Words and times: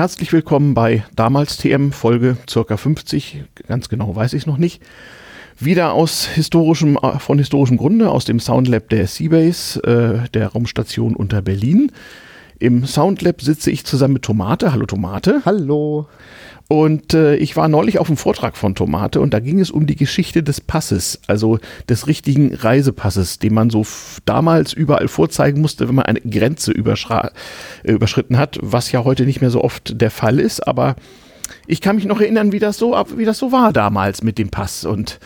Herzlich 0.00 0.32
willkommen 0.32 0.72
bei 0.72 1.04
damals 1.14 1.58
TM 1.58 1.92
Folge 1.92 2.38
circa 2.48 2.78
50, 2.78 3.44
ganz 3.68 3.90
genau 3.90 4.16
weiß 4.16 4.32
ich 4.32 4.46
noch 4.46 4.56
nicht. 4.56 4.80
Wieder 5.58 5.92
aus 5.92 6.24
historischem, 6.24 6.98
von 7.18 7.36
historischem 7.36 7.76
Grunde 7.76 8.10
aus 8.10 8.24
dem 8.24 8.40
Soundlab 8.40 8.88
der 8.88 9.06
Seabase, 9.06 9.78
äh, 9.82 10.30
der 10.30 10.48
Raumstation 10.48 11.14
unter 11.14 11.42
Berlin. 11.42 11.92
Im 12.60 12.84
Soundlab 12.84 13.40
sitze 13.40 13.70
ich 13.70 13.86
zusammen 13.86 14.12
mit 14.14 14.22
Tomate. 14.22 14.72
Hallo 14.72 14.84
Tomate. 14.84 15.40
Hallo. 15.46 16.06
Und 16.68 17.14
äh, 17.14 17.36
ich 17.36 17.56
war 17.56 17.68
neulich 17.68 17.98
auf 17.98 18.08
dem 18.08 18.18
Vortrag 18.18 18.54
von 18.54 18.74
Tomate 18.74 19.22
und 19.22 19.32
da 19.32 19.40
ging 19.40 19.60
es 19.60 19.70
um 19.70 19.86
die 19.86 19.96
Geschichte 19.96 20.42
des 20.42 20.60
Passes, 20.60 21.20
also 21.26 21.58
des 21.88 22.06
richtigen 22.06 22.54
Reisepasses, 22.54 23.38
den 23.38 23.54
man 23.54 23.70
so 23.70 23.86
damals 24.26 24.74
überall 24.74 25.08
vorzeigen 25.08 25.62
musste, 25.62 25.88
wenn 25.88 25.94
man 25.94 26.04
eine 26.04 26.20
Grenze 26.20 26.72
äh, 26.72 27.92
überschritten 27.92 28.36
hat, 28.36 28.58
was 28.60 28.92
ja 28.92 29.04
heute 29.04 29.24
nicht 29.24 29.40
mehr 29.40 29.50
so 29.50 29.64
oft 29.64 29.98
der 29.98 30.10
Fall 30.10 30.38
ist. 30.38 30.68
Aber 30.68 30.96
ich 31.66 31.80
kann 31.80 31.96
mich 31.96 32.04
noch 32.04 32.20
erinnern, 32.20 32.52
wie 32.52 32.58
das 32.58 32.76
so, 32.76 32.92
wie 33.16 33.24
das 33.24 33.38
so 33.38 33.52
war 33.52 33.72
damals 33.72 34.22
mit 34.22 34.36
dem 34.36 34.50
Pass 34.50 34.84
und 34.84 35.18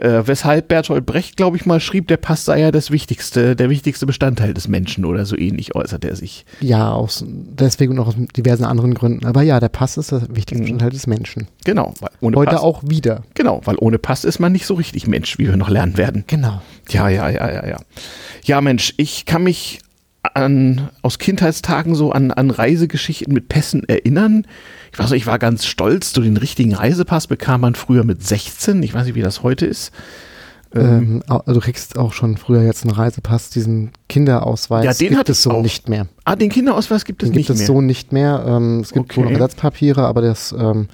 äh, 0.00 0.26
weshalb 0.26 0.68
Bertolt 0.68 1.06
Brecht, 1.06 1.36
glaube 1.36 1.56
ich 1.56 1.66
mal, 1.66 1.80
schrieb, 1.80 2.08
der 2.08 2.16
Pass 2.16 2.44
sei 2.44 2.60
ja 2.60 2.70
das 2.70 2.90
wichtigste, 2.90 3.54
der 3.54 3.70
wichtigste 3.70 4.06
Bestandteil 4.06 4.54
des 4.54 4.68
Menschen 4.68 5.04
oder 5.04 5.26
so 5.26 5.36
ähnlich 5.36 5.74
äußert 5.74 6.04
er 6.04 6.16
sich. 6.16 6.44
Ja, 6.60 6.92
aus, 6.92 7.24
deswegen 7.26 7.92
und 7.92 8.00
auch 8.00 8.08
aus 8.08 8.14
diversen 8.36 8.64
anderen 8.64 8.94
Gründen. 8.94 9.26
Aber 9.26 9.42
ja, 9.42 9.60
der 9.60 9.68
Pass 9.68 9.96
ist 9.96 10.12
das 10.12 10.22
wichtigste 10.28 10.56
mhm. 10.56 10.60
Bestandteil 10.62 10.90
des 10.90 11.06
Menschen. 11.06 11.48
Genau. 11.64 11.94
Heute 12.22 12.50
Pass, 12.50 12.60
auch 12.60 12.82
wieder. 12.86 13.22
Genau, 13.34 13.60
weil 13.64 13.76
ohne 13.78 13.98
Pass 13.98 14.24
ist 14.24 14.38
man 14.38 14.52
nicht 14.52 14.66
so 14.66 14.74
richtig 14.74 15.06
Mensch, 15.06 15.38
wie 15.38 15.46
wir 15.46 15.56
noch 15.56 15.70
lernen 15.70 15.96
werden. 15.96 16.24
Genau. 16.26 16.62
Ja, 16.88 17.08
ja, 17.08 17.28
ja, 17.28 17.50
ja, 17.50 17.66
ja. 17.66 17.76
Ja, 18.44 18.60
Mensch, 18.60 18.94
ich 18.96 19.26
kann 19.26 19.42
mich 19.42 19.80
an, 20.22 20.90
aus 21.02 21.18
Kindheitstagen 21.18 21.94
so 21.94 22.12
an, 22.12 22.30
an 22.30 22.50
Reisegeschichten 22.50 23.32
mit 23.32 23.48
Pässen 23.48 23.88
erinnern. 23.88 24.46
Ich 24.92 24.98
weiß 24.98 25.10
nicht, 25.10 25.22
ich 25.22 25.26
war 25.26 25.38
ganz 25.38 25.64
stolz, 25.66 26.12
so 26.12 26.20
den 26.20 26.36
richtigen 26.36 26.74
Reisepass 26.74 27.26
bekam 27.26 27.62
man 27.62 27.74
früher 27.74 28.04
mit 28.04 28.26
16. 28.26 28.82
Ich 28.82 28.94
weiß 28.94 29.06
nicht, 29.06 29.14
wie 29.14 29.22
das 29.22 29.42
heute 29.42 29.66
ist. 29.66 29.92
Ähm, 30.74 31.22
also 31.28 31.54
du 31.54 31.60
kriegst 31.60 31.98
auch 31.98 32.12
schon 32.12 32.36
früher 32.36 32.62
jetzt 32.62 32.84
einen 32.84 32.94
Reisepass, 32.94 33.50
diesen 33.50 33.90
Kinderausweis. 34.10 34.84
Ja, 34.84 34.92
den 34.92 35.16
hat 35.16 35.28
es 35.30 35.42
so 35.42 35.52
auch. 35.52 35.62
nicht 35.62 35.88
mehr. 35.88 36.06
Ah, 36.24 36.36
den 36.36 36.50
Kinderausweis 36.50 37.04
gibt 37.04 37.22
es 37.22 37.30
den 37.30 37.36
nicht 37.36 37.46
gibt 37.46 37.58
es 37.58 37.66
so 37.66 37.80
nicht 37.80 38.12
mehr. 38.12 38.44
Ähm, 38.46 38.80
es 38.80 38.92
gibt 38.92 39.06
okay. 39.06 39.16
wohl 39.16 39.24
noch 39.24 39.32
Ersatzpapiere, 39.32 40.06
aber 40.06 40.20
das 40.20 40.52
ähm, 40.52 40.88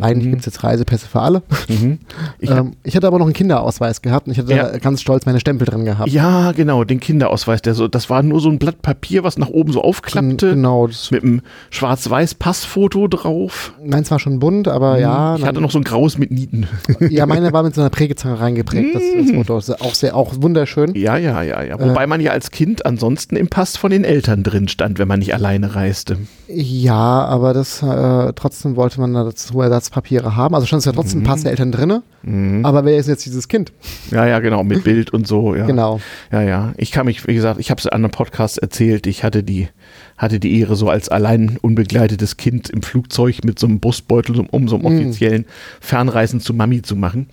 eigentlich 0.00 0.26
mhm. 0.26 0.30
gibt 0.30 0.40
es 0.40 0.46
jetzt 0.46 0.64
Reisepässe 0.64 1.06
für 1.06 1.20
alle. 1.20 1.42
Mhm. 1.68 1.98
Ich, 2.38 2.50
ähm, 2.50 2.72
ich, 2.82 2.96
hatte 2.96 3.06
aber 3.06 3.18
noch 3.18 3.26
einen 3.26 3.34
Kinderausweis 3.34 4.02
gehabt 4.02 4.26
und 4.26 4.32
ich 4.32 4.38
hatte 4.38 4.52
ja. 4.52 4.76
ganz 4.78 5.00
stolz 5.00 5.26
meine 5.26 5.38
Stempel 5.38 5.64
drin 5.64 5.84
gehabt. 5.84 6.10
Ja, 6.10 6.50
genau, 6.52 6.82
den 6.82 6.98
Kinderausweis. 6.98 7.62
Der 7.62 7.74
so, 7.74 7.86
das 7.86 8.10
war 8.10 8.22
nur 8.22 8.40
so 8.40 8.48
ein 8.48 8.58
Blatt 8.58 8.82
Papier, 8.82 9.22
was 9.22 9.38
nach 9.38 9.48
oben 9.48 9.72
so 9.72 9.82
aufklappte. 9.82 10.50
Genau. 10.50 10.88
Mit 11.10 11.22
einem 11.22 11.42
schwarz-weiß 11.70 12.34
Passfoto 12.34 13.06
drauf. 13.06 13.74
Meins 13.84 14.10
war 14.10 14.18
schon 14.18 14.40
bunt, 14.40 14.66
aber 14.66 14.94
mhm. 14.94 15.00
ja. 15.00 15.36
Ich 15.36 15.44
hatte 15.44 15.60
noch 15.60 15.70
so 15.70 15.78
ein 15.78 15.84
graues 15.84 16.18
mit 16.18 16.30
Nieten. 16.30 16.66
Ja, 17.10 17.26
meine 17.26 17.52
war 17.52 17.62
mit 17.62 17.74
so 17.74 17.80
einer 17.80 17.90
Prägezange 17.90 18.40
reingeprägt. 18.40 18.94
Das, 18.94 19.02
das 19.16 19.30
Foto 19.30 19.58
ist 19.58 19.82
auch 19.82 19.94
sehr, 19.94 20.16
auch 20.16 20.34
wunderschön. 20.40 20.94
Ja, 20.94 21.16
ja, 21.16 21.42
ja, 21.42 21.62
ja. 21.62 21.78
Wobei 21.78 22.04
äh, 22.04 22.06
man 22.06 22.20
ja 22.20 22.32
als 22.32 22.50
Kind 22.50 22.61
ansonsten 22.84 23.36
im 23.36 23.48
Pass 23.48 23.76
von 23.76 23.90
den 23.90 24.04
Eltern 24.04 24.42
drin 24.42 24.68
stand, 24.68 24.98
wenn 24.98 25.08
man 25.08 25.18
nicht 25.18 25.34
alleine 25.34 25.74
reiste. 25.74 26.18
Ja, 26.48 27.24
aber 27.24 27.54
das 27.54 27.82
äh, 27.82 28.32
trotzdem 28.34 28.76
wollte 28.76 29.00
man 29.00 29.12
dazu 29.14 29.60
Ersatzpapiere 29.60 30.36
haben. 30.36 30.54
Also 30.54 30.66
stand 30.66 30.80
es 30.80 30.86
ja 30.86 30.92
trotzdem 30.92 31.20
mhm. 31.20 31.24
Pass 31.24 31.42
der 31.42 31.50
Eltern 31.50 31.72
drinne. 31.72 32.02
Mhm. 32.22 32.64
Aber 32.64 32.84
wer 32.84 32.96
ist 32.96 33.08
jetzt 33.08 33.26
dieses 33.26 33.48
Kind? 33.48 33.72
Ja, 34.10 34.26
ja, 34.26 34.38
genau, 34.40 34.64
mit 34.64 34.84
Bild 34.84 35.12
und 35.12 35.26
so. 35.26 35.54
Ja. 35.54 35.66
Genau. 35.66 36.00
Ja, 36.30 36.42
ja. 36.42 36.72
Ich 36.76 36.92
kann 36.92 37.06
mich, 37.06 37.26
wie 37.26 37.34
gesagt, 37.34 37.58
ich 37.60 37.70
habe 37.70 37.78
es 37.78 37.86
an 37.86 38.04
einem 38.04 38.10
Podcast 38.10 38.58
erzählt. 38.58 39.06
Ich 39.06 39.24
hatte 39.24 39.42
die 39.42 39.68
hatte 40.16 40.38
die 40.38 40.60
Ehre, 40.60 40.76
so 40.76 40.88
als 40.88 41.08
allein 41.08 41.58
unbegleitetes 41.60 42.36
Kind 42.36 42.70
im 42.70 42.82
Flugzeug 42.82 43.44
mit 43.44 43.58
so 43.58 43.66
einem 43.66 43.80
Busbeutel, 43.80 44.38
um, 44.38 44.46
um 44.50 44.68
so 44.68 44.76
einem 44.76 44.84
mhm. 44.84 45.00
offiziellen 45.00 45.46
Fernreisen 45.80 46.40
zu 46.40 46.54
Mami 46.54 46.82
zu 46.82 46.94
machen. 46.94 47.28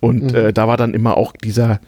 Und 0.00 0.32
mhm. 0.32 0.34
äh, 0.34 0.52
da 0.52 0.66
war 0.68 0.76
dann 0.76 0.94
immer 0.94 1.16
auch 1.16 1.32
dieser, 1.32 1.80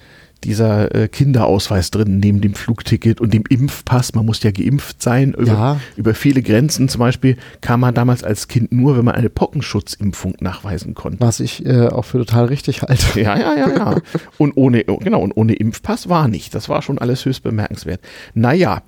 dieser 0.45 0.95
äh, 0.95 1.09
Kinderausweis 1.09 1.91
drin, 1.91 2.19
neben 2.19 2.41
dem 2.41 2.55
Flugticket 2.55 3.21
und 3.21 3.35
dem 3.35 3.45
Impfpass. 3.49 4.15
Man 4.15 4.27
muss 4.27 4.43
ja 4.43 4.51
geimpft 4.51 5.03
sein. 5.03 5.35
Über, 5.35 5.53
ja. 5.53 5.81
über 5.97 6.15
viele 6.15 6.43
Grenzen 6.43 6.89
zum 6.89 7.01
Beispiel 7.01 7.37
kam 7.61 7.81
man 7.81 7.95
damals 7.95 8.23
als 8.23 8.49
Kind 8.49 8.71
nur, 8.71 8.97
wenn 8.97 9.05
man 9.05 9.15
eine 9.15 9.31
Pockenschutzimpfung 9.31 10.37
nachweisen 10.41 10.95
konnte. 10.95 11.21
Was 11.21 11.41
ich 11.41 11.67
äh, 11.67 11.89
auch 11.89 12.05
für 12.05 12.19
total 12.19 12.47
richtig 12.47 12.83
halte. 12.83 12.99
Ja, 13.19 13.37
ja, 13.37 13.57
ja, 13.57 13.69
ja. 13.77 13.97
Und 14.39 14.57
ohne, 14.57 14.85
genau, 14.85 15.21
und 15.23 15.37
ohne 15.37 15.55
Impfpass 15.55 16.09
war 16.09 16.29
nicht. 16.29 16.55
Das 16.55 16.69
war 16.69 16.83
schon 16.83 16.99
alles 16.99 17.25
höchst 17.25 17.43
bemerkenswert. 17.43 18.01
Naja, 18.35 18.83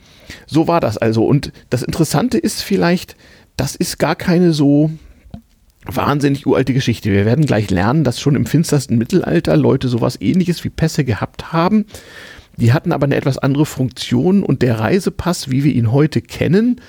so 0.47 0.69
war 0.69 0.81
das 0.81 0.99
also. 0.99 1.25
Und 1.25 1.53
das 1.69 1.83
Interessante 1.83 2.39
ist 2.39 2.63
vielleicht, 2.63 3.17
das 3.57 3.75
ist 3.75 3.99
gar 3.99 4.15
keine 4.15 4.53
so 4.53 4.91
wahnsinnig 5.87 6.47
uralte 6.47 6.75
Geschichte. 6.75 7.11
Wir 7.11 7.25
werden 7.25 7.47
gleich 7.47 7.71
lernen, 7.71 8.05
dass 8.05 8.21
schon 8.21 8.37
im 8.37 8.47
finstersten 8.47 8.99
Mittelalter 8.99 9.57
Leute 9.57 9.89
sowas 9.89 10.21
ähnliches 10.21 10.63
wie 10.65 10.71
Pässe 10.71 11.05
gehabt 11.05 11.53
haben. 11.53 11.87
Die 12.57 12.75
hatten 12.75 12.93
aber 12.93 13.05
eine 13.05 13.17
etwas 13.17 13.39
andere 13.39 13.65
Funktion 13.65 14.43
und 14.43 14.61
der 14.61 14.79
Reisepass, 14.79 15.51
wie 15.51 15.65
wir 15.65 15.73
ihn 15.73 15.93
heute 15.93 16.21
kennen, 16.21 16.81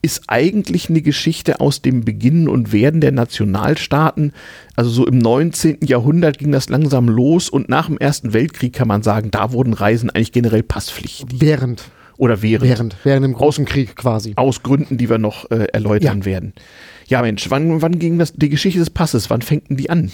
ist 0.00 0.24
eigentlich 0.28 0.88
eine 0.88 1.02
Geschichte 1.02 1.60
aus 1.60 1.82
dem 1.82 2.04
Beginn 2.04 2.48
und 2.48 2.72
Werden 2.72 3.00
der 3.00 3.10
Nationalstaaten. 3.10 4.32
Also 4.76 4.90
so 4.90 5.06
im 5.06 5.18
19. 5.18 5.78
Jahrhundert 5.82 6.38
ging 6.38 6.52
das 6.52 6.68
langsam 6.68 7.08
los 7.08 7.48
und 7.48 7.68
nach 7.68 7.86
dem 7.86 7.98
Ersten 7.98 8.34
Weltkrieg 8.34 8.72
kann 8.72 8.86
man 8.86 9.02
sagen, 9.02 9.32
da 9.32 9.52
wurden 9.52 9.72
Reisen 9.72 10.10
eigentlich 10.10 10.32
generell 10.32 10.62
passpflichtig. 10.62 11.26
Während. 11.40 11.90
Oder 12.18 12.42
während. 12.42 12.68
Während, 12.68 12.96
während 13.04 13.24
dem 13.24 13.34
Großen 13.34 13.64
Krieg 13.64 13.96
quasi. 13.96 14.32
Aus 14.36 14.62
Gründen, 14.62 14.96
die 14.96 15.10
wir 15.10 15.18
noch 15.18 15.50
äh, 15.50 15.66
erläutern 15.72 16.20
ja. 16.20 16.24
werden. 16.24 16.54
Ja, 17.08 17.22
Mensch, 17.22 17.50
wann, 17.50 17.82
wann 17.82 17.98
ging 17.98 18.18
das, 18.18 18.32
die 18.32 18.48
Geschichte 18.48 18.78
des 18.78 18.90
Passes, 18.90 19.30
wann 19.30 19.42
fängten 19.42 19.76
die 19.76 19.90
an? 19.90 20.10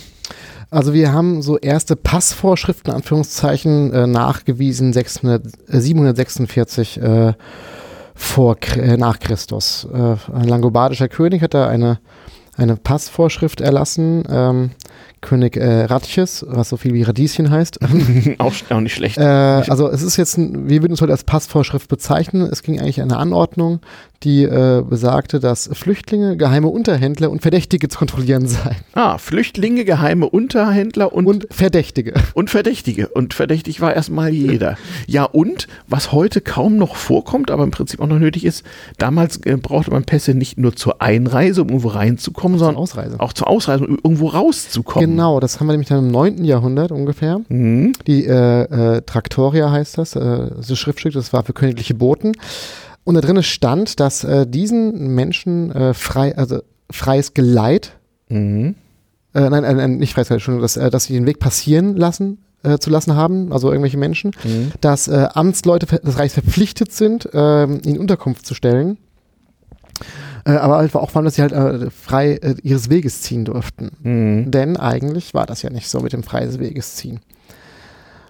Also 0.71 0.95
wir 0.95 1.13
haben 1.13 1.43
so 1.43 1.59
erste 1.59 1.97
Passvorschriften, 1.97 2.93
Anführungszeichen, 2.93 3.93
äh, 3.93 4.07
nachgewiesen 4.07 4.93
600, 4.93 5.45
äh, 5.69 5.81
746 5.81 7.01
äh, 7.01 7.35
vor, 8.15 8.57
äh, 8.77 8.97
nach 8.97 9.19
Christus. 9.19 9.87
Äh, 9.93 10.17
ein 10.33 10.49
langobardischer 10.49 11.09
König 11.09 11.43
hat 11.43 11.55
da 11.55 11.69
eine, 11.69 11.99
eine 12.57 12.77
Passvorschrift 12.77 13.61
erlassen, 13.61 14.25
ähm, 14.29 14.71
König 15.21 15.57
äh, 15.57 15.85
Ratches, 15.85 16.45
was 16.49 16.69
so 16.69 16.77
viel 16.77 16.93
wie 16.95 17.03
Radieschen 17.03 17.51
heißt. 17.51 17.79
auch, 18.39 18.53
auch 18.71 18.81
nicht 18.81 18.95
schlecht. 18.95 19.19
Äh, 19.19 19.23
also 19.23 19.89
es 19.89 20.03
ist 20.03 20.17
jetzt, 20.17 20.37
ein, 20.37 20.69
wir 20.69 20.83
würden 20.83 20.95
es 20.95 21.01
heute 21.01 21.13
als 21.13 21.25
Passvorschrift 21.25 21.89
bezeichnen. 21.89 22.43
Es 22.43 22.63
ging 22.63 22.81
eigentlich 22.81 23.01
eine 23.01 23.17
Anordnung, 23.17 23.81
die 24.25 24.45
äh, 24.45 24.83
besagte, 24.89 25.41
dass 25.41 25.69
Flüchtlinge, 25.73 26.37
geheime 26.37 26.69
Unterhändler 26.69 27.31
und 27.31 27.43
Verdächtige 27.43 27.89
zu 27.89 27.99
kontrollieren 27.99 28.47
seien. 28.47 28.77
Ah, 28.95 29.19
Flüchtlinge, 29.19 29.85
geheime 29.85 30.29
Unterhändler 30.29 31.13
und, 31.13 31.27
und 31.27 31.47
Verdächtige. 31.51 32.15
Und 32.35 32.51
Verdächtige. 32.51 33.09
Und 33.09 33.35
verdächtig 33.35 33.81
war 33.81 33.95
erstmal 33.95 34.33
jeder. 34.33 34.77
Ja, 35.07 35.25
und 35.25 35.67
was 35.89 36.13
heute 36.13 36.41
kaum 36.41 36.77
noch 36.77 36.97
vorkommt, 36.97 37.51
aber 37.51 37.65
im 37.65 37.71
Prinzip 37.71 38.01
auch 38.01 38.07
noch 38.07 38.19
nötig 38.19 38.45
ist, 38.45 38.65
damals 38.99 39.39
äh, 39.45 39.57
brauchte 39.57 39.91
man 39.91 40.05
Pässe 40.05 40.35
nicht 40.35 40.59
nur 40.59 40.77
zur 40.77 41.03
Einreise, 41.03 41.63
um 41.63 41.69
irgendwo 41.69 41.89
reinzukommen, 41.89 42.59
sondern 42.59 42.77
Ausreise. 42.77 43.19
auch 43.21 43.33
zur 43.33 43.49
Ausreise, 43.49 43.87
um 43.87 43.99
irgendwo 44.03 44.29
rauszukommen. 44.29 45.11
Genau, 45.11 45.41
das 45.41 45.59
haben 45.59 45.67
wir 45.67 45.73
nämlich 45.73 45.89
dann 45.89 46.07
im 46.07 46.11
9. 46.11 46.45
Jahrhundert 46.45 46.93
ungefähr. 46.93 47.41
Mhm. 47.49 47.93
Die 48.07 48.25
äh, 48.27 48.97
äh, 48.97 49.03
Traktoria 49.03 49.71
heißt 49.71 49.99
das, 49.99 50.17
äh, 50.17 50.51
das 50.57 50.79
Schriftstück, 50.79 51.15
das 51.15 51.33
war 51.33 51.45
für 51.45 51.53
königliche 51.53 51.95
Boten. 51.95 52.33
Und 53.05 53.15
da 53.15 53.21
drin 53.21 53.43
stand, 53.43 54.01
dass 54.01 54.25
äh, 54.25 54.47
diesen 54.47 55.15
Menschen 55.15 55.73
äh, 55.73 55.95
frei, 55.95 56.37
also 56.37 56.63
freies 56.91 57.35
Geleit, 57.35 57.99
mhm. 58.29 58.77
äh, 59.35 59.51
nein, 59.51 59.65
äh, 59.65 59.89
nicht 59.89 60.15
freies 60.15 60.29
Geleit, 60.29 60.39
Entschuldigung, 60.39 60.63
dass, 60.63 60.77
äh, 60.77 60.91
dass 60.91 61.05
sie 61.05 61.15
den 61.15 61.27
Weg 61.27 61.41
passieren 61.41 61.97
lassen, 61.97 62.39
äh, 62.63 62.79
zu 62.79 62.91
lassen 62.91 63.17
haben, 63.17 63.53
also 63.53 63.71
irgendwelche 63.71 63.99
Menschen, 63.99 64.31
mhm. 64.45 64.73
dass 64.81 65.09
Amtsleute 65.09 65.87
des 65.87 66.19
Reichs 66.19 66.35
verpflichtet 66.35 66.93
sind, 66.93 67.29
äh, 67.35 67.65
ihnen 67.65 67.99
Unterkunft 67.99 68.47
zu 68.47 68.55
stellen. 68.55 68.99
Äh, 70.45 70.53
aber 70.53 70.77
halt 70.77 70.95
auch 70.95 71.11
vor 71.11 71.21
allem, 71.21 71.27
dass 71.27 71.37
sie 71.37 71.43
halt 71.43 71.53
äh, 71.53 71.91
frei 71.91 72.33
äh, 72.35 72.57
ihres 72.63 72.91
Weges 72.91 73.23
ziehen 73.23 73.45
durften. 73.45 73.91
Mhm. 74.03 74.51
Denn 74.51 74.77
eigentlich 74.77 75.35
war 75.35 75.47
das 75.47 75.63
ja 75.63 75.71
nicht 75.71 75.89
so 75.89 76.01
mit 76.01 76.13
dem 76.13 76.23
freies 76.23 76.59
Weges 76.59 76.97
ziehen. 76.97 77.21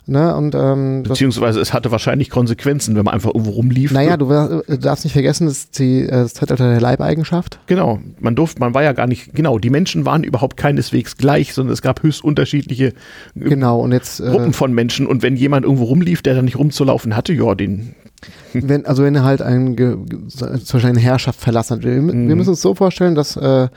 Ne, 0.05 0.35
und, 0.35 0.57
ähm, 0.57 1.05
Beziehungsweise 1.05 1.61
es 1.61 1.73
hatte 1.73 1.93
wahrscheinlich 1.93 2.29
Konsequenzen, 2.29 2.97
wenn 2.97 3.05
man 3.05 3.15
einfach 3.15 3.31
irgendwo 3.33 3.53
rumlief. 3.53 3.93
Naja, 3.93 4.17
du 4.17 4.33
äh, 4.33 4.77
darfst 4.77 5.05
nicht 5.05 5.13
vergessen, 5.13 5.47
das 5.47 5.59
ist 5.59 5.79
die, 5.79 6.01
äh, 6.01 6.11
das 6.11 6.35
Zeitalter 6.35 6.69
der 6.69 6.81
Leibeigenschaft. 6.81 7.61
Genau, 7.67 8.01
man 8.19 8.35
durfte, 8.35 8.59
man 8.59 8.75
war 8.75 8.83
ja 8.83 8.95
gar 8.95 9.07
nicht, 9.07 9.33
genau, 9.33 9.61
die 9.61 9.71
Menschen 9.71 10.05
waren 10.05 10.25
überhaupt 10.25 10.57
keineswegs 10.57 11.17
gleich, 11.17 11.55
sondern 11.55 11.73
es 11.73 11.83
gab 11.83 12.03
höchst 12.03 12.25
unterschiedliche 12.25 12.87
äh, 12.87 12.93
genau, 13.35 13.79
und 13.81 13.93
jetzt, 13.93 14.21
Gruppen 14.21 14.51
äh, 14.51 14.53
von 14.53 14.73
Menschen 14.73 15.07
und 15.07 15.23
wenn 15.23 15.37
jemand 15.37 15.65
irgendwo 15.65 15.85
rumlief, 15.85 16.21
der 16.21 16.35
da 16.35 16.43
nicht 16.43 16.59
rumzulaufen 16.59 17.15
hatte, 17.15 17.33
ja, 17.33 17.55
den 17.55 17.95
wenn, 18.53 18.87
also 18.87 19.05
wenn 19.05 19.15
er 19.15 19.25
halt 19.25 19.41
ein, 19.43 19.77
zum 19.77 20.49
Beispiel 20.49 20.91
eine 20.91 21.01
Herrschaft 21.01 21.41
verlassen 21.41 21.77
hat. 21.77 21.85
Wir, 21.85 21.93
mhm. 21.93 22.29
wir 22.29 22.37
müssen 22.37 22.51
uns 22.51 22.63
so 22.63 22.75
vorstellen, 22.75 23.15
dass 23.15 23.37
äh, 23.37 23.69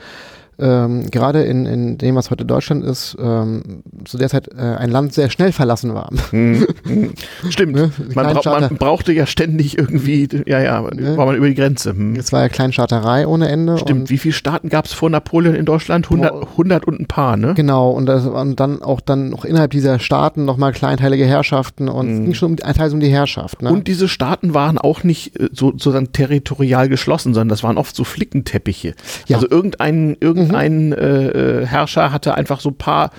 ähm, 0.58 1.10
gerade 1.10 1.42
in, 1.42 1.66
in 1.66 1.98
dem, 1.98 2.14
was 2.14 2.30
heute 2.30 2.44
Deutschland 2.44 2.84
ist, 2.84 3.16
ähm, 3.20 3.82
zu 4.04 4.18
der 4.18 4.28
Zeit 4.28 4.48
äh, 4.48 4.60
ein 4.60 4.90
Land 4.90 5.12
sehr 5.12 5.30
schnell 5.30 5.52
verlassen 5.52 5.94
war. 5.94 6.10
Mhm. 6.32 6.66
Stimmt. 7.50 7.74
Ne? 7.74 7.90
Man, 8.14 8.34
brauch, 8.34 8.44
man 8.44 8.76
brauchte 8.76 9.12
ja 9.12 9.26
ständig 9.26 9.78
irgendwie, 9.78 10.28
ja, 10.46 10.60
ja, 10.60 10.76
Ne? 10.80 11.16
war 11.16 11.26
man 11.26 11.36
über 11.36 11.48
die 11.48 11.54
Grenze. 11.54 11.90
Hm. 11.90 12.16
Es 12.16 12.32
war 12.32 12.42
ja 12.42 12.48
Kleinstaaterei 12.48 13.26
ohne 13.26 13.48
Ende. 13.48 13.78
Stimmt. 13.78 14.10
Wie 14.10 14.18
viele 14.18 14.34
Staaten 14.34 14.68
gab 14.68 14.86
es 14.86 14.92
vor 14.92 15.10
Napoleon 15.10 15.54
in 15.54 15.64
Deutschland? 15.64 16.06
100, 16.06 16.32
Boah. 16.32 16.48
100 16.52 16.84
und 16.86 17.00
ein 17.00 17.06
paar, 17.06 17.36
ne? 17.36 17.54
Genau, 17.54 17.90
und, 17.90 18.06
das, 18.06 18.26
und 18.26 18.60
dann 18.60 18.82
auch 18.82 19.00
dann 19.00 19.30
noch 19.30 19.44
innerhalb 19.44 19.70
dieser 19.70 19.98
Staaten 19.98 20.44
nochmal 20.44 20.72
kleinteilige 20.72 21.24
Herrschaften 21.26 21.88
und 21.88 22.08
es 22.08 22.18
ging 22.20 22.34
schon 22.34 22.50
um, 22.52 22.56
teils 22.56 22.92
um 22.92 23.00
die 23.00 23.08
Herrschaft. 23.08 23.62
Ne? 23.62 23.70
Und 23.70 23.88
diese 23.88 24.08
Staaten 24.08 24.54
waren 24.54 24.78
auch 24.78 25.02
nicht 25.04 25.38
äh, 25.38 25.48
so, 25.52 25.72
sozusagen 25.72 26.12
territorial 26.12 26.88
geschlossen, 26.88 27.34
sondern 27.34 27.48
das 27.48 27.62
waren 27.62 27.78
oft 27.78 27.94
so 27.94 28.04
Flickenteppiche. 28.04 28.94
Ja. 29.26 29.36
Also 29.36 29.48
irgendein, 29.50 30.16
irgendein 30.20 30.45
äh, 30.54 31.26
äh, 31.62 31.66
Herrscher 31.66 32.12
hatte 32.12 32.34
einfach 32.34 32.60
so 32.60 32.70
ein 32.70 32.76
paar, 32.76 33.10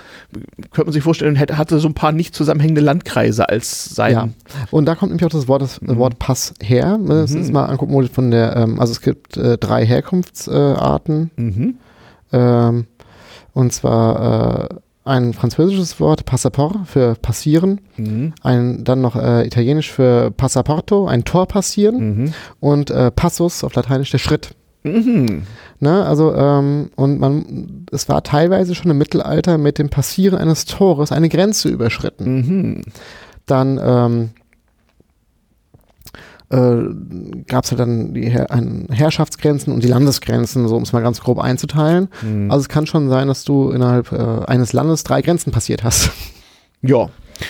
könnte 0.71 0.85
man 0.85 0.93
sich 0.93 1.03
vorstellen, 1.03 1.35
hätte, 1.35 1.57
hatte 1.57 1.79
so 1.79 1.87
ein 1.87 1.93
paar 1.93 2.11
nicht 2.11 2.35
zusammenhängende 2.35 2.81
Landkreise 2.81 3.49
als 3.49 3.85
sein. 3.85 4.13
Ja, 4.13 4.29
und 4.71 4.85
da 4.85 4.95
kommt 4.95 5.11
nämlich 5.11 5.25
auch 5.25 5.29
das 5.37 5.47
Wort, 5.47 5.61
das 5.61 5.81
Mhm. 5.81 5.97
Wort 5.97 6.19
Pass 6.19 6.53
her. 6.61 6.99
Das 7.07 7.31
ist 7.31 7.51
mal 7.51 7.65
angucken 7.65 8.07
von 8.09 8.31
der, 8.31 8.55
ähm, 8.55 8.79
also 8.79 8.91
es 8.91 9.01
gibt 9.01 9.37
äh, 9.37 9.57
drei 9.57 9.85
Herkunftsarten. 9.85 10.77
Arten. 10.77 11.31
Mhm. 11.35 11.75
ähm, 12.31 12.85
und 13.53 13.73
zwar 13.73 14.69
äh, 14.69 14.75
ein 15.03 15.33
französisches 15.33 15.99
Wort, 15.99 16.25
Passaport, 16.25 16.75
für 16.85 17.15
passieren. 17.15 17.81
Mhm. 17.95 18.33
Ein, 18.43 18.83
dann 18.83 19.01
noch 19.01 19.15
äh, 19.15 19.45
italienisch 19.47 19.91
für 19.91 20.31
Passaporto, 20.31 21.07
ein 21.07 21.23
Tor 21.23 21.47
passieren. 21.47 21.97
Mhm. 21.97 22.33
Und 22.59 22.91
äh, 22.91 23.09
Passus 23.11 23.63
auf 23.63 23.73
Lateinisch 23.73 24.11
der 24.11 24.17
Schritt. 24.17 24.51
Mhm. 24.83 25.43
Ne, 25.79 26.05
also, 26.05 26.33
ähm, 26.33 26.89
und 26.95 27.19
man, 27.19 27.85
es 27.91 28.09
war 28.09 28.23
teilweise 28.23 28.73
schon 28.75 28.91
im 28.91 28.97
Mittelalter 28.97 29.57
mit 29.57 29.77
dem 29.79 29.89
Passieren 29.89 30.37
eines 30.37 30.65
Tores 30.65 31.11
eine 31.11 31.29
Grenze 31.29 31.69
überschritten. 31.69 32.35
Mhm. 32.35 32.81
Dann 33.45 33.79
ähm, 33.81 34.29
äh, 36.49 37.43
gab 37.47 37.65
es 37.65 37.71
halt 37.71 37.79
dann 37.79 38.13
die 38.13 38.29
Her 38.29 38.47
Herrschaftsgrenzen 38.89 39.73
und 39.73 39.83
die 39.83 39.87
Landesgrenzen, 39.87 40.67
so 40.67 40.75
um 40.75 40.83
es 40.83 40.93
mal 40.93 41.01
ganz 41.01 41.19
grob 41.21 41.39
einzuteilen. 41.39 42.07
Mhm. 42.21 42.49
Also 42.49 42.61
es 42.61 42.69
kann 42.69 42.87
schon 42.87 43.09
sein, 43.09 43.27
dass 43.27 43.43
du 43.43 43.69
innerhalb 43.71 44.11
äh, 44.11 44.45
eines 44.45 44.73
Landes 44.73 45.03
drei 45.03 45.21
Grenzen 45.21 45.51
passiert 45.51 45.83
hast. 45.83 46.11
Ja. 46.81 47.09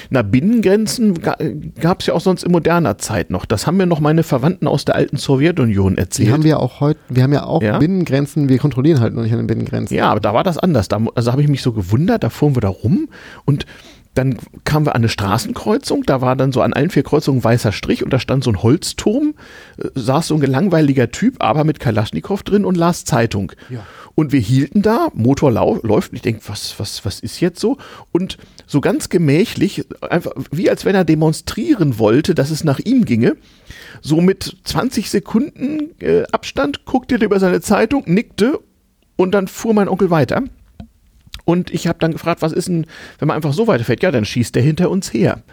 Na, 0.10 0.22
Binnengrenzen 0.22 1.16
gab 1.22 2.01
es 2.01 2.07
ja 2.07 2.13
auch 2.13 2.22
sonst 2.22 2.44
in 2.44 2.51
moderner 2.51 2.98
Zeit 2.98 3.30
noch. 3.30 3.45
Das 3.45 3.68
haben 3.68 3.78
mir 3.78 3.86
noch 3.86 4.00
meine 4.00 4.24
Verwandten 4.24 4.68
aus 4.68 4.86
der 4.86 4.95
alten 4.95 5.18
Sowjetunion 5.18 5.98
erzählt. 5.98 6.28
Die 6.30 6.34
haben 6.34 6.44
wir 6.44 6.60
auch 6.60 6.80
heute, 6.80 7.00
wir 7.10 7.24
haben 7.24 7.34
ja 7.34 7.44
auch 7.44 7.62
Ja. 7.62 7.78
Binnengrenzen, 7.80 8.50
wir 8.50 8.57
kontrollieren 8.57 9.00
halt 9.00 9.13
nur 9.13 9.24
nicht 9.24 9.31
an 9.34 9.39
den 9.39 9.48
Binnengrenzen. 9.48 9.95
Ja, 9.95 10.10
aber 10.10 10.19
da 10.19 10.34
war 10.34 10.44
das 10.44 10.57
anders. 10.57 10.88
Da, 10.88 11.00
also 11.16 11.31
habe 11.31 11.42
ich 11.42 11.48
mich 11.48 11.62
so 11.62 11.72
gewundert, 11.74 12.24
da 12.24 12.30
fuhren 12.30 12.56
wir 12.56 12.62
da 12.62 12.69
rum 12.69 13.10
und 13.45 13.66
dann 14.18 14.38
kamen 14.64 14.86
wir 14.86 14.96
an 14.96 15.02
eine 15.02 15.10
Straßenkreuzung, 15.10 16.04
da 16.04 16.22
war 16.22 16.36
dann 16.36 16.52
so 16.52 16.62
an 16.62 16.74
allen 16.74 16.90
vier 16.90 17.04
Kreuzungen 17.04 17.42
ein 17.42 17.44
weißer 17.44 17.72
Strich 17.72 18.04
und 18.04 18.12
da 18.12 18.19
stand 18.19 18.44
so 18.44 18.52
ein 18.52 18.64
Holzturm, 18.64 19.36
äh, 19.78 19.90
saß 19.94 20.28
so 20.28 20.36
ein 20.36 20.40
gelangweiliger 20.40 21.12
Typ, 21.12 21.36
aber 21.40 21.64
mit 21.64 21.80
Kalaschnikow 21.80 22.42
drin 22.42 22.66
und 22.66 22.75
las 22.75 23.06
Zeitung. 23.06 23.52
Ja. 23.69 23.86
Und 24.16 24.31
wir 24.31 24.40
hielten 24.40 24.81
da, 24.81 25.10
Motor 25.14 25.52
läuft, 25.52 26.12
und 26.12 26.16
ich 26.16 26.24
denke, 26.24 26.42
was, 26.48 26.80
was, 26.80 27.06
was 27.06 27.19
ist 27.19 27.40
jetzt 27.40 27.60
so? 27.60 27.78
Und 28.12 28.40
so 28.66 28.81
ganz 28.81 29.10
gemächlich, 29.10 29.86
einfach 30.02 30.31
wie 30.50 30.72
als 30.72 30.86
wenn 30.86 30.96
er 30.96 31.06
demonstrieren 31.06 32.00
wollte, 32.00 32.34
dass 32.34 32.50
es 32.50 32.63
nach 32.63 32.80
ihm 32.80 33.06
ginge, 33.06 33.38
so 34.02 34.20
mit 34.20 34.58
20 34.63 35.12
Sekunden 35.12 35.92
äh, 36.00 36.24
Abstand 36.31 36.86
guckte 36.86 37.16
er 37.16 37.22
über 37.22 37.40
seine 37.40 37.62
Zeitung, 37.62 38.04
nickte 38.08 38.60
und 39.16 39.31
dann 39.31 39.48
fuhr 39.48 39.75
mein 39.75 39.90
Onkel 39.90 40.10
weiter. 40.10 40.44
Und 41.48 41.74
ich 41.74 41.88
habe 41.88 41.98
dann 42.00 42.12
gefragt, 42.12 42.42
was 42.42 42.52
ist 42.52 42.68
denn, 42.68 42.86
wenn 43.20 43.30
man 43.30 43.36
einfach 43.38 43.54
so 43.54 43.68
weiterfährt? 43.68 44.04
Ja, 44.04 44.12
dann 44.12 44.26
schießt 44.26 44.54
der 44.54 44.62
hinter 44.62 44.90
uns 44.92 45.14
her. 45.14 45.44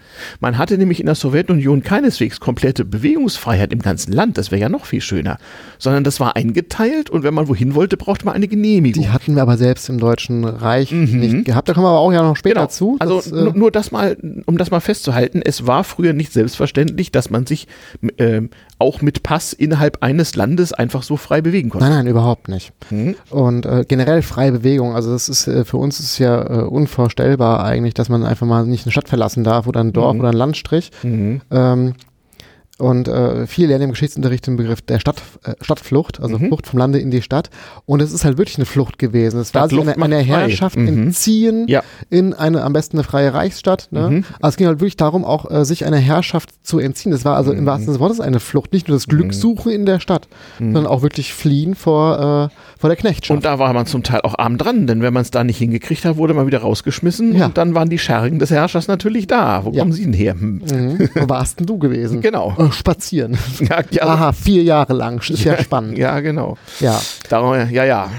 Man 0.41 0.59
hatte 0.59 0.77
nämlich 0.77 0.99
in 0.99 1.07
der 1.07 1.15
Sowjetunion 1.15 1.85
keineswegs 1.85 2.41
komplette 2.41 2.85
Bewegungsfreiheit 2.85 3.73
im 3.73 3.79
ganzen 3.81 4.13
Land. 4.13 4.37
Das 4.37 4.51
wäre 4.51 4.61
ja 4.61 4.69
noch 4.69 4.87
viel 4.87 5.01
schöner. 5.01 5.39
Sondern 5.79 6.03
das 6.03 6.19
war 6.19 6.35
eingeteilt 6.35 7.11
und 7.11 7.23
wenn 7.23 7.33
man 7.33 7.47
wohin 7.47 7.77
wollte, 7.77 7.97
brauchte 7.97 8.25
man 8.25 8.35
eine 8.35 8.49
Genehmigung. 8.49 9.05
Die 9.05 9.11
hatten 9.11 9.37
wir 9.37 9.43
aber 9.43 9.57
selbst 9.57 9.89
im 9.89 9.99
Deutschen 10.01 10.45
Reich 10.45 10.91
nicht 10.91 11.45
gehabt. 11.45 11.69
Da 11.69 11.75
kommen 11.75 11.85
wir 11.87 11.91
aber 11.91 12.01
auch 12.01 12.13
ja 12.13 12.23
noch 12.25 12.37
später 12.37 12.63
Mhm. 12.63 12.65
Genau. 12.65 12.71
zu. 12.73 12.97
Also 12.99 13.17
Das, 13.19 13.31
äh, 13.31 13.57
nur 13.57 13.71
das 13.71 13.93
mal, 13.93 14.17
um 14.47 14.59
das 14.59 14.73
mal 14.73 14.81
festzuhalten, 14.81 15.43
es 15.45 15.65
war 15.69 15.85
früher 15.85 16.13
nicht 16.13 16.33
selbstverständlich, 16.33 17.13
dass 17.13 17.31
man 17.31 17.47
sich 17.47 17.69
ähm, 18.19 18.51
auch 18.85 19.03
mit 19.03 19.23
Pass 19.25 19.53
innerhalb 19.53 20.03
eines 20.03 20.37
Landes 20.37 20.73
einfach 20.73 21.03
so 21.03 21.17
frei 21.17 21.41
bewegen 21.41 21.71
konnte. 21.71 21.87
Nein, 21.87 21.97
nein, 21.97 22.07
überhaupt 22.07 22.49
nicht. 22.49 22.73
Mhm. 22.91 23.17
Und 23.31 23.67
äh, 23.67 23.85
generell 23.89 24.23
freie 24.23 24.53
Bewegung, 24.53 24.95
also 24.95 25.11
das 25.13 25.29
ist 25.29 25.49
äh, 25.49 25.65
für 25.65 25.79
uns 25.79 25.99
ist 25.99 26.19
ja 26.19 26.43
äh, 26.43 26.63
unvorstellbar 26.65 27.65
eigentlich, 27.65 27.95
dass 27.95 28.09
man 28.09 28.25
einfach 28.25 28.47
mal 28.47 28.65
nicht 28.67 28.85
eine 28.87 28.93
Stadt 28.93 29.09
verlassen 29.09 29.43
darf 29.45 29.67
oder 29.67 29.81
ein 29.81 29.93
Dorf 29.93 30.15
Mhm. 30.15 30.21
oder 30.21 30.29
ein 30.29 30.37
Landstrich. 30.37 30.91
Mhm. 31.03 31.41
Ähm, 31.51 31.95
und 32.79 33.07
äh, 33.07 33.47
viele 33.47 33.69
lernen 33.69 33.85
im 33.85 33.91
Geschichtsunterricht 33.93 34.47
den 34.49 34.57
Begriff 34.57 34.83
der 34.83 34.99
Stadt, 34.99 35.23
äh, 35.45 35.53
Stadtflucht, 35.61 36.21
also 36.21 36.39
Mhm. 36.39 36.49
Flucht 36.49 36.67
vom 36.67 36.79
Lande 36.81 36.99
in 36.99 37.11
die 37.13 37.23
Stadt. 37.23 37.51
Und 37.87 38.03
es 38.03 38.13
ist 38.13 38.25
halt 38.25 38.37
wirklich 38.37 38.57
eine 38.59 38.65
Flucht 38.67 38.99
gewesen. 38.99 39.39
Es 39.39 39.55
war 39.55 39.69
eine, 39.71 39.97
eine. 40.03 40.19
Herrschaft 40.19 40.77
Mhm. 40.77 40.89
entziehen 40.89 41.67
Ja. 41.69 41.83
in 42.11 42.35
eine 42.35 42.63
am 42.65 42.73
besten 42.73 42.97
eine 42.97 43.05
freie 43.05 43.33
Reichsstadt. 43.33 43.89
Ne? 43.93 44.11
Mhm. 44.11 44.25
Also 44.41 44.55
es 44.55 44.57
ging 44.57 44.67
halt 44.67 44.81
wirklich 44.81 44.97
darum, 44.97 45.25
auch 45.25 45.49
äh, 45.51 45.65
sich 45.65 45.85
einer 45.85 45.99
Herrschaft 45.99 46.51
zu 46.67 46.81
entziehen. 46.81 47.13
Das 47.13 47.25
war 47.25 47.37
also 47.37 47.53
Mhm. 47.53 47.59
im 47.61 47.67
wahrsten 47.67 47.85
Sinne 47.87 47.95
des 47.95 48.01
Wortes 48.01 48.21
eine 48.21 48.41
Flucht, 48.41 48.73
nicht 48.73 48.89
nur 48.89 48.97
das 48.97 49.07
Glück 49.07 49.33
suchen 49.35 49.71
in 49.71 49.87
der 49.87 50.01
Stadt, 50.01 50.27
sondern 50.59 50.87
auch 50.89 51.03
wirklich 51.03 51.33
fliehen 51.33 51.77
vor, 51.77 52.51
äh, 52.51 52.79
vor 52.81 52.91
der 52.91 52.97
Knechtschaft. 52.97 53.37
Und 53.39 53.45
da 53.45 53.59
war 53.61 53.73
man 53.73 53.87
zum 53.87 54.03
Teil 54.03 54.21
auch 54.23 54.37
arm 54.39 54.59
dran, 54.59 54.87
denn 54.89 55.01
wenn 55.01 55.13
man 55.15 55.23
es 55.23 55.31
da 55.31 55.45
nicht 55.45 55.59
hingekriegt 55.59 56.05
hat, 56.05 56.17
wurde 56.17 56.35
man 56.35 56.47
wieder 56.49 56.59
rausgeschmissen 56.59 57.37
Ja. 57.37 57.47
und 57.47 57.57
dann 57.57 57.75
waren 57.77 57.89
die 57.89 57.99
Schergen 57.99 58.41
des 58.41 58.51
Herrschers 58.51 58.89
natürlich 58.89 59.27
da. 59.29 59.65
Wo 59.65 59.71
Ja. 59.71 59.81
kommen 59.81 59.93
sie 59.93 60.03
denn 60.05 60.13
her? 60.13 60.33
Hm. 60.35 60.61
Mhm. 60.71 61.09
Wo 61.15 61.29
warst 61.29 61.61
denn 61.61 61.67
du 61.67 61.79
gewesen? 61.79 62.21
Genau. 62.35 62.57
Spazieren. 62.73 63.39
Ja, 63.61 63.81
ja, 63.91 64.03
Aha, 64.05 64.33
vier 64.33 64.63
Jahre 64.63 64.93
lang. 64.93 65.19
Ist 65.19 65.45
ja, 65.45 65.57
spannend. 65.63 65.99
Ja, 65.99 66.21
genau. 66.21 66.57
Ja. 66.81 67.01
Darum, 67.29 67.55
ja, 67.71 67.85
ja. 67.85 68.11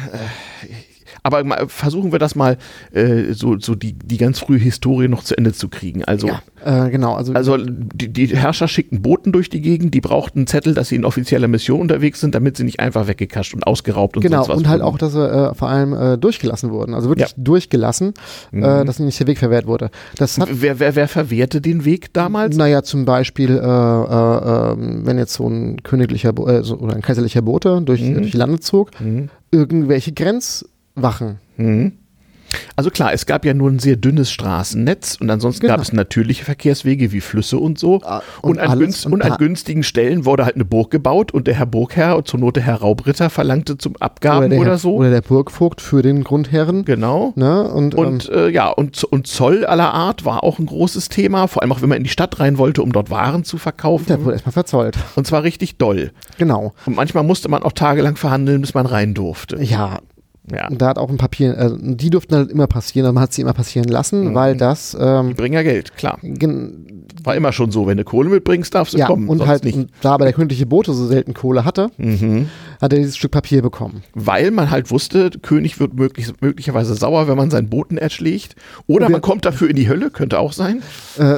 Aber 1.25 1.67
versuchen 1.69 2.11
wir 2.11 2.19
das 2.19 2.35
mal, 2.35 2.57
äh, 2.93 3.33
so, 3.33 3.57
so 3.59 3.73
die, 3.73 3.93
die 3.93 4.17
ganz 4.17 4.37
frühe 4.37 4.59
Historie 4.59 5.07
noch 5.07 5.23
zu 5.23 5.35
Ende 5.35 5.53
zu 5.53 5.69
kriegen. 5.69 6.03
Also, 6.05 6.27
ja. 6.27 6.41
Äh, 6.63 6.91
genau. 6.91 7.15
Also, 7.15 7.33
also 7.33 7.57
die, 7.57 8.13
die 8.13 8.27
Herrscher 8.27 8.67
schickten 8.67 9.01
Boten 9.01 9.31
durch 9.31 9.49
die 9.49 9.59
Gegend, 9.61 9.95
die 9.95 10.01
brauchten 10.01 10.39
einen 10.39 10.47
Zettel, 10.47 10.75
dass 10.75 10.89
sie 10.89 10.95
in 10.95 11.03
offizieller 11.03 11.47
Mission 11.47 11.81
unterwegs 11.81 12.19
sind, 12.21 12.35
damit 12.35 12.57
sie 12.57 12.63
nicht 12.63 12.79
einfach 12.79 13.07
weggekascht 13.07 13.55
und 13.55 13.65
ausgeraubt 13.65 14.17
und 14.17 14.21
genau. 14.21 14.37
sonst 14.43 14.49
was 14.49 14.57
Und 14.57 14.67
halt 14.69 14.81
wurden. 14.83 14.93
auch, 14.93 14.97
dass 14.99 15.13
sie 15.13 15.27
äh, 15.27 15.53
vor 15.55 15.67
allem 15.69 15.93
äh, 15.93 16.17
durchgelassen 16.19 16.69
wurden. 16.69 16.93
Also 16.93 17.09
wirklich 17.09 17.29
Ja. 17.29 17.33
durchgelassen, 17.37 18.13
äh, 18.51 18.85
dass 18.85 18.99
nicht 18.99 19.19
der 19.19 19.25
Weg 19.25 19.39
verwehrt 19.39 19.65
wurde. 19.65 19.89
Das 20.17 20.37
hat 20.37 20.49
Wer, 20.51 20.79
wer, 20.79 20.95
wer 20.95 21.07
verwehrte 21.07 21.59
den 21.59 21.85
Weg 21.85 22.13
damals? 22.13 22.55
Naja, 22.55 22.83
zum 22.83 23.05
Beispiel, 23.05 23.49
äh, 23.49 23.61
äh, 23.61 24.71
ähm, 24.73 25.01
wenn 25.05 25.17
jetzt 25.17 25.33
so 25.33 25.47
ein 25.49 25.81
königlicher 25.81 26.33
so, 26.61 26.77
oder 26.77 26.93
ein 26.95 27.01
kaiserlicher 27.01 27.41
Bote 27.41 27.81
durch, 27.83 28.01
Mhm. 28.01 28.13
durch 28.13 28.31
die 28.31 28.37
Lande 28.37 28.59
zog, 28.59 28.91
Mhm. 28.99 29.29
irgendwelche 29.51 30.11
Grenzwachen. 30.95 31.39
Mhm. 31.57 31.93
Also 32.77 32.89
klar, 32.89 33.11
es 33.11 33.25
gab 33.25 33.43
ja 33.43 33.53
nur 33.53 33.69
ein 33.69 33.79
sehr 33.79 33.97
dünnes 33.97 34.31
Straßennetz 34.31 35.17
und 35.19 35.29
ansonsten 35.29 35.61
Genau. 35.63 35.73
gab 35.73 35.81
es 35.81 35.91
natürliche 35.91 36.45
Verkehrswege 36.45 37.11
wie 37.11 37.19
Flüsse 37.19 37.57
und 37.57 37.77
so. 37.79 37.99
Ah, 38.03 38.21
und, 38.41 38.51
und 38.51 38.59
an, 38.59 38.79
günst, 38.79 39.05
und 39.07 39.13
und 39.13 39.21
an 39.23 39.37
günstigen 39.37 39.83
Stellen 39.83 40.25
wurde 40.25 40.45
halt 40.45 40.55
eine 40.55 40.63
Burg 40.63 40.89
gebaut 40.91 41.33
und 41.33 41.47
der 41.47 41.55
Herr 41.55 41.65
Burgherr 41.65 42.15
und 42.15 42.27
zur 42.27 42.39
Not 42.39 42.55
der 42.55 42.63
Herr 42.63 42.75
Raubritter 42.75 43.29
verlangte 43.29 43.77
zum 43.77 43.95
Abgaben 43.99 44.51
der, 44.51 44.59
oder, 44.59 44.69
Herr- 44.71 44.77
so. 44.77 44.93
Oder 44.95 45.09
der 45.09 45.21
Burgvogt 45.21 45.81
für 45.81 46.01
den 46.01 46.23
Grundherren. 46.23 46.85
genau. 46.85 47.33
Ne? 47.35 47.63
Und, 47.63 47.95
Und 47.95 48.29
ähm, 48.31 48.37
äh, 48.37 48.49
ja, 48.51 48.69
und, 48.69 49.03
und 49.03 49.27
Zoll 49.27 49.65
aller 49.65 49.93
Art 49.93 50.23
war 50.23 50.43
auch 50.43 50.57
ein 50.59 50.67
großes 50.67 51.09
Thema, 51.09 51.47
vor 51.47 51.61
allem 51.63 51.71
auch 51.73 51.81
wenn 51.81 51.89
man 51.89 51.97
in 51.97 52.03
die 52.05 52.09
Stadt 52.09 52.39
rein 52.39 52.57
wollte, 52.57 52.83
um 52.83 52.93
dort 52.93 53.09
Waren 53.09 53.43
zu 53.43 53.57
verkaufen. 53.57 54.05
der 54.07 54.21
wurde 54.23 54.33
erstmal 54.33 54.53
verzollt. 54.53 54.97
Und 55.15 55.25
zwar 55.27 55.43
richtig 55.43 55.77
doll. 55.77 56.11
Genau. 56.37 56.73
Und 56.85 56.95
manchmal 56.95 57.23
musste 57.23 57.49
man 57.49 57.63
auch 57.63 57.73
tagelang 57.73 58.15
verhandeln, 58.15 58.61
bis 58.61 58.73
man 58.75 58.85
rein 58.85 59.13
durfte. 59.13 59.61
Ja, 59.61 59.99
Ja. 60.51 60.67
und 60.69 60.79
da 60.81 60.89
hat 60.89 60.97
auch 60.99 61.09
ein 61.09 61.17
Papier, 61.17 61.57
äh, 61.57 61.71
die 61.79 62.09
durften 62.11 62.35
halt 62.35 62.51
immer 62.51 62.67
passieren, 62.67 63.07
aber 63.07 63.13
man 63.15 63.23
hat 63.23 63.33
sie 63.33 63.41
immer 63.41 63.53
passieren 63.53 63.87
lassen, 63.87 64.29
Mhm. 64.29 64.35
weil 64.35 64.55
das, 64.55 64.95
ähm, 64.99 65.33
Bringen 65.35 65.53
ja 65.55 65.63
Geld, 65.63 65.95
klar. 65.97 66.19
War 67.23 67.35
immer 67.35 67.51
schon 67.51 67.71
so, 67.71 67.87
wenn 67.87 67.97
du 67.97 68.03
Kohle 68.03 68.29
mitbringst, 68.29 68.75
darfst 68.75 68.93
du 68.93 68.97
ja, 68.99 69.07
kommen. 69.07 69.27
und 69.29 69.47
halt, 69.47 69.63
nicht. 69.63 69.75
und 69.75 69.89
da 70.01 70.11
aber 70.13 70.25
der 70.25 70.33
königliche 70.33 70.67
Bote 70.67 70.93
so 70.93 71.07
selten 71.07 71.33
Kohle 71.33 71.65
hatte, 71.65 71.89
Mhm. 71.97 72.47
hat 72.79 72.93
er 72.93 72.99
dieses 72.99 73.17
Stück 73.17 73.31
Papier 73.31 73.63
bekommen. 73.63 74.03
Weil 74.13 74.51
man 74.51 74.69
halt 74.69 74.91
wusste, 74.91 75.31
König 75.41 75.79
wird 75.79 75.95
möglich, 75.95 76.31
möglicherweise 76.41 76.93
sauer, 76.93 77.27
wenn 77.27 77.37
man 77.37 77.49
seinen 77.49 77.69
Boten 77.69 77.97
erschlägt. 77.97 78.55
Oder 78.85 79.07
Wir- 79.07 79.13
man 79.13 79.21
kommt 79.21 79.45
dafür 79.45 79.69
in 79.69 79.75
die 79.75 79.89
Hölle, 79.89 80.11
könnte 80.11 80.37
auch 80.37 80.53
sein. 80.53 80.83
Äh, 81.17 81.37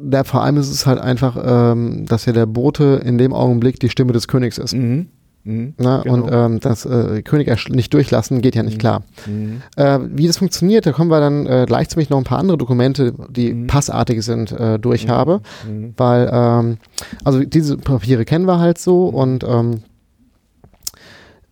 der, 0.00 0.24
vor 0.24 0.42
allem 0.42 0.56
ist 0.56 0.70
es 0.70 0.86
halt 0.86 0.98
einfach, 1.00 1.36
ähm, 1.44 2.06
dass 2.06 2.24
ja 2.24 2.32
der 2.32 2.46
Bote 2.46 3.02
in 3.04 3.18
dem 3.18 3.34
Augenblick 3.34 3.78
die 3.80 3.90
Stimme 3.90 4.12
des 4.12 4.28
Königs 4.28 4.56
ist. 4.56 4.74
Mhm. 4.74 5.08
Mhm. 5.44 5.74
Ne? 5.78 6.00
genau. 6.04 6.14
Und 6.14 6.28
ähm, 6.32 6.60
das 6.60 6.84
äh, 6.84 7.22
König 7.22 7.48
nicht 7.70 7.94
durchlassen 7.94 8.42
geht 8.42 8.54
ja 8.54 8.62
nicht 8.62 8.78
klar. 8.78 9.02
Mhm. 9.26 9.62
Äh, 9.76 9.98
wie 10.12 10.26
das 10.26 10.36
funktioniert, 10.38 10.84
da 10.84 10.92
kommen 10.92 11.10
wir 11.10 11.20
dann 11.20 11.46
äh, 11.46 11.64
gleich 11.66 11.88
zu 11.88 11.98
mich 11.98 12.10
noch 12.10 12.18
ein 12.18 12.24
paar 12.24 12.38
andere 12.38 12.58
Dokumente, 12.58 13.14
die 13.30 13.52
Mhm. 13.54 13.66
passartig 13.66 14.22
sind, 14.22 14.52
äh, 14.52 14.78
durch 14.78 15.06
Mhm. 15.06 15.10
habe. 15.10 15.40
Mhm. 15.66 15.94
Weil, 15.96 16.30
ähm, 16.32 16.76
also 17.24 17.40
diese 17.44 17.76
Papiere 17.78 18.24
kennen 18.24 18.44
wir 18.46 18.58
halt 18.58 18.78
so 18.78 19.06
und 19.06 19.44
ähm, 19.44 19.82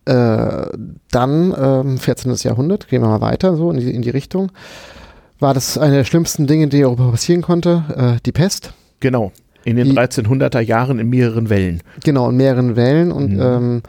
Äh, 0.05 0.65
dann, 1.11 1.53
ähm, 1.55 1.97
14. 1.99 2.33
Jahrhundert, 2.43 2.87
gehen 2.87 3.03
wir 3.03 3.09
mal 3.09 3.21
weiter, 3.21 3.55
so 3.55 3.69
in 3.69 3.77
die, 3.79 3.91
in 3.93 4.01
die 4.01 4.09
Richtung, 4.09 4.51
war 5.39 5.53
das 5.53 5.77
eine 5.77 5.97
der 5.97 6.03
schlimmsten 6.03 6.47
Dinge, 6.47 6.67
die 6.67 6.83
Europa 6.83 7.11
passieren 7.11 7.43
konnte, 7.43 7.83
äh, 7.95 8.19
die 8.25 8.31
Pest. 8.31 8.73
Genau. 9.01 9.31
In 9.65 9.75
den 9.75 9.89
Die- 9.89 9.97
1300er 9.97 10.59
Jahren 10.61 10.99
in 10.99 11.09
mehreren 11.09 11.49
Wellen. 11.49 11.81
Genau, 12.03 12.29
in 12.29 12.37
mehreren 12.37 12.75
Wellen 12.75 13.11
und 13.11 13.33
Mhm. 13.33 13.41
ähm, 13.41 13.81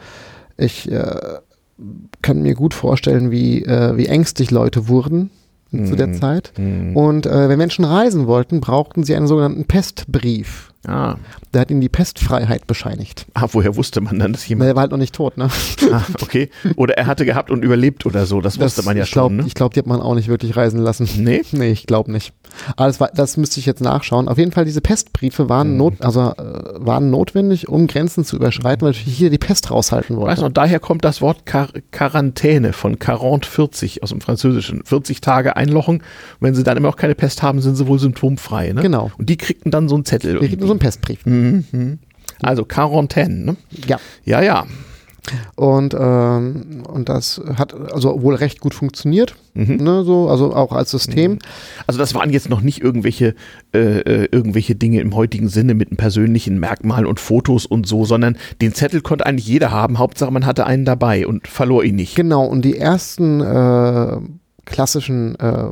ich 0.57 0.91
äh, 0.91 1.15
kann 2.21 2.41
mir 2.41 2.53
gut 2.55 2.73
vorstellen, 2.73 3.31
wie, 3.31 3.63
äh, 3.63 3.95
wie 3.97 4.05
ängstlich 4.07 4.51
Leute 4.51 4.87
wurden 4.87 5.31
zu 5.71 5.95
der 5.95 6.07
Mhm. 6.07 6.13
Zeit. 6.15 6.51
Mhm. 6.57 6.97
Und 6.97 7.25
äh, 7.25 7.47
wenn 7.47 7.57
Menschen 7.57 7.85
reisen 7.85 8.27
wollten, 8.27 8.59
brauchten 8.59 9.03
sie 9.05 9.15
einen 9.15 9.25
sogenannten 9.27 9.63
Pestbrief. 9.63 10.67
Ah. 10.85 11.15
Der 11.53 11.61
hat 11.61 11.71
ihnen 11.71 11.79
die 11.79 11.87
Pestfreiheit 11.89 12.67
bescheinigt. 12.67 13.25
ah, 13.35 13.47
woher 13.51 13.75
wusste 13.77 14.01
man 14.01 14.19
dann, 14.19 14.33
dass 14.33 14.45
jemand. 14.47 14.67
Er 14.69 14.75
war 14.75 14.81
halt 14.81 14.91
noch 14.91 14.97
nicht 14.97 15.15
tot, 15.15 15.37
ne? 15.37 15.47
Ah, 15.91 16.01
okay. 16.21 16.49
Oder 16.75 16.97
er 16.97 17.05
hatte 17.07 17.23
gehabt 17.23 17.51
und 17.51 17.63
überlebt 17.63 18.05
oder 18.05 18.25
so. 18.25 18.41
Das 18.41 18.59
wusste 18.59 18.83
man 18.83 18.97
ja 18.97 19.03
ich 19.03 19.11
glaub, 19.11 19.29
schon. 19.29 19.37
Ne? 19.37 19.43
Ich 19.47 19.53
glaube, 19.53 19.73
die 19.73 19.79
hat 19.79 19.87
man 19.87 20.01
auch 20.01 20.15
nicht 20.15 20.27
wirklich 20.27 20.57
reisen 20.57 20.79
lassen. 20.81 21.07
Nee? 21.19 21.43
Nee, 21.53 21.71
ich 21.71 21.85
glaube 21.85 22.11
nicht. 22.11 22.33
Aber 22.75 22.87
das, 22.87 22.99
war, 22.99 23.09
das 23.13 23.37
müsste 23.37 23.59
ich 23.59 23.65
jetzt 23.65 23.81
nachschauen. 23.81 24.27
Auf 24.27 24.37
jeden 24.37 24.51
Fall, 24.51 24.65
diese 24.65 24.81
Pestbriefe 24.81 25.49
waren, 25.49 25.71
Mhm. 25.71 25.77
not, 25.77 25.93
also, 26.01 26.21
äh, 26.31 26.33
waren 26.77 27.09
notwendig, 27.09 27.67
um 27.69 27.87
Grenzen 27.87 28.25
zu 28.25 28.35
überschreiten, 28.35 28.85
weil 28.85 28.93
hier 28.93 29.29
die 29.29 29.37
Pest 29.37 29.71
raushalten 29.71 30.15
Weißt 30.17 30.41
wollten. 30.41 30.41
du, 30.41 30.49
daher 30.61 30.79
kommt 30.79 31.05
das 31.05 31.21
Wort 31.21 31.45
Quar 31.45 31.69
Quarantäne 31.91 32.73
von 32.73 32.97
40, 32.99 33.45
40 33.49 34.03
aus 34.03 34.09
dem 34.09 34.21
Französischen. 34.21 34.83
40 34.85 35.21
Tage 35.21 35.55
einlochen. 35.55 35.97
Und 35.97 36.03
wenn 36.39 36.55
sie 36.55 36.63
dann 36.63 36.77
immer 36.77 36.89
noch 36.89 36.97
keine 36.97 37.15
Pest 37.15 37.41
haben, 37.43 37.61
sind 37.61 37.75
sie 37.75 37.87
wohl 37.87 37.99
symptomfrei. 37.99 38.73
Ne? 38.73 38.81
Genau. 38.81 39.11
Und 39.17 39.29
die 39.29 39.37
kriegten 39.37 39.71
dann 39.71 39.87
so 39.89 39.95
einen 39.95 40.05
Zettel. 40.05 40.37
Kriegen 40.37 40.51
irgendwie. 40.53 40.65
so 40.67 40.71
einen 40.73 40.79
Pestbrief. 40.79 41.25
Mhm. 41.25 41.99
Also 42.41 42.65
Quarantäne. 42.65 43.35
Ne? 43.45 43.55
Ja. 43.87 43.99
Ja, 44.25 44.41
ja. 44.41 44.65
Und, 45.55 45.95
ähm, 45.97 46.83
und 46.87 47.09
das 47.09 47.41
hat 47.55 47.73
also 47.93 48.21
wohl 48.21 48.35
recht 48.35 48.59
gut 48.59 48.73
funktioniert, 48.73 49.35
Mhm. 49.53 49.75
ne, 49.75 50.03
so, 50.03 50.29
also 50.29 50.55
auch 50.55 50.71
als 50.71 50.91
System. 50.91 51.37
Also 51.85 51.99
das 51.99 52.15
waren 52.15 52.29
jetzt 52.31 52.49
noch 52.49 52.61
nicht 52.61 52.81
irgendwelche, 52.81 53.35
äh, 53.73 53.99
äh, 53.99 54.27
irgendwelche 54.31 54.75
Dinge 54.75 55.01
im 55.01 55.13
heutigen 55.13 55.49
Sinne 55.49 55.73
mit 55.73 55.89
einem 55.89 55.97
persönlichen 55.97 56.59
Merkmal 56.59 57.05
und 57.05 57.19
Fotos 57.19 57.65
und 57.65 57.85
so, 57.85 58.05
sondern 58.05 58.37
den 58.61 58.73
Zettel 58.73 59.01
konnte 59.01 59.25
eigentlich 59.25 59.47
jeder 59.47 59.71
haben. 59.71 59.99
Hauptsache 59.99 60.31
man 60.31 60.45
hatte 60.45 60.65
einen 60.65 60.85
dabei 60.85 61.27
und 61.27 61.47
verlor 61.47 61.83
ihn 61.83 61.95
nicht. 61.95 62.15
Genau, 62.15 62.45
und 62.45 62.63
die 62.63 62.77
ersten 62.77 63.41
äh, 63.41 64.17
klassischen 64.65 65.35
äh, 65.35 65.65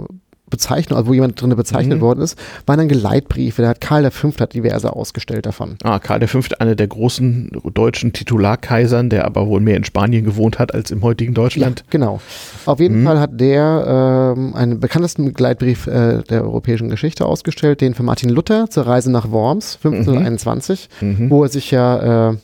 Bezeichnungen, 0.49 0.97
also 0.97 1.09
wo 1.09 1.13
jemand 1.13 1.39
drin 1.41 1.55
bezeichnet 1.55 1.97
Mhm. 1.99 2.01
worden 2.01 2.21
ist, 2.21 2.37
waren 2.65 2.77
dann 2.79 2.87
Geleitbriefe. 2.89 3.61
Da 3.61 3.69
hat 3.69 3.81
Karl 3.81 4.09
V. 4.11 4.31
hat 4.39 4.53
diverse 4.53 4.93
ausgestellt 4.93 5.45
davon. 5.45 5.77
Ah, 5.83 5.99
Karl 5.99 6.25
V., 6.27 6.39
einer 6.59 6.75
der 6.75 6.87
großen 6.87 7.51
deutschen 7.73 8.13
Titularkaisern, 8.13 9.09
der 9.09 9.25
aber 9.25 9.47
wohl 9.47 9.59
mehr 9.61 9.77
in 9.77 9.83
Spanien 9.83 10.23
gewohnt 10.25 10.59
hat 10.59 10.73
als 10.73 10.91
im 10.91 11.01
heutigen 11.03 11.33
Deutschland. 11.33 11.83
Genau. 11.89 12.19
Auf 12.65 12.79
jeden 12.79 13.01
Mhm. 13.01 13.05
Fall 13.05 13.19
hat 13.19 13.39
der 13.39 14.33
ähm, 14.37 14.55
einen 14.55 14.79
bekanntesten 14.79 15.33
Geleitbrief 15.33 15.87
äh, 15.87 16.21
der 16.23 16.43
europäischen 16.43 16.89
Geschichte 16.89 17.25
ausgestellt, 17.25 17.81
den 17.81 17.93
für 17.93 18.03
Martin 18.03 18.29
Luther 18.29 18.69
zur 18.69 18.85
Reise 18.87 19.11
nach 19.11 19.31
Worms 19.31 19.77
1521, 19.83 20.89
Mhm. 21.01 21.29
wo 21.29 21.43
er 21.43 21.49
sich 21.49 21.71
ja 21.71 22.29
äh, 22.31 22.37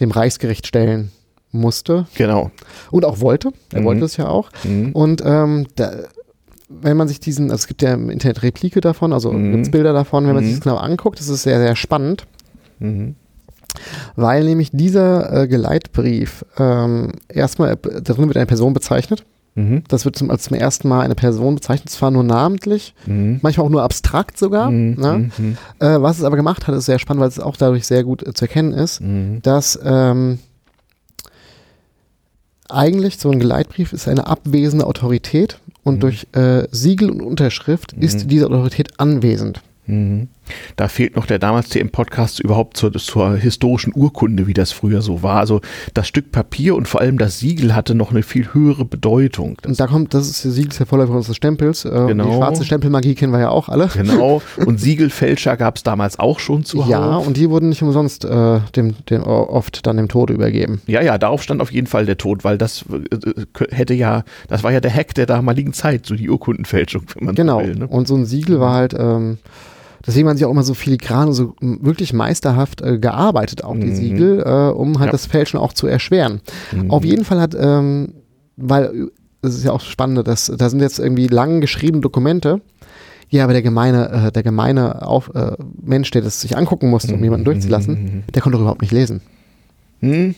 dem 0.00 0.10
Reichsgericht 0.10 0.66
stellen 0.66 1.10
musste 1.52 2.06
Genau. 2.14 2.50
und 2.90 3.04
auch 3.04 3.20
wollte. 3.20 3.50
Er 3.72 3.80
Mhm. 3.80 3.84
wollte 3.84 4.04
es 4.04 4.16
ja 4.16 4.28
auch. 4.28 4.50
Mhm. 4.64 4.92
Und 4.92 5.22
ähm, 5.24 5.66
da, 5.76 5.90
wenn 6.72 6.96
man 6.96 7.08
sich 7.08 7.18
diesen, 7.20 7.50
also 7.50 7.62
es 7.62 7.66
gibt 7.66 7.82
ja 7.82 7.92
im 7.94 8.10
Internet 8.10 8.42
Replike 8.42 8.80
davon, 8.80 9.12
also 9.12 9.32
Mhm. 9.32 9.52
gibt's 9.52 9.70
Bilder 9.70 9.92
davon, 9.92 10.26
wenn 10.26 10.34
man 10.34 10.44
Mhm. 10.44 10.48
sich 10.48 10.56
das 10.58 10.64
genau 10.64 10.76
anguckt, 10.76 11.18
das 11.18 11.28
ist 11.28 11.42
sehr, 11.42 11.58
sehr 11.60 11.74
spannend, 11.76 12.26
Mhm. 12.78 13.16
weil 14.16 14.44
nämlich 14.44 14.70
dieser 14.72 15.42
äh, 15.42 15.48
Geleitbrief 15.48 16.44
ähm, 16.58 17.12
erstmal, 17.28 17.72
äh, 17.72 18.02
darin 18.02 18.26
wird 18.28 18.36
eine 18.36 18.46
Person 18.46 18.72
bezeichnet. 18.72 19.24
Mhm. 19.56 19.82
Das 19.88 20.04
wird 20.04 20.14
zum, 20.14 20.30
als 20.30 20.44
zum 20.44 20.56
ersten 20.56 20.86
Mal 20.88 21.00
eine 21.00 21.16
Person 21.16 21.56
bezeichnet, 21.56 21.90
zwar 21.90 22.12
nur 22.12 22.22
namentlich, 22.22 22.94
Mhm. 23.06 23.40
manchmal 23.42 23.66
auch 23.66 23.70
nur 23.70 23.82
abstrakt 23.82 24.38
sogar. 24.38 24.70
Mhm. 24.70 24.94
Ne? 24.94 25.30
Mhm. 25.36 25.56
Äh, 25.80 26.00
was 26.00 26.18
es 26.18 26.24
aber 26.24 26.36
gemacht 26.36 26.68
hat, 26.68 26.74
ist 26.76 26.86
sehr 26.86 27.00
spannend, 27.00 27.20
weil 27.22 27.28
es 27.28 27.40
auch 27.40 27.56
dadurch 27.56 27.84
sehr 27.84 28.04
gut 28.04 28.24
äh, 28.24 28.32
zu 28.32 28.44
erkennen 28.44 28.72
ist, 28.72 29.00
Mhm. 29.00 29.42
dass 29.42 29.76
ähm, 29.84 30.38
eigentlich 32.68 33.18
so 33.18 33.30
ein 33.30 33.40
Geleitbrief 33.40 33.92
ist 33.92 34.06
eine 34.06 34.26
abwesende 34.28 34.86
Autorität 34.86 35.58
und 35.84 35.96
Mhm. 35.96 36.00
durch 36.00 36.26
äh, 36.32 36.66
Siegel 36.70 37.10
und 37.10 37.22
Unterschrift 37.22 37.96
Mhm. 37.96 38.02
ist 38.02 38.30
diese 38.30 38.46
Autorität 38.46 38.98
anwesend. 38.98 39.60
Mhm. 39.86 40.28
Da 40.76 40.88
fehlt 40.88 41.16
noch 41.16 41.26
der 41.26 41.38
damals 41.38 41.68
TM-Podcast 41.68 42.40
überhaupt 42.40 42.76
zur, 42.76 42.92
zur 42.92 43.36
historischen 43.36 43.92
Urkunde, 43.94 44.46
wie 44.46 44.54
das 44.54 44.72
früher 44.72 45.02
so 45.02 45.22
war. 45.22 45.36
Also 45.38 45.60
das 45.94 46.08
Stück 46.08 46.32
Papier 46.32 46.74
und 46.76 46.88
vor 46.88 47.00
allem 47.00 47.18
das 47.18 47.38
Siegel 47.38 47.74
hatte 47.74 47.94
noch 47.94 48.10
eine 48.10 48.22
viel 48.22 48.52
höhere 48.54 48.84
Bedeutung. 48.84 49.56
Das, 49.62 49.70
Und 49.70 49.80
da 49.80 49.86
kommt, 49.86 50.14
das 50.14 50.28
ist 50.28 50.44
der 50.44 50.50
Siegel, 50.52 50.70
ist 50.70 50.78
der 50.80 50.86
Vorläufer 50.86 51.12
unseres 51.14 51.36
Stempels. 51.36 51.84
Äh, 51.84 51.90
Genau. 52.10 52.24
Die 52.30 52.36
schwarze 52.36 52.64
Stempelmagie 52.64 53.14
kennen 53.14 53.32
wir 53.32 53.40
ja 53.40 53.50
auch 53.50 53.68
alle. 53.68 53.88
genau. 53.94 54.42
Und 54.66 54.80
Siegelfälscher 54.80 55.56
gab 55.56 55.76
es 55.76 55.82
damals 55.82 56.18
auch 56.18 56.38
schon 56.40 56.64
zuhauf. 56.64 56.88
Ja, 56.88 57.16
und 57.16 57.36
die 57.36 57.48
wurden 57.50 57.68
nicht 57.68 57.82
umsonst 57.82 58.24
äh, 58.24 58.60
dem, 58.74 58.94
dem, 59.08 59.22
oft 59.22 59.86
dann 59.86 59.96
dem 59.96 60.08
Tode 60.08 60.32
übergeben. 60.34 60.80
Ja, 60.86 61.02
ja, 61.02 61.18
darauf 61.18 61.42
stand 61.42 61.60
auf 61.62 61.72
jeden 61.72 61.86
Fall 61.86 62.06
der 62.06 62.16
Tod, 62.18 62.42
weil 62.44 62.58
das 62.58 62.84
äh, 62.90 63.16
äh, 63.16 63.66
hätte 63.70 63.94
ja, 63.94 64.24
das 64.48 64.62
war 64.62 64.72
ja 64.72 64.80
der 64.80 64.92
Hack 64.94 65.14
der 65.14 65.26
damaligen 65.26 65.72
Zeit, 65.72 66.06
so 66.06 66.14
die 66.14 66.28
Urkundenfälschung, 66.28 67.02
wenn 67.14 67.26
man 67.26 67.34
Genau. 67.34 67.60
so 67.60 67.66
will. 67.66 67.74
Ne? 67.76 67.86
Und 67.86 68.08
so 68.08 68.14
ein 68.16 68.24
Siegel 68.26 68.60
war 68.60 68.74
halt, 68.74 68.94
ähm, 68.98 69.38
deswegen 70.06 70.26
waren 70.26 70.36
sie 70.36 70.44
auch 70.44 70.50
immer 70.50 70.62
so 70.62 70.74
filigran 70.74 71.28
und 71.28 71.34
so 71.34 71.54
wirklich 71.60 72.12
meisterhaft 72.12 72.80
äh, 72.82 72.98
gearbeitet, 72.98 73.64
auch 73.64 73.74
die 73.74 73.86
Mhm. 73.86 73.94
Siegel, 73.94 74.42
äh, 74.44 74.70
um 74.72 74.98
halt 74.98 75.08
Ja. 75.08 75.12
das 75.12 75.26
Fälschen 75.26 75.58
auch 75.60 75.72
zu 75.72 75.86
erschweren. 75.86 76.40
Mhm. 76.72 76.90
Auf 76.90 77.04
jeden 77.04 77.24
Fall 77.24 77.40
hat, 77.40 77.54
ähm, 77.58 78.14
weil 78.56 79.08
das 79.42 79.54
ist 79.54 79.64
ja 79.64 79.72
auch 79.72 79.80
spannend, 79.80 80.26
dass 80.28 80.52
da 80.54 80.68
sind 80.68 80.80
jetzt 80.80 80.98
irgendwie 80.98 81.26
lang 81.26 81.60
geschriebene 81.60 82.00
Dokumente. 82.02 82.60
Ja, 83.30 83.44
aber 83.44 83.52
der 83.52 83.62
gemeine, 83.62 84.26
äh, 84.28 84.32
der 84.32 84.42
gemeine 84.42 85.06
Auf, 85.06 85.30
äh, 85.34 85.52
Mensch, 85.80 86.10
der 86.10 86.20
das 86.22 86.40
sich 86.40 86.56
angucken 86.56 86.90
musste, 86.90 87.14
um 87.14 87.22
jemanden 87.22 87.44
durchzulassen, 87.44 88.24
der 88.34 88.42
konnte 88.42 88.56
doch 88.56 88.62
überhaupt 88.62 88.82
nicht 88.82 88.92
lesen. 88.92 89.20
Hm? 90.00 90.34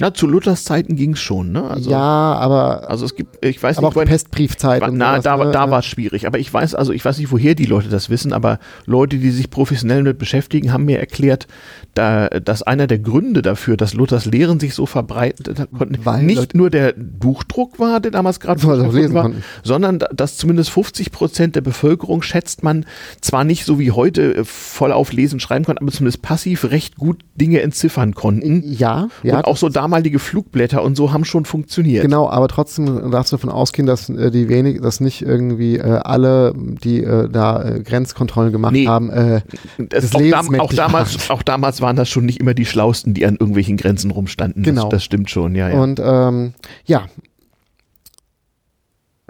Na, 0.00 0.14
zu 0.14 0.26
Luthers 0.26 0.64
Zeiten 0.64 0.94
ging 0.96 1.12
es 1.14 1.18
schon, 1.20 1.50
ne? 1.52 1.64
Also, 1.64 1.90
ja, 1.90 1.98
aber, 1.98 2.88
also 2.88 3.04
es 3.04 3.14
gibt, 3.16 3.44
ich 3.44 3.62
weiß 3.62 3.78
aber 3.78 3.86
nicht, 3.86 3.88
auch 3.88 3.92
die 3.92 3.96
woher- 3.96 4.06
Pestbriefzeit. 4.06 4.82
und 4.82 4.96
na, 4.96 5.12
sowas, 5.20 5.24
da, 5.24 5.36
ne? 5.44 5.50
da 5.50 5.70
war 5.70 5.78
es 5.80 5.86
schwierig. 5.86 6.26
Aber 6.26 6.38
ich 6.38 6.52
weiß, 6.52 6.74
also 6.74 6.92
ich 6.92 7.04
weiß 7.04 7.18
nicht, 7.18 7.32
woher 7.32 7.54
die 7.54 7.64
Leute 7.66 7.88
das 7.88 8.08
wissen, 8.10 8.32
aber 8.32 8.58
Leute, 8.86 9.16
die 9.18 9.30
sich 9.30 9.50
professionell 9.50 9.98
damit 9.98 10.18
beschäftigen, 10.18 10.72
haben 10.72 10.84
mir 10.84 10.98
erklärt, 11.00 11.46
da, 11.94 12.28
dass 12.28 12.62
einer 12.62 12.86
der 12.86 13.00
Gründe 13.00 13.42
dafür, 13.42 13.76
dass 13.76 13.94
Luthers 13.94 14.24
Lehren 14.26 14.60
sich 14.60 14.74
so 14.74 14.86
verbreitet 14.86 15.68
konnten, 15.76 15.98
Weil 16.04 16.22
nicht 16.22 16.36
Leute- 16.38 16.56
nur 16.56 16.70
der 16.70 16.94
Buchdruck 16.96 17.78
war, 17.80 17.98
der 18.00 18.10
damals 18.12 18.38
gerade 18.40 18.60
lesen 18.92 19.14
war, 19.14 19.22
konnten. 19.22 19.42
sondern 19.64 19.98
da- 19.98 20.08
dass 20.14 20.36
zumindest 20.36 20.70
50 20.70 21.10
Prozent 21.10 21.56
der 21.56 21.60
Bevölkerung 21.60 22.22
schätzt 22.22 22.62
man 22.62 22.86
zwar 23.20 23.42
nicht 23.44 23.64
so 23.64 23.78
wie 23.78 23.90
heute 23.90 24.36
äh, 24.36 24.44
voll 24.44 24.92
auf 24.92 25.12
Lesen, 25.12 25.40
schreiben 25.40 25.64
konnten, 25.64 25.82
aber 25.82 25.92
zumindest 25.92 26.22
passiv 26.22 26.64
recht 26.70 26.96
gut 26.96 27.22
Dinge 27.34 27.62
entziffern 27.62 28.14
konnten. 28.14 28.62
Ja, 28.64 29.08
ja. 29.24 29.38
und 29.38 29.44
auch 29.46 29.56
so 29.56 29.68
damalige 29.88 30.18
Flugblätter 30.18 30.82
und 30.82 30.96
so 30.96 31.12
haben 31.12 31.24
schon 31.24 31.44
funktioniert. 31.44 32.02
Genau, 32.02 32.28
aber 32.28 32.48
trotzdem 32.48 33.10
darfst 33.10 33.32
du 33.32 33.36
davon 33.36 33.50
ausgehen, 33.50 33.86
dass 33.86 34.08
äh, 34.08 34.30
die 34.30 34.48
wenig, 34.48 34.80
dass 34.80 35.00
nicht 35.00 35.22
irgendwie 35.22 35.78
äh, 35.78 35.82
alle, 35.82 36.52
die 36.56 37.02
äh, 37.02 37.28
da 37.28 37.62
äh, 37.62 37.80
Grenzkontrollen 37.80 38.52
gemacht 38.52 38.72
Nee. 38.72 38.86
haben, 38.86 39.10
äh, 39.10 39.40
Das 39.88 40.14
auch, 40.14 40.20
dam 40.20 40.60
auch, 40.60 40.72
damals, 40.72 41.30
auch 41.30 41.42
damals 41.42 41.80
waren 41.80 41.96
das 41.96 42.08
schon 42.08 42.26
nicht 42.26 42.40
immer 42.40 42.54
die 42.54 42.66
Schlausten, 42.66 43.14
die 43.14 43.24
an 43.26 43.34
irgendwelchen 43.34 43.76
Grenzen 43.76 44.10
rumstanden. 44.10 44.62
Genau. 44.62 44.82
Das, 44.82 44.90
das 44.90 45.04
stimmt 45.04 45.30
schon, 45.30 45.54
ja. 45.54 45.70
ja. 45.70 45.80
Und 45.80 46.00
ähm, 46.04 46.52
ja. 46.84 47.06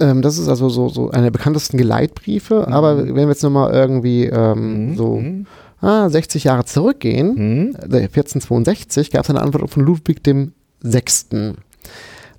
Ähm, 0.01 0.23
das 0.23 0.39
ist 0.39 0.49
also 0.49 0.69
so, 0.69 0.89
so 0.89 1.11
eine 1.11 1.25
der 1.25 1.31
bekanntesten 1.31 1.77
Geleitbriefe, 1.77 2.69
aber 2.69 2.99
wenn 2.99 3.17
wir 3.17 3.29
jetzt 3.29 3.43
nochmal 3.43 3.73
irgendwie 3.73 4.25
ähm, 4.27 4.91
Mhm, 4.91 4.97
so 4.97 5.17
mhm, 5.17 5.47
ah, 5.81 6.09
60 6.09 6.45
Jahre 6.45 6.65
zurückgehen, 6.65 7.35
mhm. 7.35 7.75
äh, 7.77 8.05
1462 8.05 9.11
gab 9.11 9.25
es 9.25 9.31
eine 9.31 9.41
Antwort 9.41 9.71
von 9.71 9.85
Ludwig 9.85 10.23
dem 10.23 10.53
Sechsten. 10.81 11.59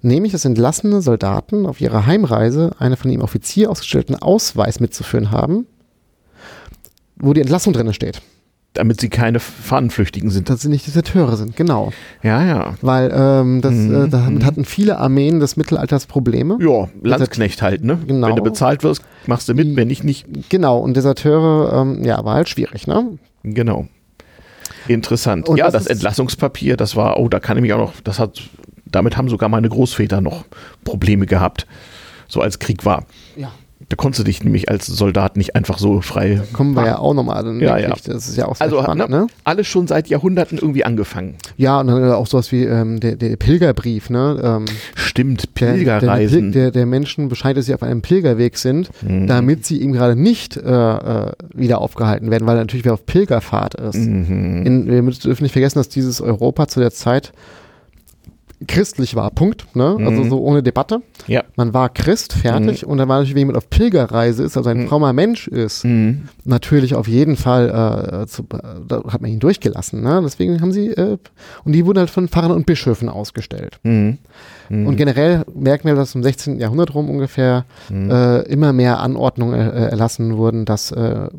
Nämlich, 0.02 0.32
dass 0.32 0.46
entlassene 0.46 1.02
Soldaten 1.02 1.66
auf 1.66 1.82
ihrer 1.82 2.06
Heimreise 2.06 2.72
einen 2.80 2.96
von 2.96 3.12
ihm 3.12 3.22
Offizier 3.22 3.70
ausgestellten 3.70 4.16
Ausweis 4.16 4.80
mitzuführen 4.80 5.32
haben, 5.32 5.66
wo 7.18 7.34
die 7.34 7.42
Entlassung 7.42 7.74
drin 7.74 7.94
steht. 7.94 8.22
Damit 8.74 9.02
sie 9.02 9.10
keine 9.10 9.40
Fahnenflüchtigen 9.40 10.30
sind. 10.30 10.50
Dass 10.50 10.62
sie 10.62 10.70
nicht 10.70 10.86
Deserteure 10.86 11.36
sind, 11.36 11.56
genau. 11.56 11.92
Ja, 12.22 12.46
ja. 12.46 12.76
Weil 12.82 13.12
ähm, 13.14 13.62
das, 13.62 13.74
Mhm, 13.74 14.06
äh, 14.06 14.08
damit 14.08 14.44
mhm. 14.44 14.46
hatten 14.46 14.64
viele 14.64 15.00
Armeen 15.00 15.40
des 15.40 15.58
Mittelalters 15.58 16.06
Probleme. 16.06 16.58
Ja, 16.62 16.88
Landsknecht 17.02 17.62
halt, 17.62 17.84
ne? 17.84 17.98
Genau. 18.08 18.28
Wenn 18.28 18.36
du 18.36 18.44
bezahlt 18.44 18.84
wirst, 18.84 19.02
machst 19.26 19.50
du 19.50 19.56
mit, 19.56 19.76
wenn 19.76 19.88
nicht, 19.88 20.04
nicht. 20.04 20.28
Genau, 20.50 20.80
und 20.80 20.96
Deserteure, 20.96 21.74
ähm, 21.82 22.04
ja, 22.06 22.24
war 22.24 22.36
halt 22.36 22.48
schwierig, 22.48 22.86
ne? 22.86 23.18
Genau. 23.44 23.88
Interessant. 24.88 25.48
Und 25.48 25.58
ja, 25.58 25.66
das 25.66 25.86
das, 25.86 25.88
Entlassungspapier, 25.88 26.78
das 26.78 26.96
war, 26.96 27.20
oh, 27.20 27.30
da 27.30 27.40
kann 27.40 27.58
ich 27.58 27.62
mich 27.62 27.74
auch 27.74 27.78
noch, 27.78 27.94
das 28.02 28.20
hat, 28.20 28.42
damit 28.86 29.18
haben 29.18 29.30
sogar 29.30 29.50
meine 29.50 29.70
Großväter 29.70 30.22
noch 30.22 30.46
Probleme 30.84 31.26
gehabt, 31.26 31.68
so 32.28 32.42
als 32.42 32.60
Krieg 32.60 32.86
war. 32.86 33.06
Ja. 33.36 33.52
Da 33.90 33.96
konntest 33.96 34.20
du 34.20 34.24
dich 34.24 34.44
nämlich 34.44 34.70
als 34.70 34.86
Soldat 34.86 35.36
nicht 35.36 35.56
einfach 35.56 35.80
so 35.80 36.00
frei. 36.02 36.42
Kommen 36.54 36.76
wir 36.76 36.86
ja 36.86 37.00
auch 37.00 37.16
nochmal 37.16 37.44
an. 37.46 37.60
Ja, 37.60 37.76
ja. 37.78 37.90
Das 38.06 38.30
ist 38.30 38.38
ja 38.38 38.46
auch 38.46 38.56
sehr 38.56 38.66
Also 38.66 38.84
spannend, 38.84 39.10
ne, 39.10 39.26
alles 39.44 39.66
schon 39.66 39.88
seit 39.88 40.08
Jahrhunderten 40.10 40.60
irgendwie 40.60 40.86
angefangen. 40.86 41.36
Ja, 41.58 41.80
und 41.80 41.88
dann 41.88 42.12
auch 42.12 42.28
sowas 42.28 42.52
wie 42.52 42.64
ähm, 42.66 43.00
der, 43.00 43.16
der 43.16 43.36
Pilgerbrief, 43.36 44.12
ne? 44.12 44.40
Ähm, 44.44 44.66
Stimmt, 44.94 45.56
Pilgerreisen. 45.56 46.52
Der, 46.52 46.66
der, 46.66 46.72
der 46.72 46.86
Menschen 46.86 47.30
Bescheid, 47.30 47.58
dass 47.58 47.66
sie 47.66 47.74
auf 47.74 47.82
einem 47.84 48.02
Pilgerweg 48.02 48.58
sind, 48.58 48.90
Mhm. 49.02 49.26
damit 49.28 49.66
sie 49.66 49.82
eben 49.82 49.94
gerade 49.94 50.16
nicht 50.16 50.56
äh, 50.56 50.62
äh, 50.62 51.32
wieder 51.54 51.82
aufgehalten 51.82 52.30
werden, 52.32 52.46
weil 52.48 52.58
er 52.58 52.62
natürlich 52.62 52.86
wer 52.86 52.94
auf 52.94 53.06
Pilgerfahrt 53.08 53.74
ist. 53.76 53.96
Mhm. 53.96 54.66
In, 54.66 54.88
wir 54.88 55.02
dürfen 55.02 55.44
nicht 55.44 55.54
vergessen, 55.54 55.80
dass 55.80 55.90
dieses 55.90 56.22
Europa 56.22 56.68
zu 56.68 56.80
der 56.80 56.92
Zeit 56.92 57.32
christlich 58.68 59.16
war, 59.16 59.32
Punkt. 59.32 59.74
Ne? 59.76 59.96
Also 60.00 60.24
Mhm. 60.24 60.30
so 60.30 60.42
ohne 60.42 60.62
Debatte. 60.62 61.02
Ja. 61.28 61.44
Man 61.56 61.74
war 61.74 61.88
Christ, 61.90 62.34
fertig. 62.34 62.86
Und 62.86 62.98
dann 62.98 63.08
war 63.08 63.16
natürlich, 63.18 63.34
wenn 63.36 63.40
jemand 63.40 63.58
auf 63.58 63.70
Pilgerreise 63.70 64.44
ist, 64.44 64.58
also 64.58 64.70
ein 64.70 64.82
Mhm. 64.82 64.88
frommer 64.90 65.14
Mensch 65.14 65.48
ist, 65.48 65.86
Mhm. 65.86 66.24
natürlich 66.44 66.94
auf 66.96 67.08
jeden 67.08 67.38
Fall, 67.38 68.24
äh, 68.24 68.28
zu, 68.28 68.44
da 68.88 69.04
hat 69.08 69.22
man 69.22 69.32
ihn 69.32 69.40
durchgelassen. 69.40 70.02
Ne? 70.04 70.20
Deswegen 70.24 70.60
haben 70.62 70.74
sie, 70.74 70.88
äh, 70.90 71.18
und 71.64 71.72
die 71.72 71.86
wurden 71.86 72.00
halt 72.00 72.10
von 72.10 72.28
Pfarrern 72.28 72.52
und 72.52 72.66
Bischöfen 72.66 73.08
ausgestellt. 73.08 73.80
Mhm. 73.84 74.18
Mhm. 74.70 74.88
Und 74.88 74.98
generell 74.98 75.46
merken 75.56 75.88
wir, 75.88 75.96
dass 75.96 76.14
im 76.16 76.24
16. 76.24 76.60
Jahrhundert 76.60 76.94
rum 76.94 77.10
ungefähr 77.10 77.66
Mhm. 77.90 78.12
äh, 78.12 78.40
immer 78.42 78.74
mehr 78.74 79.00
Anordnungen 79.00 79.60
äh, 79.60 79.88
erlassen 79.88 80.36
wurden, 80.36 80.66
dass 80.66 80.92
äh, 80.92 81.30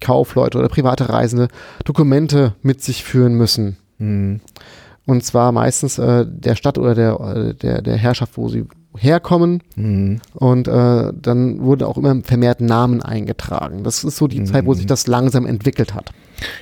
Kaufleute 0.00 0.58
oder 0.58 0.68
private 0.68 1.08
Reisende 1.08 1.46
Dokumente 1.84 2.54
mit 2.62 2.82
sich 2.82 3.04
führen 3.04 3.34
müssen. 3.34 3.76
Mhm. 5.06 5.12
Und 5.12 5.24
zwar 5.24 5.52
meistens 5.52 5.98
äh, 5.98 6.26
der 6.28 6.56
Stadt 6.56 6.78
oder 6.78 6.94
der, 6.94 7.20
äh, 7.20 7.54
der, 7.54 7.82
der 7.82 7.96
Herrschaft, 7.96 8.36
wo 8.36 8.48
sie 8.48 8.66
herkommen. 8.96 9.62
Mhm. 9.76 10.20
Und 10.34 10.68
äh, 10.68 11.12
dann 11.14 11.60
wurden 11.60 11.84
auch 11.84 11.96
immer 11.96 12.20
vermehrt 12.22 12.60
Namen 12.60 13.02
eingetragen. 13.02 13.84
Das 13.84 14.04
ist 14.04 14.16
so 14.16 14.28
die 14.28 14.44
Zeit, 14.44 14.66
wo 14.66 14.74
sich 14.74 14.86
das 14.86 15.06
langsam 15.06 15.46
entwickelt 15.46 15.94
hat. 15.94 16.10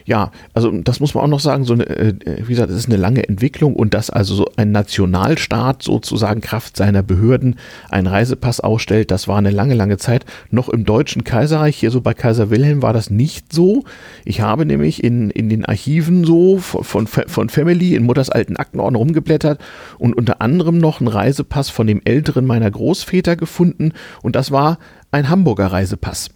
Ja, 0.05 0.33
also 0.55 0.71
das 0.71 1.01
muss 1.01 1.15
man 1.15 1.25
auch 1.25 1.29
noch 1.29 1.41
sagen, 1.41 1.65
so 1.65 1.75
eine, 1.75 1.89
äh, 1.89 2.15
wie 2.47 2.53
gesagt, 2.53 2.71
es 2.71 2.77
ist 2.77 2.87
eine 2.87 2.97
lange 2.97 3.29
Entwicklung 3.29 3.75
und 3.75 3.95
dass 3.95 4.11
also 4.11 4.35
so 4.35 4.51
ein 4.57 4.73
Nationalstaat 4.73 5.83
sozusagen 5.83 6.41
Kraft 6.41 6.77
seiner 6.77 7.03
Behörden 7.03 7.57
einen 7.91 8.07
Reisepass 8.07 8.61
ausstellt, 8.61 9.11
das 9.11 9.29
war 9.29 9.39
eine 9.39 9.51
lange, 9.51 9.75
lange 9.75 9.97
Zeit. 9.97 10.25
Noch 10.51 10.69
im 10.69 10.85
Deutschen 10.85 11.25
Kaiserreich, 11.25 11.77
hier 11.77 11.91
so 11.91 12.01
bei 12.01 12.15
Kaiser 12.15 12.51
Wilhelm 12.51 12.83
war 12.83 12.93
das 12.93 13.11
nicht 13.11 13.53
so. 13.53 13.85
Ich 14.25 14.41
habe 14.41 14.67
nämlich 14.67 15.03
in, 15.03 15.31
in 15.31 15.49
den 15.49 15.65
Archiven 15.65 16.25
so 16.25 16.59
von, 16.59 17.07
von, 17.07 17.49
Family 17.49 17.95
in 17.95 18.05
Mutters 18.05 18.31
alten 18.31 18.57
Aktenordner 18.57 18.99
rumgeblättert 18.99 19.61
und 19.99 20.17
unter 20.17 20.41
anderem 20.41 20.79
noch 20.79 21.01
einen 21.01 21.09
Reisepass 21.09 21.71
von 21.71 21.87
dem 21.87 22.01
älteren 22.05 22.47
meiner 22.47 22.71
Großväter 22.71 23.37
gefunden 23.37 23.93
und 24.23 24.37
das 24.37 24.51
war 24.51 24.79
ein 25.13 25.29
Hamburger 25.29 25.67
Reisepass. 25.67 26.31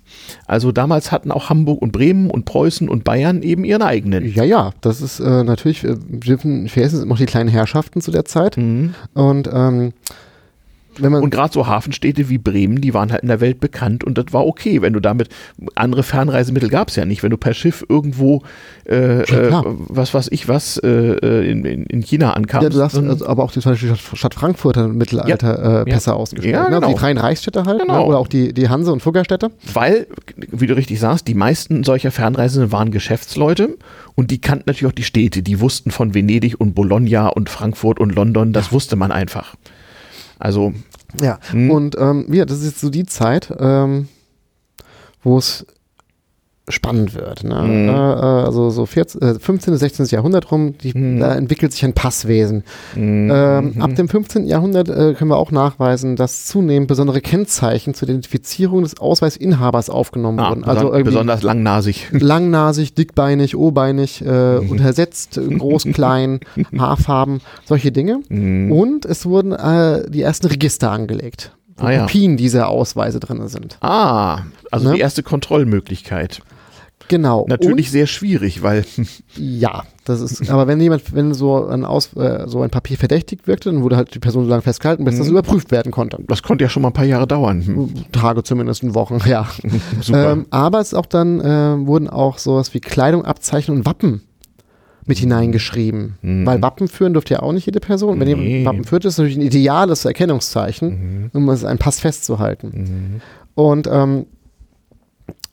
Also 0.46 0.72
damals 0.72 1.12
hatten 1.12 1.30
auch 1.30 1.48
Hamburg 1.48 1.80
und 1.82 1.92
Bremen 1.92 2.30
und 2.30 2.44
Preußen 2.44 2.88
und 2.88 3.04
Bayern 3.04 3.42
eben 3.42 3.64
ihren 3.64 3.82
eigenen. 3.82 4.32
Ja, 4.32 4.44
ja, 4.44 4.72
das 4.80 5.00
ist 5.00 5.20
äh, 5.20 5.44
natürlich, 5.44 5.84
äh, 5.84 5.96
vergessen, 5.96 6.66
es 6.76 6.92
sind 6.92 7.08
noch 7.08 7.18
die 7.18 7.26
kleinen 7.26 7.48
Herrschaften 7.48 8.00
zu 8.00 8.10
der 8.10 8.24
Zeit. 8.24 8.56
Mhm. 8.56 8.94
Und 9.14 9.48
ähm, 9.52 9.92
Und 11.00 11.30
gerade 11.30 11.52
so 11.52 11.66
Hafenstädte 11.66 12.28
wie 12.28 12.38
Bremen, 12.38 12.80
die 12.80 12.94
waren 12.94 13.10
halt 13.12 13.22
in 13.22 13.28
der 13.28 13.40
Welt 13.40 13.60
bekannt 13.60 14.04
und 14.04 14.16
das 14.18 14.26
war 14.30 14.46
okay, 14.46 14.82
wenn 14.82 14.92
du 14.92 15.00
damit, 15.00 15.28
andere 15.74 16.02
Fernreisemittel 16.02 16.68
gab 16.68 16.88
es 16.88 16.96
ja 16.96 17.04
nicht, 17.04 17.22
wenn 17.22 17.30
du 17.30 17.36
per 17.36 17.54
Schiff 17.54 17.84
irgendwo, 17.88 18.42
äh, 18.88 19.22
äh, 19.22 19.52
was 19.64 20.14
weiß 20.14 20.28
ich 20.30 20.48
was, 20.48 20.78
äh, 20.78 20.88
äh, 20.88 21.50
in, 21.50 21.64
in, 21.64 21.84
in 21.84 22.00
China 22.02 22.32
ankamst. 22.34 22.62
ja, 22.64 22.68
du 22.70 22.76
sagst, 22.76 22.96
dann- 22.96 23.08
also, 23.10 23.26
aber 23.26 23.42
auch 23.44 23.50
die, 23.52 23.60
zum 23.60 23.72
Beispiel 23.72 23.94
Stadt, 23.96 24.18
Stadt 24.18 24.34
Frankfurt 24.34 24.76
hat 24.76 24.86
im 24.86 24.96
Mittelalter 24.98 25.82
äh, 25.82 25.84
Pässe 25.84 26.14
ausgestellt. 26.14 26.52
Ja, 26.54 26.60
ne? 26.62 26.66
also 26.68 26.80
genau. 26.80 26.92
die 26.92 26.98
freien 26.98 27.18
Reichsstädte 27.18 27.64
halt, 27.64 27.80
Genau. 27.80 28.00
ne? 28.00 28.04
oder 28.04 28.18
auch 28.18 28.28
die, 28.28 28.52
die 28.52 28.68
Hanse- 28.68 28.92
und 28.92 29.00
Fuggerstädte. 29.00 29.50
Weil, 29.72 30.06
wie 30.36 30.66
du 30.66 30.76
richtig 30.76 31.00
sagst, 31.00 31.26
die 31.28 31.34
meisten 31.34 31.84
solcher 31.84 32.10
Fernreisenden 32.10 32.72
waren 32.72 32.90
Geschäftsleute 32.90 33.76
und 34.14 34.30
die 34.30 34.40
kannten 34.40 34.64
natürlich 34.66 34.86
auch 34.92 34.94
die 34.96 35.02
Städte. 35.04 35.42
Die 35.42 35.60
wussten 35.60 35.90
von 35.90 36.14
Venedig 36.14 36.60
und 36.60 36.74
Bologna 36.74 37.28
und 37.28 37.48
Frankfurt 37.50 37.98
und 38.00 38.14
London, 38.14 38.52
das 38.52 38.72
wusste 38.72 38.96
man 38.96 39.12
einfach. 39.12 39.54
Also, 40.38 40.72
Ja, 41.20 41.38
Hm. 41.50 41.70
und 41.70 41.96
ähm, 41.98 42.26
ja, 42.32 42.44
das 42.44 42.58
ist 42.58 42.64
jetzt 42.66 42.80
so 42.80 42.90
die 42.90 43.06
Zeit, 43.06 43.52
ähm, 43.58 44.08
wo 45.22 45.38
es 45.38 45.64
spannend 46.68 47.14
wird. 47.14 47.44
Ne? 47.44 47.54
Mhm. 47.62 47.88
Äh, 47.90 47.92
äh, 47.92 48.44
also 48.44 48.71
so 48.71 48.87
14, 48.87 49.21
äh, 49.21 49.35
15. 49.38 49.76
16. 49.76 50.06
Jahrhundert 50.06 50.50
rum, 50.50 50.78
die, 50.78 50.97
Mhm. 50.97 51.21
da 51.21 51.35
entwickelt 51.35 51.73
sich 51.73 51.85
ein 51.85 51.92
Passwesen. 51.92 52.64
mhm. 52.94 53.30
Ähm, 53.30 53.83
ab 53.83 53.94
dem 53.97 54.09
15. 54.09 54.47
Jahrhundert 54.47 54.88
äh, 54.88 55.12
können 55.14 55.31
wir 55.31 55.37
auch 55.37 55.50
nachweisen, 55.50 56.16
dass 56.16 56.46
zunehmend 56.46 56.88
besondere 56.88 57.20
Kennzeichen 57.20 57.92
zur 57.92 58.09
Identifizierung 58.09 58.83
des 58.83 58.98
Ausweisinhabers 58.98 59.90
aufgenommen 59.90 60.38
ah, 60.40 60.50
wurden. 60.50 60.64
Also 60.64 60.87
irgendwie 60.87 61.05
besonders 61.11 61.42
langnasig. 61.42 62.09
langnasig, 62.12 62.94
dickbeinig, 62.94 63.57
obeinig, 63.57 64.24
äh, 64.24 64.57
untersetzt, 64.59 65.37
äh, 65.37 65.42
groß, 65.46 65.85
klein, 65.92 66.40
Haarfarben, 66.79 67.40
solche 67.66 67.92
Dinge. 67.92 68.20
Mhm. 68.31 68.72
Und 68.72 69.05
es 69.05 69.27
wurden 69.27 69.53
äh, 69.53 70.09
die 70.09 70.22
ersten 70.22 70.46
Register 70.46 70.90
angelegt, 70.90 71.53
wo 71.77 71.87
Ah, 71.87 71.90
ja. 71.92 72.00
Kopien 72.03 72.38
dieser 72.38 72.68
Ausweise 72.68 73.20
drin 73.20 73.46
sind. 73.48 73.77
Ah, 73.83 74.42
also 74.70 74.88
Ne? 74.88 74.94
die 74.94 75.00
erste 75.00 75.22
Kontrollmöglichkeit. 75.22 76.40
Genau. 77.08 77.44
Natürlich 77.48 77.90
sehr 77.90 78.06
schwierig, 78.06 78.62
weil 78.62 78.84
Und, 78.96 79.22
ja, 79.36 79.82
das 80.04 80.20
ist. 80.20 80.50
aber 80.50 80.66
wenn 80.66 80.80
jemand, 80.80 81.14
wenn 81.14 81.34
so 81.34 81.66
ein 81.66 81.84
Aus, 81.84 82.14
äh, 82.14 82.44
so 82.46 82.62
ein 82.62 82.70
Papier 82.70 82.96
verdächtigt 82.96 83.46
wirkte, 83.46 83.70
dann 83.72 83.82
wurde 83.82 83.96
halt 83.96 84.14
die 84.14 84.18
Person 84.18 84.44
so 84.44 84.50
lange 84.50 84.62
festgehalten, 84.62 85.04
bis 85.04 85.18
das 85.18 85.26
Mhm. 85.26 85.32
überprüft 85.32 85.70
werden 85.70 85.92
konnte. 85.92 86.18
das 86.26 86.42
konnte 86.42 86.64
ja 86.64 86.68
schon 86.70 86.82
mal 86.82 86.88
ein 86.90 86.94
paar 86.94 87.04
Jahre 87.04 87.26
dauern. 87.26 87.62
Hm, 87.66 87.94
Tage 88.12 88.42
zumindest, 88.42 88.94
Wochen, 88.94 89.18
ja. 89.26 89.46
Super. 90.00 90.32
Ähm, 90.32 90.46
aber 90.50 90.80
es 90.80 90.88
ist 90.88 90.94
auch 90.94 91.06
dann 91.06 91.40
äh, 91.40 91.86
wurden 91.86 92.08
auch 92.08 92.38
sowas 92.38 92.72
wie 92.74 92.80
Kleidung, 92.80 93.24
Abzeichen 93.24 93.74
und 93.76 93.86
Wappen 93.86 94.22
mit 95.06 95.18
hineingeschrieben. 95.18 96.14
Mhm. 96.22 96.46
Weil 96.46 96.62
Wappen 96.62 96.88
führen 96.88 97.12
dürfte 97.12 97.34
ja 97.34 97.40
auch 97.42 97.52
nicht 97.52 97.66
jede 97.66 97.80
Person. 97.80 98.18
Wenn 98.20 98.28
Nee. 98.28 98.58
jemand 98.58 98.64
Wappen 98.66 98.84
führt, 98.84 99.04
ist 99.04 99.12
es 99.14 99.18
natürlich 99.18 99.36
ein 99.36 99.42
ideales 99.42 100.06
Erkennungszeichen, 100.06 100.88
Mhm. 101.24 101.30
um 101.34 101.48
es 101.50 101.64
einen 101.64 101.78
Pass 101.78 102.00
festzuhalten. 102.00 102.70
Mhm. 102.74 103.20
Und 103.54 103.86
ähm, 103.92 104.26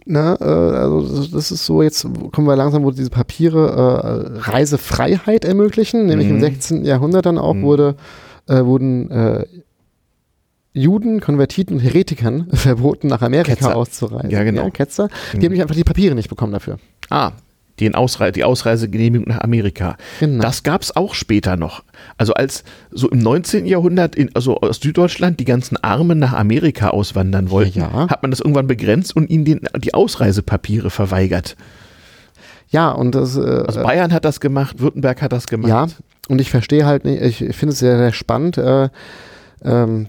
ne, 0.06 0.38
äh, 0.40 0.44
also 0.44 1.26
das- 1.28 1.52
ist 1.52 1.66
so, 1.66 1.82
jetzt 1.82 2.06
kommen 2.32 2.48
wir 2.48 2.56
langsam, 2.56 2.84
wo 2.84 2.92
diese 2.92 3.10
Papiere 3.10 4.34
äh, 4.36 4.40
Reisefreiheit 4.50 5.46
ermöglichen, 5.46 6.06
nämlich 6.06 6.28
im 6.30 6.36
Mhm. 6.38 6.42
16. 6.42 6.86
Jahrhundert 6.86 7.26
dann 7.26 7.38
auch 7.38 7.54
Mhm. 7.54 7.62
wurde, 7.64 7.96
äh, 8.48 8.64
wurden 8.66 9.10
äh, 9.12 9.46
Juden, 10.74 11.20
Konvertiten 11.20 11.76
und 11.78 11.82
Heretikern 11.82 12.48
verboten, 12.54 13.08
nach 13.08 13.22
Amerika 13.22 13.56
Ketzer. 13.56 13.76
auszureisen. 13.76 14.30
Ja, 14.30 14.44
genau. 14.44 14.70
Ketzer. 14.70 15.10
Die 15.34 15.38
Mhm. 15.38 15.44
haben 15.44 15.52
nicht 15.52 15.62
einfach 15.64 15.76
die 15.76 15.84
Papiere 15.84 16.16
nicht 16.16 16.30
bekommen 16.30 16.54
dafür. 16.54 16.78
Ah, 17.10 17.32
den 17.82 17.96
Ausrei 17.96 18.32
die 18.32 18.44
Ausreisegenehmigung 18.44 19.28
nach 19.28 19.42
Amerika. 19.42 19.98
Genau. 20.20 20.42
Das 20.42 20.64
gab 20.64 20.82
es 20.82 20.96
auch 20.96 21.14
später 21.14 21.58
noch. 21.58 21.84
Also 22.18 22.34
als 22.34 22.64
so 22.92 23.10
im 23.10 23.20
19. 23.20 23.66
Jahrhundert 23.66 24.16
in, 24.16 24.30
also 24.36 24.58
aus 24.62 24.80
Süddeutschland 24.80 25.40
die 25.40 25.46
ganzen 25.46 25.78
Armen 25.84 26.20
nach 26.20 26.34
Amerika 26.34 26.90
auswandern 26.90 27.50
wollten, 27.50 27.80
Ja. 27.80 28.10
hat 28.10 28.22
man 28.22 28.32
das 28.32 28.40
irgendwann 28.40 28.68
begrenzt 28.68 29.16
und 29.16 29.30
ihnen 29.30 29.46
den, 29.46 29.62
die 29.80 29.94
Ausreisepapiere 29.94 30.90
verweigert. 30.90 31.56
ja, 32.70 32.90
und 32.92 33.16
das, 33.16 33.36
äh, 33.38 33.42
Also 33.42 33.84
Bayern 33.84 34.14
hat 34.14 34.24
das 34.26 34.40
gemacht, 34.40 34.80
Württemberg 34.80 35.22
hat 35.22 35.32
das 35.34 35.48
gemacht. 35.48 35.70
ja, 35.70 35.88
und 36.30 36.40
ich 36.40 36.50
verstehe 36.50 36.86
halt 36.86 37.04
nicht, 37.06 37.22
ich, 37.22 37.42
ich 37.42 37.56
finde 37.56 37.74
es 37.74 37.80
sehr, 37.80 37.98
sehr 37.98 38.14
spannend, 38.14 38.58
äh, 38.58 38.90
ähm, 39.64 40.08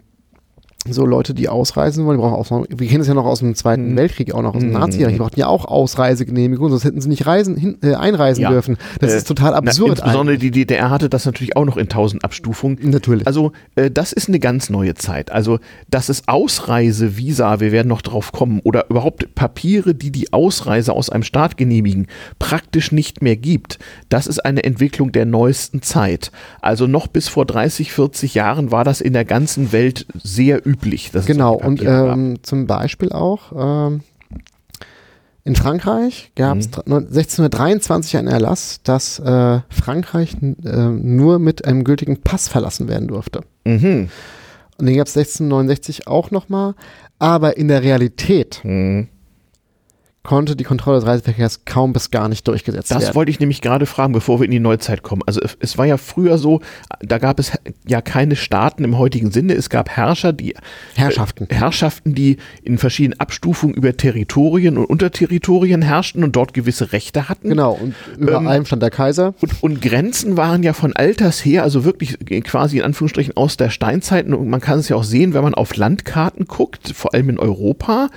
so 0.88 1.06
Leute, 1.06 1.32
die 1.32 1.48
ausreisen 1.48 2.04
wollen, 2.06 2.18
die 2.18 2.22
brauchen 2.22 2.34
auch 2.34 2.50
noch, 2.50 2.66
wir 2.68 2.88
kennen 2.88 3.02
es 3.02 3.06
ja 3.06 3.14
noch 3.14 3.24
aus 3.24 3.38
dem 3.38 3.54
Zweiten 3.54 3.92
Mhm. 3.92 3.96
Weltkrieg, 3.96 4.34
auch 4.34 4.42
noch 4.42 4.54
aus 4.54 4.60
dem 4.60 4.70
Mhm. 4.70 4.78
Nazireich, 4.78 5.12
die 5.12 5.18
brauchten 5.20 5.38
ja 5.38 5.46
auch 5.46 5.64
Ausreisegenehmigung, 5.64 6.70
sonst 6.70 6.84
hätten 6.84 7.00
sie 7.00 7.08
nicht 7.08 7.24
reisen, 7.26 7.56
hin, 7.56 7.78
äh, 7.82 7.94
einreisen 7.94 8.42
Ja. 8.42 8.50
dürfen. 8.50 8.76
Das 9.00 9.12
Äh, 9.12 9.18
ist 9.18 9.28
total 9.28 9.52
Na, 9.52 9.58
absurd 9.58 9.90
insbesondere 9.98 10.38
die 10.38 10.50
DDR 10.50 10.90
hatte 10.90 11.08
das 11.08 11.24
natürlich 11.24 11.56
auch 11.56 11.64
noch 11.64 11.76
in 11.76 11.88
tausend 11.88 12.24
Abstufungen. 12.24 12.78
Natürlich. 12.82 13.26
Also 13.28 13.52
äh, 13.76 13.90
das 13.92 14.12
ist 14.12 14.26
eine 14.28 14.40
ganz 14.40 14.70
neue 14.70 14.94
Zeit. 14.94 15.30
Also 15.30 15.60
dass 15.88 16.08
es 16.08 16.26
Ausreisevisa, 16.26 17.60
wir 17.60 17.70
werden 17.70 17.88
noch 17.88 18.02
drauf 18.02 18.32
kommen, 18.32 18.60
oder 18.64 18.86
überhaupt 18.90 19.34
Papiere, 19.34 19.94
die 19.94 20.10
die 20.10 20.32
Ausreise 20.32 20.92
aus 20.94 21.10
einem 21.10 21.22
Staat 21.22 21.56
genehmigen, 21.56 22.06
praktisch 22.38 22.90
nicht 22.92 23.22
mehr 23.22 23.36
gibt, 23.36 23.78
das 24.08 24.26
ist 24.26 24.44
eine 24.44 24.64
Entwicklung 24.64 25.12
der 25.12 25.26
neuesten 25.26 25.82
Zeit. 25.82 26.32
Also 26.60 26.86
noch 26.86 27.06
bis 27.06 27.28
vor 27.28 27.46
30, 27.46 27.92
40 27.92 28.34
Jahren 28.34 28.72
war 28.72 28.84
das 28.84 29.00
in 29.00 29.12
der 29.12 29.24
ganzen 29.24 29.70
Welt 29.72 30.06
sehr 30.22 30.58
üblich. 30.58 30.71
Es 31.14 31.26
Genau, 31.26 31.54
und 31.54 31.82
ähm, 31.82 32.36
zum 32.42 32.66
Beispiel 32.66 33.12
auch 33.12 33.52
ähm, 33.88 34.00
in 35.44 35.56
Frankreich 35.56 36.30
gab 36.36 36.58
es 36.58 36.68
Mhm. 36.68 36.92
1623 36.94 38.16
einen 38.16 38.28
Erlass, 38.28 38.80
dass 38.84 39.18
äh, 39.18 39.60
Frankreich 39.68 40.36
äh, 40.40 40.76
nur 40.76 41.38
mit 41.38 41.64
einem 41.64 41.82
gültigen 41.84 42.20
Pass 42.22 42.48
verlassen 42.48 42.88
werden 42.88 43.08
durfte. 43.08 43.40
mhm. 43.64 44.08
Und 44.78 44.86
den 44.86 44.96
gab 44.96 45.06
es 45.06 45.16
1669 45.16 46.06
auch 46.08 46.30
nochmal. 46.30 46.74
Aber 47.18 47.56
in 47.56 47.68
der 47.68 47.82
Realität 47.82 48.60
Mhm. 48.64 49.08
Konnte 50.24 50.54
die 50.54 50.62
Kontrolle 50.64 50.98
des 51.00 51.06
Reiseverkehrs 51.06 51.64
kaum 51.64 51.92
bis 51.92 52.10
gar 52.12 52.28
nicht 52.28 52.46
durchgesetzt 52.46 52.90
Das 52.92 53.02
werden. 53.02 53.14
wollte 53.16 53.30
ich 53.32 53.40
nämlich 53.40 53.60
gerade 53.60 53.86
fragen, 53.86 54.12
bevor 54.12 54.38
wir 54.38 54.44
in 54.44 54.52
die 54.52 54.60
Neuzeit 54.60 55.02
kommen. 55.02 55.22
Also 55.26 55.40
es, 55.40 55.56
es 55.58 55.78
war 55.78 55.84
ja 55.86 55.96
früher 55.96 56.38
so, 56.38 56.60
da 57.00 57.18
gab 57.18 57.40
es 57.40 57.52
ja 57.86 58.00
keine 58.00 58.36
Staaten 58.36 58.84
im 58.84 58.98
heutigen 58.98 59.32
Sinne. 59.32 59.54
Es 59.54 59.68
gab 59.68 59.88
Herrscher, 59.90 60.32
die 60.32 60.54
Herrschaften. 60.94 61.48
äh, 61.50 61.54
Herrschaften, 61.54 62.14
die 62.14 62.36
in 62.62 62.78
verschiedenen 62.78 63.18
Abstufungen 63.18 63.74
über 63.74 63.96
Territorien 63.96 64.78
und 64.78 64.84
Unterterritorien 64.84 65.82
herrschten 65.82 66.22
und 66.22 66.36
dort 66.36 66.54
gewisse 66.54 66.92
Rechte 66.92 67.28
hatten. 67.28 67.48
Genau, 67.48 67.72
und 67.72 67.94
über 68.16 68.36
Ähm, 68.36 68.46
allem 68.46 68.64
stand 68.64 68.82
der 68.82 68.90
Kaiser. 68.90 69.34
Und, 69.40 69.62
und 69.62 69.82
Grenzen 69.82 70.36
waren 70.36 70.62
ja 70.62 70.72
von 70.72 70.92
alters 70.94 71.44
her, 71.44 71.64
also 71.64 71.84
wirklich 71.84 72.16
quasi 72.44 72.78
in 72.78 72.84
Anführungsstrichen 72.84 73.36
aus 73.36 73.56
der 73.56 73.70
Steinzeit. 73.70 74.26
Und 74.26 74.48
man 74.48 74.60
kann 74.60 74.78
es 74.78 74.88
ja 74.88 74.94
auch 74.94 75.04
sehen, 75.04 75.34
wenn 75.34 75.42
man 75.42 75.54
auf 75.54 75.74
Landkarten 75.76 76.46
guckt, 76.46 76.92
vor 76.94 77.12
allem 77.12 77.28
in 77.28 77.38
Europa. 77.40 78.08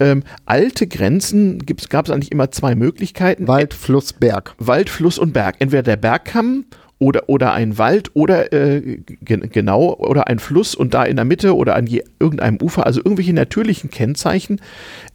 Ähm, 0.00 0.22
alte 0.46 0.86
Grenzen 0.86 1.64
gab 1.88 2.06
es 2.06 2.10
eigentlich 2.10 2.32
immer 2.32 2.50
zwei 2.50 2.74
Möglichkeiten. 2.74 3.48
Wald, 3.48 3.74
Fluss, 3.74 4.12
Berg. 4.12 4.54
Wald, 4.58 4.90
Fluss 4.90 5.18
und 5.18 5.32
Berg. 5.32 5.56
Entweder 5.58 5.82
der 5.82 5.96
Bergkamm 5.96 6.64
oder, 7.02 7.28
oder 7.28 7.52
ein 7.52 7.78
Wald 7.78 8.12
oder 8.14 8.52
äh, 8.52 8.98
gen 9.22 9.50
genau 9.50 9.94
oder 9.94 10.28
ein 10.28 10.38
Fluss 10.38 10.76
und 10.76 10.94
da 10.94 11.02
in 11.02 11.16
der 11.16 11.24
Mitte 11.24 11.56
oder 11.56 11.74
an 11.74 11.86
je, 11.86 12.04
irgendeinem 12.20 12.58
Ufer, 12.62 12.86
also 12.86 13.00
irgendwelche 13.00 13.32
natürlichen 13.32 13.90
Kennzeichen 13.90 14.60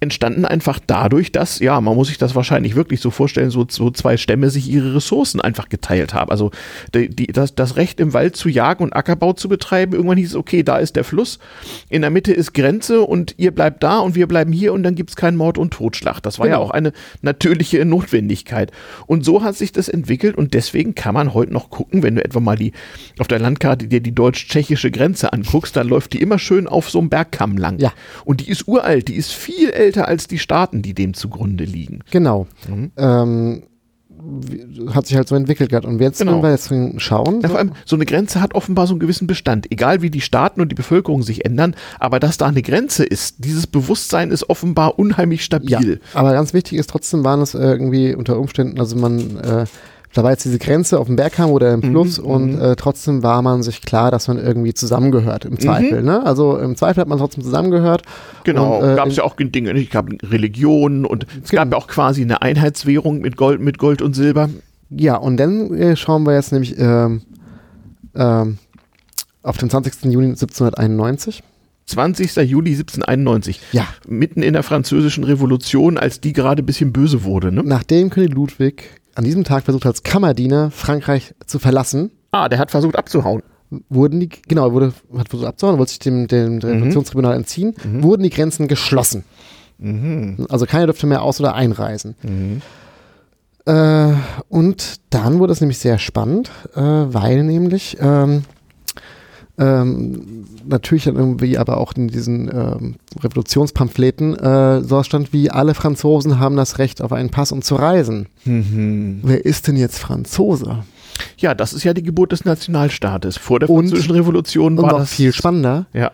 entstanden 0.02 0.43
einfach 0.43 0.80
dadurch, 0.86 1.32
dass, 1.32 1.60
ja, 1.60 1.80
man 1.80 1.95
muss 1.95 2.10
sich 2.10 2.17
das 2.17 2.36
wahrscheinlich 2.36 2.76
wirklich 2.76 3.00
so 3.00 3.10
vorstellen, 3.10 3.50
so, 3.50 3.65
so 3.69 3.89
zwei 3.89 4.17
Stämme 4.17 4.50
sich 4.50 4.69
ihre 4.69 4.95
Ressourcen 4.95 5.39
einfach 5.39 5.69
geteilt 5.69 6.13
haben. 6.13 6.30
Also 6.30 6.52
die, 6.93 7.08
die, 7.10 7.28
das, 7.28 7.56
das 7.56 7.78
Recht 7.78 8.02
im 8.02 8.13
Wald 8.13 8.36
zu 8.36 8.50
jagen 8.50 8.84
und 8.84 8.93
Ackerbau 8.93 9.32
zu 9.32 9.47
betreiben, 9.47 9.93
irgendwann 9.93 10.17
hieß 10.17 10.32
es, 10.32 10.36
okay, 10.36 10.63
da 10.63 10.78
ist 10.78 10.97
der 10.97 11.06
Fluss, 11.06 11.39
in 11.89 12.02
der 12.02 12.12
Mitte 12.12 12.34
ist 12.34 12.54
Grenze 12.54 13.02
und 13.02 13.34
ihr 13.38 13.52
bleibt 13.52 13.82
da 13.82 14.00
und 14.00 14.13
wir 14.15 14.28
bleiben 14.28 14.52
hier 14.52 14.73
und 14.73 14.84
dann 14.84 14.95
gibt 14.95 15.12
es 15.12 15.15
keinen 15.15 15.38
Mord 15.38 15.58
und 15.58 15.71
Totschlag. 15.71 16.19
Das 16.21 16.38
war 16.38 16.47
ja 16.47 16.56
Genau. 16.56 16.65
auch 16.65 16.71
eine 16.71 16.91
natürliche 17.21 17.86
Notwendigkeit. 17.86 18.71
Und 19.06 19.23
so 19.23 19.41
hat 19.41 19.56
sich 19.56 19.71
das 19.71 19.88
entwickelt 19.88 20.36
und 20.36 20.54
deswegen 20.54 20.95
kann 20.95 21.13
man 21.13 21.34
heute 21.34 21.54
noch 21.54 21.69
gucken, 21.78 22.04
wenn 22.04 22.16
du 22.16 22.26
etwa 22.26 22.40
mal 22.40 22.58
die 22.58 22.74
auf 23.20 23.28
der 23.28 23.40
Landkarte 23.40 23.88
dir 23.88 24.02
die 24.02 24.13
deutsch-tschechische 24.16 24.90
Grenze 24.92 25.32
anguckst, 25.32 25.76
dann 25.76 25.88
läuft 25.88 26.13
die 26.13 26.22
immer 26.22 26.40
schön 26.40 26.68
auf 26.68 26.90
so 26.90 27.00
einem 27.00 27.10
Bergkamm 27.10 27.58
lang. 27.58 27.80
Ja. 27.80 27.94
Und 28.26 28.42
die 28.42 28.50
ist 28.50 28.68
uralt, 28.68 29.08
die 29.08 29.16
ist 29.16 29.32
viel 29.32 29.70
älter 29.70 30.08
als 30.08 30.28
die 30.28 30.40
Staaten, 30.40 30.82
die 30.82 30.94
dem 30.94 31.13
zugrunde 31.13 31.63
liegen. 31.63 32.00
Genau. 32.12 32.48
Mhm. 32.68 32.92
Ähm, 32.98 33.63
hat 34.94 35.06
sich 35.06 35.16
halt 35.16 35.28
so 35.28 35.36
entwickelt 35.36 35.70
gehabt. 35.70 35.86
Und 35.86 36.02
jetzt, 36.02 36.20
Genau. 36.20 36.34
wenn 36.38 36.42
wir 36.44 36.52
jetzt 36.52 36.72
schauen, 37.02 37.42
Ja, 37.42 37.50
vor 37.50 37.60
allem, 37.60 37.74
so 37.86 37.96
eine 37.96 38.06
Grenze 38.06 38.42
hat 38.42 38.56
offenbar 38.56 38.88
so 38.88 38.94
einen 38.94 39.00
gewissen 39.00 39.28
Bestand. 39.28 39.72
Egal 39.72 40.02
wie 40.02 40.10
die 40.10 40.22
Staaten 40.22 40.60
und 40.60 40.70
die 40.70 40.76
Bevölkerung 40.76 41.22
sich 41.22 41.46
ändern, 41.46 41.76
aber 42.00 42.20
dass 42.20 42.38
da 42.38 42.48
eine 42.48 42.63
Grenze 42.63 43.04
ist, 43.06 43.36
dieses 43.46 43.68
Bewusstsein 43.68 44.32
ist 44.32 44.50
offenbar 44.50 44.98
unheimlich 44.98 45.42
ja, 45.42 45.46
stabil. 45.46 46.00
aber 46.16 46.34
ganz 46.34 46.54
wichtig 46.54 46.80
ist 46.80 46.90
trotzdem, 46.90 47.24
waren 47.24 47.42
es 47.42 47.54
irgendwie 47.54 48.16
unter 48.16 48.40
Umständen, 48.40 48.80
also 48.80 48.96
man, 48.96 49.38
äh, 49.38 49.66
da 50.17 50.23
war 50.23 50.32
jetzt 50.32 50.45
diese 50.45 50.58
Grenze 50.58 50.99
auf 50.99 51.06
dem 51.06 51.15
Berghang 51.15 51.51
oder 51.51 51.71
im 51.71 51.82
Mhm, 51.82 51.91
Fluss 51.91 52.17
und 52.17 52.60
äh, 52.60 52.75
trotzdem 52.75 53.21
war 53.21 53.43
man 53.43 53.62
sich 53.62 53.84
klar, 53.84 54.10
dass 54.10 54.27
man 54.27 54.39
irgendwie 54.39 54.73
zusammengehört, 54.73 55.45
im 55.45 55.60
Zweifel. 55.60 56.01
Ne? 56.01 56.25
Also 56.25 56.58
im 56.58 56.75
Zweifel 56.75 57.01
hat 57.01 57.08
man 57.08 57.19
trotzdem 57.19 57.43
zusammengehört. 57.43 58.01
Genau, 58.43 58.82
äh, 58.84 58.95
gab 58.95 59.08
es 59.10 59.17
ja 59.17 59.23
auch 59.23 59.36
Dinge, 59.38 59.73
nicht? 59.75 59.88
es 59.88 59.93
gab 59.93 60.10
Religionen 60.23 61.06
und 61.06 61.27
es 61.43 61.51
gab 61.51 61.71
ja 61.71 61.77
auch 61.77 61.88
quasi 61.88 62.23
eine 62.23 62.41
Einheitswährung 62.41 63.19
mit 63.19 63.38
Gold, 63.38 63.62
mit 63.62 63.77
Gold 63.77 64.01
und 64.01 64.15
Silber. 64.15 64.49
Ja, 64.89 65.17
und 65.17 65.38
dann 65.38 65.71
äh, 65.75 65.95
schauen 65.95 66.25
wir 66.25 66.34
jetzt 66.34 66.51
nämlich 66.51 66.80
ähm, 66.80 67.21
ähm, 68.15 68.58
auf 69.43 69.58
den 69.58 69.69
20. 69.69 70.06
Juni 70.06 70.30
1791. 70.30 71.43
20. 71.86 72.36
Juli 72.38 72.71
1791. 72.71 73.62
Ja. 73.71 73.88
Mitten 74.08 74.41
in 74.41 74.53
der 74.53 74.63
französischen 74.63 75.23
Revolution, 75.23 75.99
als 75.99 76.21
die 76.21 76.34
gerade 76.34 76.63
ein 76.63 76.65
bisschen 76.65 76.91
böse 76.91 77.23
wurde. 77.23 77.51
Ne? 77.51 77.62
Nachdem 77.63 78.10
König 78.10 78.34
Ludwig 78.34 78.84
an 79.17 79.23
diesem 79.23 79.43
Tag 79.43 79.63
versucht 79.63 79.86
als 79.86 80.03
Kammerdiener 80.03 80.71
Frankreich 80.71 81.34
zu 81.45 81.60
verlassen, 81.60 82.12
Ah, 82.32 82.49
der 82.49 82.60
hat 82.60 82.71
versucht 82.71 82.95
abzuhauen. 82.97 83.41
wurden 83.89 84.19
die, 84.19 84.30
genau, 84.47 84.71
wurde, 84.73 84.93
hat 85.17 85.30
versucht 85.30 85.47
abzuhauen, 85.47 85.77
wollte 85.80 85.89
sich 85.91 85.99
dem, 85.99 86.27
dem, 86.27 86.60
dem 86.60 86.69
Revolutionstribunal 86.69 87.36
entziehen, 87.36 87.73
wurden 88.01 88.23
die 88.23 88.30
Grenzen 88.30 88.67
geschlossen. 88.67 89.23
Also 90.49 90.65
keiner 90.65 90.86
dürfte 90.88 91.08
mehr 91.08 91.21
aus- 91.23 91.39
oder 91.39 91.56
einreisen. 91.56 92.15
Äh, 93.65 94.13
und 94.49 94.95
dann 95.10 95.39
wurde 95.39 95.53
es 95.53 95.62
nämlich 95.62 95.77
sehr 95.80 95.97
spannend, 95.99 96.51
äh, 96.75 96.80
weil 96.82 97.43
nämlich 97.43 97.97
ähm, 97.99 98.43
ähm, 99.60 100.46
natürlich 100.67 101.06
dann 101.06 101.15
irgendwie 101.15 101.58
aber 101.58 101.78
auch 101.78 101.93
in 101.93 102.08
diesen 102.10 102.48
ähm, 102.50 102.96
Revolutionspamphleten 103.20 104.36
äh, 104.38 104.82
so 104.84 105.02
stand 105.04 105.34
wie 105.34 105.50
alle 105.50 105.74
Franzosen 105.74 106.39
haben 106.39 106.56
das 106.56 106.78
Recht 106.78 107.02
auf 107.02 107.12
einen 107.12 107.30
Pass 107.30 107.52
um 107.52 107.62
zu 107.62 107.76
reisen. 107.76 108.28
Wer 108.46 109.46
ist 109.46 109.67
denn 109.67 109.76
jetzt 109.78 110.00
Franzose? 110.00 110.84
Ja, 111.38 111.56
das 111.56 111.74
ist 111.74 111.84
ja 111.84 111.93
die 111.93 112.04
Geburt 112.04 112.32
des 112.32 112.46
Nationalstaates. 112.46 113.38
Vor 113.38 113.60
der 113.60 113.70
Und- 113.70 113.88
französischen 113.89 114.12
Revolution 114.15 114.78
Und 114.78 114.84
war 114.86 114.91
noch 114.91 115.00
das 115.00 115.13
viel 115.13 115.34
spannender, 115.34 115.88
Ja, 115.93 116.12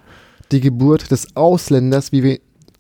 die 0.52 0.62
Geburt 0.62 1.12
des 1.12 1.36
Ausländers, 1.36 2.12
wie 2.12 2.24
wir 2.24 2.40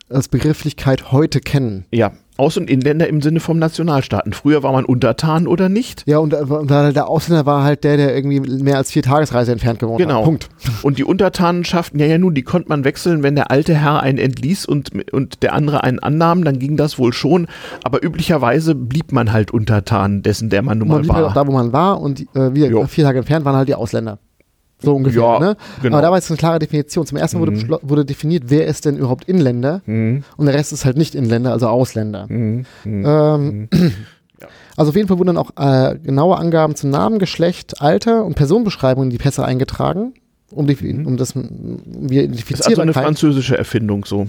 als 0.09 0.27
Begrifflichkeit 0.29 1.11
heute 1.11 1.39
kennen. 1.41 1.85
ja. 1.91 2.11
Aus- 2.37 2.57
und 2.57 2.69
Inländer 2.69 3.07
im 3.07 3.21
Sinne 3.21 3.39
vom 3.39 3.59
Nationalstaaten. 3.59 4.33
Früher 4.33 4.63
war 4.63 4.71
man 4.71 4.85
untertan 4.85 5.45
oder 5.47 5.69
nicht. 5.69 6.03
Ja, 6.07 6.17
und, 6.17 6.33
äh, 6.33 6.37
und 6.37 6.71
da- 6.71 6.91
der 6.91 7.07
Ausländer 7.07 7.45
war 7.45 7.63
halt 7.63 7.83
der, 7.83 7.97
der 7.97 8.15
irgendwie 8.15 8.39
mehr 8.39 8.77
als 8.77 8.91
vier 8.91 9.03
Tagesreise 9.03 9.51
entfernt 9.51 9.79
gewohnt 9.79 9.99
Genau. 9.99 10.17
hat. 10.19 10.23
Punkt. 10.25 10.49
Und 10.81 10.97
die 10.97 11.03
Untertanenschaften, 11.03 11.99
ja, 11.99 12.05
ja, 12.07 12.17
nun, 12.17 12.33
die 12.33 12.41
konnte 12.43 12.69
man 12.69 12.83
wechseln, 12.85 13.21
wenn 13.23 13.35
der 13.35 13.51
alte 13.51 13.75
Herr 13.75 14.01
einen 14.01 14.17
entließ 14.17 14.65
und, 14.65 14.91
und 15.13 15.43
der 15.43 15.53
andere 15.53 15.83
einen 15.83 15.99
annahm, 15.99 16.43
dann 16.43 16.57
ging 16.59 16.75
das 16.75 16.97
wohl 16.97 17.13
schon. 17.13 17.47
Aber 17.83 18.03
üblicherweise 18.03 18.73
blieb 18.75 19.11
man 19.11 19.31
halt 19.31 19.51
untertan 19.51 20.23
dessen, 20.23 20.49
der 20.49 20.63
man 20.63 20.79
nun 20.79 20.87
Man 20.87 20.97
mal 20.97 21.01
blieb 21.01 21.13
halt 21.13 21.25
auch 21.25 21.35
war. 21.35 21.43
da, 21.45 21.47
wo 21.47 21.53
man 21.53 21.71
war 21.73 22.01
und 22.01 22.21
äh, 22.35 22.53
wir 22.55 22.67
Jo. 22.69 22.85
vier 22.87 23.03
Tage 23.03 23.19
entfernt 23.19 23.45
waren 23.45 23.55
halt 23.55 23.67
die 23.69 23.75
Ausländer. 23.75 24.17
So 24.83 24.95
ungefähr, 24.95 25.21
Ja, 25.21 25.39
ne? 25.39 25.57
genau. 25.81 25.95
Aber 25.97 26.01
da 26.01 26.11
war 26.11 26.17
jetzt 26.17 26.29
eine 26.29 26.37
klare 26.37 26.59
Definition. 26.59 27.05
Zum 27.05 27.17
ersten 27.17 27.39
wurde, 27.39 27.53
beschlo- 27.53 27.79
wurde 27.81 28.05
definiert, 28.05 28.43
wer 28.47 28.65
ist 28.67 28.85
denn 28.85 28.97
überhaupt 28.97 29.25
Inländer 29.29 29.81
Mhm. 29.85 30.23
und 30.37 30.45
der 30.45 30.53
Rest 30.55 30.73
ist 30.73 30.85
halt 30.85 30.97
nicht 30.97 31.15
Inländer, 31.15 31.51
also 31.51 31.67
Ausländer. 31.67 32.25
Mhm. 32.29 32.65
Mhm. 32.83 33.05
Ähm, 33.05 33.69
Also 34.75 34.89
auf 34.89 34.95
jeden 34.95 35.07
Fall 35.07 35.19
wurden 35.19 35.35
dann 35.35 35.37
auch 35.37 35.51
äh, 35.55 35.97
genaue 35.99 36.35
Angaben 36.37 36.75
zu 36.75 36.87
Namen, 36.87 37.19
Geschlecht, 37.19 37.79
Alter 37.81 38.25
und 38.25 38.33
Personenbeschreibungen 38.35 39.09
in 39.11 39.11
die 39.17 39.21
Pässe 39.23 39.45
eingetragen, 39.45 40.13
um, 40.51 40.65
die, 40.67 40.75
um 41.05 41.15
das 41.15 41.33
wir 41.35 42.27
Das 42.27 42.39
ist 42.49 42.67
also 42.67 42.81
eine 42.81 42.91
französische 42.93 43.57
Erfindung 43.57 44.03
so. 44.03 44.25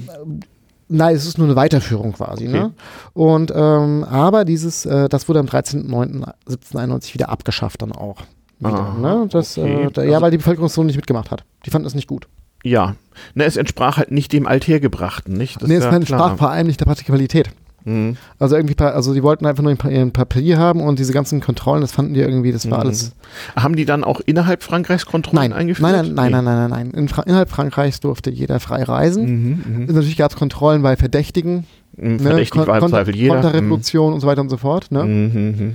Nein, 0.88 1.16
es 1.16 1.26
ist 1.26 1.38
nur 1.38 1.46
eine 1.46 1.56
Weiterführung 1.56 2.12
quasi. 2.12 2.46
Okay. 2.46 2.58
Ne? 2.58 2.70
Und 3.14 3.52
ähm, 3.56 4.04
aber 4.04 4.44
dieses, 4.44 4.84
äh, 4.84 5.08
das 5.08 5.28
wurde 5.28 5.40
am 5.40 5.46
13.09.1791 5.46 7.14
wieder 7.14 7.30
abgeschafft 7.30 7.82
dann 7.82 7.92
auch. 7.92 8.18
Wieder, 8.68 8.94
ne? 9.00 9.26
das, 9.30 9.58
okay. 9.58 9.84
äh, 9.84 9.90
da, 9.92 10.02
ja, 10.02 10.10
Also- 10.12 10.22
weil 10.22 10.30
die 10.30 10.38
Bevölkerung 10.38 10.68
so 10.68 10.82
nicht 10.82 10.96
mitgemacht 10.96 11.30
hat. 11.30 11.44
Die 11.66 11.70
fanden 11.70 11.86
es 11.86 11.94
nicht 11.94 12.08
gut. 12.08 12.26
Ja. 12.62 12.96
Ne, 13.34 13.44
es 13.44 13.56
entsprach 13.56 13.98
halt 13.98 14.10
nicht 14.10 14.32
dem 14.32 14.46
Althergebrachten, 14.46 15.34
nicht? 15.36 15.60
Das 15.60 15.68
nee, 15.68 15.74
es 15.76 15.84
ja 15.84 15.90
meine, 15.90 16.04
klar. 16.04 16.18
sprach 16.18 16.38
vor 16.38 16.50
allem 16.50 16.66
nicht 16.66 16.80
der 16.80 16.86
Praktikabilität. 16.86 17.50
Mhm. 17.86 18.16
Also 18.38 18.56
irgendwie, 18.56 18.82
also 18.82 19.12
die 19.12 19.22
wollten 19.22 19.44
einfach 19.44 19.62
nur 19.62 19.70
ein, 19.70 19.76
Pa- 19.76 19.88
ein 19.90 20.10
Papier 20.12 20.56
haben 20.58 20.80
und 20.80 20.98
diese 20.98 21.12
ganzen 21.12 21.40
Kontrollen, 21.42 21.82
das 21.82 21.92
fanden 21.92 22.14
die 22.14 22.20
irgendwie, 22.20 22.50
das 22.50 22.64
war 22.70 22.78
Mhm. 22.78 22.84
alles. 22.84 23.12
Haben 23.54 23.76
die 23.76 23.84
dann 23.84 24.02
auch 24.02 24.20
innerhalb 24.24 24.62
Frankreichs 24.62 25.04
Kontrollen 25.04 25.50
Nein, 25.50 25.52
eingeführt? 25.52 25.92
nein, 25.92 26.14
nein, 26.14 26.32
nein, 26.32 26.44
nein, 26.44 26.56
nein, 26.56 26.70
nein. 26.70 26.90
In 26.92 27.08
Fra 27.08 27.22
innerhalb 27.24 27.50
Frankreichs 27.50 28.00
durfte 28.00 28.30
jeder 28.30 28.58
frei 28.60 28.82
reisen. 28.84 29.84
Mhm, 29.84 29.84
Natürlich 29.92 30.16
gab 30.16 30.30
es 30.30 30.38
Kontrollen 30.38 30.80
bei 30.80 30.96
Verdächtigen, 30.96 31.66
mhm. 31.98 32.12
ne? 32.16 32.18
Verdächtig 32.20 32.66
war 32.66 32.76
im 32.76 32.80
Kon- 32.80 32.88
Zweifel 32.90 33.14
jeder. 33.14 33.34
Konterrevolution 33.34 34.14
und 34.14 34.20
so 34.20 34.26
weiter 34.26 34.40
und 34.40 34.48
so 34.48 34.56
fort. 34.56 34.90
Ne? 34.90 35.74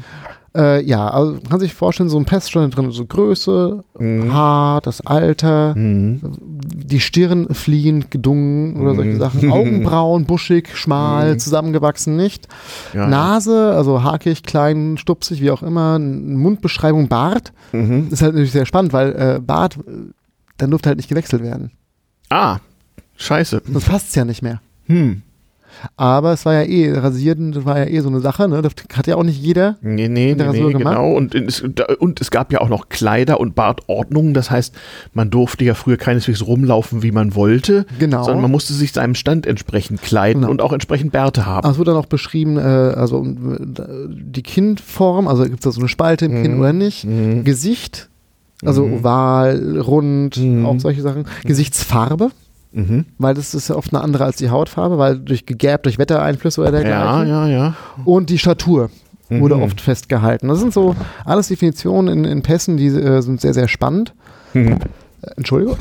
Äh, 0.56 0.84
ja, 0.84 1.08
also 1.08 1.34
man 1.34 1.44
kann 1.44 1.60
sich 1.60 1.74
vorstellen, 1.74 2.10
so 2.10 2.18
ein 2.18 2.26
Pass 2.26 2.50
stand 2.50 2.76
drin, 2.76 2.90
so 2.92 3.06
Größe, 3.06 3.84
Mhm. 4.00 4.34
Haar, 4.34 4.82
das 4.82 5.02
Alter, 5.02 5.76
mhm. 5.76 6.20
die 6.42 7.00
Stirn 7.00 7.54
fliehend, 7.54 8.10
gedungen 8.10 8.78
oder 8.82 8.96
solche 8.96 9.12
Mhm. 9.12 9.20
Sachen. 9.20 9.52
Augenbrauen, 9.52 10.26
buschig, 10.26 10.76
schmal, 10.76 11.34
Mhm. 11.34 11.40
zusammengewachsen, 11.40 12.16
nicht. 12.16 12.48
Ja. 12.94 13.08
Nase, 13.08 13.74
also 13.76 14.04
hakig, 14.04 14.44
klein, 14.44 14.98
stupsig, 14.98 15.42
wie 15.42 15.52
auch 15.52 15.62
immer. 15.62 16.00
Mundbeschreibung, 16.00 17.08
Bart. 17.10 17.54
Mhm. 17.72 18.08
Ist 18.10 18.22
halt 18.22 18.34
natürlich 18.34 18.52
sehr 18.52 18.66
spannend, 18.66 18.92
weil 18.92 19.12
äh, 19.12 19.40
Bart, 19.40 19.78
äh, 19.78 20.12
dann 20.58 20.72
durfte 20.72 20.90
halt 20.90 20.98
nicht 20.98 21.10
gewechselt 21.10 21.44
werden. 21.44 21.72
Ah, 22.30 22.58
scheiße. 23.18 23.62
Sonst 23.72 23.86
passt 23.88 24.10
es 24.10 24.16
ja 24.16 24.26
nicht 24.26 24.42
mehr. 24.42 24.62
Hm. 24.88 25.22
Aber 25.98 26.34
es 26.34 26.46
war 26.46 26.54
ja 26.54 26.62
eh, 26.63 26.92
rasieren, 26.98 27.52
das 27.52 27.65
war 27.65 27.78
ja 27.80 27.86
eh 27.86 28.00
so 28.02 28.10
eine 28.10 28.20
Sache, 28.20 28.48
ne? 28.48 28.62
Das 28.62 28.74
hat 28.94 29.08
ja 29.08 29.15
auch 29.15 29.24
nicht 29.24 29.42
jeder. 29.42 29.78
Nee, 29.82 30.08
nee, 30.08 30.36
nee, 30.36 30.52
nee 30.52 30.74
genau. 30.74 31.13
Und 31.13 31.36
und 32.00 32.22
es 32.22 32.32
gab 32.32 32.52
ja 32.52 32.62
auch 32.62 32.70
noch 32.70 32.89
Kleider- 32.89 33.39
und 33.39 33.56
Bartordnungen. 33.56 34.34
Das 34.34 34.52
heißt, 34.52 34.76
man 35.13 35.30
durfte 35.30 35.63
ja 35.65 35.74
früher 35.74 35.98
keineswegs 35.98 36.46
rumlaufen, 36.46 37.04
wie 37.04 37.12
man 37.12 37.36
wollte, 37.36 37.86
Genau. 38.00 38.24
sondern 38.24 38.42
man 38.42 38.52
musste 38.52 38.74
sich 38.74 38.92
seinem 38.94 39.15
Stand 39.15 39.46
entsprechend 39.46 40.02
kleiden 40.02 40.42
Genau. 40.42 40.52
und 40.52 40.62
auch 40.62 40.74
entsprechend 40.74 41.12
Bärte 41.12 41.46
haben. 41.46 41.70
Es 41.70 41.78
wurde 41.78 41.92
dann 41.92 42.00
auch 42.00 42.06
beschrieben, 42.08 42.58
äh, 42.58 42.62
also 42.62 43.24
äh, 43.24 43.28
die 44.10 44.44
Kindform, 44.44 45.28
also 45.28 45.44
gibt 45.44 45.56
es 45.60 45.63
da 45.63 45.72
so 45.72 45.80
eine 45.82 45.89
Spalte 45.89 46.26
im 46.26 46.42
Kinn 46.42 46.56
Mhm. 46.56 46.60
oder 46.60 46.74
nicht? 46.74 47.08
Gesicht, 47.44 48.10
also 48.65 48.86
Mhm. 48.86 48.94
oval, 49.00 49.80
rund, 49.80 50.38
Mhm. 50.38 50.65
auch 50.65 50.80
solche 50.80 51.02
Sachen. 51.02 51.26
Gesichtsfarbe, 51.46 52.32
Mhm. 52.71 53.05
weil 53.17 53.34
das 53.34 53.53
ist 53.55 53.67
ja 53.69 53.75
oft 53.75 53.93
eine 53.93 54.03
andere 54.03 54.25
als 54.25 54.36
die 54.38 54.49
Hautfarbe, 54.51 54.97
weil 54.99 55.17
durch 55.19 55.45
gegäbt, 55.47 55.86
durch 55.86 55.97
Wettereinflüsse 55.97 56.62
oder 56.62 56.71
Ja, 56.71 56.84
dergleichen. 56.84 57.27
ja, 57.27 57.47
ja. 57.47 57.73
Und 58.05 58.29
die 58.29 58.38
Statur 58.38 58.89
wurde 59.29 59.55
Mhm. 59.55 59.63
oft 59.63 59.82
festgehalten. 59.82 60.47
Das 60.49 60.60
sind 60.60 60.73
so 60.73 60.95
alles 61.25 61.47
Definitionen 61.47 62.25
in, 62.25 62.32
in 62.32 62.41
Pässen, 62.43 62.77
die 62.77 62.88
äh, 62.88 63.21
sind 63.21 63.41
sehr, 63.41 63.53
sehr 63.53 63.67
spannend. 63.67 64.13
Mhm. 64.53 64.73
Äh, 64.73 64.77
Entschuldigung. 65.38 65.77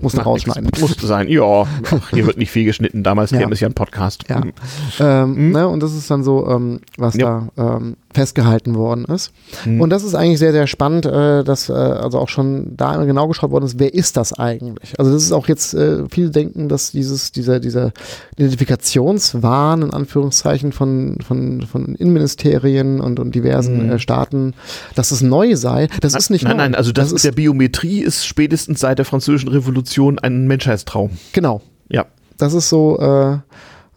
Muss 0.00 0.14
noch 0.14 0.26
rausschneiden. 0.26 0.68
Musste 0.80 1.06
sein. 1.06 1.28
Ja, 1.28 1.44
Ach, 1.64 2.10
hier 2.10 2.26
wird 2.26 2.36
nicht 2.36 2.50
viel 2.50 2.64
geschnitten. 2.64 3.04
Damals 3.04 3.30
Ja. 3.30 3.38
käme 3.38 3.52
es 3.52 3.60
ja 3.60 3.68
ein 3.68 3.74
Podcast. 3.74 4.24
Ja. 4.28 4.40
Mhm. 4.40 4.52
Ähm, 4.98 5.50
ne, 5.52 5.68
und 5.68 5.80
das 5.80 5.94
ist 5.94 6.10
dann 6.10 6.24
so, 6.24 6.48
ähm, 6.48 6.80
was 6.98 7.14
Ja. 7.14 7.48
da 7.56 7.76
ähm, 7.76 7.96
festgehalten 8.14 8.74
worden 8.74 9.04
ist. 9.06 9.32
Mhm. 9.64 9.80
Und 9.80 9.90
das 9.90 10.04
ist 10.04 10.14
eigentlich 10.14 10.38
sehr, 10.38 10.52
sehr 10.52 10.66
spannend, 10.66 11.06
äh, 11.06 11.44
dass 11.44 11.68
äh, 11.68 11.72
also 11.72 12.18
auch 12.18 12.28
schon 12.28 12.76
da 12.76 12.96
genau 13.04 13.28
geschaut 13.28 13.50
worden 13.50 13.64
ist, 13.64 13.78
wer 13.78 13.92
ist 13.94 14.16
das 14.16 14.32
eigentlich? 14.32 14.98
Also 14.98 15.12
das 15.12 15.22
ist 15.22 15.32
auch 15.32 15.48
jetzt, 15.48 15.74
äh, 15.74 16.04
viele 16.10 16.30
denken, 16.30 16.68
dass 16.68 16.92
dieses, 16.92 17.32
dieser, 17.32 17.60
dieser 17.60 17.92
Identifikationswahn 18.36 19.82
in 19.82 19.90
Anführungszeichen 19.92 20.72
von, 20.72 21.18
von, 21.26 21.62
von 21.62 21.94
Innenministerien 21.94 23.00
und, 23.00 23.18
und 23.20 23.34
diversen 23.34 23.86
Mhm. 23.86 23.92
äh, 23.92 23.98
Staaten, 23.98 24.54
dass 24.94 25.10
es 25.10 25.22
neu 25.22 25.56
sei. 25.56 25.88
Das 26.00 26.14
ist 26.14 26.30
nicht 26.30 26.44
nein, 26.44 26.56
neu. 26.56 26.62
nein, 26.62 26.74
also 26.74 26.92
das, 26.92 27.06
das 27.06 27.12
ist, 27.16 27.24
der 27.24 27.32
Biometrie 27.32 28.00
ist 28.00 28.26
spätestens 28.26 28.80
seit 28.80 28.98
der 28.98 29.04
Französischen 29.04 29.48
Revolution 29.48 30.18
ein 30.18 30.46
Menschheitstraum. 30.46 31.10
genau. 31.32 31.62
Ja. 31.88 32.06
Das 32.38 32.54
ist 32.54 32.68
so 32.70 32.98
äh, 32.98 33.38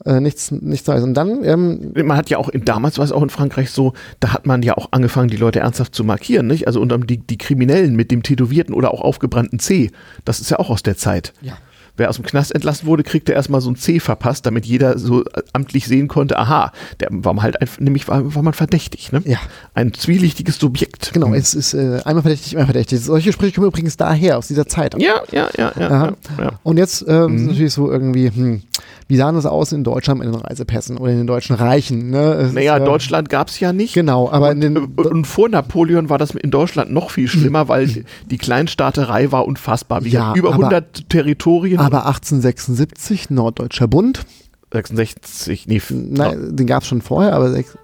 äh, 0.06 0.20
nichts, 0.20 0.52
nichts 0.52 0.88
Neues. 0.88 1.04
Und 1.04 1.13
dann, 1.15 1.44
ähm, 1.44 1.94
Man 1.96 2.18
hat 2.18 2.30
ja 2.30 2.38
auch, 2.38 2.50
in, 2.50 2.63
damals 2.63 2.98
war 2.98 3.06
es 3.06 3.12
auch 3.12 3.24
in 3.24 3.30
Frankreich 3.30 3.72
so, 3.72 3.94
da 4.20 4.34
hat 4.34 4.46
man 4.46 4.62
ja 4.62 4.78
auch 4.78 4.89
angefangen, 4.91 5.30
die 5.30 5.38
Leute 5.38 5.60
ernsthaft 5.60 5.96
zu 5.96 6.04
markieren, 6.04 6.48
nicht? 6.48 6.68
Also 6.68 6.80
unter 6.80 6.98
die, 6.98 7.18
die 7.18 7.38
Kriminellen 7.38 7.96
mit 7.96 8.12
dem 8.12 8.24
tätowierten 8.24 8.74
oder 8.74 8.94
auch 8.94 9.02
aufgebrannten 9.02 9.60
C, 9.60 9.91
das 10.24 10.39
ist 10.39 10.52
ja 10.52 10.60
auch 10.60 10.70
aus 10.70 10.84
der 10.84 10.98
Zeit. 10.98 11.34
ja. 11.41 11.58
Wer 11.98 12.10
aus 12.10 12.16
dem 12.18 12.26
Knast 12.26 12.54
entlassen 12.54 12.88
wurde, 12.88 13.04
kriegte 13.04 13.32
erstmal 13.32 13.62
so 13.62 13.70
ein 13.72 13.76
C 13.78 14.00
verpasst, 14.00 14.46
damit 14.46 14.66
jeder 14.66 14.98
so 15.00 15.24
äh, 15.24 15.42
amtlich 15.54 15.88
sehen 15.88 16.08
konnte, 16.08 16.38
aha, 16.38 16.72
der 17.00 17.08
war 17.12 17.42
halt 17.42 17.62
einfach, 17.62 17.80
nämlich 17.80 18.08
war, 18.08 18.36
war 18.36 18.44
man 18.44 18.54
verdächtig, 18.54 19.12
ne? 19.12 19.22
Ja. 19.26 19.38
Ein 19.74 19.94
zwielichtiges 19.94 20.58
Subjekt. 20.60 21.12
Genau, 21.14 21.34
es 21.34 21.54
ist 21.54 21.74
äh, 21.74 22.02
einmal 22.06 22.22
verdächtig, 22.24 22.54
immer 22.54 22.66
verdächtig. 22.66 23.00
Solche 23.02 23.32
Sprüche 23.32 23.54
kommen 23.56 23.68
übrigens 23.68 23.96
daher, 23.98 24.38
aus 24.38 24.48
dieser 24.48 24.68
Zeit. 24.68 24.96
Ja, 25.02 25.22
ja, 25.32 25.48
ja, 25.58 25.72
ja. 25.80 26.14
Ja. 26.38 26.52
Und 26.64 26.78
jetzt 26.78 27.06
ähm, 27.08 27.32
Mhm. 27.32 27.38
ist 27.38 27.46
natürlich 27.48 27.74
so 27.74 27.92
irgendwie, 27.92 28.30
hm, 28.30 28.62
wie 29.08 29.18
sah 29.18 29.32
das 29.32 29.46
aus 29.46 29.72
in 29.72 29.84
Deutschland 29.84 30.22
in 30.24 30.32
den 30.32 30.42
Reisepässen 30.42 30.98
oder 30.98 31.12
in 31.12 31.18
den 31.20 31.28
deutschen 31.28 31.56
Reichen? 31.56 32.10
Ne? 32.10 32.34
Es 32.34 32.54
Naja, 32.54 32.76
ist, 32.78 32.82
äh, 32.82 32.86
Deutschland 32.86 33.30
gab 33.30 33.50
es 33.50 33.60
ja 33.60 33.72
nicht. 33.72 33.94
Genau, 33.94 34.30
aber 34.30 34.52
in 34.52 34.62
den. 34.62 34.78
Und, 34.78 34.98
und 35.00 35.26
vor 35.28 35.48
Napoleon 35.48 36.10
war 36.10 36.18
das 36.18 36.32
in 36.32 36.52
Deutschland 36.52 36.92
noch 36.92 37.12
viel 37.12 37.28
schlimmer, 37.28 37.68
weil 37.68 38.04
die 38.30 38.38
Kleinstaaterei 38.38 39.32
war 39.32 39.46
unfassbar. 39.46 40.04
Wie 40.04 40.10
Ja, 40.10 40.34
über 40.36 40.50
aber- 40.54 40.58
100 40.66 41.10
Territorien. 41.10 41.80
Aber 41.86 42.06
1876, 42.08 43.30
Norddeutscher 43.30 43.88
Bund, 43.88 44.26
66, 44.74 45.67
nee, 45.67 45.82
nein, 45.89 46.56
den 46.56 46.67
gab 46.67 46.82
es 46.84 46.89
schon 46.89 47.02
vorher, 47.02 47.34
aber 47.34 47.52
sechs, 47.52 47.78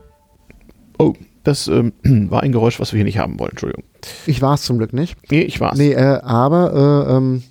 oh, 0.99 1.13
das 1.43 1.67
ähm, 1.67 1.93
war 2.03 2.43
ein 2.43 2.51
Geräusch, 2.51 2.79
was 2.79 2.91
wir 2.91 2.97
hier 2.97 3.05
nicht 3.05 3.17
haben 3.17 3.39
wollen, 3.39 3.51
Entschuldigung. 3.51 3.83
ich 4.25 4.41
war 4.41 4.55
es 4.55 4.63
zum 4.63 4.77
Glück 4.77 4.93
nicht. 4.93 5.15
Nee, 5.31 5.41
ich 5.41 5.59
war's. 5.59 5.77
Nee, 5.77 5.93
äh, 5.93 6.19
aber 6.21 7.07
äh, 7.07 7.15
ähm, 7.17 7.43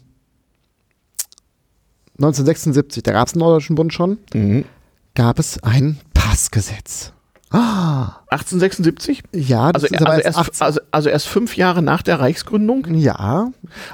1976, 2.18 3.02
da 3.02 3.12
gab 3.12 3.26
es 3.28 3.32
den 3.32 3.40
Norddeutschen 3.40 3.76
Bund 3.76 3.92
schon, 3.94 4.18
Mhm. 4.34 4.64
gab 5.14 5.38
es 5.38 5.62
ein 5.62 5.98
Passgesetz. 6.12 7.12
Ah, 7.52 8.20
1876? 8.30 9.22
ja, 9.34 9.72
das 9.72 9.82
Also, 9.82 9.94
ist 9.94 10.00
aber 10.00 10.10
also, 10.12 10.22
erst 10.24 10.38
erst, 10.38 10.48
18, 10.50 10.66
also, 10.66 10.80
also 10.92 11.08
erst 11.08 11.26
fünf 11.26 11.56
Jahre 11.56 11.82
nach 11.82 12.02
der 12.02 12.20
Reichsgründung? 12.20 12.86
Ja, 12.94 13.50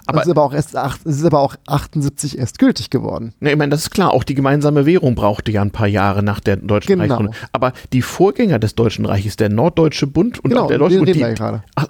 Aber- 0.07 0.21
es 0.21 0.27
ist 0.27 0.31
aber 0.31 0.42
auch 0.42 0.53
erst 0.53 0.77
acht, 0.77 1.01
es 1.07 1.16
ist 1.16 1.25
aber 1.25 1.40
auch 1.40 1.57
78 1.66 2.37
erst 2.38 2.59
gültig 2.59 2.90
geworden. 2.90 3.33
Ne, 3.40 3.53
ich 3.53 3.57
meine, 3.57 3.71
das 3.71 3.81
ist 3.81 3.90
klar, 3.90 4.12
auch 4.12 4.25
die 4.25 4.35
gemeinsame 4.35 4.85
Währung 4.85 5.14
brauchte 5.14 5.53
ja 5.53 5.62
ein 5.62 5.71
paar 5.71 5.87
Jahre 5.87 6.23
nach 6.23 6.40
der 6.40 6.57
Deutschen 6.57 6.88
Genau. 6.99 7.03
Reichsgründung. 7.05 7.35
Aber 7.53 7.73
die 7.95 8.03
Vorgänger 8.03 8.59
des 8.59 8.75
Deutschen 8.75 9.07
Reiches, 9.07 9.37
der 9.37 9.49
Norddeutsche 9.49 10.07
Bund 10.07 10.38
und 10.45 10.51
Genau, 10.51 10.69
der 10.69 10.77
Deutsche 10.79 10.99
Bund, 10.99 11.14
die. 11.14 11.25
Ach, 11.77 11.87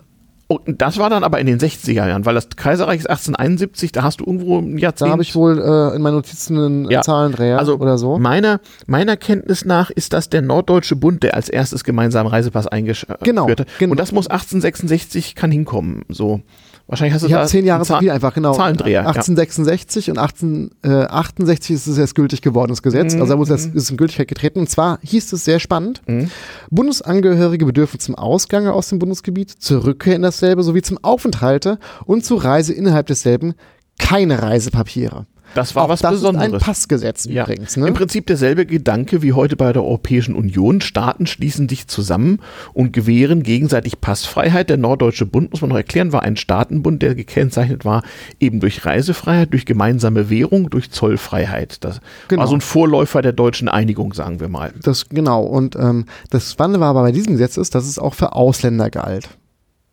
oh, 0.48 0.58
das 0.66 0.98
war 0.98 1.10
dann 1.10 1.24
aber 1.24 1.38
in 1.40 1.46
den 1.46 1.58
60er 1.58 1.92
Jahren, 2.06 2.24
weil 2.24 2.34
das 2.34 2.48
Kaiserreich 2.56 3.00
ist 3.00 3.06
1871, 3.10 3.92
da 3.92 4.02
hast 4.02 4.20
du 4.20 4.24
irgendwo 4.24 4.58
ein 4.58 4.78
Jahrzehnt. 4.78 5.08
Da 5.08 5.12
habe 5.12 5.22
ich 5.22 5.34
wohl 5.34 5.58
äh, 5.58 5.96
in 5.96 6.02
meinen 6.02 6.14
Notizen 6.14 6.58
einen 6.58 6.90
Ja. 6.90 7.02
Zahlendreher 7.02 7.58
also 7.58 7.76
oder 7.76 7.98
so. 7.98 8.18
Meiner, 8.18 8.60
meiner 8.86 9.16
Kenntnis 9.16 9.64
nach 9.64 9.90
ist 9.90 10.12
das 10.12 10.28
der 10.30 10.42
Norddeutsche 10.42 10.96
Bund, 10.96 11.22
der 11.22 11.34
als 11.34 11.48
erstes 11.48 11.84
gemeinsamen 11.84 12.28
Reisepass 12.30 12.66
eingeführt 12.66 13.18
Genau, 13.22 13.48
hat. 13.48 13.66
genau. 13.78 13.90
Und 13.92 13.98
das 14.00 14.12
muss 14.12 14.28
1866 14.28 15.34
kann 15.34 15.50
hinkommen. 15.50 16.04
So. 16.08 16.40
Wahrscheinlich 16.88 17.14
hast 17.14 17.22
du 17.22 17.26
Ich 17.26 17.32
da 17.32 17.38
habe 17.40 17.48
zehn 17.48 17.64
Jahre 17.66 17.84
Zahl- 17.84 17.98
viel 17.98 18.10
einfach, 18.10 18.32
genau. 18.32 18.54
Zahlendreher. 18.54 19.02
ja. 19.02 19.06
1866 19.08 20.10
und 20.10 20.18
1868 20.18 21.74
ist 21.74 21.86
es 21.86 21.98
erst 21.98 22.14
gültig 22.14 22.42
geworden, 22.42 22.70
das 22.70 22.82
Gesetz. 22.82 23.14
Mhm, 23.14 23.22
Also 23.22 23.32
da 23.34 23.38
wurde 23.38 23.54
es 23.54 23.66
ist 23.66 23.90
in 23.90 23.96
Gültigkeit 23.96 24.28
getreten. 24.28 24.60
Und 24.60 24.70
zwar 24.70 24.98
hieß 25.02 25.32
es 25.32 25.44
sehr 25.44 25.58
spannend, 25.58 26.02
Mhm. 26.06 26.30
Bundesangehörige 26.70 27.66
bedürfen 27.66 27.98
zum 28.00 28.14
Ausgang 28.14 28.68
aus 28.68 28.88
dem 28.88 28.98
Bundesgebiet, 28.98 29.50
zur 29.50 29.84
Rückkehr 29.84 30.14
in 30.14 30.22
dasselbe 30.22 30.62
sowie 30.62 30.82
zum 30.82 30.98
Aufenthalte 31.02 31.78
und 32.04 32.24
zur 32.24 32.44
Reise 32.44 32.72
innerhalb 32.72 33.06
desselben 33.06 33.54
keine 33.98 34.42
Reisepapiere. 34.42 35.26
Das 35.54 35.74
war 35.74 35.84
Auch 35.84 35.88
was 35.88 36.00
das 36.00 36.12
Besonderes. 36.12 36.48
ist 36.48 36.54
ein 36.54 36.60
Passgesetz 36.60 37.24
Ja. 37.26 37.44
übrigens. 37.44 37.76
Ne? 37.76 37.88
Im 37.88 37.94
Prinzip 37.94 38.26
derselbe 38.26 38.66
Gedanke 38.66 39.22
wie 39.22 39.32
heute 39.32 39.56
bei 39.56 39.72
der 39.72 39.82
Europäischen 39.82 40.34
Union. 40.34 40.80
Staaten 40.80 41.26
schließen 41.26 41.68
sich 41.68 41.86
zusammen 41.86 42.40
und 42.74 42.92
gewähren 42.92 43.42
gegenseitig 43.42 44.00
Passfreiheit. 44.00 44.68
Der 44.70 44.76
Norddeutsche 44.76 45.26
Bund, 45.26 45.50
muss 45.52 45.60
man 45.60 45.70
noch 45.70 45.76
erklären, 45.76 46.12
war 46.12 46.22
ein 46.22 46.36
Staatenbund, 46.36 47.02
der 47.02 47.14
gekennzeichnet 47.14 47.84
war 47.84 48.02
eben 48.40 48.60
durch 48.60 48.84
Reisefreiheit, 48.84 49.52
durch 49.52 49.64
gemeinsame 49.66 50.28
Währung, 50.30 50.70
durch 50.70 50.90
Zollfreiheit. 50.90 51.84
Das 51.84 52.00
Genau. 52.28 52.40
war 52.42 52.48
so 52.48 52.54
ein 52.54 52.60
Vorläufer 52.60 53.22
der 53.22 53.32
deutschen 53.32 53.68
Einigung, 53.68 54.12
sagen 54.14 54.40
wir 54.40 54.48
mal. 54.48 54.72
Das 54.82 55.08
genau. 55.08 55.42
Und 55.44 55.76
ähm, 55.76 56.06
das 56.30 56.52
Spannende 56.52 56.80
war 56.80 56.88
aber 56.90 57.02
bei 57.02 57.12
diesem 57.12 57.32
Gesetz 57.32 57.56
ist, 57.56 57.74
dass 57.74 57.86
es 57.86 57.98
auch 57.98 58.14
für 58.14 58.34
Ausländer 58.34 58.90
galt. 58.90 59.28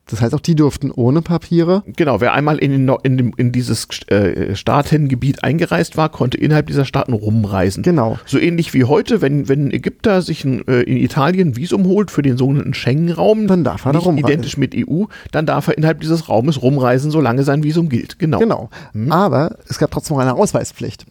Das 0.08 0.20
heißt, 0.22 0.34
auch 0.36 0.42
die 0.42 0.56
durften 0.56 0.92
ohne 0.92 1.22
Papiere. 1.22 1.82
Genau, 1.86 2.20
wer 2.20 2.34
einmal 2.34 2.58
in, 2.58 2.72
den, 2.72 2.96
in, 3.04 3.18
dem, 3.18 3.32
in 3.38 3.52
dieses 3.54 3.88
äh, 4.08 4.54
Staatengebiet 4.54 5.44
eingereist 5.46 5.96
war, 5.96 6.10
konnte 6.10 6.38
innerhalb 6.38 6.68
dieser 6.68 6.84
Staaten 6.84 7.14
rumreisen. 7.14 7.84
Genau. 7.84 8.20
So 8.26 8.38
ähnlich 8.38 8.74
wie 8.74 8.84
heute, 8.84 9.22
wenn, 9.22 9.48
wenn 9.48 9.68
ein 9.68 9.72
Ägypter 9.72 10.22
sich 10.22 10.44
ein, 10.44 10.68
äh, 10.68 10.82
in 10.82 10.98
Italien 10.98 11.50
ein 11.50 11.56
Visum 11.56 11.86
holt 11.86 12.12
für 12.12 12.22
den 12.22 12.38
sogenannten 12.38 12.74
Schengen-Raum, 12.74 13.48
Dann 13.48 13.64
darf 13.64 13.86
er 13.86 13.94
da 13.94 14.00
nicht 14.00 14.08
rumreisen. 14.08 14.28
identisch 14.30 14.58
mit 14.58 14.76
EU, 14.76 15.06
dann 15.32 15.46
darf 15.46 15.70
er 15.70 15.78
innerhalb 15.78 16.02
dieses 16.02 16.28
Raumes 16.28 16.62
rumreisen, 16.62 17.10
solange 17.10 17.44
sein 17.44 17.64
Visum 17.64 17.88
gilt. 17.88 18.20
Genau. 18.20 18.40
Genau. 18.40 18.70
Aber 19.10 19.58
es 19.70 19.78
gab 19.80 19.92
trotzdem 19.92 20.18
noch 20.18 20.22
eine 20.22 20.34
Ausweispflicht. 20.36 21.06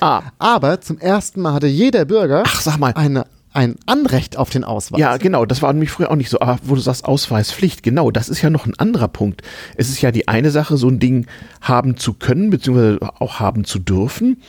Ah, 0.00 0.22
Aber 0.38 0.80
zum 0.82 0.98
ersten 0.98 1.40
Mal 1.40 1.54
hatte 1.54 1.66
jeder 1.68 2.04
Bürger 2.04 2.42
ach, 2.46 2.60
sag 2.60 2.78
mal. 2.78 2.92
eine, 2.94 3.24
ein 3.56 3.76
Anrecht 3.86 4.36
auf 4.36 4.50
den 4.50 4.64
Ausweis. 4.64 5.00
Ja, 5.00 5.16
genau, 5.16 5.46
das 5.46 5.62
war 5.62 5.72
nämlich 5.72 5.90
früher 5.90 6.10
auch 6.10 6.16
nicht 6.16 6.28
so. 6.28 6.40
Aber 6.40 6.58
wo 6.62 6.74
du 6.74 6.80
sagst 6.80 7.06
Ausweispflicht, 7.06 7.82
genau, 7.82 8.10
das 8.10 8.28
ist 8.28 8.42
ja 8.42 8.50
noch 8.50 8.66
ein 8.66 8.78
anderer 8.78 9.08
Punkt. 9.08 9.42
Es 9.76 9.88
ist 9.88 10.02
ja 10.02 10.12
die 10.12 10.28
eine 10.28 10.50
Sache, 10.50 10.76
so 10.76 10.88
ein 10.88 10.98
Ding 10.98 11.26
haben 11.62 11.96
zu 11.96 12.12
können, 12.12 12.50
beziehungsweise 12.50 12.98
auch 13.00 13.40
haben 13.40 13.64
zu 13.64 13.78
dürfen. 13.78 14.42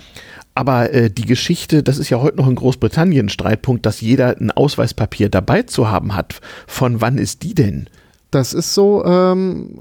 Aber 0.56 0.93
äh, 0.93 1.10
die 1.10 1.26
Geschichte, 1.26 1.84
das 1.84 1.98
ist 1.98 2.10
ja 2.10 2.20
heute 2.20 2.38
noch 2.38 2.48
in 2.48 2.56
Großbritannien 2.56 3.28
ein 3.28 3.30
Streitpunkt, 3.30 3.86
dass 3.86 4.02
jeder 4.02 4.36
ein 4.39 4.52
Ausweispapier 4.52 5.30
dabei 5.30 5.62
zu 5.62 5.89
haben 5.89 6.13
hat. 6.13 6.41
Von 6.67 7.00
wann 7.00 7.17
ist 7.17 7.43
die 7.43 7.54
denn? 7.54 7.89
Das 8.32 8.54
ist 8.54 8.74
so, 8.74 9.06
ähm, 9.06 9.80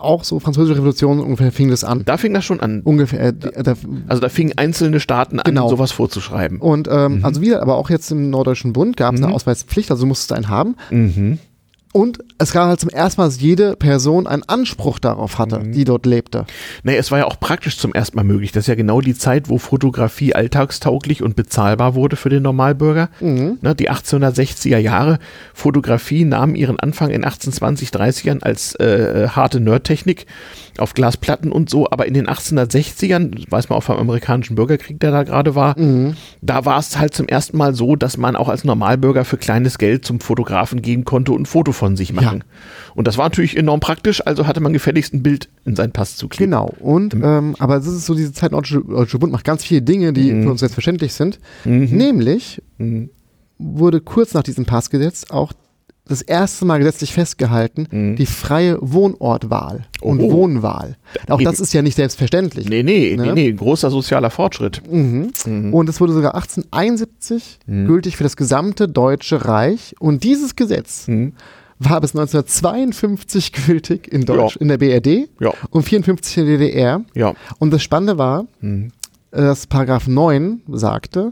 auch 0.00 0.22
so 0.24 0.38
französische 0.38 0.76
Revolution 0.76 1.18
ungefähr 1.18 1.50
fing 1.50 1.70
das 1.70 1.82
an. 1.82 2.02
Da 2.04 2.18
fing 2.18 2.34
das 2.34 2.44
schon 2.44 2.60
an. 2.60 2.82
Ungefähr. 2.82 3.20
Äh, 3.28 3.32
da, 3.32 3.74
Also 4.08 4.20
da 4.20 4.28
fingen 4.28 4.52
einzelne 4.56 5.00
Staaten 5.00 5.38
Genau. 5.44 5.64
an, 5.64 5.70
sowas 5.70 5.92
vorzuschreiben. 5.92 6.60
und 6.60 6.88
ähm, 6.90 7.20
also 7.24 7.40
wieder, 7.40 7.62
aber 7.62 7.76
auch 7.76 7.88
jetzt 7.88 8.10
im 8.10 8.28
Norddeutschen 8.30 8.72
Bund 8.74 8.96
gab 8.96 9.14
es 9.14 9.22
eine 9.22 9.32
Ausweispflicht, 9.32 9.90
also 9.90 10.02
du 10.02 10.08
musstest 10.08 10.32
einen 10.32 10.48
haben. 10.48 10.76
Mhm. 10.90 11.38
Und 11.96 12.18
es 12.36 12.52
gab 12.52 12.68
halt 12.68 12.78
zum 12.78 12.90
ersten 12.90 13.22
Mal, 13.22 13.28
dass 13.28 13.40
jede 13.40 13.74
Person 13.74 14.26
einen 14.26 14.42
Anspruch 14.42 14.98
darauf 14.98 15.38
hatte, 15.38 15.60
die 15.60 15.84
dort 15.84 16.04
lebte. 16.04 16.44
Nee, 16.82 16.94
es 16.96 17.10
war 17.10 17.20
ja 17.20 17.24
auch 17.24 17.40
praktisch 17.40 17.78
zum 17.78 17.94
ersten 17.94 18.16
Mal 18.16 18.24
möglich. 18.24 18.52
Das 18.52 18.64
ist 18.64 18.68
ja 18.68 18.74
genau 18.74 19.00
die 19.00 19.14
Zeit, 19.14 19.48
wo 19.48 19.56
Fotografie 19.56 20.34
alltagstauglich 20.34 21.22
und 21.22 21.36
bezahlbar 21.36 21.94
wurde 21.94 22.16
für 22.16 22.28
den 22.28 22.42
Normalbürger. 22.42 23.08
Ne, 23.62 23.74
die 23.74 23.90
1860er 23.90 24.76
Jahre. 24.76 25.18
Fotografie 25.54 26.26
nahm 26.26 26.54
ihren 26.54 26.78
Anfang 26.78 27.08
in 27.08 27.24
1820, 27.24 27.88
30ern 27.88 28.42
als 28.42 28.74
äh, 28.74 29.28
harte 29.28 29.60
Nerdtechnik 29.60 30.26
auf 30.76 30.92
Glasplatten 30.92 31.50
und 31.50 31.70
so. 31.70 31.88
Aber 31.90 32.04
in 32.04 32.12
den 32.12 32.28
1860ern, 32.28 33.50
weiß 33.50 33.70
man 33.70 33.78
auch 33.78 33.84
vom 33.84 33.96
amerikanischen 33.96 34.54
Bürgerkrieg, 34.56 35.00
der 35.00 35.12
da 35.12 35.22
gerade 35.22 35.54
war, 35.54 35.74
da 36.42 36.66
war 36.66 36.78
es 36.78 36.98
halt 36.98 37.14
zum 37.14 37.26
ersten 37.26 37.56
Mal 37.56 37.74
so, 37.74 37.96
dass 37.96 38.18
man 38.18 38.36
auch 38.36 38.50
als 38.50 38.64
Normalbürger 38.64 39.24
für 39.24 39.38
kleines 39.38 39.78
Geld 39.78 40.04
zum 40.04 40.20
Fotografen 40.20 40.82
gehen 40.82 41.06
konnte 41.06 41.32
und 41.32 41.42
ein 41.42 41.46
Foto 41.46 41.72
von 41.72 41.85
sich 41.94 42.12
machen. 42.12 42.42
Und 42.96 43.06
das 43.06 43.18
war 43.18 43.26
natürlich 43.26 43.56
enorm 43.56 43.78
praktisch, 43.80 44.26
also 44.26 44.46
hatte 44.48 44.60
man 44.60 44.72
gefälligst 44.72 45.14
ein 45.14 45.22
Bild 45.22 45.48
in 45.64 45.76
seinen 45.76 45.92
Pass 45.92 46.16
zu 46.16 46.26
kleben. 46.26 46.50
Genau. 46.52 46.74
Und, 46.80 47.14
ähm, 47.14 47.54
aber 47.58 47.76
es 47.76 47.86
ist 47.86 48.06
so, 48.06 48.14
diese 48.14 48.32
Zeit, 48.32 48.50
Norddeutsche 48.52 48.80
Deutsche 48.80 49.18
Bund 49.18 49.30
macht 49.32 49.44
ganz 49.44 49.62
viele 49.62 49.82
Dinge, 49.82 50.12
die 50.14 50.30
für 50.42 50.50
uns 50.50 50.60
selbstverständlich 50.60 51.12
sind. 51.12 51.38
Nämlich 51.64 52.62
wurde 53.58 54.00
kurz 54.00 54.34
nach 54.34 54.42
diesem 54.42 54.64
Passgesetz 54.64 55.26
auch 55.30 55.52
das 56.08 56.22
erste 56.22 56.64
Mal 56.64 56.78
gesetzlich 56.78 57.12
festgehalten, 57.12 58.14
die 58.16 58.26
freie 58.26 58.78
Wohnortwahl 58.80 59.86
und 60.00 60.18
Mhm. 60.18 60.24
Oh. 60.24 60.32
Wohnwahl. 60.34 60.96
Auch 61.28 61.40
das 61.42 61.58
ist 61.58 61.72
ja 61.72 61.82
nicht 61.82 61.96
selbstverständlich. 61.96 62.68
Nee, 62.68 62.84
nee, 62.84 63.16
Ne? 63.16 63.24
nee, 63.24 63.32
nee, 63.32 63.52
großer 63.52 63.90
sozialer 63.90 64.30
Fortschritt. 64.30 64.82
Mhm. 64.88 65.74
Und 65.74 65.88
es 65.88 66.00
wurde 66.00 66.12
sogar 66.12 66.36
1871 66.36 67.58
Mhm. 67.66 67.86
gültig 67.88 68.16
für 68.16 68.22
das 68.22 68.36
gesamte 68.36 68.86
Deutsche 68.88 69.46
Reich. 69.46 69.96
Und 69.98 70.22
dieses 70.22 70.54
Gesetz 70.54 71.08
Mhm. 71.08 71.32
War 71.78 72.00
bis 72.00 72.14
1952 72.14 73.52
gültig 73.52 74.12
in, 74.12 74.24
Deutsch, 74.24 74.54
Ja. 74.56 74.60
in 74.60 74.68
der 74.68 74.78
BRD 74.78 75.28
Ja. 75.40 75.52
und 75.70 75.82
54 75.82 76.38
in 76.38 76.46
der 76.46 76.58
DDR. 76.58 77.04
Ja. 77.14 77.34
Und 77.58 77.70
das 77.72 77.82
Spannende 77.82 78.18
war, 78.18 78.46
Mhm. 78.60 78.92
dass 79.30 79.66
Paragraph 79.66 80.06
9 80.08 80.62
sagte, 80.68 81.30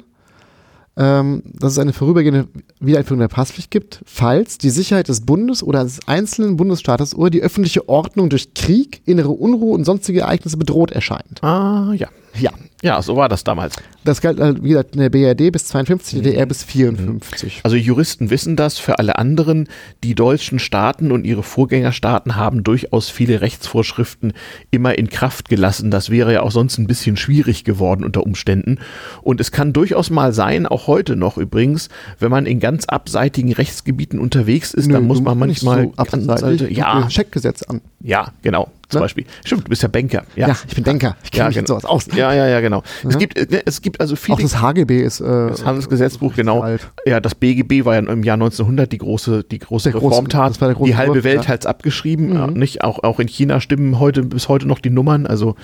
ähm, 0.96 1.42
dass 1.46 1.72
es 1.72 1.78
eine 1.78 1.92
vorübergehende 1.92 2.46
Wiedereinführung 2.78 3.18
der 3.20 3.28
Passpflicht 3.28 3.70
gibt, 3.70 4.02
falls 4.06 4.58
die 4.58 4.70
Sicherheit 4.70 5.08
des 5.08 5.22
Bundes 5.22 5.62
oder 5.62 5.82
des 5.82 6.06
einzelnen 6.06 6.56
Bundesstaates 6.56 7.16
oder 7.16 7.30
die 7.30 7.42
öffentliche 7.42 7.88
Ordnung 7.88 8.28
durch 8.30 8.54
Krieg, 8.54 9.02
innere 9.04 9.30
Unruhe 9.30 9.74
und 9.74 9.84
sonstige 9.84 10.20
Ereignisse 10.20 10.56
bedroht 10.56 10.92
erscheint. 10.92 11.42
Ah, 11.42 11.92
ja. 11.96 12.08
Ja. 12.38 12.50
Ja, 12.82 13.00
so 13.00 13.16
war 13.16 13.30
das 13.30 13.44
damals. 13.44 13.76
Das 14.04 14.20
galt, 14.20 14.38
äh, 14.38 14.62
wie 14.62 14.68
gesagt, 14.70 14.94
in 14.94 15.00
der 15.00 15.08
BRD 15.08 15.50
bis 15.50 15.64
52, 15.68 16.18
in 16.18 16.22
der 16.22 16.32
Mhm. 16.32 16.34
DDR 16.34 16.46
bis 16.46 16.64
54. 16.64 17.60
Also 17.62 17.76
Juristen 17.76 18.28
wissen 18.28 18.56
das, 18.56 18.78
für 18.78 18.98
alle 18.98 19.16
anderen, 19.16 19.68
die 20.02 20.14
deutschen 20.14 20.58
Staaten 20.58 21.10
und 21.10 21.24
ihre 21.24 21.42
Vorgängerstaaten 21.42 22.36
haben 22.36 22.62
durchaus 22.62 23.08
viele 23.08 23.40
Rechtsvorschriften 23.40 24.34
immer 24.70 24.98
in 24.98 25.08
Kraft 25.08 25.48
gelassen. 25.48 25.90
Das 25.90 26.10
wäre 26.10 26.34
ja 26.34 26.42
auch 26.42 26.50
sonst 26.50 26.76
ein 26.76 26.86
bisschen 26.86 27.16
schwierig 27.16 27.64
geworden 27.64 28.04
unter 28.04 28.22
Umständen. 28.22 28.78
Und 29.22 29.40
es 29.40 29.50
kann 29.50 29.72
durchaus 29.72 30.10
mal 30.10 30.34
sein, 30.34 30.66
auch 30.66 30.86
heute 30.86 31.16
noch 31.16 31.38
übrigens, 31.38 31.88
wenn 32.18 32.30
man 32.30 32.44
in 32.44 32.60
ganz 32.60 32.84
abseitigen 32.84 33.52
Rechtsgebieten 33.54 34.18
unterwegs 34.18 34.74
ist, 34.74 34.88
Nö, 34.88 34.92
dann 34.94 35.06
muss 35.06 35.22
man 35.22 35.38
manchmal 35.38 35.84
so 35.84 35.92
abseitig, 35.96 36.76
ja, 36.76 37.08
Scheckgesetz 37.08 37.62
an. 37.62 37.80
ja, 38.00 38.32
genau, 38.42 38.68
zum 38.88 38.98
Ne? 38.98 39.04
Beispiel. 39.04 39.24
Stimmt, 39.44 39.64
du 39.64 39.68
bist 39.70 39.82
ja 39.82 39.88
Banker. 39.88 40.24
Ja, 40.36 40.48
Ja, 40.48 40.56
ich 40.68 40.74
bin 40.74 40.84
Denker. 40.84 41.16
Ich 41.24 41.30
kenne 41.30 41.42
Ja, 41.44 41.46
mich 41.48 41.56
genau. 41.56 41.66
sowas 41.66 41.84
aus. 41.84 42.06
ja, 42.14 42.32
ja, 42.32 42.46
ja 42.48 42.60
genau. 42.60 42.82
Es 43.06 43.14
Mhm. 43.14 43.18
gibt, 43.18 43.38
äh, 43.38 43.62
es 43.64 43.80
gibt 43.82 44.00
also 44.00 44.16
viele 44.16 44.36
Auch 44.36 44.40
das 44.40 44.60
HGB 44.60 45.02
ist 45.02 45.20
äh, 45.20 45.24
das 45.24 45.64
Handelsgesetzbuch, 45.64 46.34
genau. 46.34 46.60
alt. 46.60 46.90
Ja, 47.06 47.20
das 47.20 47.34
BGB 47.34 47.84
war 47.84 47.94
ja 47.94 48.00
im 48.00 48.22
Jahr 48.22 48.34
1900 48.36 48.90
die 48.92 48.98
große, 48.98 49.44
die 49.44 49.58
große 49.58 49.90
Der 49.92 50.00
große- 50.00 50.04
Reformtat. 50.10 50.60
der 50.60 50.74
große 50.74 50.90
die 50.90 50.96
halbe 50.96 51.24
Welt 51.24 51.44
ja. 51.44 51.48
hat's 51.48 51.66
abgeschrieben. 51.66 52.30
Mhm. 52.30 52.34
Ja, 52.36 52.46
nicht? 52.48 52.82
Auch, 52.84 53.02
auch 53.02 53.20
in 53.20 53.28
China 53.28 53.60
stimmen 53.60 53.98
heute 53.98 54.22
bis 54.22 54.48
heute 54.48 54.66
noch 54.66 54.78
die 54.78 54.90
Nummern. 54.90 55.26
Also 55.26 55.56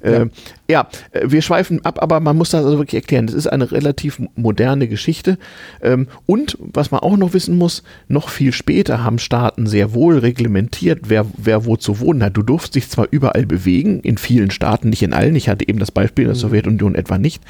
äh, 0.00 0.26
ja. 0.70 0.88
äh, 1.12 1.22
wir 1.24 1.42
schweifen 1.42 1.84
ab, 1.84 2.02
aber 2.02 2.20
man 2.20 2.36
muss 2.36 2.50
das 2.50 2.64
also 2.64 2.78
wirklich 2.78 3.02
erklären. 3.02 3.26
Das 3.26 3.34
ist 3.34 3.46
eine 3.46 3.70
relativ 3.72 4.20
moderne 4.36 4.88
Geschichte. 4.88 5.38
Ähm, 5.82 6.08
und 6.26 6.56
was 6.60 6.90
man 6.90 7.00
auch 7.00 7.16
noch 7.16 7.32
wissen 7.32 7.56
muss, 7.56 7.82
noch 8.08 8.28
viel 8.28 8.52
später 8.52 9.02
haben 9.02 9.18
Staaten 9.18 9.66
sehr 9.66 9.94
wohl 9.94 10.18
reglementiert, 10.18 11.08
wer, 11.08 11.26
wer 11.36 11.64
wo 11.64 11.76
zu 11.76 12.00
wohnen 12.00 12.22
hat. 12.22 12.36
Du 12.36 12.42
durfst 12.42 12.74
dich 12.74 12.88
zwar 12.88 13.08
überall 13.10 13.46
bewegen, 13.46 14.00
in 14.00 14.18
vielen 14.18 14.50
Staaten, 14.50 14.90
nicht 14.90 15.02
in 15.02 15.12
allen. 15.12 15.36
Ich 15.36 15.48
hatte 15.48 15.66
eben 15.66 15.78
das 15.78 15.90
Beispiel 15.90 16.24
in 16.24 16.30
der 16.30 16.36
Sowjetunion 16.36 16.94
etwa 16.94 17.18
nicht. 17.18 17.42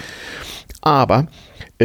Aber 0.81 1.27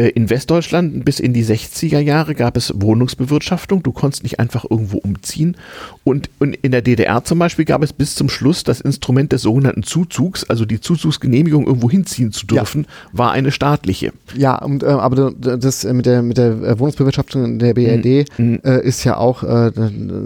in 0.00 0.30
Westdeutschland 0.30 1.04
bis 1.04 1.20
in 1.20 1.32
die 1.32 1.44
60er 1.44 1.98
Jahre 1.98 2.34
gab 2.34 2.56
es 2.56 2.72
Wohnungsbewirtschaftung. 2.76 3.82
Du 3.82 3.92
konntest 3.92 4.22
nicht 4.22 4.38
einfach 4.40 4.64
irgendwo 4.68 4.98
umziehen. 4.98 5.56
Und, 6.04 6.30
und 6.38 6.54
in 6.54 6.70
der 6.72 6.82
DDR 6.82 7.24
zum 7.24 7.38
Beispiel 7.38 7.64
gab 7.64 7.82
es 7.82 7.92
bis 7.92 8.14
zum 8.14 8.28
Schluss 8.28 8.64
das 8.64 8.80
Instrument 8.80 9.32
des 9.32 9.42
sogenannten 9.42 9.82
Zuzugs, 9.82 10.44
also 10.44 10.64
die 10.64 10.80
Zuzugsgenehmigung 10.80 11.66
irgendwo 11.66 11.90
hinziehen 11.90 12.32
zu 12.32 12.46
Ja. 12.50 12.62
dürfen, 12.62 12.86
war 13.12 13.32
eine 13.32 13.50
staatliche. 13.50 14.12
Ja, 14.36 14.56
und, 14.58 14.82
äh, 14.82 14.86
aber 14.86 15.32
das 15.32 15.84
äh, 15.84 15.92
mit 15.92 16.06
der, 16.06 16.22
mit 16.22 16.38
der 16.38 16.50
äh, 16.62 16.78
Wohnungsbewirtschaftung 16.78 17.44
in 17.44 17.58
der 17.58 17.74
BRD 17.74 18.26
Mhm. 18.38 18.60
äh, 18.64 18.80
ist 18.84 19.04
ja 19.04 19.16
auch, 19.16 19.42
äh, 19.42 19.70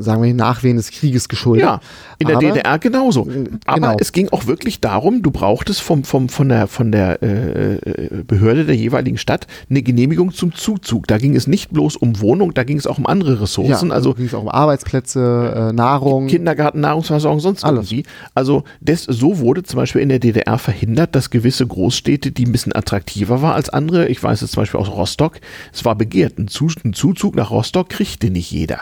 sagen 0.00 0.22
wir, 0.22 0.34
nach 0.34 0.58
Nachwehen 0.58 0.76
des 0.76 0.90
Krieges 0.90 1.28
geschuldet. 1.28 1.64
Ja, 1.66 1.80
in 2.18 2.26
der 2.26 2.36
Aber- 2.38 2.46
DDR 2.46 2.78
genauso. 2.78 3.28
Aber 3.66 3.74
genau. 3.74 3.96
es 4.00 4.12
ging 4.12 4.28
auch 4.30 4.46
wirklich 4.46 4.80
darum, 4.80 5.22
du 5.22 5.30
brauchtest 5.30 5.80
vom, 5.80 6.02
vom, 6.02 6.28
von 6.28 6.48
der, 6.48 6.66
von 6.66 6.90
der 6.90 7.22
äh, 7.22 7.74
äh, 7.74 8.24
Behörde 8.26 8.64
der 8.64 8.74
jeweiligen 8.74 9.18
Stadt 9.18 9.46
eine 9.70 9.82
Genehmigung 9.82 10.32
zum 10.32 10.52
Zuzug. 10.52 11.06
Da 11.06 11.18
ging 11.18 11.36
es 11.36 11.46
nicht 11.46 11.70
bloß 11.70 11.96
um 11.96 12.20
Wohnung, 12.20 12.54
da 12.54 12.64
ging 12.64 12.76
es 12.76 12.86
auch 12.86 12.98
um 12.98 13.06
andere 13.06 13.40
Ressourcen. 13.40 13.88
Ja, 13.88 13.94
also 13.94 14.14
ging 14.14 14.26
es 14.26 14.34
auch 14.34 14.42
um 14.42 14.48
Arbeitsplätze, 14.48 15.70
äh, 15.70 15.72
Nahrung. 15.72 16.26
Kindergarten, 16.26 16.80
Nahrungsversorgung, 16.80 17.38
sonst 17.40 17.64
Alles. 17.64 17.92
irgendwie. 17.92 18.08
Also 18.34 18.64
das, 18.80 19.04
so 19.04 19.38
wurde 19.38 19.62
zum 19.62 19.76
Beispiel 19.78 20.02
in 20.02 20.08
der 20.08 20.18
DDR 20.18 20.58
verhindert, 20.58 21.14
dass 21.14 21.30
gewisse 21.30 21.66
Großstädte, 21.66 22.32
die 22.32 22.46
ein 22.46 22.52
bisschen 22.52 22.74
attraktiver 22.74 23.42
war 23.42 23.54
als 23.54 23.68
andere, 23.68 24.08
ich 24.08 24.20
weiß 24.22 24.42
es 24.42 24.50
zum 24.50 24.62
Beispiel 24.62 24.80
aus 24.80 24.88
Rostock, 24.88 25.40
es 25.72 25.84
war 25.84 25.94
begehrt, 25.94 26.38
ein 26.38 26.48
Zuzug 26.48 27.36
nach 27.36 27.50
Rostock 27.50 27.90
kriegte 27.90 28.30
nicht 28.30 28.50
jeder. 28.50 28.80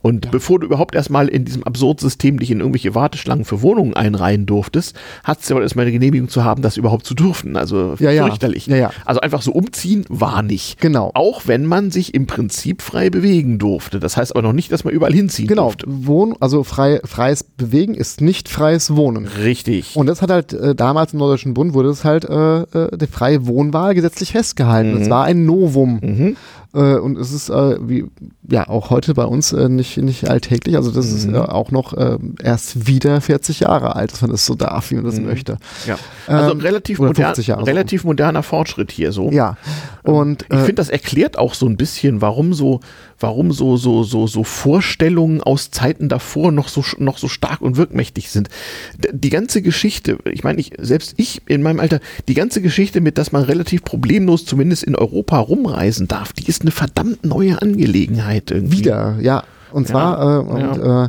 Und 0.00 0.30
bevor 0.30 0.60
du 0.60 0.66
überhaupt 0.66 0.94
erstmal 0.94 1.28
in 1.28 1.44
diesem 1.44 1.64
Absurdsystem 1.64 2.38
dich 2.38 2.50
in 2.50 2.60
irgendwelche 2.60 2.94
Warteschlangen 2.94 3.44
für 3.44 3.62
Wohnungen 3.62 3.94
einreihen 3.94 4.46
durftest, 4.46 4.94
hattest 5.24 5.50
du 5.50 5.54
aber 5.54 5.62
erstmal 5.62 5.84
eine 5.86 5.92
Genehmigung 5.92 6.28
zu 6.28 6.44
haben, 6.44 6.62
das 6.62 6.76
überhaupt 6.76 7.04
zu 7.04 7.14
dürfen. 7.14 7.56
Also 7.56 7.96
Ja, 7.98 8.10
ja. 8.10 8.26
fürchterlich. 8.26 8.66
Ja, 8.66 8.76
ja. 8.76 8.90
Also 9.04 9.20
einfach 9.20 9.42
so 9.42 9.52
umziehen 9.52 10.04
war 10.08 10.42
nicht. 10.42 10.80
Genau. 10.80 11.10
Auch 11.14 11.42
wenn 11.46 11.66
man 11.66 11.90
sich 11.90 12.14
im 12.14 12.26
Prinzip 12.26 12.82
frei 12.82 13.10
bewegen 13.10 13.58
durfte. 13.58 13.98
Das 13.98 14.16
heißt 14.16 14.32
aber 14.36 14.42
noch 14.42 14.52
nicht, 14.52 14.70
dass 14.70 14.84
man 14.84 14.94
überall 14.94 15.12
hinziehen 15.12 15.48
Genau, 15.48 15.64
durfte. 15.64 15.86
Wohn, 15.88 16.34
also 16.40 16.62
frei, 16.64 17.00
freies 17.04 17.42
Bewegen 17.42 17.94
ist 17.94 18.20
nicht 18.20 18.48
freies 18.48 18.94
Wohnen. 18.94 19.26
Richtig. 19.26 19.96
Und 19.96 20.06
das 20.06 20.22
hat 20.22 20.30
halt 20.30 20.52
äh, 20.52 20.74
damals 20.74 21.12
im 21.12 21.18
Norddeutschen 21.18 21.54
Bund 21.54 21.74
wurde 21.74 21.88
es 21.88 22.04
halt 22.04 22.24
äh, 22.24 22.60
äh, 22.60 22.96
die 22.96 23.06
freie 23.08 23.46
Wohnwahl 23.46 23.94
gesetzlich 23.94 24.32
festgehalten. 24.32 24.94
Mhm. 24.94 24.98
Das 25.00 25.10
war 25.10 25.24
ein 25.24 25.44
Novum. 25.44 26.36
Äh, 26.78 26.98
und 26.98 27.18
es 27.18 27.32
ist 27.32 27.48
äh, 27.50 27.76
wie 27.88 28.04
ja 28.48 28.68
auch 28.68 28.90
heute 28.90 29.14
bei 29.14 29.24
uns 29.24 29.52
äh, 29.52 29.68
nicht 29.68 29.96
nicht 29.98 30.28
alltäglich. 30.30 30.76
Also 30.76 30.90
das 30.90 31.10
ist 31.12 31.26
Mhm. 31.26 31.34
äh, 31.34 31.38
auch 31.38 31.70
noch 31.70 31.92
äh, 31.94 32.18
erst 32.42 32.86
wieder 32.86 33.20
40 33.20 33.60
Jahre 33.60 33.96
alt, 33.96 34.12
dass 34.12 34.20
man 34.22 34.30
das 34.30 34.46
so 34.46 34.54
darf, 34.54 34.90
wie 34.90 34.94
man 34.94 35.04
das 35.04 35.18
möchte. 35.20 35.56
Ja. 35.86 35.98
Also 36.26 36.52
Ähm, 36.52 36.60
relativ, 36.60 37.00
oder 37.00 37.08
modern, 37.10 37.26
50 37.26 37.46
Jahre 37.48 37.60
so. 37.62 37.66
relativ 37.66 38.04
moderner 38.04 38.42
Fortschritt 38.42 38.92
hier 38.92 39.12
so. 39.12 39.30
Ja. 39.30 39.56
Und 40.04 40.42
Ich 40.48 40.50
äh, 40.54 40.58
finde, 40.60 40.74
das 40.74 40.88
erklärt 40.88 41.38
auch 41.38 41.54
so 41.54 41.66
ein 41.66 41.76
bisschen, 41.76 42.20
warum 42.22 42.54
so, 42.54 42.80
warum 43.18 43.50
so, 43.52 43.76
so, 43.76 44.04
so, 44.04 44.26
so 44.26 44.44
Vorstellungen 44.44 45.42
aus 45.42 45.70
Zeiten 45.70 46.08
davor 46.08 46.52
noch 46.52 46.68
so, 46.68 46.84
noch 46.98 47.18
so 47.18 47.28
stark 47.28 47.60
und 47.60 47.76
wirkmächtig 47.76 48.30
sind. 48.30 48.48
D- 48.96 49.08
Die 49.12 49.30
ganze 49.30 49.60
Geschichte, 49.62 50.18
ich 50.30 50.44
meine, 50.44 50.60
ich, 50.60 50.72
selbst 50.78 51.14
ich 51.16 51.42
in 51.46 51.62
meinem 51.62 51.80
Alter, 51.80 52.00
die 52.28 52.34
ganze 52.34 52.62
Geschichte 52.62 53.00
mit, 53.00 53.18
dass 53.18 53.32
man 53.32 53.42
relativ 53.42 53.82
problemlos 53.82 54.44
zumindest 54.46 54.84
in 54.84 54.94
Europa 54.94 55.38
rumreisen 55.38 56.06
darf, 56.08 56.32
die 56.32 56.46
ist 56.46 56.62
eine 56.68 56.72
verdammt 56.72 57.24
neue 57.24 57.60
Angelegenheit 57.60 58.50
irgendwie. 58.50 58.78
wieder, 58.78 59.16
ja. 59.20 59.42
Und 59.72 59.88
zwar 59.88 60.20
äh, 60.20 60.40
und 60.44 60.78
äh, 60.78 61.08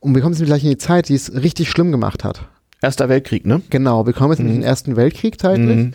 und 0.00 0.14
wir 0.14 0.22
kommen 0.22 0.34
jetzt 0.34 0.44
gleich 0.46 0.64
in 0.64 0.70
die 0.70 0.78
Zeit, 0.78 1.08
die 1.08 1.14
es 1.14 1.32
richtig 1.34 1.68
schlimm 1.70 1.90
gemacht 1.90 2.24
hat. 2.24 2.42
Erster 2.82 3.10
Weltkrieg, 3.10 3.44
ne? 3.44 3.60
Genau, 3.68 4.06
wir 4.06 4.14
kommen 4.14 4.30
jetzt 4.30 4.38
in 4.40 4.48
den 4.48 4.62
Ersten 4.62 4.96
Weltkrieg 4.96 5.38
zeitlich. 5.38 5.76
Mhm. 5.76 5.92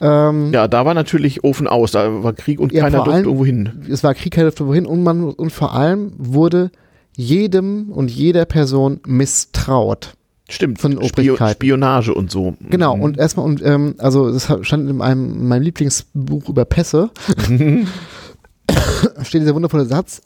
Ähm, 0.00 0.52
Ja, 0.52 0.68
da 0.68 0.84
war 0.86 0.94
natürlich 0.94 1.42
Ofen 1.42 1.66
aus, 1.66 1.90
da 1.90 2.22
war 2.22 2.32
Krieg 2.32 2.60
und 2.60 2.70
Ja, 2.72 2.82
keiner 2.84 2.98
durfte 2.98 3.12
allem- 3.12 3.24
irgendwo 3.24 3.44
hin. 3.44 3.82
es 3.90 4.04
war 4.04 4.14
Krieg, 4.14 4.32
keiner 4.32 4.44
durfte 4.46 4.66
wohin 4.68 4.86
und 4.86 5.02
man 5.02 5.24
und 5.24 5.50
vor 5.50 5.74
allem 5.74 6.12
wurde 6.18 6.70
jedem 7.16 7.90
und 7.90 8.10
jeder 8.12 8.44
Person 8.44 9.00
misstraut. 9.04 10.12
Stimmt, 10.52 10.80
von 10.80 10.92
Spio 10.92 11.32
Obrigkeiten. 11.34 11.54
Spionage 11.54 12.12
und 12.14 12.30
so. 12.30 12.54
Genau, 12.68 12.96
Mhm. 12.96 13.02
und 13.02 13.18
erstmal, 13.18 13.46
und 13.46 13.62
ähm, 13.64 13.94
also 13.98 14.30
das 14.30 14.44
stand 14.66 14.88
in 14.90 14.96
meinem, 14.98 15.32
in 15.34 15.48
meinem 15.48 15.62
Lieblingsbuch 15.62 16.48
über 16.48 16.64
Pässe, 16.66 17.10
steht 19.22 19.40
dieser 19.42 19.54
wundervolle 19.54 19.86
Satz. 19.86 20.20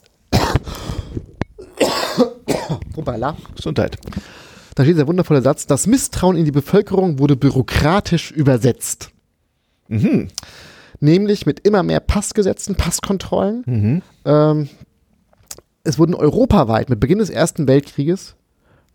Hoppala. 2.95 3.37
Gesundheit. 3.55 3.97
Da 4.75 4.83
steht 4.83 4.95
dieser 4.95 5.07
wundervolle 5.07 5.41
Satz, 5.41 5.65
das 5.65 5.87
Misstrauen 5.87 6.35
in 6.37 6.45
die 6.45 6.51
Bevölkerung 6.51 7.19
wurde 7.19 7.35
bürokratisch 7.35 8.31
übersetzt. 8.31 9.11
Mhm. 9.87 10.27
Nämlich 10.99 11.45
mit 11.45 11.59
immer 11.61 11.83
mehr 11.83 11.99
Passgesetzen, 11.99 12.75
Passkontrollen. 12.75 13.63
Mhm. 13.65 14.01
Ähm, 14.25 14.69
es 15.83 15.97
wurden 15.99 16.15
europaweit 16.15 16.89
mit 16.89 16.99
Beginn 16.99 17.19
des 17.19 17.29
Ersten 17.29 17.67
Weltkrieges 17.67 18.35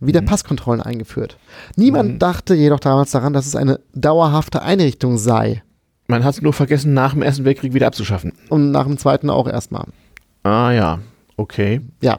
wieder 0.06 0.20
Mhm. 0.22 0.26
Passkontrollen 0.26 0.80
eingeführt. 0.82 1.36
Niemand 1.76 2.20
dachte 2.22 2.54
jedoch 2.54 2.80
damals 2.80 3.10
daran, 3.12 3.32
dass 3.32 3.46
es 3.46 3.56
eine 3.56 3.80
dauerhafte 3.94 4.62
Einrichtung 4.62 5.18
sei. 5.18 5.62
Man 6.08 6.24
hat 6.24 6.34
es 6.34 6.42
nur 6.42 6.52
vergessen, 6.52 6.92
nach 6.94 7.12
dem 7.12 7.22
Ersten 7.22 7.44
Weltkrieg 7.44 7.72
wieder 7.74 7.86
abzuschaffen. 7.86 8.32
Und 8.48 8.70
nach 8.70 8.84
dem 8.86 8.98
Zweiten 8.98 9.30
auch 9.30 9.48
erstmal. 9.48 9.86
Ah 10.42 10.70
ja, 10.72 10.98
okay. 11.36 11.80
Ja. 12.02 12.18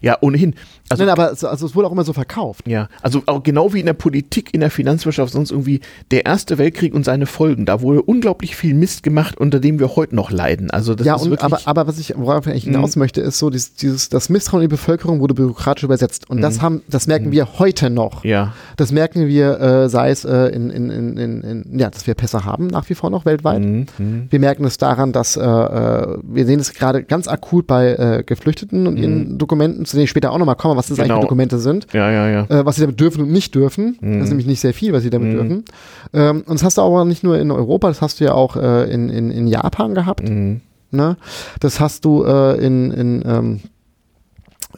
Ja, 0.00 0.18
ohnehin. 0.20 0.54
Also, 0.88 1.04
Nein, 1.04 1.12
aber 1.12 1.28
also, 1.28 1.46
also 1.46 1.66
es 1.66 1.76
wurde 1.76 1.86
auch 1.86 1.92
immer 1.92 2.04
so 2.04 2.12
verkauft. 2.12 2.66
Ja, 2.66 2.88
also 3.00 3.22
auch 3.26 3.42
genau 3.42 3.72
wie 3.72 3.80
in 3.80 3.86
der 3.86 3.92
Politik, 3.92 4.52
in 4.52 4.60
der 4.60 4.70
Finanzwirtschaft, 4.70 5.32
sonst 5.32 5.52
irgendwie 5.52 5.80
der 6.10 6.26
Erste 6.26 6.58
Weltkrieg 6.58 6.94
und 6.94 7.04
seine 7.04 7.26
Folgen. 7.26 7.64
Da 7.64 7.80
wurde 7.80 8.02
unglaublich 8.02 8.56
viel 8.56 8.74
Mist 8.74 9.04
gemacht, 9.04 9.38
unter 9.38 9.60
dem 9.60 9.78
wir 9.78 9.94
heute 9.94 10.16
noch 10.16 10.32
leiden. 10.32 10.70
Also 10.70 10.96
das 10.96 11.06
ja, 11.06 11.14
ist 11.14 11.22
und, 11.22 11.30
wirklich, 11.30 11.44
aber, 11.44 11.60
aber 11.64 11.86
was 11.86 11.98
ich, 11.98 12.14
worauf 12.16 12.46
ich 12.48 12.64
hinaus 12.64 12.96
mhm. 12.96 13.00
möchte, 13.00 13.20
ist 13.20 13.38
so, 13.38 13.50
dieses, 13.50 13.74
dieses, 13.74 14.08
das 14.08 14.28
Misstrauen 14.28 14.62
in 14.62 14.68
die 14.68 14.74
Bevölkerung 14.74 15.20
wurde 15.20 15.34
bürokratisch 15.34 15.84
übersetzt. 15.84 16.28
Und 16.28 16.38
mhm. 16.38 16.42
das 16.42 16.60
haben, 16.60 16.82
das 16.88 17.06
merken 17.06 17.26
mhm. 17.26 17.32
wir 17.32 17.58
heute 17.60 17.88
noch. 17.88 18.24
Ja. 18.24 18.54
Das 18.76 18.90
merken 18.90 19.28
wir, 19.28 19.60
äh, 19.60 19.88
sei 19.88 20.10
es 20.10 20.24
äh, 20.24 20.46
in, 20.48 20.70
in, 20.70 20.90
in, 20.90 21.16
in, 21.16 21.40
in, 21.42 21.78
ja, 21.78 21.90
dass 21.90 22.08
wir 22.08 22.14
Pässe 22.14 22.44
haben 22.44 22.66
nach 22.66 22.88
wie 22.90 22.94
vor 22.94 23.10
noch 23.10 23.24
weltweit. 23.24 23.62
Mhm. 23.62 23.86
Mhm. 23.98 24.26
Wir 24.28 24.40
merken 24.40 24.64
es 24.64 24.76
daran, 24.76 25.12
dass 25.12 25.36
äh, 25.36 25.40
äh 25.42 26.18
wir 26.22 26.46
sehen 26.46 26.60
es 26.60 26.74
gerade 26.74 27.04
ganz 27.04 27.28
akut 27.28 27.66
bei 27.66 27.94
äh, 27.94 28.24
Geflüchteten 28.24 28.86
und 28.86 28.96
ihren 28.96 29.38
Dokumenten, 29.38 29.59
zu 29.84 29.96
denen 29.96 30.04
ich 30.04 30.10
später 30.10 30.32
auch 30.32 30.38
nochmal 30.38 30.56
komme, 30.56 30.76
was 30.76 30.88
das 30.88 30.98
genau. 30.98 31.14
eigentlich 31.14 31.22
Dokumente 31.22 31.58
sind. 31.58 31.86
Ja, 31.92 32.10
ja, 32.10 32.28
ja. 32.28 32.44
Äh, 32.48 32.66
was 32.66 32.76
sie 32.76 32.82
damit 32.82 33.00
dürfen 33.00 33.22
und 33.22 33.32
nicht 33.32 33.54
dürfen. 33.54 33.98
Mhm. 34.00 34.14
Das 34.14 34.24
ist 34.24 34.30
nämlich 34.30 34.46
nicht 34.46 34.60
sehr 34.60 34.74
viel, 34.74 34.92
was 34.92 35.02
sie 35.02 35.10
damit 35.10 35.28
mhm. 35.28 35.32
dürfen. 35.32 35.64
Ähm, 36.12 36.44
und 36.46 36.54
das 36.54 36.64
hast 36.64 36.78
du 36.78 36.82
aber 36.82 37.04
nicht 37.04 37.22
nur 37.22 37.38
in 37.38 37.50
Europa, 37.50 37.88
das 37.88 38.02
hast 38.02 38.20
du 38.20 38.24
ja 38.24 38.34
auch 38.34 38.56
äh, 38.56 38.90
in, 38.92 39.08
in, 39.08 39.30
in 39.30 39.46
Japan 39.46 39.94
gehabt. 39.94 40.28
Mhm. 40.28 40.60
Ne? 40.90 41.16
Das 41.60 41.80
hast 41.80 42.04
du 42.04 42.24
äh, 42.24 42.56
in, 42.64 42.90
in 42.90 43.22
ähm, 43.26 43.60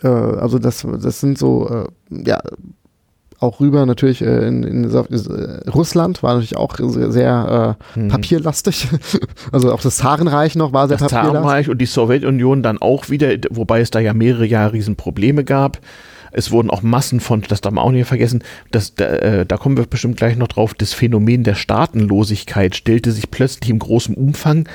äh, 0.03 0.09
also 0.09 0.59
das, 0.59 0.87
das 1.01 1.21
sind 1.21 1.39
so, 1.39 1.69
äh, 1.69 2.29
ja, 2.29 2.41
auch 3.43 3.61
rüber 3.61 3.87
natürlich 3.87 4.23
äh, 4.23 4.47
in, 4.47 4.63
in, 4.63 4.85
äh, 4.85 5.71
Russland 5.71 6.23
war 6.23 6.35
natürlich 6.35 6.57
auch 6.57 6.77
sehr, 6.77 7.13
sehr 7.13 7.77
äh, 7.97 7.99
mhm. 7.99 8.09
papierlastig. 8.09 8.89
also 9.53 9.73
auch 9.73 9.81
das 9.81 9.97
Zarenreich 9.97 10.55
noch 10.55 10.73
war 10.73 10.89
sehr 10.89 10.97
das 10.97 11.11
papierlastig. 11.11 11.33
Das 11.33 11.43
Zarenreich 11.43 11.69
und 11.69 11.79
die 11.79 11.87
Sowjetunion 11.87 12.63
dann 12.63 12.79
auch 12.79 13.11
wieder, 13.11 13.29
wobei 13.51 13.81
es 13.81 13.91
da 13.91 14.01
ja 14.01 14.15
mehrere 14.15 14.47
Jahre 14.47 14.75
Riesenprobleme 14.75 15.45
gab. 15.45 15.79
Es 16.35 16.51
wurden 16.51 16.71
auch 16.71 16.83
Massen 16.83 17.21
von, 17.21 17.43
das 17.47 17.61
darf 17.61 17.75
man 17.75 17.85
auch 17.85 17.91
nicht 17.91 18.09
vergessen, 18.09 18.43
das, 18.71 18.95
da, 18.95 19.05
äh, 19.05 19.47
da 19.47 19.59
kommen 19.59 19.77
wir 19.77 19.85
bestimmt 19.85 20.17
gleich 20.17 20.37
noch 20.37 20.49
drauf, 20.49 20.73
das 20.73 20.95
Phänomen 20.95 21.45
der 21.45 21.55
Staatenlosigkeit 21.55 22.75
stellte 22.75 23.13
sich 23.13 23.31
plötzlich 23.31 23.69
im 23.69 23.79
großen 23.79 24.15
Umfang, 24.15 24.67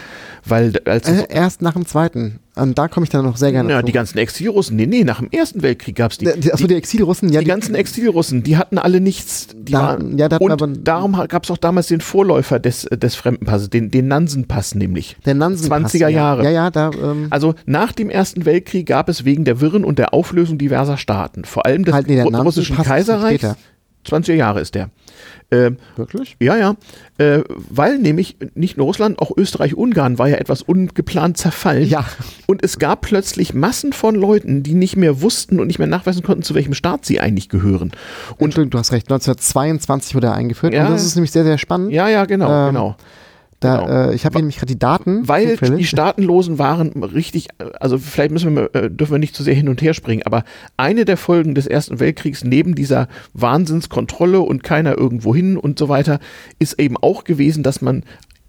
weil 0.50 0.74
als 0.86 1.10
äh, 1.10 1.26
erst 1.30 1.62
nach 1.62 1.74
dem 1.74 1.86
zweiten. 1.86 2.40
Und 2.56 2.78
da 2.78 2.88
komme 2.88 3.04
ich 3.04 3.10
dann 3.10 3.24
noch 3.24 3.38
sehr 3.38 3.52
gerne 3.52 3.72
Ja, 3.72 3.82
die 3.82 3.92
ganzen 3.92 4.18
Exilrussen. 4.18 4.76
Nee, 4.76 4.88
nee, 4.88 5.04
nach 5.04 5.20
dem 5.20 5.30
Ersten 5.32 5.62
Weltkrieg 5.62 5.96
gab 5.96 6.12
es 6.12 6.18
die. 6.18 6.28
Achso, 6.28 6.56
die, 6.58 6.68
die 6.68 6.76
Exilrussen, 6.76 7.30
ja. 7.30 7.40
Die, 7.40 7.46
die, 7.46 7.50
ganzen 7.50 7.76
Exilrussen, 7.76 8.44
die 8.44 8.58
hatten 8.58 8.78
alle 8.78 9.00
nichts. 9.00 9.48
Die 9.56 9.72
da, 9.72 9.80
waren, 9.80 10.18
ja, 10.18 10.28
da 10.28 10.38
und 10.38 10.52
aber, 10.52 10.68
darum 10.68 11.14
gab 11.28 11.44
es 11.44 11.52
auch 11.52 11.58
damals 11.58 11.88
den 11.88 12.02
Vorläufer 12.02 12.60
des, 12.60 12.84
des 12.84 13.16
Fremdenpasses, 13.16 13.70
den, 13.70 13.92
den 13.92 14.08
Nansenpass 14.08 14.76
nämlich. 14.76 15.18
Der 15.26 15.36
Nansenpass. 15.36 15.94
20er 15.94 16.08
Jahre. 16.08 16.44
Ja, 16.44 16.50
ja, 16.50 16.72
da. 16.72 16.92
Ähm, 16.92 17.28
also 17.30 17.56
nach 17.66 17.92
dem 17.92 18.10
Ersten 18.10 18.46
Weltkrieg 18.46 18.88
gab 18.88 19.10
es 19.10 19.26
wegen 19.26 19.46
der 19.46 19.62
Wirren 19.62 19.84
und 19.84 20.00
der 20.00 20.14
Auflösung 20.14 20.58
diverser 20.58 20.98
Staaten, 20.98 21.46
vor 21.46 21.66
allem 21.66 21.86
des 21.86 21.94
halt, 21.94 22.08
nee, 22.08 22.22
russischen 22.22 22.78
Kaiserreichs. 22.78 23.56
20er 24.08 24.34
Jahre 24.34 24.62
ist 24.62 24.74
der. 24.76 24.90
Äh, 25.50 25.72
Wirklich? 25.96 26.36
Ja, 26.40 26.58
ja. 26.58 26.76
Äh, 27.18 27.44
weil 27.48 27.98
nämlich 28.00 28.38
nicht 28.54 28.78
nur 28.78 28.88
Russland, 28.88 29.20
auch 29.20 29.32
Österreich-Ungarn 29.36 30.20
war 30.20 30.28
ja 30.28 30.38
etwas 30.38 30.62
ungeplant 30.62 31.38
zerfallen. 31.38 31.88
Ja. 31.88 32.06
Und 32.48 32.64
es 32.64 32.80
gab 32.80 33.02
plötzlich 33.02 33.54
Massen 33.54 33.94
von 33.94 34.16
Leuten, 34.16 34.64
die 34.64 34.74
nicht 34.74 34.98
mehr 34.98 35.22
wussten 35.22 35.60
und 35.60 35.68
nicht 35.68 35.80
mehr 35.80 35.88
nachweisen 35.88 36.24
konnten, 36.24 36.44
zu 36.44 36.54
welchem 36.54 36.74
Staat 36.74 37.06
sie 37.06 37.20
eigentlich 37.20 37.50
gehören. 37.50 37.92
Und 38.38 38.58
du 38.58 38.78
hast 38.78 38.92
recht, 38.92 39.08
1922 39.08 40.16
wurde 40.16 40.28
er 40.28 40.34
eingeführt. 40.34 40.74
Ja, 40.74 40.86
und 40.86 40.94
das 40.94 41.06
ist 41.06 41.16
nämlich 41.16 41.32
sehr, 41.32 41.44
sehr 41.44 41.58
spannend. 41.58 41.92
Ja, 41.92 42.10
ja, 42.10 42.26
genau, 42.26 42.52
ähm, 42.52 42.74
genau. 42.74 42.96
Da, 43.60 43.78
genau. 43.78 44.10
äh, 44.10 44.16
ich 44.16 44.26
habe 44.26 44.38
nämlich 44.38 44.58
gerade 44.58 44.72
die 44.72 44.80
Daten. 44.80 45.28
Weil 45.28 45.52
zufällig. 45.52 45.78
die 45.80 45.86
Staatenlosen 45.86 46.60
waren 46.60 47.04
richtig, 47.04 47.48
also 47.80 47.98
vielleicht 47.98 48.32
müssen 48.32 48.56
wir, 48.56 48.76
äh, 48.76 48.92
dürfen 48.92 49.14
wir 49.14 49.20
nicht 49.20 49.36
zu 49.36 49.42
sehr 49.42 49.56
hin 49.56 49.68
und 49.68 49.82
her 49.82 49.96
springen, 49.96 50.24
aber 50.26 50.44
eine 50.78 51.06
der 51.06 51.18
Folgen 51.18 51.56
des 51.56 51.66
Ersten 51.66 52.00
Weltkriegs 52.00 52.44
neben 52.44 52.76
dieser 52.76 53.08
Wahnsinnskontrolle 53.34 54.42
und 54.42 54.64
keiner 54.64 54.98
irgendwo 54.98 55.34
hin 55.34 55.58
und 55.58 55.80
so 55.80 55.90
weiter, 55.90 56.20
ist 56.60 56.80
eben 56.80 56.98
auch 56.98 57.24
gewesen, 57.24 57.64
dass 57.64 57.82
man 57.82 58.04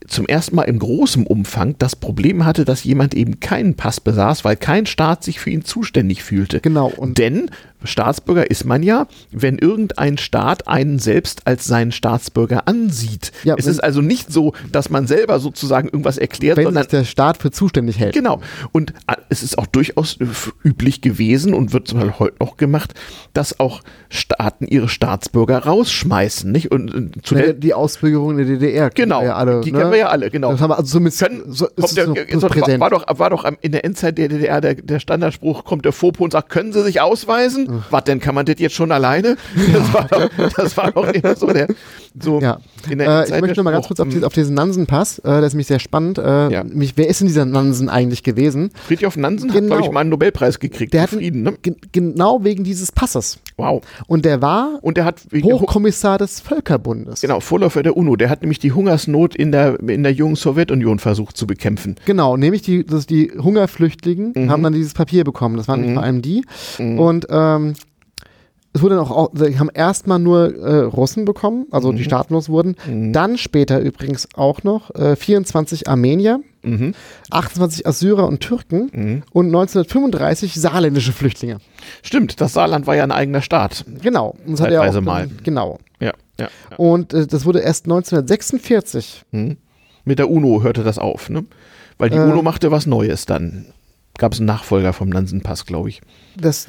zum 0.08 0.26
ersten 0.26 0.56
Mal 0.56 0.64
im 0.64 0.78
großen 0.78 1.26
Umfang 1.26 1.74
das 1.78 1.96
Problem 1.96 2.44
hatte, 2.44 2.64
dass 2.64 2.84
jemand 2.84 3.14
eben 3.14 3.40
keinen 3.40 3.74
Pass 3.74 4.00
besaß, 4.00 4.44
weil 4.44 4.56
kein 4.56 4.86
Staat 4.86 5.22
sich 5.22 5.40
für 5.40 5.50
ihn 5.50 5.64
zuständig 5.64 6.24
fühlte. 6.24 6.60
Genau. 6.60 6.88
Und 6.88 7.18
Denn 7.18 7.50
Staatsbürger 7.84 8.50
ist 8.50 8.64
man 8.64 8.82
ja, 8.82 9.06
wenn 9.30 9.58
irgendein 9.58 10.18
Staat 10.18 10.66
einen 10.66 10.98
selbst 10.98 11.46
als 11.46 11.64
seinen 11.64 11.92
Staatsbürger 11.92 12.66
ansieht. 12.66 13.30
Ja, 13.44 13.54
es 13.56 13.66
ist 13.66 13.80
also 13.80 14.00
nicht 14.00 14.32
so, 14.32 14.52
dass 14.72 14.90
man 14.90 15.06
selber 15.06 15.38
sozusagen 15.38 15.88
irgendwas 15.88 16.18
erklärt, 16.18 16.56
wenn 16.56 16.64
sondern 16.64 16.82
sich 16.84 16.90
der 16.90 17.04
Staat 17.04 17.36
für 17.36 17.50
zuständig 17.52 17.98
hält. 17.98 18.14
Genau. 18.14 18.40
Und 18.72 18.90
äh, 19.06 19.14
es 19.28 19.42
ist 19.42 19.58
auch 19.58 19.66
durchaus 19.66 20.18
üblich 20.64 21.02
gewesen 21.02 21.54
und 21.54 21.72
wird 21.72 21.86
zum 21.86 22.00
Beispiel 22.00 22.18
heute 22.18 22.36
noch 22.40 22.56
gemacht, 22.56 22.94
dass 23.32 23.60
auch 23.60 23.82
Staaten 24.08 24.66
ihre 24.66 24.88
Staatsbürger 24.88 25.58
rausschmeißen, 25.58 26.50
nicht? 26.50 26.72
Und, 26.72 26.92
und 26.92 27.26
zu 27.26 27.36
ja, 27.36 27.52
die 27.52 27.74
Ausbürgerung 27.74 28.32
in 28.32 28.36
der 28.38 28.46
DDR. 28.46 28.90
Genau. 28.90 29.22
Ja 29.22 29.36
alle, 29.36 29.60
die 29.60 29.72
ne? 29.72 29.78
Wir 29.98 30.04
ja 30.04 30.08
alle, 30.08 30.30
genau. 30.30 30.52
Das 30.52 30.60
haben 30.60 30.70
wir 30.70 30.78
also 30.78 30.90
zumindest 30.90 31.20
Können, 31.20 31.42
so, 31.48 31.66
ist 31.76 31.96
der, 31.96 32.06
so, 32.06 32.14
war, 32.14 32.80
war, 32.80 32.90
doch, 32.90 33.18
war 33.18 33.30
doch 33.30 33.44
in 33.60 33.72
der 33.72 33.84
Endzeit 33.84 34.18
der 34.18 34.28
DDR 34.28 34.60
der, 34.60 34.74
der 34.74 35.00
Standardspruch, 35.00 35.64
kommt 35.64 35.84
der 35.84 35.92
Fopo 35.92 36.24
und 36.24 36.32
sagt, 36.32 36.48
können 36.48 36.72
Sie 36.72 36.82
sich 36.82 37.00
ausweisen? 37.00 37.82
Was 37.90 38.04
denn, 38.04 38.20
kann 38.20 38.34
man 38.34 38.46
das 38.46 38.56
jetzt 38.58 38.74
schon 38.74 38.92
alleine? 38.92 39.36
Das 39.72 39.92
war 39.92 40.08
doch, 40.08 40.30
das 40.56 40.76
war 40.76 40.92
doch 40.92 41.06
immer 41.08 41.36
so 41.36 41.46
der, 41.48 41.68
so 42.20 42.40
ja. 42.40 42.58
in 42.88 42.98
der 42.98 43.08
äh, 43.08 43.24
Ich 43.24 43.40
möchte 43.40 43.56
noch 43.56 43.64
mal 43.64 43.72
ganz 43.72 43.86
kurz 43.86 44.00
auf, 44.00 44.08
die, 44.08 44.24
auf 44.24 44.32
diesen 44.32 44.54
Nansen-Pass, 44.54 45.18
äh, 45.20 45.22
das 45.24 45.46
ist 45.48 45.52
nämlich 45.54 45.66
sehr 45.66 45.78
spannend. 45.78 46.18
Äh, 46.18 46.50
ja. 46.50 46.64
mich, 46.64 46.96
wer 46.96 47.08
ist 47.08 47.20
denn 47.20 47.26
dieser 47.26 47.44
Nansen 47.44 47.88
eigentlich 47.88 48.22
gewesen? 48.22 48.70
Friedrich 48.86 49.16
Nansen 49.16 49.50
genau. 49.50 49.60
hat, 49.60 49.66
glaube 49.66 49.82
ich, 49.82 49.90
mal 49.90 50.00
einen 50.00 50.10
Nobelpreis 50.10 50.58
gekriegt. 50.58 50.94
Der 50.94 51.02
hat 51.02 51.10
Frieden, 51.10 51.42
ne? 51.42 51.54
genau 51.92 52.44
wegen 52.44 52.64
dieses 52.64 52.92
Passes. 52.92 53.38
Wow. 53.56 53.82
Und 54.06 54.24
der 54.24 54.40
war 54.40 54.78
und 54.82 54.96
der 54.96 55.04
hat 55.04 55.22
Hochkommissar 55.34 56.18
des 56.18 56.40
Völkerbundes. 56.40 57.20
Genau, 57.20 57.40
Vorläufer 57.40 57.82
der 57.82 57.96
UNO. 57.96 58.16
Der 58.16 58.30
hat 58.30 58.42
nämlich 58.42 58.58
die 58.58 58.72
Hungersnot 58.72 59.34
in 59.34 59.52
der, 59.52 59.78
in 59.88 60.02
der 60.02 60.12
jungen 60.12 60.36
Sowjetunion 60.36 60.98
versucht 60.98 61.36
zu 61.36 61.46
bekämpfen. 61.46 61.96
Genau, 62.04 62.36
nämlich 62.36 62.62
die, 62.62 62.84
das, 62.84 63.06
die 63.06 63.30
Hungerflüchtigen 63.30 64.32
mhm. 64.34 64.50
haben 64.50 64.62
dann 64.62 64.72
dieses 64.72 64.94
Papier 64.94 65.24
bekommen. 65.24 65.56
Das 65.56 65.68
waren 65.68 65.88
mhm. 65.88 65.94
vor 65.94 66.02
allem 66.02 66.22
die. 66.22 66.44
Mhm. 66.78 66.98
Und 66.98 67.26
ähm, 67.30 67.74
es 68.72 68.82
wurde 68.82 68.96
dann 68.96 69.06
auch, 69.06 69.30
sie 69.34 69.58
haben 69.58 69.70
erstmal 69.72 70.18
nur 70.18 70.54
äh, 70.56 70.80
Russen 70.80 71.24
bekommen, 71.24 71.66
also 71.70 71.90
mhm. 71.90 71.96
die 71.96 72.04
staatenlos 72.04 72.48
wurden. 72.48 72.76
Mhm. 72.86 73.12
Dann 73.12 73.38
später 73.38 73.80
übrigens 73.80 74.28
auch 74.34 74.62
noch 74.62 74.94
äh, 74.94 75.16
24 75.16 75.88
Armenier, 75.88 76.40
mhm. 76.62 76.94
28 77.30 77.86
Assyrer 77.86 78.28
und 78.28 78.40
Türken 78.40 78.90
mhm. 78.92 79.22
und 79.32 79.46
1935 79.46 80.54
saarländische 80.54 81.12
Flüchtlinge. 81.12 81.58
Stimmt, 82.02 82.40
das 82.40 82.52
Saarland 82.52 82.86
war 82.86 82.94
ja 82.94 83.04
ein 83.04 83.12
eigener 83.12 83.42
Staat. 83.42 83.84
Genau. 84.02 84.36
Das 84.46 84.60
hat 84.60 84.70
ja 84.70 84.82
auch, 84.82 85.00
mal. 85.00 85.28
Genau. 85.42 85.78
Ja, 86.00 86.12
ja, 86.38 86.48
ja. 86.70 86.76
Und 86.76 87.14
äh, 87.14 87.26
das 87.26 87.46
wurde 87.46 87.60
erst 87.60 87.86
1946. 87.86 89.22
Mhm. 89.32 89.56
Mit 90.08 90.18
der 90.18 90.30
UNO 90.30 90.62
hörte 90.62 90.82
das 90.82 90.98
auf, 90.98 91.30
ne? 91.30 91.44
Weil 91.98 92.10
die 92.10 92.16
äh, 92.16 92.20
UNO 92.20 92.42
machte 92.42 92.70
was 92.70 92.86
Neues 92.86 93.26
dann 93.26 93.66
gab 94.18 94.32
es 94.32 94.40
einen 94.40 94.46
Nachfolger 94.46 94.92
vom 94.92 95.08
Nansenpass, 95.08 95.64
glaube 95.64 95.88
ich. 95.88 96.02
Das, 96.36 96.66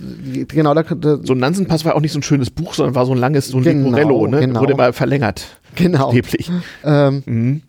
genau, 0.47 0.73
da, 0.75 0.83
da, 0.83 1.17
so 1.21 1.33
ein 1.33 1.39
Nansenpass 1.39 1.83
war 1.83 1.95
auch 1.95 1.99
nicht 1.99 2.13
so 2.13 2.19
ein 2.19 2.23
schönes 2.23 2.51
Buch, 2.51 2.75
sondern 2.75 2.95
war 2.95 3.05
so 3.05 3.11
ein 3.11 3.17
langes, 3.17 3.47
so 3.47 3.57
ein 3.57 3.63
genau, 3.63 3.89
Leporello, 3.89 4.27
ne? 4.27 4.39
Genau. 4.41 4.61
Wurde 4.61 4.75
mal 4.75 4.93
verlängert. 4.93 5.57
Genau. 5.75 6.11
Leblich. 6.13 6.49
Ähm, 6.83 7.23
mhm. 7.25 7.61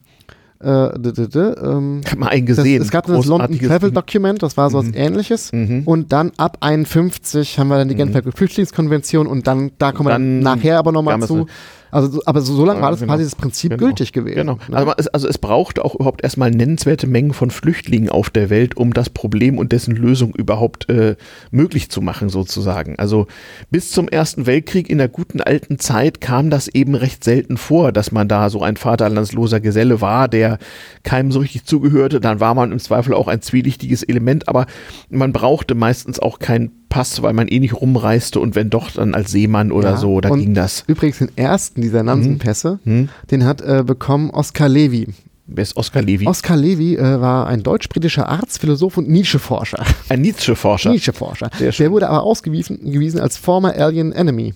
Äh, 0.63 0.69
ähm, 0.69 2.03
ich 2.05 2.11
habe 2.11 2.21
mal 2.21 2.29
einen 2.29 2.45
gesehen. 2.45 2.79
Das, 2.79 2.89
es 2.89 2.93
gab 2.93 3.07
das 3.07 3.25
London 3.25 3.59
Travel 3.59 3.91
Document, 3.91 4.43
das 4.43 4.59
war 4.59 4.69
so 4.69 4.79
was 4.79 4.87
mhm. 4.87 4.95
ähnliches. 4.95 5.53
Mhm. 5.53 5.83
Und 5.87 6.13
dann 6.13 6.33
ab 6.37 6.59
51 6.61 7.59
haben 7.59 7.69
wir 7.69 7.79
dann 7.79 7.89
die 7.89 7.95
Genfer 7.95 8.21
mhm. 8.23 8.33
Flüchtlingskonvention 8.33 9.27
und 9.27 9.47
dann, 9.47 9.73
da 9.79 9.93
kommen 9.93 10.09
wir 10.09 10.13
dann, 10.13 10.43
dann 10.43 10.59
nachher 10.59 10.79
aber 10.79 10.93
nochmal 10.93 11.21
zu. 11.23 11.47
Also, 11.91 12.21
aber 12.25 12.41
so, 12.41 12.55
so 12.55 12.65
lange 12.65 12.81
war 12.81 12.91
das 12.91 13.01
genau. 13.01 13.13
quasi 13.13 13.25
das 13.25 13.35
Prinzip 13.35 13.71
genau. 13.71 13.85
gültig 13.85 14.13
gewesen. 14.13 14.37
Genau. 14.37 14.59
Ne? 14.69 14.77
Also, 14.77 14.93
es, 14.97 15.09
also 15.09 15.29
es 15.29 15.39
brauchte 15.39 15.85
auch 15.85 15.95
überhaupt 15.95 16.23
erstmal 16.23 16.51
nennenswerte 16.51 17.07
Mengen 17.07 17.33
von 17.33 17.51
Flüchtlingen 17.51 18.09
auf 18.09 18.31
der 18.31 18.51
Welt, 18.51 18.77
um 18.77 18.93
das 18.93 19.11
Problem 19.11 19.59
und 19.59 19.73
dessen 19.73 19.97
Lösung 19.97 20.35
überhaupt 20.35 20.89
äh, 20.89 21.17
möglich 21.51 21.91
zu 21.91 22.01
machen, 22.01 22.29
sozusagen. 22.29 22.99
Also 22.99 23.27
bis 23.71 23.91
zum 23.91 24.09
Ersten 24.09 24.47
Weltkrieg 24.47 24.89
in 24.89 24.99
der 24.99 25.09
guten 25.09 25.41
alten 25.41 25.79
Zeit 25.79 26.21
kam 26.21 26.51
das 26.51 26.69
eben 26.69 26.95
recht 26.95 27.25
selten 27.25 27.57
vor, 27.57 27.93
dass 27.93 28.13
man 28.13 28.29
da 28.29 28.51
so 28.51 28.63
ein 28.63 28.77
vaterlandsloser 28.77 29.61
Geselle 29.61 30.01
war, 30.01 30.29
der 30.29 30.59
keinem 31.03 31.33
so 31.33 31.41
richtig 31.41 31.65
zugehörte. 31.65 32.21
Dann 32.21 32.41
war 32.41 32.55
man 32.55 32.73
im 32.73 32.79
Zweifel 32.79 33.15
auch 33.15 33.29
ein 33.29 33.43
zwielichtiges 33.43 34.03
Element, 34.03 34.49
aber 34.49 34.67
man 35.09 35.33
brauchte 35.33 35.75
meistens 35.75 36.19
auch 36.19 36.39
kein 36.39 36.73
Pass, 36.91 37.23
weil 37.23 37.33
man 37.33 37.49
eh 37.49 37.61
nicht 37.61 37.73
rumreiste 37.73 38.39
und 38.41 38.55
wenn 38.55 38.69
doch, 38.69 38.91
dann 38.91 39.15
als 39.15 39.31
Seemann 39.31 39.73
oder 39.73 39.93
ja, 39.93 39.97
so, 39.97 40.21
da 40.21 40.29
ging 40.29 40.53
das. 40.53 40.85
Übrigens 40.87 41.19
den 41.19 41.31
ersten 41.37 41.81
dieser 41.81 42.03
Nansenpässe, 42.03 42.81
hm. 42.85 43.09
den 43.31 43.45
hat 43.47 43.63
äh, 43.63 43.83
bekommen 43.87 44.29
Oskar 44.31 44.69
Levy. 44.69 45.07
Wer 45.47 45.63
ist 45.63 45.77
Oskar 45.77 46.03
Levy? 46.03 46.27
Oskar 46.27 46.57
Levy 46.57 46.97
äh, 46.97 47.21
war 47.21 47.47
ein 47.47 47.63
deutsch-britischer 47.63 48.29
Arzt, 48.29 48.61
Philosoph 48.61 48.99
und 48.99 49.09
Nietzsche-Forscher. 49.09 49.85
Ein 50.09 50.21
Nietzsche-Forscher? 50.21 50.91
Nietzsche-Forscher. 50.91 51.51
Der 51.59 51.91
wurde 51.91 52.09
aber 52.09 52.23
ausgewiesen 52.23 52.79
gewiesen 52.93 53.21
als 53.21 53.37
former 53.37 53.75
Alien 53.75 54.13
Enemy. 54.13 54.55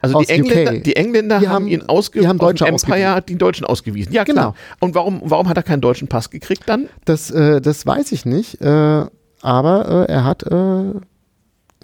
Also 0.00 0.20
die 0.20 0.28
Engländer, 0.28 0.72
die 0.72 0.96
Engländer 0.96 1.40
die 1.40 1.48
haben, 1.48 1.54
haben 1.54 1.68
ihn 1.68 1.82
ausge 1.82 2.20
die 2.20 2.28
haben 2.28 2.38
Deutsche 2.38 2.66
Empire 2.66 3.14
hat 3.14 3.30
den 3.30 3.38
Deutschen 3.38 3.64
ausgewiesen. 3.64 4.12
Ja, 4.12 4.24
klar. 4.24 4.36
Genau. 4.36 4.54
Und 4.80 4.94
warum, 4.94 5.22
warum 5.24 5.48
hat 5.48 5.56
er 5.56 5.62
keinen 5.62 5.80
deutschen 5.80 6.08
Pass 6.08 6.28
gekriegt 6.28 6.64
dann? 6.66 6.88
Das, 7.06 7.30
äh, 7.30 7.62
das 7.62 7.86
weiß 7.86 8.12
ich 8.12 8.26
nicht. 8.26 8.60
Äh, 8.60 9.06
aber 9.40 10.06
äh, 10.08 10.12
er 10.12 10.24
hat 10.24 10.42
äh, 10.42 11.00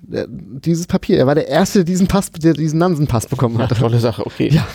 dieses 0.02 0.86
Papier. 0.86 1.18
Er 1.18 1.26
war 1.26 1.34
der 1.34 1.48
Erste, 1.48 1.80
der 1.80 1.84
diesen 1.84 2.06
Pass, 2.08 2.30
der 2.32 2.54
diesen 2.54 2.78
Nansen-Pass 2.78 3.26
bekommen 3.26 3.56
Ja, 3.56 3.62
hatte. 3.64 3.74
tolle 3.74 3.98
Sache, 4.00 4.24
okay. 4.26 4.48
Ja. 4.52 4.66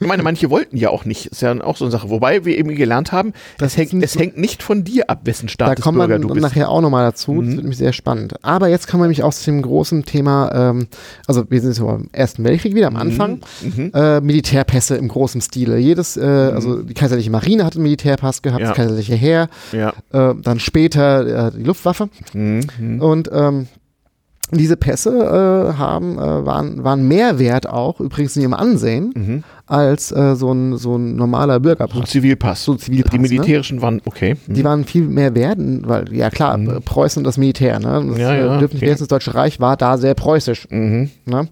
Ich 0.00 0.06
meine, 0.06 0.22
manche 0.22 0.50
wollten 0.50 0.76
ja 0.76 0.90
auch 0.90 1.04
nicht. 1.04 1.26
Ist 1.26 1.42
ja 1.42 1.52
auch 1.62 1.76
so 1.76 1.84
eine 1.84 1.92
Sache. 1.92 2.10
Wobei 2.10 2.44
wir 2.44 2.56
eben 2.58 2.74
gelernt 2.74 3.12
haben, 3.12 3.32
Das 3.58 3.72
es 3.72 3.78
hängt, 3.78 4.02
es 4.02 4.12
so- 4.14 4.20
hängt 4.20 4.36
nicht 4.36 4.62
von 4.62 4.82
dir 4.84 5.08
ab, 5.08 5.20
wessen 5.24 5.46
Da 5.46 5.50
Staat 5.52 5.80
kommen 5.80 5.98
wir 5.98 6.18
du 6.18 6.26
bist. 6.28 6.36
Mhm. 6.36 6.40
nachher 6.42 6.68
auch 6.70 6.80
nochmal 6.80 7.04
dazu. 7.04 7.40
Das 7.40 7.50
wird 7.52 7.58
nämlich 7.62 7.78
sehr 7.78 7.92
spannend. 7.92 8.34
Aber 8.42 8.68
jetzt 8.68 8.88
kommen 8.88 9.02
wir 9.02 9.06
nämlich 9.06 9.22
auch 9.22 9.32
zu 9.32 9.44
dem 9.44 9.62
großen 9.62 10.04
Thema, 10.04 10.70
ähm, 10.70 10.88
also 11.26 11.44
wir 11.50 11.60
sind 11.60 11.70
jetzt 11.70 11.80
am 11.80 12.08
Ersten 12.12 12.42
Weltkrieg 12.44 12.74
wieder 12.74 12.88
am 12.88 12.96
Anfang, 12.96 13.40
Mhm. 13.62 13.90
äh, 13.94 14.20
Militärpässe 14.20 14.96
im 14.96 15.08
großen 15.08 15.40
Stile. 15.40 15.78
Jedes, 15.78 16.16
äh, 16.16 16.22
also 16.22 16.82
die 16.82 16.94
kaiserliche 16.94 17.30
Marine 17.30 17.64
hat 17.64 17.74
einen 17.74 17.84
Militärpass 17.84 18.42
gehabt, 18.42 18.60
Ja. 18.62 18.68
das 18.68 18.76
kaiserliche 18.76 19.14
Heer, 19.14 19.48
Ja. 19.72 19.92
äh, 20.12 20.34
dann 20.42 20.58
später 20.58 21.48
äh, 21.48 21.52
die 21.56 21.62
Luftwaffe. 21.64 22.08
Mhm. 22.32 23.00
Und 23.00 23.30
ähm, 23.32 23.68
diese 24.50 24.76
Pässe 24.76 25.10
äh, 25.10 25.78
haben, 25.78 26.18
äh, 26.18 26.44
waren, 26.46 26.84
waren 26.84 27.06
mehr 27.08 27.38
wert 27.38 27.68
auch, 27.68 28.00
übrigens 28.00 28.36
in 28.36 28.42
ihrem 28.42 28.54
Ansehen, 28.54 29.12
Mhm. 29.14 29.44
Als 29.72 30.12
äh, 30.12 30.36
so, 30.36 30.52
ein, 30.52 30.76
so 30.76 30.96
ein 30.96 31.16
normaler 31.16 31.54
So 31.54 31.58
ein 31.58 31.62
Bürgerpass. 31.62 32.10
Zivilpass. 32.10 32.64
So 32.64 32.72
ein 32.72 32.78
Zivilpass, 32.78 33.10
Die 33.12 33.18
ne? 33.18 33.22
militärischen 33.28 33.80
waren, 33.80 34.02
okay. 34.04 34.36
Mhm. 34.46 34.54
Die 34.54 34.64
waren 34.64 34.84
viel 34.84 35.02
mehr 35.02 35.34
wert, 35.34 35.56
weil, 35.58 36.12
ja 36.14 36.28
klar, 36.28 36.58
Preußen 36.84 37.20
und 37.20 37.24
das 37.24 37.38
Militär, 37.38 37.78
ne? 37.78 38.04
Das 38.08 38.18
Ja, 38.18 38.34
ja, 38.34 38.56
äh, 38.56 38.58
dürfen 38.58 38.74
nicht 38.74 38.82
okay. 38.82 38.96
das 38.98 39.08
Deutsche 39.08 39.34
Reich 39.34 39.60
war 39.60 39.76
da 39.76 39.96
sehr 39.96 40.14
preußisch. 40.14 40.68
Mhm. 40.70 41.10
Ne? 41.24 41.48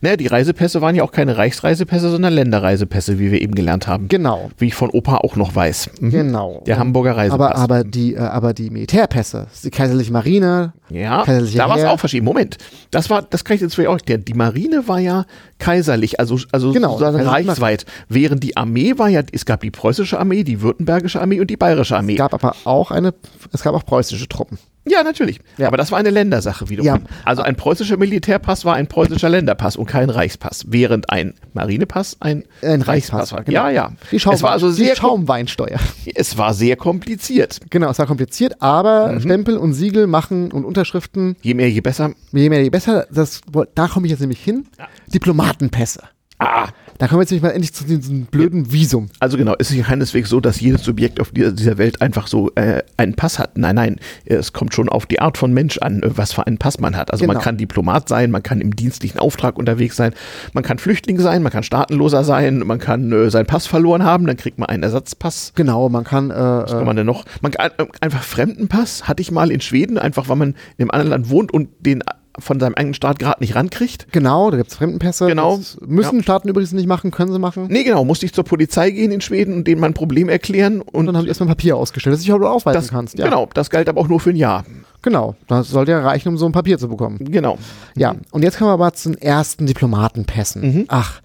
Naja, 0.00 0.16
die 0.16 0.26
Reisepässe 0.26 0.80
waren 0.80 0.94
ja 0.94 1.02
auch 1.02 1.12
keine 1.12 1.36
Reichsreisepässe, 1.36 2.10
sondern 2.10 2.32
Länderreisepässe, 2.32 3.18
wie 3.18 3.30
wir 3.30 3.42
eben 3.42 3.54
gelernt 3.54 3.86
haben. 3.86 4.08
Genau, 4.08 4.50
Wie 4.58 4.66
ich 4.66 4.74
von 4.74 4.90
Opa 4.90 5.18
auch 5.18 5.36
noch 5.36 5.54
weiß. 5.54 5.90
Mhm. 6.00 6.10
genau. 6.10 6.62
Der 6.66 6.78
Hamburger 6.78 7.16
Reisepass. 7.16 7.52
aber, 7.52 7.56
aber, 7.56 7.84
die, 7.84 8.14
äh, 8.14 8.18
aber 8.18 8.54
die 8.54 8.70
Militärpässe, 8.70 9.48
die 9.62 9.70
kaiserliche 9.70 10.12
Marine, 10.12 10.72
Ja, 10.88 11.24
Kaiserliche 11.24 11.58
da 11.58 11.68
war 11.68 11.76
es 11.76 11.84
auch 11.84 12.00
verschieden. 12.00 12.24
Moment, 12.24 12.56
das 12.90 13.10
war, 13.10 13.22
das 13.22 13.44
kann 13.44 13.56
ich 13.56 13.60
jetzt 13.60 13.78
auch 13.78 13.92
erklären. 13.92 14.24
Die 14.24 14.34
Marine 14.34 14.88
war 14.88 14.98
ja 14.98 15.26
kaiserlich, 15.64 16.20
also, 16.20 16.38
also 16.52 16.72
Genau, 16.72 16.90
sozusagen 16.90 17.18
kaiserliche 17.18 17.50
reichsweit. 17.50 17.86
Während 18.08 18.42
die 18.42 18.56
Armee 18.56 18.98
war 18.98 19.08
ja, 19.08 19.22
es 19.32 19.44
gab 19.44 19.60
die 19.60 19.70
preußische 19.70 20.18
Armee, 20.18 20.44
die 20.44 20.60
württembergische 20.60 21.20
Armee 21.20 21.40
und 21.40 21.48
die 21.48 21.56
bayerische 21.56 21.96
Armee. 21.96 22.12
es 22.12 22.18
gab 22.18 22.34
aber 22.34 22.54
auch 22.64 22.90
eine, 22.90 23.14
es 23.52 23.62
gab 23.62 23.74
auch 23.74 23.84
preußische 23.84 24.28
Truppen. 24.28 24.58
Ja, 24.86 25.02
natürlich. 25.02 25.40
Ja. 25.56 25.68
Aber 25.68 25.76
das 25.78 25.90
war 25.92 25.98
eine 25.98 26.10
Ländersache 26.10 26.68
wiederum. 26.68 26.86
Ja. 26.86 26.98
Also 27.24 27.42
ein 27.42 27.56
preußischer 27.56 27.96
Militärpass 27.96 28.64
war 28.64 28.74
ein 28.74 28.86
preußischer 28.86 29.28
Länderpass 29.30 29.76
und 29.76 29.86
kein 29.86 30.10
Reichspass, 30.10 30.64
während 30.68 31.08
ein 31.10 31.34
Marinepass 31.54 32.18
ein, 32.20 32.44
Ein 32.60 32.82
Reichspass 32.82 32.88
Reichspass, 32.88 33.32
war. 33.32 33.44
genau. 33.44 33.60
Ja, 33.64 33.70
ja. 33.70 33.92
Die, 34.10 34.20
Schaum, 34.20 34.34
es 34.34 34.42
war 34.42 34.50
also 34.50 34.70
sehr, 34.70 34.94
Schaumweinsteuer. 34.96 35.78
es 36.14 36.36
war 36.36 36.52
sehr 36.52 36.76
kompliziert. 36.76 37.60
Genau, 37.70 37.90
es 37.90 37.98
war 37.98 38.06
kompliziert, 38.06 38.60
aber 38.60 39.12
Mhm. 39.12 39.20
Stempel 39.20 39.56
und 39.56 39.72
Siegel 39.72 40.06
machen 40.06 40.52
und 40.52 40.64
Unterschriften, 40.64 41.36
Je 41.42 41.54
mehr, 41.54 41.70
je 41.70 41.80
besser. 41.80 42.12
je 42.32 42.48
mehr, 42.50 42.62
je 42.62 42.70
besser. 42.70 43.06
Das, 43.10 43.40
da 43.74 43.88
komme 43.88 44.06
ich 44.06 44.10
jetzt 44.10 44.20
nämlich 44.20 44.42
hin. 44.44 44.66
Diplomatenpässe. 45.08 46.00
Ah, 46.38 46.68
Da 46.98 47.06
kommen 47.08 47.18
wir 47.18 47.22
jetzt 47.22 47.30
nämlich 47.30 47.42
mal 47.42 47.50
endlich 47.50 47.72
zu 47.72 47.84
diesem 47.84 48.26
blöden 48.26 48.72
Visum. 48.72 49.08
Also 49.18 49.36
genau, 49.36 49.54
es 49.58 49.70
ist 49.70 49.76
ja 49.76 49.84
keineswegs 49.84 50.28
so, 50.28 50.40
dass 50.40 50.60
jedes 50.60 50.82
Subjekt 50.84 51.20
auf 51.20 51.30
dieser, 51.32 51.78
Welt 51.78 52.00
einfach 52.02 52.26
so 52.26 52.50
äh, 52.54 52.82
einen 52.96 53.14
Pass 53.14 53.38
hat. 53.38 53.56
Nein, 53.58 53.74
nein, 53.76 53.96
es 54.26 54.52
kommt 54.52 54.74
schon 54.74 54.88
auf 54.88 55.06
die 55.06 55.20
Art 55.20 55.38
von 55.38 55.52
Mensch 55.52 55.78
an, 55.78 56.02
äh, 56.02 56.16
was 56.16 56.32
für 56.32 56.46
einen 56.46 56.58
Pass 56.58 56.78
man 56.80 56.96
hat. 56.96 57.12
Also 57.12 57.24
man 57.26 57.34
Genau. 57.34 57.44
kann 57.44 57.56
Diplomat 57.56 58.08
sein, 58.08 58.30
man 58.30 58.42
kann 58.42 58.60
im 58.60 58.74
dienstlichen 58.76 59.18
Auftrag 59.20 59.58
unterwegs 59.58 59.96
sein, 59.96 60.12
man 60.52 60.62
kann 60.64 60.78
Flüchtling 60.78 61.18
sein, 61.18 61.42
man 61.42 61.50
kann 61.52 61.62
Staatenloser 61.62 62.24
sein, 62.24 62.58
man 62.60 62.78
kann 62.78 63.10
äh, 63.12 63.30
seinen 63.30 63.46
Pass 63.46 63.66
verloren 63.66 64.04
haben, 64.04 64.26
dann 64.26 64.36
kriegt 64.36 64.58
man 64.58 64.68
einen 64.68 64.82
Ersatzpass. 64.82 65.52
Genau, 65.56 65.88
man 65.88 66.04
kann, 66.04 66.30
äh, 66.30 66.34
Was 66.34 66.72
kann 66.72 66.84
man 66.84 66.96
denn 66.96 67.06
noch? 67.06 67.24
Man 67.42 67.52
kann 67.52 67.70
äh, 67.78 67.86
einfach 68.00 68.22
Fremdenpass 68.22 69.08
hatte 69.08 69.20
ich 69.22 69.30
mal 69.30 69.50
in 69.50 69.60
Schweden, 69.60 69.98
einfach 69.98 70.28
weil 70.28 70.36
man 70.36 70.48
in 70.50 70.82
einem 70.82 70.90
anderen 70.90 71.10
Land 71.10 71.30
wohnt 71.30 71.52
und 71.52 71.68
den 71.80 72.02
von 72.38 72.58
seinem 72.58 72.74
eigenen 72.74 72.94
Staat 72.94 73.18
gerade 73.18 73.40
nicht 73.40 73.54
rankriegt. 73.54 74.12
genau, 74.12 74.50
da 74.50 74.56
gibt 74.56 74.70
es 74.70 74.76
Fremdenpässe. 74.76 75.26
Genau. 75.26 75.56
Das 75.56 75.78
müssen 75.86 76.22
Staaten 76.22 76.48
übrigens 76.48 76.72
nicht 76.72 76.88
machen, 76.88 77.10
können 77.10 77.32
sie 77.32 77.38
machen. 77.38 77.66
Nee, 77.68 77.84
genau, 77.84 78.04
musste 78.04 78.26
ich 78.26 78.32
zur 78.32 78.44
Polizei 78.44 78.90
gehen 78.90 79.12
in 79.12 79.20
Schweden 79.20 79.54
und 79.54 79.66
denen 79.66 79.80
mein 79.80 79.94
Problem 79.94 80.28
erklären 80.28 80.80
und 80.80 80.94
Und 80.94 81.06
dann 81.06 81.16
haben 81.16 81.24
die 81.24 81.28
erstmal 81.28 81.48
ein 81.48 81.56
Papier 81.56 81.76
ausgestellt, 81.76 82.14
das 82.14 82.20
du 82.20 82.26
dich 82.26 82.32
auch 82.32 82.40
ausweisen 82.48 82.80
das, 82.80 82.90
kannst. 82.90 83.18
Ja. 83.18 83.26
Genau, 83.26 83.48
das 83.54 83.70
galt 83.70 83.88
aber 83.88 84.00
auch 84.00 84.08
nur 84.08 84.20
für 84.20 84.30
ein 84.30 84.36
Jahr. 84.36 84.64
Genau, 85.02 85.36
das 85.48 85.68
sollte 85.68 85.92
ja 85.92 86.00
reichen, 86.00 86.30
um 86.30 86.38
so 86.38 86.46
ein 86.46 86.52
Papier 86.52 86.78
zu 86.78 86.88
bekommen. 86.88 87.18
Genau. 87.20 87.58
Ja, 87.94 88.14
und 88.30 88.42
jetzt 88.42 88.56
kommen 88.56 88.70
wir 88.70 88.74
aber 88.74 88.92
zu 88.94 89.10
den 89.10 89.20
ersten 89.20 89.66
Diplomatenpässen. 89.66 90.62
Mhm. 90.62 90.84
Ach, 90.88 91.20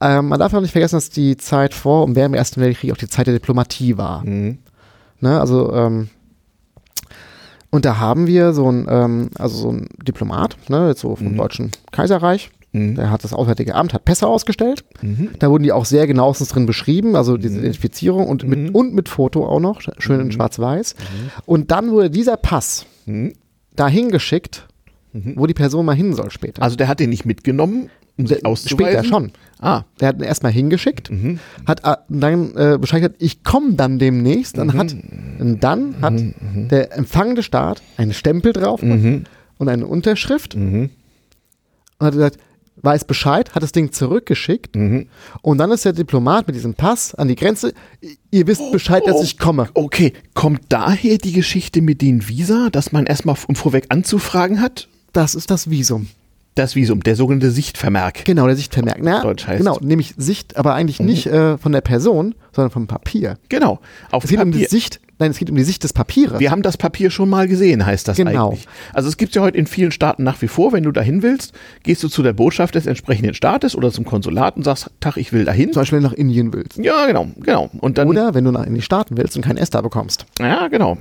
ähm, 0.00 0.28
man 0.28 0.38
darf 0.38 0.52
auch 0.52 0.60
nicht 0.60 0.72
vergessen, 0.72 0.96
dass 0.96 1.08
die 1.08 1.38
Zeit 1.38 1.72
vor 1.72 2.04
und 2.04 2.14
während 2.14 2.34
dem 2.34 2.38
Ersten 2.38 2.60
Weltkrieg 2.60 2.92
auch 2.92 2.98
die 2.98 3.08
Zeit 3.08 3.26
der 3.26 3.34
Diplomatie 3.34 3.96
war. 3.96 4.22
Mhm. 4.24 4.58
Ne, 5.20 5.40
also, 5.40 5.72
ähm, 5.72 6.08
und 7.72 7.84
da 7.84 7.98
haben 7.98 8.28
wir 8.28 8.52
so 8.52 8.70
ein, 8.70 8.86
ähm, 8.88 9.30
also 9.36 9.56
so 9.56 9.70
ein 9.72 9.88
Diplomat, 10.06 10.56
ne, 10.68 10.88
jetzt 10.88 11.00
so 11.00 11.16
vom 11.16 11.36
Deutschen 11.36 11.72
Kaiserreich, 11.90 12.50
Mhm. 12.74 12.94
der 12.94 13.10
hat 13.10 13.22
das 13.22 13.34
Auswärtige 13.34 13.74
Amt, 13.74 13.92
hat 13.92 14.06
Pässe 14.06 14.26
ausgestellt. 14.26 14.82
Mhm. 15.02 15.28
Da 15.38 15.50
wurden 15.50 15.62
die 15.62 15.72
auch 15.72 15.84
sehr 15.84 16.06
genauestens 16.06 16.48
drin 16.48 16.64
beschrieben, 16.64 17.16
also 17.16 17.36
diese 17.36 17.58
Identifizierung 17.58 18.26
und 18.28 18.44
mit, 18.48 18.74
und 18.74 18.94
mit 18.94 19.10
Foto 19.10 19.44
auch 19.46 19.60
noch, 19.60 19.82
schön 19.98 20.20
in 20.20 20.32
schwarz-weiß. 20.32 20.94
Und 21.44 21.70
dann 21.70 21.90
wurde 21.90 22.08
dieser 22.08 22.38
Pass 22.38 22.86
Mhm. 23.04 23.34
dahin 23.76 24.10
geschickt, 24.10 24.68
wo 25.12 25.46
die 25.46 25.52
Person 25.52 25.84
mal 25.84 25.94
hin 25.94 26.14
soll 26.14 26.30
später. 26.30 26.62
Also 26.62 26.76
der 26.76 26.88
hat 26.88 26.98
den 26.98 27.10
nicht 27.10 27.26
mitgenommen, 27.26 27.90
um 28.16 28.26
sich 28.26 28.46
auszuweisen? 28.46 28.86
Später 28.86 29.04
schon. 29.04 29.32
Ah, 29.64 29.84
Der 30.00 30.08
hat 30.08 30.16
ihn 30.18 30.24
erstmal 30.24 30.50
hingeschickt, 30.52 31.08
Mhm. 31.10 31.38
hat 31.66 31.84
äh, 31.84 31.96
dann 32.08 32.56
äh, 32.56 32.78
Bescheid 32.80 33.00
gesagt, 33.00 33.22
ich 33.22 33.44
komme 33.44 33.74
dann 33.74 33.98
demnächst. 34.00 34.58
Dann 34.58 34.72
hat, 34.74 34.92
und 35.38 35.60
dann 35.62 36.00
hat 36.02 36.14
der 36.70 36.96
empfangende 36.98 37.42
Staat 37.44 37.80
einen 37.96 38.12
Stempel 38.12 38.52
drauf 38.52 38.82
Mhm. 38.82 39.24
und 39.58 39.68
eine 39.68 39.86
Unterschrift 39.86 40.56
Mhm. 40.56 40.90
und 41.98 42.06
hat 42.06 42.14
gesagt, 42.14 42.38
weiß 42.84 43.04
Bescheid, 43.04 43.54
hat 43.54 43.62
das 43.62 43.70
Ding 43.70 43.92
zurückgeschickt 43.92 44.74
Mhm. 44.74 45.06
und 45.42 45.58
dann 45.58 45.70
ist 45.70 45.84
der 45.84 45.92
Diplomat 45.92 46.48
mit 46.48 46.56
diesem 46.56 46.74
Pass 46.74 47.14
an 47.14 47.28
die 47.28 47.36
Grenze. 47.36 47.72
Ihr 48.32 48.48
wisst 48.48 48.72
Bescheid, 48.72 49.04
dass 49.06 49.18
Oh, 49.18 49.22
ich 49.22 49.38
komme. 49.38 49.68
Okay, 49.74 50.12
kommt 50.34 50.62
daher 50.70 51.18
die 51.18 51.32
Geschichte 51.32 51.82
mit 51.82 52.02
den 52.02 52.26
Visa, 52.28 52.68
dass 52.72 52.90
man 52.90 53.06
erstmal 53.06 53.36
um 53.46 53.54
vorweg 53.54 53.86
anzufragen 53.90 54.60
hat? 54.60 54.88
Das 55.12 55.36
ist 55.36 55.52
das 55.52 55.70
Visum. 55.70 56.08
Das 56.54 56.74
Visum, 56.76 57.00
der 57.02 57.16
sogenannte 57.16 57.50
Sichtvermerk. 57.50 58.24
Genau, 58.26 58.46
der 58.46 58.56
Sichtvermerk. 58.56 58.98
Na, 59.00 59.22
Deutsch 59.22 59.46
heißt- 59.46 59.58
Genau, 59.58 59.78
nämlich 59.80 60.14
Sicht, 60.18 60.56
aber 60.58 60.74
eigentlich 60.74 61.00
Mhm. 61.00 61.06
nicht 61.06 61.26
äh, 61.26 61.56
von 61.56 61.72
der 61.72 61.80
Person, 61.80 62.34
sondern 62.54 62.70
vom 62.70 62.86
Papier. 62.86 63.38
Genau, 63.48 63.80
auf 64.10 64.24
Es 64.24 64.30
geht 64.30 64.38
um 64.40 64.52
die 64.52 64.58
Papier. 64.58 64.68
Sicht, 64.68 65.00
nein, 65.22 65.30
es 65.30 65.38
geht 65.38 65.48
um 65.50 65.56
die 65.56 65.62
Sicht 65.64 65.82
des 65.84 65.92
Papieres. 65.92 66.38
Wir 66.40 66.50
haben 66.50 66.62
das 66.62 66.76
Papier 66.76 67.10
schon 67.10 67.28
mal 67.30 67.48
gesehen, 67.48 67.84
heißt 67.86 68.06
das 68.08 68.16
Genau. 68.16 68.48
eigentlich. 68.50 68.66
Also 68.92 69.08
es 69.08 69.16
gibt 69.16 69.34
ja 69.34 69.42
heute 69.42 69.56
in 69.56 69.66
vielen 69.66 69.90
Staaten 69.92 70.22
nach 70.22 70.40
wie 70.42 70.48
vor, 70.48 70.72
wenn 70.72 70.82
du 70.82 70.92
dahin 70.92 71.22
willst, 71.22 71.52
gehst 71.82 72.02
du 72.02 72.08
zu 72.08 72.22
der 72.22 72.32
Botschaft 72.32 72.74
des 72.74 72.86
entsprechenden 72.86 73.34
Staates 73.34 73.74
oder 73.74 73.90
zum 73.90 74.04
Konsulat 74.04 74.56
und 74.56 74.64
sagst, 74.64 74.90
Tag, 75.00 75.16
ich 75.16 75.32
will 75.32 75.44
dahin. 75.44 75.72
Zum 75.72 75.80
Beispiel 75.82 76.00
nach 76.00 76.12
Indien 76.12 76.52
willst. 76.52 76.78
Ja, 76.78 77.06
genau, 77.06 77.28
genau. 77.40 77.70
Und 77.80 77.98
dann, 77.98 78.08
Oder 78.08 78.34
wenn 78.34 78.44
du 78.44 78.50
nach 78.50 78.66
in 78.66 78.74
die 78.74 78.82
Staaten 78.82 79.16
willst 79.16 79.36
und 79.36 79.42
kein 79.42 79.56
ESTA 79.56 79.80
bekommst. 79.80 80.26
ja, 80.40 80.68
genau. 80.68 80.98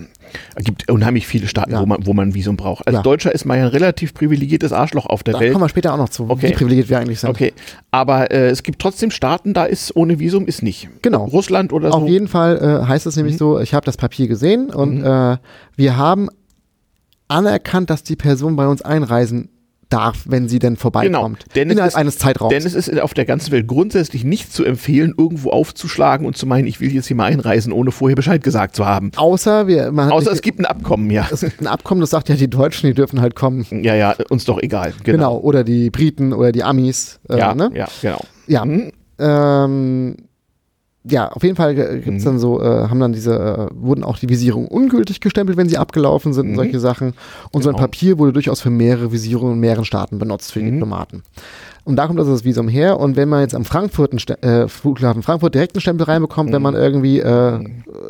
Es 0.55 0.63
gibt 0.63 0.89
unheimlich 0.89 1.27
viele 1.27 1.47
Staaten, 1.47 1.71
Ja. 1.71 1.81
wo, 1.81 1.85
man, 1.85 2.05
wo 2.05 2.13
man 2.13 2.29
ein 2.29 2.33
Visum 2.33 2.55
braucht. 2.55 2.87
Als 2.87 2.95
Ja. 2.95 3.01
Deutscher 3.01 3.33
ist 3.33 3.45
man 3.45 3.57
ja 3.57 3.63
ein 3.65 3.69
relativ 3.69 4.13
privilegiertes 4.13 4.71
Arschloch 4.71 5.05
auf 5.05 5.23
der 5.23 5.33
Da 5.33 5.39
Welt. 5.41 5.51
kommen 5.51 5.63
wir 5.65 5.69
später 5.69 5.93
auch 5.93 5.97
noch 5.97 6.09
zu, 6.09 6.29
Okay. 6.29 6.49
wie 6.49 6.53
privilegiert 6.53 6.89
wir 6.89 6.99
eigentlich 6.99 7.19
sind. 7.19 7.29
Okay, 7.31 7.53
aber 7.91 8.31
äh, 8.31 8.49
es 8.49 8.63
gibt 8.63 8.79
trotzdem 8.79 9.11
Staaten, 9.11 9.53
da 9.53 9.65
ist 9.65 9.95
ohne 9.95 10.19
Visum 10.19 10.45
ist 10.45 10.61
nicht. 10.63 10.87
Genau. 11.01 11.25
Russland 11.25 11.73
oder 11.73 11.93
Auf 11.93 12.01
so. 12.03 12.07
jeden 12.07 12.27
Fall 12.27 12.81
äh, 12.83 12.87
heißt 12.87 13.05
es 13.07 13.15
Mhm. 13.15 13.23
nämlich 13.23 13.37
so, 13.37 13.59
ich 13.59 13.73
habe 13.73 13.85
das 13.85 13.97
Papier 13.97 14.10
gesehen 14.17 14.69
und 14.69 15.03
äh, 15.03 15.37
wir 15.75 15.97
haben 15.97 16.29
anerkannt, 17.27 17.89
dass 17.89 18.03
die 18.03 18.15
Person 18.15 18.55
bei 18.55 18.67
uns 18.67 18.81
einreisen 18.81 19.49
darf, 19.89 20.23
wenn 20.25 20.47
sie 20.47 20.59
denn 20.59 20.77
vorbeikommt. 20.77 21.39
Genau, 21.39 21.53
denn 21.55 21.67
es 21.69 21.73
Innerhalb 21.73 21.89
ist- 21.91 21.95
eines 21.97 22.17
Zeitraums. 22.17 22.53
Denn 22.53 22.65
es 22.65 22.75
ist 22.75 22.97
auf 23.01 23.13
der 23.13 23.25
ganzen 23.25 23.51
Welt 23.51 23.67
grundsätzlich 23.67 24.23
nicht 24.23 24.53
zu 24.53 24.63
empfehlen, 24.63 25.13
irgendwo 25.17 25.49
aufzuschlagen 25.49 26.25
und 26.25 26.37
zu 26.37 26.45
meinen, 26.45 26.65
ich 26.65 26.79
will 26.79 26.93
jetzt 26.93 27.07
hier 27.07 27.17
mal 27.17 27.25
einreisen, 27.25 27.73
ohne 27.73 27.91
vorher 27.91 28.15
Bescheid 28.15 28.41
gesagt 28.41 28.73
zu 28.77 28.85
haben. 28.85 29.11
Außer 29.17 29.67
wir, 29.67 29.91
Außer 29.93 30.15
nicht- 30.19 30.27
es 30.31 30.41
gibt 30.41 30.59
ein 30.59 30.65
Abkommen, 30.65 31.09
ja. 31.09 31.27
es 31.29 31.41
gibt 31.41 31.59
ein 31.59 31.67
Abkommen, 31.67 31.99
das 31.99 32.09
sagt 32.11 32.29
ja, 32.29 32.35
die 32.35 32.49
Deutschen, 32.49 32.87
die 32.87 32.93
dürfen 32.93 33.19
halt 33.19 33.35
kommen. 33.35 33.65
Ja, 33.83 33.93
ja, 33.95 34.15
uns 34.29 34.45
doch 34.45 34.59
egal. 34.61 34.93
Genau. 35.03 35.37
Oder 35.39 35.65
die 35.65 35.89
Briten 35.89 36.31
oder 36.31 36.53
die 36.53 36.63
Amis. 36.63 37.19
Äh, 37.29 37.37
Ja, 37.39 37.53
ne? 37.53 37.69
ja, 37.73 37.87
genau. 38.01 38.21
Ja. 38.47 38.63
Mhm. 38.63 38.91
Ähm, 39.19 40.15
ja, 41.03 41.31
auf 41.31 41.41
jeden 41.43 41.55
Fall 41.55 41.73
gibt 41.75 42.05
Mhm. 42.07 42.15
es 42.17 42.23
dann 42.23 42.37
so, 42.39 42.61
äh, 42.61 42.65
haben 42.87 42.99
dann 42.99 43.11
diese, 43.13 43.33
äh, 43.33 43.67
wurden 43.75 44.03
auch 44.03 44.19
die 44.19 44.29
Visierungen 44.29 44.67
ungültig 44.67 45.19
gestempelt, 45.19 45.57
wenn 45.57 45.67
sie 45.67 45.77
abgelaufen 45.77 46.31
sind 46.33 46.49
und 46.49 46.55
solche 46.55 46.79
Sachen. 46.79 47.13
Und 47.51 47.63
so 47.63 47.69
ein 47.69 47.73
Mhm. 47.73 47.77
Genau. 47.77 47.87
Papier 47.87 48.19
wurde 48.19 48.33
durchaus 48.33 48.61
für 48.61 48.69
mehrere 48.69 49.11
Visierungen 49.11 49.55
in 49.55 49.59
mehreren 49.61 49.85
Staaten 49.85 50.19
benutzt 50.19 50.51
für 50.51 50.59
die 50.59 50.65
Mhm. 50.67 50.73
Diplomaten. 50.73 51.23
Und 51.91 51.97
da 51.97 52.07
kommt 52.07 52.19
also 52.19 52.31
das 52.31 52.45
Visum 52.45 52.69
her. 52.69 53.01
Und 53.01 53.17
wenn 53.17 53.27
man 53.27 53.41
jetzt 53.41 53.53
am 53.53 53.65
Frankfurt, 53.65 54.13
äh, 54.45 54.69
Flughafen 54.69 55.23
Frankfurt 55.23 55.53
direkt 55.53 55.75
einen 55.75 55.81
Stempel 55.81 56.05
reinbekommt, 56.05 56.49
mhm. 56.49 56.53
wenn 56.53 56.61
man 56.61 56.73
irgendwie 56.73 57.19
äh, 57.19 57.59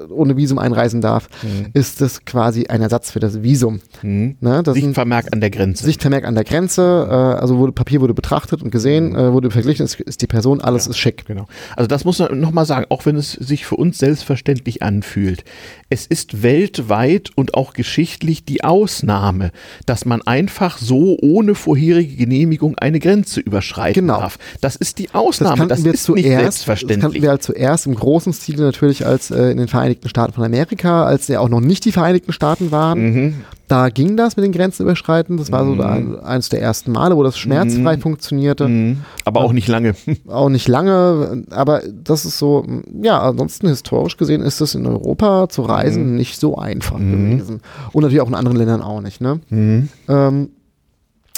ohne 0.09 0.38
Visum 0.38 0.59
einreisen 0.59 1.01
darf, 1.01 1.29
mhm. 1.41 1.69
ist 1.73 1.99
das 1.99 2.23
quasi 2.23 2.67
ein 2.67 2.84
Ersatz 2.84 3.09
für 3.09 3.19
das 3.19 3.41
Visum. 3.41 3.82
Mhm. 4.03 4.36
Ne, 4.39 4.61
das 4.61 4.75
Sichtvermerk 4.75 5.29
an 5.34 5.41
der 5.41 5.49
Grenze. 5.49 5.84
Sichtvermerk 5.84 6.25
an 6.25 6.36
der 6.36 6.43
Grenze. 6.43 7.07
Äh, 7.09 7.13
also 7.13 7.57
wurde, 7.57 7.71
Papier 7.71 8.01
wurde 8.01 8.13
betrachtet 8.13 8.61
und 8.61 8.69
gesehen, 8.69 9.13
mhm. 9.13 9.15
äh, 9.15 9.34
wurde 9.34 9.49
verglichen, 9.49 9.84
ist, 9.84 9.99
ist, 9.99 10.21
die 10.21 10.27
Person, 10.27 10.61
alles 10.61 10.86
ja, 10.86 10.91
ist 10.91 10.99
schick. 10.99 11.25
Genau. 11.25 11.47
Also 11.75 11.88
das 11.88 12.05
muss 12.05 12.19
man 12.19 12.39
nochmal 12.39 12.67
sagen, 12.67 12.86
auch 12.89 13.07
wenn 13.07 13.15
es 13.15 13.32
sich 13.32 13.65
für 13.65 13.77
uns 13.77 13.97
selbstverständlich 13.97 14.84
anfühlt. 14.84 15.43
Es 15.89 16.05
ist 16.05 16.43
weltweit 16.43 17.32
und 17.34 17.55
auch 17.55 17.73
geschichtlich 17.73 18.45
die 18.45 18.63
Ausnahme, 18.63 19.49
dass 19.88 20.05
man 20.05 20.21
einfach 20.21 20.77
so 20.77 21.17
ohne 21.19 21.55
vorherige 21.55 22.15
Genehmigung 22.15 22.77
eine 22.77 22.99
Grenze 22.99 23.39
überschreiten 23.72 24.07
genau. 24.07 24.19
darf. 24.19 24.38
Das 24.61 24.76
ist 24.76 24.99
die 24.99 25.13
Ausnahme, 25.13 25.67
das, 25.67 25.84
das 25.84 25.93
ist 25.93 26.03
zuerst, 26.03 26.26
nicht 26.26 26.38
selbstverständlich. 26.38 26.97
Das 26.97 27.01
kannten 27.01 27.22
wir 27.22 27.30
halt 27.30 27.43
zuerst 27.43 27.88
im 27.88 27.95
großen 27.95 28.34
Stile 28.34 28.63
natürlich 28.63 29.05
als 29.05 29.32
äh, 29.32 29.51
in 29.51 29.57
den 29.57 29.67
Vereinigten 29.67 30.09
Staaten 30.09 30.34
von 30.34 30.43
Amerika, 30.43 31.05
als 31.05 31.28
ja 31.28 31.39
auch 31.39 31.49
noch 31.49 31.61
nicht 31.61 31.86
die 31.86 31.91
Vereinigten 31.91 32.34
Staaten 32.34 32.72
waren. 32.72 32.99
Mhm. 32.99 33.34
Da 33.67 33.88
ging 33.88 34.17
das 34.17 34.36
mit 34.36 34.43
den 34.43 34.51
Grenzen 34.51 34.84
überschreiten. 34.84 35.38
Das 35.38 35.49
war 35.49 35.63
so 35.63 35.76
mhm. 35.76 36.19
eines 36.24 36.49
der 36.49 36.61
ersten 36.61 36.91
Male, 36.91 37.15
wo 37.15 37.24
das 37.24 37.38
schmerzfrei 37.38 37.95
mhm. 37.95 38.01
funktionierte. 38.01 38.67
Mhm. 38.67 38.97
Aber 39.24 39.41
auch 39.41 39.53
nicht 39.53 39.69
lange. 39.69 39.95
Auch 40.28 40.49
nicht 40.49 40.67
lange. 40.67 41.45
Aber 41.51 41.82
das 41.88 42.26
ist 42.26 42.38
so, 42.38 42.65
ja, 43.01 43.22
ansonsten 43.22 43.69
historisch 43.69 44.17
gesehen 44.17 44.41
ist 44.41 44.59
es 44.59 44.76
in 44.76 44.86
Europa 44.86 45.47
zu 45.47 45.61
reisen 45.61 46.11
mhm. 46.11 46.17
nicht 46.17 46.38
so 46.38 46.57
einfach 46.57 46.99
mhm. 46.99 47.11
gewesen. 47.32 47.61
Und 47.93 48.01
natürlich 48.01 48.22
auch 48.22 48.28
in 48.28 48.36
anderen 48.36 48.57
Ländern 48.57 48.82
auch 48.82 48.99
nicht. 48.99 49.22
Ne? 49.22 49.39
Mhm. 49.49 49.88
Ähm, 50.09 50.49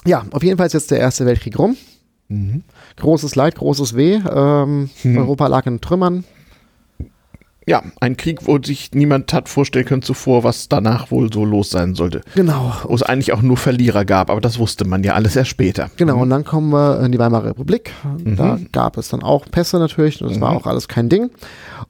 ja, 0.05 0.25
auf 0.31 0.43
jeden 0.43 0.57
Fall 0.57 0.67
ist 0.67 0.73
jetzt 0.73 0.91
der 0.91 0.99
Erste 0.99 1.25
Weltkrieg 1.25 1.57
rum. 1.57 1.77
Großes 2.97 3.35
Leid, 3.35 3.55
großes 3.55 3.95
Weh. 3.95 4.15
Ähm, 4.15 4.89
Europa 5.03 5.47
lag 5.47 5.65
in 5.65 5.81
Trümmern 5.81 6.23
ja, 7.65 7.81
ein 7.99 8.17
Krieg, 8.17 8.45
wo 8.45 8.57
sich 8.61 8.91
niemand 8.93 9.33
hat 9.33 9.49
vorstellen 9.49 9.85
können 9.85 10.01
zuvor, 10.01 10.43
was 10.43 10.67
danach 10.67 11.11
wohl 11.11 11.31
so 11.31 11.45
los 11.45 11.69
sein 11.69 11.95
sollte. 11.95 12.21
Genau. 12.35 12.73
Wo 12.83 12.95
es 12.95 13.03
eigentlich 13.03 13.33
auch 13.33 13.41
nur 13.41 13.57
Verlierer 13.57 14.05
gab, 14.05 14.29
aber 14.29 14.41
das 14.41 14.59
wusste 14.59 14.85
man 14.85 15.03
ja 15.03 15.13
alles 15.13 15.35
erst 15.35 15.49
später. 15.49 15.89
Genau, 15.97 16.21
und 16.21 16.29
dann 16.29 16.43
kommen 16.43 16.71
wir 16.71 17.01
in 17.01 17.11
die 17.11 17.19
Weimarer 17.19 17.45
Republik. 17.45 17.91
Mhm. 18.03 18.35
Da 18.35 18.59
gab 18.71 18.97
es 18.97 19.09
dann 19.09 19.23
auch 19.23 19.45
Pässe 19.49 19.79
natürlich, 19.79 20.17
das 20.17 20.35
mhm. 20.35 20.41
war 20.41 20.51
auch 20.51 20.67
alles 20.67 20.87
kein 20.87 21.09
Ding. 21.09 21.29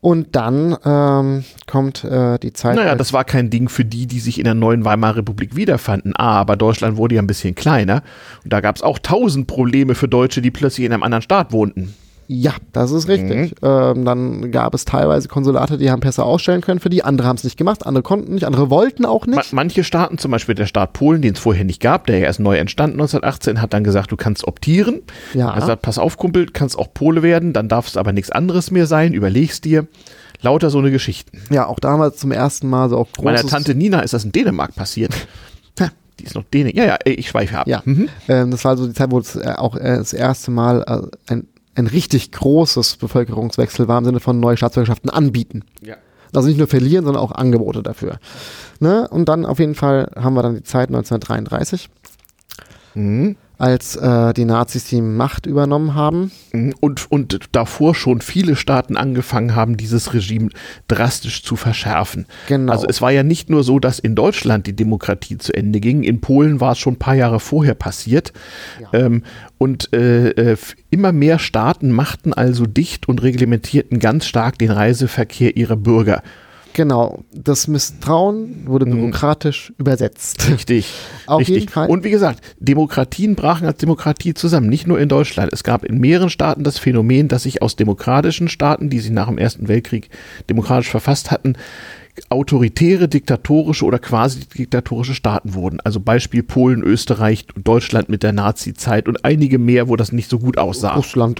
Und 0.01 0.35
dann 0.35 0.75
ähm, 0.85 1.43
kommt 1.65 2.03
äh, 2.03 2.37
die 2.39 2.53
Zeit. 2.53 2.75
Naja, 2.75 2.95
das 2.95 3.13
war 3.13 3.23
kein 3.23 3.49
Ding 3.49 3.69
für 3.69 3.85
die, 3.85 4.05
die 4.05 4.19
sich 4.19 4.37
in 4.37 4.43
der 4.43 4.53
neuen 4.53 4.85
Weimarer 4.85 5.17
Republik 5.17 5.55
wiederfanden. 5.55 6.13
Ah, 6.15 6.39
aber 6.39 6.55
Deutschland 6.55 6.97
wurde 6.97 7.15
ja 7.15 7.21
ein 7.21 7.27
bisschen 7.27 7.55
kleiner. 7.55 8.03
Und 8.43 8.51
da 8.51 8.61
gab 8.61 8.75
es 8.75 8.81
auch 8.81 8.99
tausend 8.99 9.47
Probleme 9.47 9.95
für 9.95 10.07
Deutsche, 10.07 10.41
die 10.41 10.51
plötzlich 10.51 10.85
in 10.85 10.93
einem 10.93 11.03
anderen 11.03 11.21
Staat 11.21 11.51
wohnten. 11.51 11.93
Ja, 12.35 12.53
das 12.71 12.91
ist 12.91 13.07
richtig. 13.07 13.51
Mhm. 13.61 13.67
Ähm, 13.67 14.05
dann 14.05 14.51
gab 14.51 14.73
es 14.73 14.85
teilweise 14.85 15.27
Konsulate, 15.27 15.77
die 15.77 15.91
haben 15.91 15.99
Pässe 15.99 16.23
ausstellen 16.23 16.61
können 16.61 16.79
für 16.79 16.89
die, 16.89 17.03
andere 17.03 17.27
haben 17.27 17.35
es 17.35 17.43
nicht 17.43 17.57
gemacht, 17.57 17.85
andere 17.85 18.01
konnten 18.01 18.33
nicht, 18.33 18.45
andere 18.45 18.71
wollten 18.71 19.05
auch 19.05 19.27
nicht. 19.27 19.35
Ma 19.35 19.43
manche 19.51 19.83
Staaten, 19.83 20.17
zum 20.17 20.31
Beispiel 20.31 20.55
der 20.55 20.65
Staat 20.65 20.93
Polen, 20.93 21.21
den 21.21 21.33
es 21.33 21.39
vorher 21.39 21.63
nicht 21.63 21.79
gab, 21.79 22.07
der 22.07 22.17
ja 22.17 22.25
erst 22.25 22.39
neu 22.39 22.57
entstanden 22.57 22.95
1918, 22.95 23.61
hat 23.61 23.73
dann 23.73 23.83
gesagt, 23.83 24.11
du 24.11 24.17
kannst 24.17 24.47
optieren. 24.47 25.01
Ja. 25.35 25.53
Er 25.53 25.61
sagt, 25.61 25.83
pass 25.83 25.99
auf, 25.99 26.17
Kumpel, 26.17 26.47
kannst 26.47 26.77
auch 26.77 26.91
Pole 26.93 27.21
werden, 27.21 27.53
dann 27.53 27.67
darf 27.69 27.87
es 27.87 27.97
aber 27.97 28.13
nichts 28.13 28.31
anderes 28.31 28.71
mehr 28.71 28.87
sein, 28.87 29.13
überlegst 29.13 29.63
dir. 29.63 29.87
Lauter 30.41 30.71
so 30.71 30.79
eine 30.79 30.91
Geschichten. 30.91 31.39
Ja, 31.51 31.67
auch 31.67 31.79
damals 31.79 32.17
zum 32.17 32.31
ersten 32.31 32.67
Mal 32.67 32.89
so 32.89 32.97
auch 32.97 33.11
großes... 33.11 33.23
Meiner 33.23 33.47
Tante 33.47 33.75
Nina 33.75 34.01
ist 34.01 34.13
das 34.13 34.25
in 34.25 34.31
Dänemark 34.31 34.75
passiert. 34.75 35.13
die 36.19 36.25
ist 36.25 36.35
noch 36.35 36.43
Dänemark. 36.43 36.75
Ja, 36.75 36.85
ja, 36.85 36.97
ich 37.05 37.29
schweife 37.29 37.59
ab. 37.59 37.67
Ja, 37.67 37.81
mhm. 37.85 38.09
ähm, 38.27 38.51
das 38.51 38.65
war 38.65 38.75
so 38.75 38.87
die 38.87 38.93
Zeit, 38.93 39.11
wo 39.11 39.19
es 39.19 39.35
äh, 39.35 39.53
auch 39.55 39.75
äh, 39.75 39.97
das 39.97 40.13
erste 40.13 40.51
Mal 40.51 40.83
äh, 40.87 41.31
ein 41.31 41.47
ein 41.75 41.87
richtig 41.87 42.31
großes 42.31 42.97
Bevölkerungswechsel 42.97 43.87
war 43.87 43.97
im 43.97 44.05
Sinne 44.05 44.19
von 44.19 44.39
neue 44.39 44.57
Staatsbürgerschaften 44.57 45.09
anbieten. 45.09 45.63
Ja. 45.81 45.95
Also 46.33 46.47
nicht 46.47 46.57
nur 46.57 46.67
verlieren, 46.67 47.05
sondern 47.05 47.23
auch 47.23 47.31
Angebote 47.31 47.83
dafür. 47.83 48.19
Ne? 48.79 49.07
Und 49.07 49.29
dann 49.29 49.45
auf 49.45 49.59
jeden 49.59 49.75
Fall 49.75 50.11
haben 50.15 50.33
wir 50.33 50.41
dann 50.41 50.55
die 50.55 50.63
Zeit 50.63 50.89
1933. 50.89 51.89
Mhm 52.95 53.35
als 53.57 53.95
äh, 53.95 54.33
die 54.33 54.45
Nazis 54.45 54.85
die 54.85 55.01
Macht 55.01 55.45
übernommen 55.45 55.95
haben. 55.95 56.31
Mhm. 56.51 56.73
Und, 56.79 57.11
und 57.11 57.39
davor 57.51 57.95
schon 57.95 58.21
viele 58.21 58.55
Staaten 58.55 58.97
angefangen 58.97 59.55
haben, 59.55 59.77
dieses 59.77 60.13
Regime 60.13 60.49
drastisch 60.87 61.43
zu 61.43 61.55
verschärfen. 61.55 62.25
Genau. 62.47 62.71
Also 62.71 62.87
es 62.87 63.01
war 63.01 63.11
ja 63.11 63.23
nicht 63.23 63.49
nur 63.49 63.63
so, 63.63 63.79
dass 63.79 63.99
in 63.99 64.15
Deutschland 64.15 64.67
die 64.67 64.75
Demokratie 64.75 65.37
zu 65.37 65.53
Ende 65.53 65.79
ging. 65.79 66.03
In 66.03 66.21
Polen 66.21 66.59
war 66.59 66.73
es 66.73 66.79
schon 66.79 66.93
ein 66.93 66.99
paar 66.99 67.15
Jahre 67.15 67.39
vorher 67.39 67.75
passiert. 67.75 68.33
Ja. 68.81 68.99
Ähm, 68.99 69.23
und 69.57 69.93
äh, 69.93 70.29
äh, 70.29 70.57
immer 70.89 71.11
mehr 71.11 71.39
Staaten 71.39 71.91
machten 71.91 72.33
also 72.33 72.65
dicht 72.65 73.07
und 73.07 73.21
reglementierten 73.21 73.99
ganz 73.99 74.25
stark 74.25 74.57
den 74.57 74.71
Reiseverkehr 74.71 75.55
ihrer 75.55 75.77
Bürger. 75.77 76.21
Genau, 76.73 77.23
das 77.31 77.67
Misstrauen 77.67 78.65
wurde 78.65 78.85
demokratisch 78.85 79.69
mhm. 79.69 79.75
übersetzt. 79.77 80.49
Richtig. 80.49 80.91
Auf 81.27 81.41
richtig. 81.41 81.55
jeden 81.55 81.69
Fall. 81.69 81.89
Und 81.89 82.03
wie 82.03 82.09
gesagt, 82.09 82.41
Demokratien 82.59 83.35
brachen 83.35 83.67
als 83.67 83.77
Demokratie 83.77 84.33
zusammen, 84.33 84.69
nicht 84.69 84.87
nur 84.87 84.99
in 84.99 85.07
Deutschland. 85.07 85.53
Es 85.53 85.63
gab 85.63 85.85
in 85.85 85.99
mehreren 85.99 86.31
Staaten 86.31 86.63
das 86.63 86.79
Phänomen, 86.79 87.27
dass 87.27 87.43
sich 87.43 87.61
aus 87.61 87.75
demokratischen 87.75 88.49
Staaten, 88.49 88.89
die 88.89 88.99
sich 88.99 89.11
nach 89.11 89.27
dem 89.27 89.37
Ersten 89.37 89.67
Weltkrieg 89.67 90.09
demokratisch 90.49 90.89
verfasst 90.89 91.29
hatten, 91.29 91.55
autoritäre, 92.29 93.07
diktatorische 93.07 93.85
oder 93.85 93.99
quasi 93.99 94.41
diktatorische 94.41 95.15
Staaten 95.15 95.53
wurden. 95.53 95.79
Also 95.79 95.99
Beispiel 95.99 96.43
Polen, 96.43 96.81
Österreich, 96.81 97.45
Deutschland 97.55 98.09
mit 98.09 98.23
der 98.23 98.33
Nazi-Zeit 98.33 99.07
und 99.07 99.25
einige 99.25 99.59
mehr, 99.59 99.87
wo 99.87 99.95
das 99.95 100.11
nicht 100.11 100.29
so 100.29 100.39
gut 100.39 100.57
aussah. 100.57 100.93
Russland. 100.93 101.39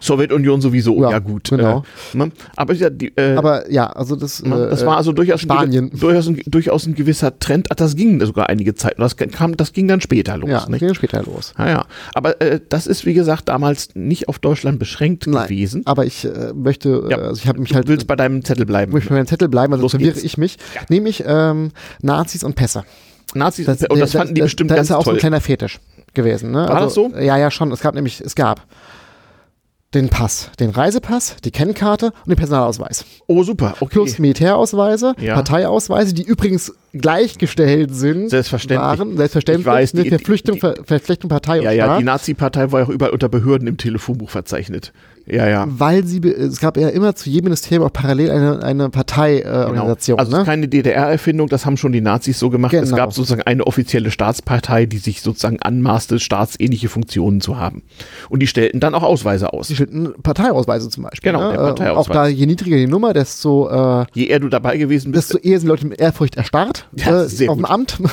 Sowjetunion 0.00 0.60
sowieso, 0.60 1.00
ja, 1.02 1.10
ja 1.10 1.18
gut. 1.18 1.50
Genau. 1.50 1.84
Äh, 2.14 2.16
ne? 2.16 2.32
aber, 2.56 2.74
ja, 2.74 2.90
die, 2.90 3.12
äh, 3.16 3.36
aber 3.36 3.70
ja, 3.70 3.86
also 3.86 4.16
das, 4.16 4.42
ne? 4.42 4.68
das 4.70 4.84
war 4.84 4.96
also 4.96 5.12
durchaus 5.12 5.40
Spanien. 5.40 5.90
Ein, 5.92 5.98
durchaus, 5.98 6.28
ein, 6.28 6.40
durchaus 6.46 6.86
ein 6.86 6.94
gewisser 6.94 7.38
Trend. 7.38 7.68
Das 7.76 7.96
ging 7.96 8.24
sogar 8.24 8.48
einige 8.48 8.74
Zeit. 8.74 8.94
Das, 8.98 9.16
kam, 9.16 9.56
das 9.56 9.72
ging 9.72 9.88
dann 9.88 10.00
später 10.00 10.36
los. 10.36 10.50
Ja, 10.50 10.66
das 10.66 10.78
ging 10.78 10.94
später 10.94 11.22
los. 11.22 11.54
Ja, 11.58 11.68
ja. 11.68 11.86
Aber 12.14 12.40
äh, 12.40 12.60
das 12.68 12.86
ist, 12.86 13.06
wie 13.06 13.14
gesagt, 13.14 13.48
damals 13.48 13.88
nicht 13.94 14.28
auf 14.28 14.38
Deutschland 14.38 14.78
beschränkt 14.78 15.26
Nein, 15.26 15.44
gewesen. 15.44 15.82
Aber 15.86 16.06
ich 16.06 16.24
äh, 16.24 16.52
möchte, 16.54 17.06
ja, 17.08 17.18
also 17.18 17.40
ich 17.40 17.48
habe 17.48 17.60
mich 17.60 17.74
halt. 17.74 17.86
Du 17.86 17.92
willst 17.92 18.06
bei 18.06 18.16
deinem 18.16 18.44
Zettel 18.44 18.66
bleiben. 18.66 18.92
Möchte 18.92 19.10
bei 19.10 19.16
meinem 19.16 19.26
Zettel 19.26 19.48
bleiben, 19.48 19.72
also 19.72 19.88
verwirre 19.88 20.18
ich 20.20 20.38
mich. 20.38 20.56
Ja. 20.74 20.82
Nämlich 20.88 21.24
ähm, 21.26 21.70
Nazis 22.02 22.44
und 22.44 22.54
Pässe. 22.54 22.84
Nazis 23.34 23.66
das, 23.66 23.82
und 23.82 23.98
das 23.98 24.12
fanden 24.12 24.34
die 24.34 24.40
das, 24.40 24.46
bestimmt 24.46 24.70
da 24.70 24.76
ganz 24.76 24.88
toll. 24.88 24.98
Ist 24.98 24.98
ja 24.98 25.00
auch 25.00 25.04
so 25.04 25.10
ein 25.12 25.18
kleiner 25.18 25.40
Fetisch 25.40 25.80
gewesen. 26.14 26.50
Ne? 26.50 26.58
War 26.58 26.82
also, 26.82 26.84
das 26.84 26.94
so? 26.94 27.20
Ja, 27.20 27.36
ja, 27.36 27.50
schon. 27.50 27.72
Es 27.72 27.80
gab 27.80 27.94
nämlich, 27.94 28.20
es 28.20 28.34
gab 28.34 28.66
den 29.96 30.08
Pass, 30.08 30.50
den 30.60 30.70
Reisepass, 30.70 31.36
die 31.44 31.50
Kennkarte 31.50 32.06
und 32.06 32.28
den 32.28 32.36
Personalausweis. 32.36 33.04
Oh, 33.26 33.42
super. 33.42 33.74
Okay. 33.80 33.94
Plus 33.94 34.18
Militärausweise, 34.18 35.14
ja. 35.18 35.34
Parteiausweise, 35.34 36.14
die 36.14 36.22
übrigens 36.22 36.74
gleichgestellt 36.92 37.94
sind. 37.94 38.30
Selbstverständlich. 38.30 38.80
Waren, 38.80 39.16
selbstverständlich. 39.16 39.66
Ich 39.66 39.72
weiß, 39.72 39.92
die, 39.92 40.08
Verpflichtung, 40.08 40.58
Ver, 40.58 40.76
Verpflichtung 40.84 41.28
Partei 41.28 41.56
ja, 41.56 41.70
und 41.70 41.76
Ja, 41.76 41.86
ja, 41.86 41.98
die 41.98 42.04
Nazi-Partei 42.04 42.72
war 42.72 42.84
auch 42.84 42.88
überall 42.88 43.12
unter 43.12 43.28
Behörden 43.28 43.66
im 43.66 43.76
Telefonbuch 43.76 44.30
verzeichnet. 44.30 44.92
Ja, 45.26 45.48
ja. 45.48 45.66
Weil 45.68 46.04
sie, 46.04 46.20
es 46.20 46.60
gab 46.60 46.76
ja 46.76 46.88
immer 46.88 47.14
zu 47.16 47.28
jedem 47.28 47.46
Ministerium 47.46 47.84
auch 47.86 47.92
parallel 47.92 48.30
eine, 48.30 48.62
eine 48.62 48.90
Parteiorganisation. 48.90 50.18
Äh, 50.18 50.22
genau. 50.22 50.36
Also 50.36 50.38
ne? 50.38 50.44
keine 50.44 50.68
DDR-Erfindung, 50.68 51.48
das 51.48 51.66
haben 51.66 51.76
schon 51.76 51.92
die 51.92 52.00
Nazis 52.00 52.38
so 52.38 52.48
gemacht. 52.48 52.70
Genau. 52.70 52.84
Es 52.84 52.94
gab 52.94 53.12
sozusagen 53.12 53.42
eine 53.42 53.66
offizielle 53.66 54.12
Staatspartei, 54.12 54.86
die 54.86 54.98
sich 54.98 55.22
sozusagen 55.22 55.60
anmaßte, 55.60 56.20
staatsähnliche 56.20 56.88
Funktionen 56.88 57.40
zu 57.40 57.58
haben. 57.58 57.82
Und 58.28 58.40
die 58.40 58.46
stellten 58.46 58.78
dann 58.78 58.94
auch 58.94 59.02
Ausweise 59.02 59.52
aus. 59.52 59.66
Die 59.66 59.74
stellten 59.74 60.14
Parteiausweise 60.22 60.88
zum 60.90 61.02
Beispiel. 61.02 61.32
Genau, 61.32 61.50
ne? 61.50 61.56
Parteiausweis. 61.56 62.06
Auch 62.08 62.12
da, 62.12 62.28
je 62.28 62.46
niedriger 62.46 62.76
die 62.76 62.86
Nummer, 62.86 63.12
desto 63.12 63.68
äh, 63.68 64.06
je 64.14 64.26
eher 64.26 64.38
du 64.38 64.48
dabei 64.48 64.76
gewesen 64.76 65.10
bist, 65.10 65.34
desto 65.34 65.38
eher 65.38 65.58
sind 65.58 65.68
Leute 65.68 65.86
mit 65.86 66.00
Ehrfurcht 66.00 66.36
erstarrt 66.36 66.88
ja, 66.94 67.24
äh, 67.24 67.48
auf 67.48 67.56
dem 67.56 67.64
Amt. 67.64 67.98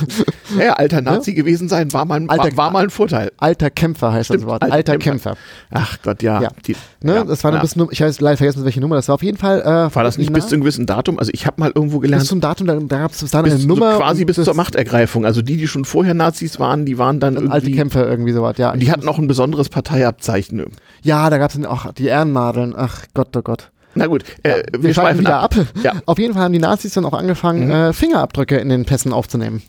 Ja, 0.60 0.74
alter 0.74 1.02
Nazi 1.02 1.32
ja? 1.32 1.38
gewesen 1.38 1.68
sein 1.68 1.94
war 1.94 2.06
mal, 2.06 2.24
alter, 2.28 2.56
war, 2.56 2.66
war, 2.66 2.72
mal 2.72 2.84
ein 2.84 2.90
Vorteil. 2.90 3.32
Alter 3.38 3.70
Kämpfer 3.72 4.14
heißt 4.14 4.26
Stimmt, 4.26 4.42
das 4.42 4.48
Wort. 4.48 4.62
Alter, 4.62 4.76
alter 4.76 4.98
Kämpfer. 4.98 5.32
Kämpfer. 5.32 5.38
Ach 5.72 5.98
Gott, 6.04 6.22
ja. 6.22 6.42
ja. 6.42 6.50
Die, 6.68 6.76
ne? 7.04 7.26
Das 7.28 7.44
war 7.44 7.52
eine 7.52 7.62
bisschen 7.62 7.88
ich 7.92 8.02
weiß 8.02 8.22
leider 8.22 8.38
vergessen, 8.38 8.64
welche 8.64 8.82
Nummer 8.82 8.96
das 8.96 9.08
war. 9.08 9.16
Auf 9.16 9.24
jeden 9.24 9.38
Fall. 9.38 9.62
Äh, 9.62 9.96
war 9.96 10.04
das 10.04 10.18
nicht 10.18 10.32
bis 10.34 10.48
zu 10.48 10.56
einem 10.56 10.62
gewissen 10.62 10.86
Datum? 10.86 11.20
Also 11.20 11.32
ich 11.34 11.46
habe 11.46 11.60
mal 11.60 11.72
irgendwo 11.74 12.00
gelernt. 12.00 12.22
Bis 12.22 12.30
zum 12.30 12.42
Datum, 12.42 12.68
da, 12.68 12.76
da 12.76 13.00
gab 13.00 13.12
es 13.12 13.20
dann 13.32 13.46
eine 13.46 13.60
Nummer. 13.60 13.94
So 13.94 14.00
quasi 14.00 14.26
bis 14.26 14.36
zur 14.36 14.54
Machtergreifung. 14.54 15.26
Also 15.26 15.42
die, 15.42 15.58
die 15.58 15.68
schon 15.68 15.86
vorher 15.86 16.14
Nazis 16.14 16.60
waren, 16.60 16.86
die 16.86 16.98
waren 16.98 17.20
dann 17.20 17.36
irgendwie. 17.36 17.54
Alte 17.54 17.72
Kämpfer 17.72 18.08
irgendwie 18.08 18.32
sowas, 18.32 18.58
ja. 18.58 18.76
Die 18.76 18.92
hatten 18.92 19.08
auch 19.08 19.20
ein 19.20 19.28
besonderes 19.28 19.70
Parteiabzeichen. 19.70 20.66
Ja, 21.02 21.30
da 21.30 21.38
gab 21.38 21.52
es 21.52 21.56
dann 21.56 21.66
auch 21.66 21.92
die 21.94 22.06
Ehrennadeln. 22.06 22.74
Ach 22.76 23.06
Gott, 23.14 23.36
oh 23.36 23.42
Gott. 23.42 23.72
Na 23.96 24.08
gut, 24.08 24.24
äh, 24.42 24.50
ja, 24.50 24.56
wir, 24.72 24.84
wir 24.84 24.94
schweifen 24.94 25.20
wieder 25.20 25.40
ab. 25.40 25.56
ab. 25.56 25.68
Ja. 25.84 25.94
Auf 26.08 26.18
jeden 26.18 26.34
Fall 26.34 26.44
haben 26.44 26.54
die 26.54 26.60
Nazis 26.60 26.94
dann 26.94 27.06
auch 27.06 27.14
angefangen, 27.14 27.66
mhm. 27.66 27.72
äh, 27.72 27.94
Fingerabdrücke 27.94 28.58
in 28.58 28.70
den 28.70 28.86
Pässen 28.86 29.14
aufzunehmen 29.14 29.62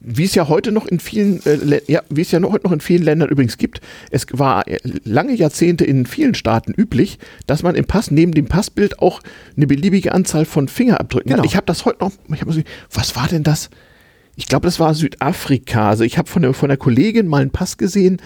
wie 0.00 0.24
es 0.24 0.34
ja 0.34 0.48
heute 0.48 0.72
noch 0.72 0.86
in 0.86 1.00
vielen, 1.00 1.44
äh, 1.46 1.80
ja, 1.86 2.02
wie 2.10 2.22
es 2.22 2.30
ja 2.30 2.40
heute 2.42 2.64
noch 2.64 2.72
in 2.72 2.80
vielen 2.80 3.02
Ländern 3.02 3.28
übrigens 3.28 3.58
gibt. 3.58 3.80
Es 4.10 4.26
war 4.32 4.66
äh, 4.66 4.78
lange 5.04 5.34
Jahrzehnte 5.34 5.84
in 5.84 6.06
vielen 6.06 6.34
Staaten 6.34 6.72
üblich, 6.72 7.18
dass 7.46 7.62
man 7.62 7.74
im 7.74 7.84
Pass 7.84 8.10
neben 8.10 8.32
dem 8.32 8.46
Passbild 8.46 8.98
auch 9.00 9.20
eine 9.56 9.66
beliebige 9.66 10.12
Anzahl 10.12 10.44
von 10.44 10.68
Fingerabdrücken 10.68 11.30
genau. 11.30 11.42
hat. 11.42 11.46
Ich 11.46 11.56
habe 11.56 11.66
das 11.66 11.84
heute 11.84 12.04
noch, 12.04 12.12
ich 12.32 12.40
hab, 12.40 12.48
was 12.92 13.16
war 13.16 13.28
denn 13.28 13.42
das? 13.42 13.70
Ich 14.38 14.46
glaube, 14.46 14.66
das 14.68 14.78
war 14.78 14.94
Südafrika. 14.94 15.88
Also 15.88 16.04
ich 16.04 16.16
habe 16.16 16.28
von 16.30 16.42
der, 16.42 16.54
von 16.54 16.68
der 16.68 16.78
Kollegin 16.78 17.26
mal 17.26 17.42
einen 17.42 17.50
Pass 17.50 17.76
gesehen, 17.76 18.18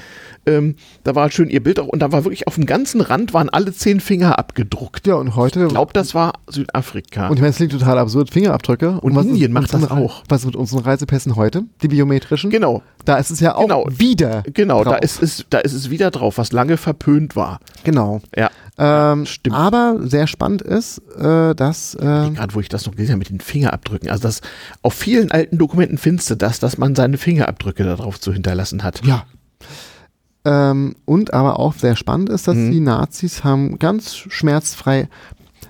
ähm, 0.45 0.75
da 1.05 1.15
war 1.15 1.31
schön 1.31 1.49
ihr 1.49 1.63
Bild 1.63 1.81
auch 1.81 1.87
und 1.89 2.01
da 2.01 2.13
war 2.13 2.25
wirklich 2.25 2.47
auf 2.49 2.57
dem 2.57 2.67
ganzen 2.67 3.01
Rand 3.01 3.33
waren 3.33 3.49
alle 3.49 3.73
zehn 3.73 3.99
Finger 3.99 4.39
abgedruckt. 4.39 5.07
Ja, 5.07 5.15
und 5.15 5.37
heute. 5.37 5.63
Ich 5.65 5.69
glaube, 5.71 5.93
das 5.95 6.15
war 6.15 6.35
Südafrika. 6.49 7.29
Und 7.29 7.37
ich 7.37 7.41
meine, 7.41 7.51
es 7.51 7.57
klingt 7.57 7.73
total 7.73 7.99
absurd, 7.99 8.29
Fingerabdrücke. 8.31 9.01
Und 9.01 9.17
was 9.17 9.25
Indien 9.25 9.53
macht 9.53 9.73
das 9.73 9.91
auch. 9.91 10.23
Was 10.29 10.45
mit 10.45 10.55
unseren 10.55 10.81
Reisepässen 10.81 11.35
heute? 11.37 11.65
Die 11.81 11.89
biometrischen? 11.89 12.51
genau, 12.51 12.83
Da 13.07 13.17
ist 13.17 13.31
es 13.31 13.41
ja 13.41 13.55
auch 13.55 13.63
Genau. 13.63 13.87
wieder. 13.89 14.43
genau, 14.53 14.85
da 14.85 14.91
drauf. 14.93 15.01
ist, 15.03 15.23
es, 15.23 15.47
da 15.49 15.59
ist 15.61 15.73
es 15.73 15.89
wieder 15.89 16.11
drauf, 16.11 16.37
was 16.37 16.53
lange 16.53 16.77
verpönt 16.77 17.37
war. 17.37 17.59
Genau. 17.85 18.21
Ja. 18.37 18.51
Ähm, 18.85 19.27
stimmt. 19.27 19.55
Aber 19.55 19.97
sehr 20.03 20.27
spannend 20.27 20.61
ist, 20.63 20.99
äh, 21.17 21.55
dass. 21.55 21.95
Äh, 21.95 22.01
Gerade 22.01 22.55
wo 22.55 22.61
ich 22.61 22.69
das 22.69 22.85
noch 22.85 22.97
gesehen 22.97 23.13
habe 23.13 23.19
mit 23.21 23.31
den 23.31 23.39
Fingerabdrücken. 23.41 24.11
Also 24.11 24.23
das 24.25 24.41
auf 24.83 24.95
vielen 24.95 25.31
alten 25.31 25.57
Dokumenten 25.59 25.99
findest 25.99 26.31
du 26.31 26.35
das, 26.37 26.59
dass 26.59 26.79
man 26.79 26.95
seine 26.97 27.17
Fingerabdrücke 27.17 27.85
darauf 27.85 28.19
zu 28.21 28.33
hinterlassen 28.33 28.83
hat. 28.83 29.05
ja. 29.05 29.25
Ähm, 30.45 30.97
und 31.05 31.33
aber 31.35 31.61
auch 31.61 31.73
sehr 31.75 31.95
spannend 31.95 32.29
ist, 32.29 32.49
dass 32.49 32.57
Mhm. 32.57 32.73
die 32.73 32.81
Nazis 32.81 33.45
haben 33.45 33.79
ganz 33.79 34.17
schmerzfrei 34.17 35.09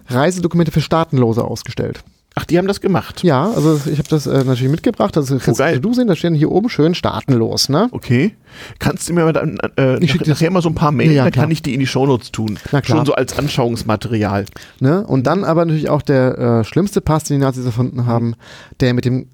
Reisedokumente 0.09 0.73
für 0.73 0.81
Staatenlose 0.81 1.45
ausgestellt. 1.45 2.03
Ach, 2.35 2.45
die 2.47 2.57
haben 2.57 2.67
das 2.67 2.81
gemacht. 2.81 3.23
Ja, 3.25 3.51
also 3.51 3.79
ich 3.91 3.99
habe 3.99 4.09
das 4.09 4.27
äh, 4.27 4.43
natürlich 4.45 4.71
mitgebracht. 4.71 5.17
Also 5.19 5.37
kannst 5.39 5.59
geil. 5.61 5.81
du 5.81 5.93
sehen, 5.93 6.07
da 6.07 6.17
stehen 6.17 6.35
hier 6.35 6.51
oben 6.51 6.71
schön 6.71 6.95
staatenlos, 6.95 7.69
ne? 7.69 7.89
Okay. 7.93 8.35
Kannst 8.79 9.09
du 9.09 9.13
mir 9.13 9.25
mal 9.25 9.33
dann 9.35 9.59
äh, 9.77 10.03
Ich 10.03 10.15
nach, 10.15 10.23
dir- 10.23 10.31
nachher 10.31 10.51
mal 10.51 10.63
so 10.63 10.71
ein 10.71 10.75
paar 10.75 10.93
Mails, 10.93 11.13
Ja, 11.13 11.25
dann 11.25 11.33
kann 11.33 11.51
ich 11.51 11.61
die 11.63 11.75
in 11.75 11.81
die 11.81 11.87
Shownotes 11.87 12.33
tun. 12.33 12.59
Na 12.73 12.81
klar. 12.81 12.99
Schon 12.99 13.07
so 13.07 13.13
als 13.15 13.39
Anschauungsmaterial. 13.39 14.47
ne? 14.81 15.07
Und 15.07 15.27
dann 15.27 15.45
aber 15.45 15.65
natürlich 15.67 15.91
auch 15.91 16.01
der 16.03 16.39
äh, 16.39 16.65
schlimmste 16.65 17.01
Pass, 17.03 17.25
den 17.25 17.39
die 17.39 17.45
Nazis 17.45 17.67
erfunden 17.67 18.07
haben, 18.07 18.35
der 18.81 18.95
mit 18.95 19.05
dem 19.05 19.27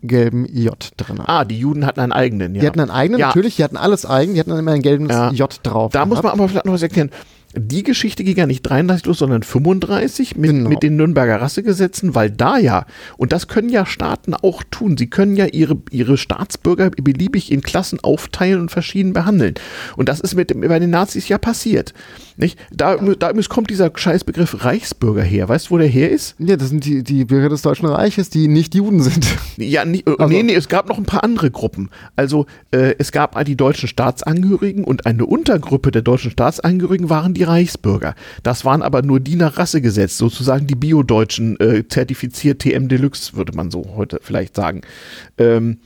gelben 0.00 0.46
J 0.46 0.74
drin. 0.96 1.18
Ah, 1.26 1.44
die 1.44 1.58
Juden 1.58 1.84
hatten 1.84 2.00
einen 2.00 2.12
eigenen, 2.12 2.54
ja. 2.54 2.60
Die 2.60 2.66
hatten 2.68 2.80
einen 2.80 2.90
eigenen, 2.90 3.20
Ja. 3.20 3.26
natürlich, 3.26 3.56
die 3.56 3.64
hatten 3.64 3.76
alles 3.76 4.06
eigen, 4.06 4.34
die 4.34 4.40
hatten 4.40 4.50
dann 4.50 4.60
immer 4.60 4.70
ein 4.72 4.82
gelbes 4.82 5.10
Ja. 5.10 5.30
J 5.32 5.60
drauf. 5.64 5.92
Da 5.92 6.06
muss 6.06 6.20
gehabt. 6.20 6.24
man 6.36 6.40
aber 6.40 6.48
vielleicht 6.48 6.66
noch 6.66 6.72
was 6.74 6.82
erklären. 6.82 7.10
Die 7.56 7.82
Geschichte 7.82 8.24
ging 8.24 8.36
ja 8.36 8.46
nicht 8.46 8.62
33 8.62 9.06
los, 9.06 9.18
sondern 9.18 9.42
35 9.42 10.36
mit, 10.36 10.50
Genau. 10.50 10.68
mit 10.68 10.82
den 10.82 10.96
Nürnberger 10.96 11.40
Rassegesetzen, 11.40 12.14
weil 12.14 12.30
da 12.30 12.58
ja, 12.58 12.84
und 13.16 13.32
das 13.32 13.48
können 13.48 13.70
ja 13.70 13.86
Staaten 13.86 14.34
auch 14.34 14.62
tun, 14.70 14.96
sie 14.98 15.08
können 15.08 15.34
ja 15.34 15.46
ihre, 15.46 15.78
ihre 15.90 16.18
Staatsbürger 16.18 16.90
beliebig 16.90 17.50
in 17.50 17.62
Klassen 17.62 18.00
aufteilen 18.00 18.60
und 18.60 18.70
verschieden 18.70 19.14
behandeln. 19.14 19.54
Und 19.96 20.08
das 20.10 20.20
ist 20.20 20.34
mit 20.34 20.48
bei 20.60 20.78
den 20.78 20.90
Nazis 20.90 21.28
ja 21.28 21.38
passiert. 21.38 21.94
Nicht? 22.38 22.56
Da, 22.72 22.96
da 22.96 23.32
kommt 23.48 23.68
dieser 23.68 23.90
Scheißbegriff 23.92 24.64
Reichsbürger 24.64 25.22
her. 25.22 25.48
Weißt 25.48 25.66
du, 25.66 25.70
wo 25.72 25.78
der 25.78 25.88
her 25.88 26.08
ist? 26.08 26.36
Ja, 26.38 26.56
das 26.56 26.68
sind 26.68 26.84
die, 26.84 27.02
die 27.02 27.24
Bürger 27.24 27.48
des 27.48 27.62
Deutschen 27.62 27.86
Reiches, 27.86 28.30
die 28.30 28.46
nicht 28.46 28.74
Juden 28.76 29.02
sind. 29.02 29.26
Ja, 29.56 29.84
nie, 29.84 30.04
äh, 30.06 30.14
Also- 30.18 30.28
nee, 30.28 30.44
nee, 30.44 30.54
es 30.54 30.68
gab 30.68 30.88
noch 30.88 30.98
ein 30.98 31.04
paar 31.04 31.24
andere 31.24 31.50
Gruppen. 31.50 31.90
Also 32.14 32.46
äh, 32.70 32.94
es 32.98 33.10
gab 33.10 33.44
die 33.44 33.56
deutschen 33.56 33.88
Staatsangehörigen 33.88 34.84
und 34.84 35.04
eine 35.04 35.26
Untergruppe 35.26 35.90
der 35.90 36.02
deutschen 36.02 36.30
Staatsangehörigen 36.30 37.10
waren 37.10 37.34
die 37.34 37.42
Reichsbürger. 37.42 38.14
Das 38.44 38.64
waren 38.64 38.82
aber 38.82 39.02
nur 39.02 39.18
die 39.18 39.34
nach 39.34 39.58
Rassegesetz, 39.58 40.16
sozusagen 40.16 40.68
die 40.68 40.76
Bio-Deutschen, 40.76 41.58
äh, 41.58 41.88
zertifiziert 41.88 42.60
TM 42.60 42.86
Deluxe, 42.86 43.34
würde 43.34 43.52
man 43.56 43.72
so 43.72 43.94
heute 43.96 44.20
vielleicht 44.22 44.54
sagen. 44.54 44.82
Ähm, 45.38 45.78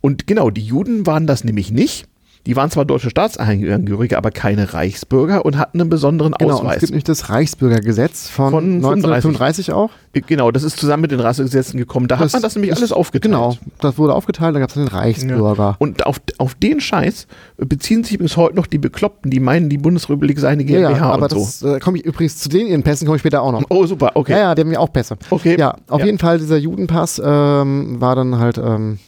und 0.00 0.26
genau, 0.26 0.48
die 0.50 0.62
Juden 0.64 1.04
waren 1.04 1.26
das 1.26 1.44
nämlich 1.44 1.70
nicht. 1.70 2.06
Die 2.46 2.54
waren 2.56 2.70
zwar 2.70 2.84
deutsche 2.84 3.10
Staatsangehörige, 3.10 4.16
aber 4.16 4.30
keine 4.30 4.72
Reichsbürger 4.72 5.44
und 5.44 5.58
hatten 5.58 5.80
einen 5.80 5.90
besonderen 5.90 6.32
Genau, 6.38 6.52
und 6.52 6.54
es 6.56 6.60
Ausweis. 6.60 6.80
gibt 6.80 6.90
nämlich 6.92 7.04
das 7.04 7.28
Reichsbürgergesetz 7.28 8.28
von, 8.28 8.50
Von 8.50 8.64
1935 8.76 9.72
auch. 9.72 9.90
Genau, 10.12 10.50
das 10.50 10.62
ist 10.62 10.78
zusammen 10.78 11.02
mit 11.02 11.10
den 11.10 11.20
Rassegesetzen 11.20 11.76
gekommen. 11.78 12.08
Da 12.08 12.18
hat 12.18 12.32
man 12.32 12.40
das 12.42 12.54
nämlich 12.54 12.74
alles 12.74 12.92
aufgeteilt. 12.92 13.32
Genau, 13.32 13.56
das 13.80 13.98
wurde 13.98 14.14
aufgeteilt, 14.14 14.54
da 14.54 14.60
gab 14.60 14.68
es 14.70 14.74
den 14.74 14.88
Reichsbürger. 14.88 15.76
Und 15.78 16.06
auf, 16.06 16.20
auf 16.38 16.54
den 16.54 16.80
Scheiß 16.80 17.26
beziehen 17.58 18.04
sich 18.04 18.18
bis 18.18 18.36
heute 18.36 18.56
noch 18.56 18.66
die 18.66 18.78
Bekloppten, 18.78 19.30
die 19.30 19.40
meinen, 19.40 19.68
die 19.68 19.78
Bundesrepublik 19.78 20.38
sei 20.38 20.48
eine 20.50 20.62
Ja, 20.62 20.88
GmbH 20.88 20.96
ja, 20.98 21.10
aber 21.12 21.24
und 21.24 21.30
so. 21.30 21.38
das 21.38 21.62
äh, 21.62 21.80
komme 21.80 21.98
ich 21.98 22.04
übrigens 22.04 22.38
zu 22.38 22.48
den 22.48 22.66
ihren 22.68 22.82
Pässen 22.82 23.06
komme 23.06 23.16
ich 23.16 23.22
später 23.22 23.42
auch 23.42 23.52
noch. 23.52 23.62
Oh, 23.68 23.84
super, 23.86 24.12
okay. 24.14 24.32
Ja, 24.32 24.38
ja, 24.38 24.54
die 24.54 24.62
haben 24.62 24.72
ja 24.72 24.78
auch 24.78 24.92
Pässe. 24.92 25.16
Okay. 25.30 25.56
Ja, 25.58 25.74
auf 25.88 26.00
Ja. 26.00 26.06
jeden 26.06 26.18
Fall, 26.18 26.38
dieser 26.38 26.56
Judenpass 26.56 27.20
ähm, 27.24 28.00
war 28.00 28.14
dann 28.16 28.38
halt 28.38 28.58
ähm, 28.58 28.98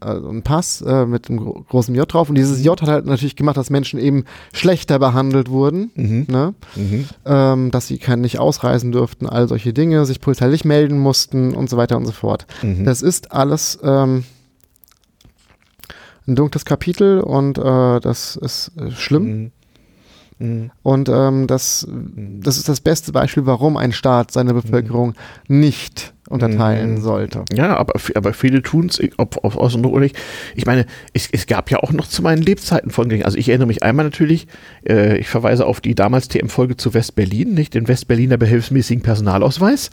ein 0.00 0.42
Pass 0.42 0.80
äh, 0.82 1.06
mit 1.06 1.28
einem 1.28 1.38
gro 1.40 1.64
großen 1.68 1.94
J 1.94 2.10
drauf. 2.12 2.28
Und 2.28 2.36
dieses 2.36 2.64
J 2.64 2.80
hat 2.80 2.88
halt 2.88 3.06
natürlich 3.06 3.36
gemacht, 3.36 3.56
dass 3.56 3.70
Menschen 3.70 3.98
eben 4.00 4.24
schlechter 4.52 4.98
behandelt 4.98 5.50
wurden, 5.50 5.90
Mhm. 5.94 6.26
ne? 6.28 6.54
Mhm. 6.76 7.08
ähm, 7.26 7.70
dass 7.70 7.86
sie 7.88 7.98
kann 7.98 8.20
nicht 8.20 8.38
ausreisen 8.38 8.92
dürften, 8.92 9.26
all 9.28 9.48
solche 9.48 9.72
Dinge, 9.72 10.04
sich 10.06 10.20
polizeilich 10.20 10.64
melden 10.64 10.98
mussten 10.98 11.54
und 11.54 11.68
so 11.68 11.76
weiter 11.76 11.96
und 11.96 12.06
so 12.06 12.12
fort. 12.12 12.46
Mhm. 12.62 12.84
Das 12.84 13.02
ist 13.02 13.32
alles 13.32 13.78
ähm, 13.82 14.24
ein 16.26 16.36
dunkles 16.36 16.64
Kapitel 16.64 17.20
und 17.20 17.58
äh, 17.58 18.00
das 18.00 18.36
ist 18.36 18.72
äh, 18.78 18.90
schlimm. 18.92 19.24
Mhm. 19.26 19.50
Mhm. 20.38 20.70
Und 20.82 21.08
ähm, 21.08 21.46
das, 21.46 21.86
das 22.40 22.56
ist 22.56 22.68
das 22.68 22.80
beste 22.80 23.12
Beispiel, 23.12 23.46
warum 23.46 23.76
ein 23.76 23.92
Staat 23.92 24.30
seine 24.30 24.54
Bevölkerung 24.54 25.14
nicht 25.48 26.11
unterteilen 26.28 26.94
Mhm. 26.94 27.00
sollte. 27.00 27.44
Ja, 27.52 27.76
aber, 27.76 27.94
aber 28.14 28.32
viele 28.32 28.62
tun 28.62 28.86
es, 28.86 29.00
ob 29.16 29.44
auf 29.44 29.56
aus 29.56 29.74
und 29.74 29.84
oder 29.84 30.00
nicht. 30.00 30.16
Ich 30.54 30.66
meine, 30.66 30.86
es, 31.12 31.28
es 31.30 31.46
gab 31.46 31.70
ja 31.70 31.78
auch 31.78 31.92
noch 31.92 32.06
zu 32.06 32.22
meinen 32.22 32.42
Lebzeiten 32.42 32.90
Folgen. 32.90 33.24
Also 33.24 33.36
ich 33.36 33.48
erinnere 33.48 33.66
mich 33.66 33.82
einmal 33.82 34.04
natürlich, 34.04 34.46
äh, 34.88 35.18
ich 35.18 35.28
verweise 35.28 35.66
auf 35.66 35.80
die 35.80 35.94
damals 35.94 36.28
TM-Folge 36.28 36.76
zu 36.76 36.94
West-Berlin, 36.94 37.54
nicht? 37.54 37.74
Den 37.74 37.88
Westberliner 37.88 38.36
behelfsmäßigen 38.36 39.02
Personalausweis. 39.02 39.90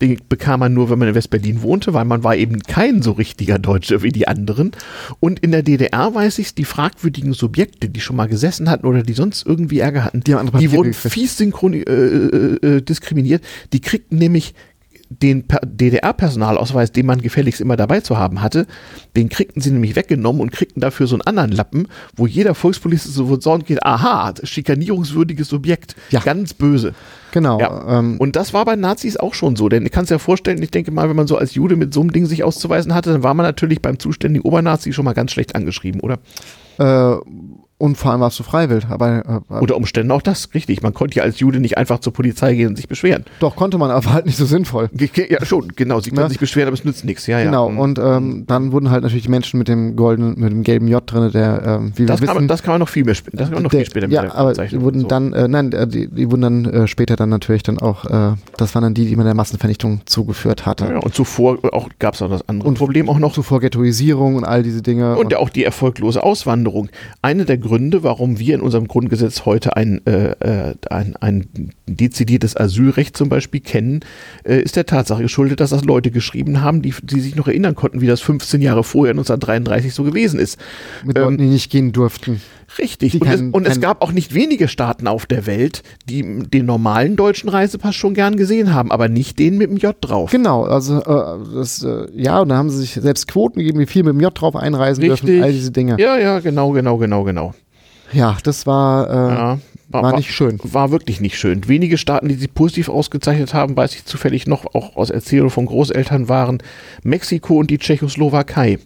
Den 0.00 0.18
bekam 0.28 0.60
man 0.60 0.72
nur, 0.72 0.88
wenn 0.90 0.98
man 0.98 1.08
in 1.08 1.14
West-Berlin 1.14 1.62
wohnte, 1.62 1.92
weil 1.94 2.04
man 2.06 2.24
war 2.24 2.36
eben 2.36 2.60
kein 2.62 3.02
so 3.02 3.12
richtiger 3.12 3.58
Deutscher 3.58 4.02
wie 4.02 4.12
die 4.12 4.26
anderen. 4.28 4.72
Und 5.20 5.40
in 5.40 5.52
der 5.52 5.62
DDR 5.62 6.14
weiß 6.14 6.38
ich, 6.38 6.54
die 6.54 6.64
fragwürdigen 6.64 7.34
Subjekte, 7.34 7.88
die 7.88 8.00
schon 8.00 8.16
mal 8.16 8.28
gesessen 8.28 8.70
hatten 8.70 8.86
oder 8.86 9.02
die 9.02 9.12
sonst 9.12 9.46
irgendwie 9.46 9.80
Ärger 9.80 10.04
hatten, 10.04 10.20
Die 10.20 10.34
die 10.58 10.72
wurden 10.72 10.94
fies 10.94 11.36
synchroni 11.36 11.82
äh, 11.82 11.92
äh, 11.92 12.66
äh, 12.66 12.80
diskriminiert. 12.82 13.42
Die 13.72 13.80
kriegten 13.80 14.18
nämlich 14.18 14.54
den 15.08 15.46
Per- 15.46 15.60
DDR-Personalausweis, 15.64 16.92
den 16.92 17.06
man 17.06 17.20
gefälligst 17.22 17.60
immer 17.60 17.76
dabei 17.76 18.00
zu 18.00 18.18
haben 18.18 18.42
hatte, 18.42 18.66
den 19.16 19.28
kriegten 19.28 19.60
sie 19.62 19.70
nämlich 19.70 19.96
weggenommen 19.96 20.40
und 20.40 20.52
kriegten 20.52 20.80
dafür 20.80 21.06
so 21.06 21.14
einen 21.16 21.22
anderen 21.22 21.52
Lappen, 21.52 21.88
wo 22.16 22.26
jeder 22.26 22.54
Volkspolizist 22.54 23.14
so 23.14 23.40
Sorgen 23.40 23.64
geht, 23.64 23.84
aha, 23.84 24.34
schikanierungswürdiges 24.42 25.48
Subjekt, 25.48 25.94
Ja. 26.10 26.20
ganz 26.20 26.54
böse. 26.54 26.94
Genau. 27.36 27.60
Ja. 27.60 27.98
Ähm, 27.98 28.16
Und 28.18 28.34
das 28.34 28.54
war 28.54 28.64
bei 28.64 28.76
Nazis 28.76 29.18
auch 29.18 29.34
schon 29.34 29.56
so, 29.56 29.68
denn 29.68 29.84
ich 29.84 29.92
kann 29.92 30.04
es 30.04 30.10
ja 30.10 30.16
vorstellen, 30.18 30.62
ich 30.62 30.70
denke 30.70 30.90
mal, 30.90 31.06
wenn 31.10 31.16
man 31.16 31.26
so 31.26 31.36
als 31.36 31.54
Jude 31.54 31.76
mit 31.76 31.92
so 31.92 32.00
einem 32.00 32.10
Ding 32.10 32.24
sich 32.24 32.42
auszuweisen 32.44 32.94
hatte, 32.94 33.12
dann 33.12 33.22
war 33.22 33.34
man 33.34 33.44
natürlich 33.44 33.82
beim 33.82 33.98
zuständigen 33.98 34.42
Obernazi 34.48 34.94
schon 34.94 35.04
mal 35.04 35.12
ganz 35.12 35.32
schlecht 35.32 35.54
angeschrieben, 35.54 36.00
oder? 36.00 36.18
äh, 36.78 37.16
und 37.78 37.98
vor 37.98 38.10
allem 38.10 38.22
warst 38.22 38.38
du 38.38 38.42
freiwillig. 38.42 38.86
Aber 38.88 39.42
äh, 39.50 39.54
Unter 39.60 39.76
Umständen 39.76 40.10
auch 40.10 40.22
das, 40.22 40.48
richtig. 40.54 40.82
Man 40.82 40.94
konnte 40.94 41.16
ja 41.16 41.24
als 41.24 41.40
Jude 41.40 41.60
nicht 41.60 41.76
einfach 41.76 41.98
zur 41.98 42.14
Polizei 42.14 42.54
gehen 42.54 42.68
und 42.68 42.76
sich 42.76 42.88
beschweren. 42.88 43.24
doch 43.38 43.54
konnte 43.54 43.76
man, 43.76 43.90
aber 43.90 44.14
halt 44.14 44.24
nicht 44.24 44.38
so 44.38 44.46
sinnvoll. 44.46 44.88
Ja, 45.28 45.44
schon, 45.44 45.72
genau. 45.76 46.00
Sie 46.00 46.08
können 46.08 46.22
Ne? 46.22 46.28
sich 46.30 46.38
beschweren, 46.38 46.68
aber 46.68 46.74
es 46.74 46.86
nützt 46.86 47.04
nichts. 47.04 47.26
Ja, 47.26 47.38
ja. 47.38 47.44
Genau, 47.44 47.68
Mhm. 47.68 47.78
und 47.78 47.98
ähm, 47.98 48.44
dann 48.46 48.72
wurden 48.72 48.90
halt 48.90 49.02
natürlich 49.02 49.24
die 49.24 49.30
Menschen 49.30 49.58
mit 49.58 49.68
dem 49.68 49.94
goldenen, 49.94 50.40
mit 50.40 50.52
dem 50.52 50.62
gelben 50.62 50.88
J 50.88 51.02
drin, 51.04 51.30
der, 51.32 51.62
ähm, 51.66 51.92
wie 51.96 52.06
das, 52.06 52.22
wir 52.22 52.28
kann 52.28 52.36
wissen, 52.36 52.44
man, 52.44 52.48
das 52.48 52.62
kann 52.62 52.72
man 52.72 52.80
noch 52.80 52.88
viel 52.88 53.04
mehr 53.04 53.14
später. 53.14 53.36
Das 53.36 53.48
kann 53.48 53.56
man 53.56 53.64
noch 53.64 53.70
der, 53.70 53.80
viel 53.80 53.90
später 53.90 54.08
ja, 54.08 54.22
der 54.22 54.34
aber 54.34 54.54
die 54.54 54.80
wurden 54.80 55.00
so. 55.02 55.06
dann, 55.08 55.34
äh, 55.34 55.46
nein, 55.46 55.70
äh, 55.72 55.86
die, 55.86 56.08
die 56.08 56.30
wurden 56.30 56.40
dann 56.40 56.64
äh, 56.64 56.86
später 56.88 57.16
dann 57.16 57.25
natürlich 57.28 57.62
dann 57.62 57.78
auch, 57.78 58.04
äh, 58.06 58.34
das 58.56 58.74
waren 58.74 58.82
dann 58.82 58.94
die, 58.94 59.06
die 59.06 59.16
man 59.16 59.24
der 59.26 59.34
Massenvernichtung 59.34 60.00
zugeführt 60.06 60.66
hatte. 60.66 60.84
Ja, 60.86 60.98
und 60.98 61.14
zuvor 61.14 61.58
auch 61.72 61.88
gab 61.98 62.14
es 62.14 62.22
auch 62.22 62.28
das 62.30 62.48
andere 62.48 62.68
Und- 62.68 62.78
Problem 62.78 63.08
auch 63.08 63.18
noch. 63.18 63.32
Zuvor 63.32 63.60
Ghettoisierung 63.60 64.36
und 64.36 64.44
all 64.44 64.62
diese 64.62 64.82
Dinge. 64.82 65.16
Und 65.16 65.32
ja 65.32 65.38
auch 65.38 65.50
die 65.50 65.64
erfolglose 65.64 66.22
Auswanderung. 66.22 66.88
Eine 67.22 67.44
der 67.44 67.58
Gründe, 67.58 68.02
warum 68.02 68.38
wir 68.38 68.54
in 68.54 68.60
unserem 68.60 68.88
Grundgesetz 68.88 69.44
heute 69.44 69.76
ein, 69.76 70.00
äh, 70.06 70.30
äh, 70.70 70.74
ein, 70.90 71.16
ein 71.20 71.46
dezidiertes 71.86 72.56
Asylrecht 72.56 73.16
zum 73.16 73.28
Beispiel 73.28 73.60
kennen, 73.60 74.00
äh, 74.44 74.60
ist 74.60 74.76
der 74.76 74.86
Tatsache 74.86 75.22
geschuldet, 75.22 75.60
dass 75.60 75.70
das 75.70 75.84
Leute 75.84 76.10
geschrieben 76.10 76.62
haben, 76.62 76.82
die, 76.82 76.94
die 77.02 77.20
sich 77.20 77.36
noch 77.36 77.48
erinnern 77.48 77.74
konnten, 77.74 78.00
wie 78.00 78.06
das 78.06 78.20
15 78.20 78.60
Jahre 78.62 78.84
vorher 78.84 79.12
1933 79.12 79.94
so 79.94 80.02
gewesen 80.04 80.38
ist. 80.40 80.58
mit 81.04 81.16
ähm, 81.16 81.24
Leuten, 81.24 81.38
die 81.38 81.46
nicht 81.46 81.70
gehen 81.70 81.92
durften. 81.92 82.40
Richtig. 82.78 83.14
Und, 83.14 83.22
es, 83.28 83.36
kein- 83.40 83.50
und 83.50 83.66
es 83.66 83.80
gab 83.80 84.02
auch 84.02 84.12
nicht 84.12 84.34
wenige 84.34 84.68
Staaten 84.68 85.06
auf 85.06 85.26
der 85.26 85.46
Welt, 85.46 85.82
die 86.08 86.22
den 86.22 86.66
normalen 86.66 87.16
deutschen 87.16 87.48
Reisepass 87.48 87.94
schon 87.94 88.14
gern 88.14 88.36
gesehen 88.36 88.74
haben, 88.74 88.90
aber 88.92 89.08
nicht 89.08 89.38
den 89.38 89.56
mit 89.58 89.70
dem 89.70 89.76
J 89.76 89.94
drauf. 90.00 90.30
Genau, 90.30 90.64
also 90.64 90.98
äh, 91.00 91.54
das, 91.54 91.82
äh, 91.82 92.06
ja, 92.14 92.40
und 92.40 92.48
da 92.50 92.56
haben 92.56 92.70
sie 92.70 92.78
sich 92.78 92.94
selbst 92.94 93.28
Quoten 93.28 93.60
gegeben, 93.60 93.78
wie 93.78 93.86
viel 93.86 94.02
mit 94.02 94.14
dem 94.14 94.20
J 94.20 94.32
drauf 94.38 94.56
einreisen 94.56 95.02
dürfen, 95.04 95.26
Richtig. 95.26 95.42
all 95.42 95.52
diese 95.52 95.70
Dinge. 95.70 95.96
Ja, 95.98 96.18
ja, 96.18 96.40
genau, 96.40 96.70
genau, 96.70 96.98
genau, 96.98 97.24
genau. 97.24 97.54
Ja, 98.12 98.36
das 98.42 98.66
war, 98.66 99.08
äh, 99.10 99.34
Ja, 99.34 99.58
war 99.88 100.16
nicht 100.16 100.32
schön. 100.32 100.58
War 100.62 100.90
wirklich 100.90 101.20
nicht 101.20 101.38
schön. 101.38 101.68
Wenige 101.68 101.98
Staaten, 101.98 102.28
die 102.28 102.34
sich 102.34 102.52
positiv 102.52 102.88
ausgezeichnet 102.88 103.54
haben, 103.54 103.76
weiß 103.76 103.94
ich 103.94 104.04
zufällig 104.04 104.46
noch, 104.46 104.74
auch 104.74 104.96
aus 104.96 105.10
Erzählungen 105.10 105.50
von 105.50 105.66
Großeltern, 105.66 106.28
waren 106.28 106.58
Mexiko 107.02 107.56
und 107.58 107.70
die 107.70 107.78
Tschechoslowakei. 107.78 108.78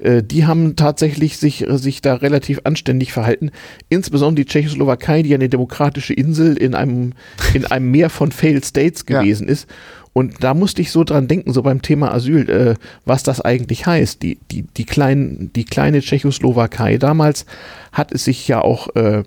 Äh, 0.00 0.22
die 0.22 0.46
haben 0.46 0.76
tatsächlich 0.76 1.38
sich, 1.38 1.66
äh, 1.68 1.78
sich 1.78 2.02
da 2.02 2.14
relativ 2.14 2.60
anständig 2.64 3.12
verhalten. 3.12 3.50
Insbesondere 3.88 4.44
die 4.44 4.50
Tschechoslowakei, 4.50 5.22
die 5.22 5.34
eine 5.34 5.48
demokratische 5.48 6.14
Insel 6.14 6.56
in 6.56 6.74
einem, 6.74 7.12
in 7.54 7.66
einem 7.66 7.90
Meer 7.90 8.10
von 8.10 8.32
Failed 8.32 8.64
States 8.64 9.04
Ja. 9.08 9.20
gewesen 9.20 9.48
ist. 9.48 9.68
Und 10.12 10.42
da 10.42 10.54
musste 10.54 10.80
ich 10.80 10.90
so 10.92 11.04
dran 11.04 11.28
denken, 11.28 11.52
so 11.52 11.62
beim 11.62 11.82
Thema 11.82 12.12
Asyl, 12.14 12.48
äh, 12.48 12.74
was 13.04 13.22
das 13.22 13.42
eigentlich 13.42 13.86
heißt. 13.86 14.22
Die, 14.22 14.38
die, 14.50 14.62
die, 14.62 14.84
kleinen, 14.86 15.52
die 15.54 15.64
kleine 15.64 16.00
Tschechoslowakei 16.00 16.96
damals 16.96 17.44
hat 17.92 18.12
es 18.12 18.24
sich 18.24 18.48
ja 18.48 18.62
auch 18.62 18.96
äh, 18.96 19.24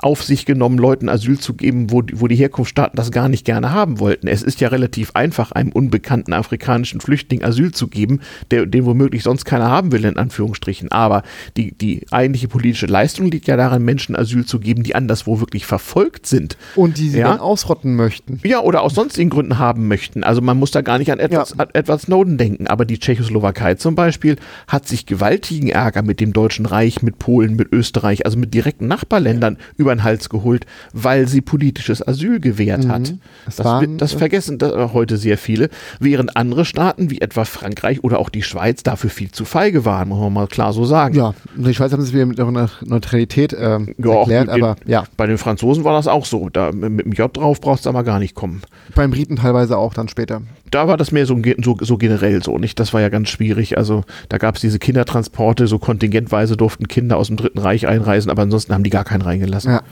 auf 0.00 0.22
sich 0.22 0.46
genommen, 0.46 0.78
Leuten 0.78 1.08
Asyl 1.08 1.38
zu 1.38 1.54
geben, 1.54 1.90
wo, 1.90 2.02
die- 2.02 2.20
wo 2.20 2.26
die 2.28 2.36
Herkunftsstaaten 2.36 2.96
das 2.96 3.10
gar 3.10 3.28
nicht 3.28 3.44
gerne 3.44 3.72
haben 3.72 4.00
wollten. 4.00 4.26
Es 4.28 4.42
ist 4.42 4.60
ja 4.60 4.68
relativ 4.68 5.12
einfach, 5.14 5.52
einem 5.52 5.70
unbekannten 5.72 6.32
afrikanischen 6.32 7.00
Flüchtling 7.00 7.42
Asyl 7.44 7.72
zu 7.72 7.88
geben, 7.88 8.20
der, 8.50 8.66
den 8.66 8.84
womöglich 8.84 9.22
sonst 9.22 9.44
keiner 9.44 9.70
haben 9.70 9.92
will, 9.92 10.04
in 10.04 10.16
Anführungsstrichen. 10.16 10.90
Aber 10.92 11.22
die, 11.56 11.72
die 11.72 12.06
eigentliche 12.10 12.48
politische 12.48 12.86
Leistung 12.86 13.30
liegt 13.30 13.46
ja 13.48 13.56
daran, 13.56 13.82
Menschen 13.84 14.16
Asyl 14.16 14.44
zu 14.44 14.58
geben, 14.58 14.82
die 14.82 14.94
anderswo 14.94 15.40
wirklich 15.40 15.66
verfolgt 15.66 16.26
sind. 16.26 16.56
Und 16.76 16.98
die 16.98 17.08
sie 17.08 17.18
Ja. 17.18 17.28
dann 17.28 17.40
ausrotten 17.40 17.94
möchten. 17.96 18.40
Ja, 18.44 18.60
oder 18.60 18.82
aus 18.82 18.94
sonstigen 18.94 19.30
Gründen 19.30 19.58
haben 19.58 19.88
möchten. 19.88 20.24
Also 20.24 20.40
man 20.40 20.58
muss 20.58 20.70
da 20.70 20.80
gar 20.80 20.98
nicht 20.98 21.12
an 21.12 21.18
Edward, 21.18 21.54
Ja. 21.58 21.66
Edward 21.72 22.00
Snowden 22.00 22.38
denken. 22.38 22.66
Aber 22.66 22.84
die 22.84 22.98
Tschechoslowakei 22.98 23.74
zum 23.74 23.94
Beispiel 23.94 24.36
hat 24.66 24.88
sich 24.88 25.06
gewaltigen 25.06 25.68
Ärger 25.68 26.02
mit 26.02 26.20
dem 26.20 26.32
Deutschen 26.32 26.66
Reich, 26.66 27.02
mit 27.02 27.18
Polen, 27.18 27.56
mit 27.56 27.72
Österreich, 27.72 28.24
also 28.24 28.38
mit 28.38 28.52
direkten 28.72 28.88
Nachbarländern 28.88 29.58
über 29.76 29.94
den 29.94 30.02
Hals 30.02 30.28
geholt, 30.28 30.66
weil 30.92 31.28
sie 31.28 31.40
politisches 31.40 32.06
Asyl 32.06 32.40
gewährt 32.40 32.88
hat. 32.88 33.10
Mhm. 33.12 33.20
Es 33.46 33.56
Das, 33.56 33.66
waren, 33.66 33.98
das 33.98 34.14
äh, 34.14 34.18
vergessen 34.18 34.58
da 34.58 34.90
heute 34.92 35.16
sehr 35.16 35.38
viele, 35.38 35.68
während 36.00 36.36
andere 36.36 36.64
Staaten 36.64 37.10
wie 37.10 37.20
etwa 37.20 37.44
Frankreich 37.44 38.02
oder 38.04 38.18
auch 38.18 38.28
die 38.28 38.42
Schweiz 38.42 38.82
dafür 38.82 39.10
viel 39.10 39.30
zu 39.30 39.44
feige 39.44 39.84
waren, 39.84 40.08
muss 40.08 40.20
man 40.20 40.32
mal 40.32 40.46
klar 40.46 40.72
so 40.72 40.84
sagen. 40.84 41.14
Ja, 41.14 41.34
die 41.56 41.74
Schweiz 41.74 41.92
haben 41.92 42.02
sich 42.02 42.14
wieder 42.14 42.26
mit 42.26 42.38
ihrer 42.38 42.68
Neutralität 42.84 43.54
ähm, 43.58 43.94
Ja, 43.98 44.14
erklärt, 44.20 44.48
den- 44.48 44.62
aber 44.62 44.76
ja, 44.86 45.04
Bei 45.16 45.26
den 45.26 45.38
Franzosen 45.38 45.84
war 45.84 45.92
das 45.94 46.06
auch 46.08 46.24
so. 46.24 46.48
Da, 46.48 46.72
mit 46.72 47.04
dem 47.04 47.12
J 47.12 47.34
drauf 47.36 47.60
brauchst 47.60 47.86
du 47.86 47.90
aber 47.90 48.04
gar 48.04 48.18
nicht 48.18 48.34
kommen. 48.34 48.62
beim 48.94 49.10
Briten 49.10 49.36
teilweise 49.36 49.76
auch 49.78 49.94
dann 49.94 50.08
später. 50.08 50.42
da 50.70 50.88
war 50.88 50.96
das 50.96 51.12
mehr 51.12 51.26
so, 51.26 51.40
so, 51.62 51.76
so 51.80 51.96
generell 51.98 52.42
so, 52.42 52.58
nicht? 52.58 52.78
Das 52.80 52.92
war 52.94 53.00
ja 53.00 53.08
ganz 53.08 53.28
schwierig. 53.28 53.76
Also 53.76 54.04
da 54.28 54.38
gab 54.38 54.54
es 54.56 54.60
diese 54.60 54.78
Kindertransporte, 54.78 55.66
so 55.66 55.78
kontingentweise 55.78 56.56
durften 56.56 56.88
Kinder 56.88 57.16
aus 57.16 57.26
dem 57.28 57.36
Dritten 57.36 57.58
Reich 57.58 57.86
einreisen, 57.86 58.30
aber 58.30 58.42
ansonsten 58.42 58.61
haben 58.70 58.84
die 58.84 58.90
gar 58.90 59.04
keinen 59.04 59.22
reingelassen. 59.22 59.72
Ja. 59.72 59.82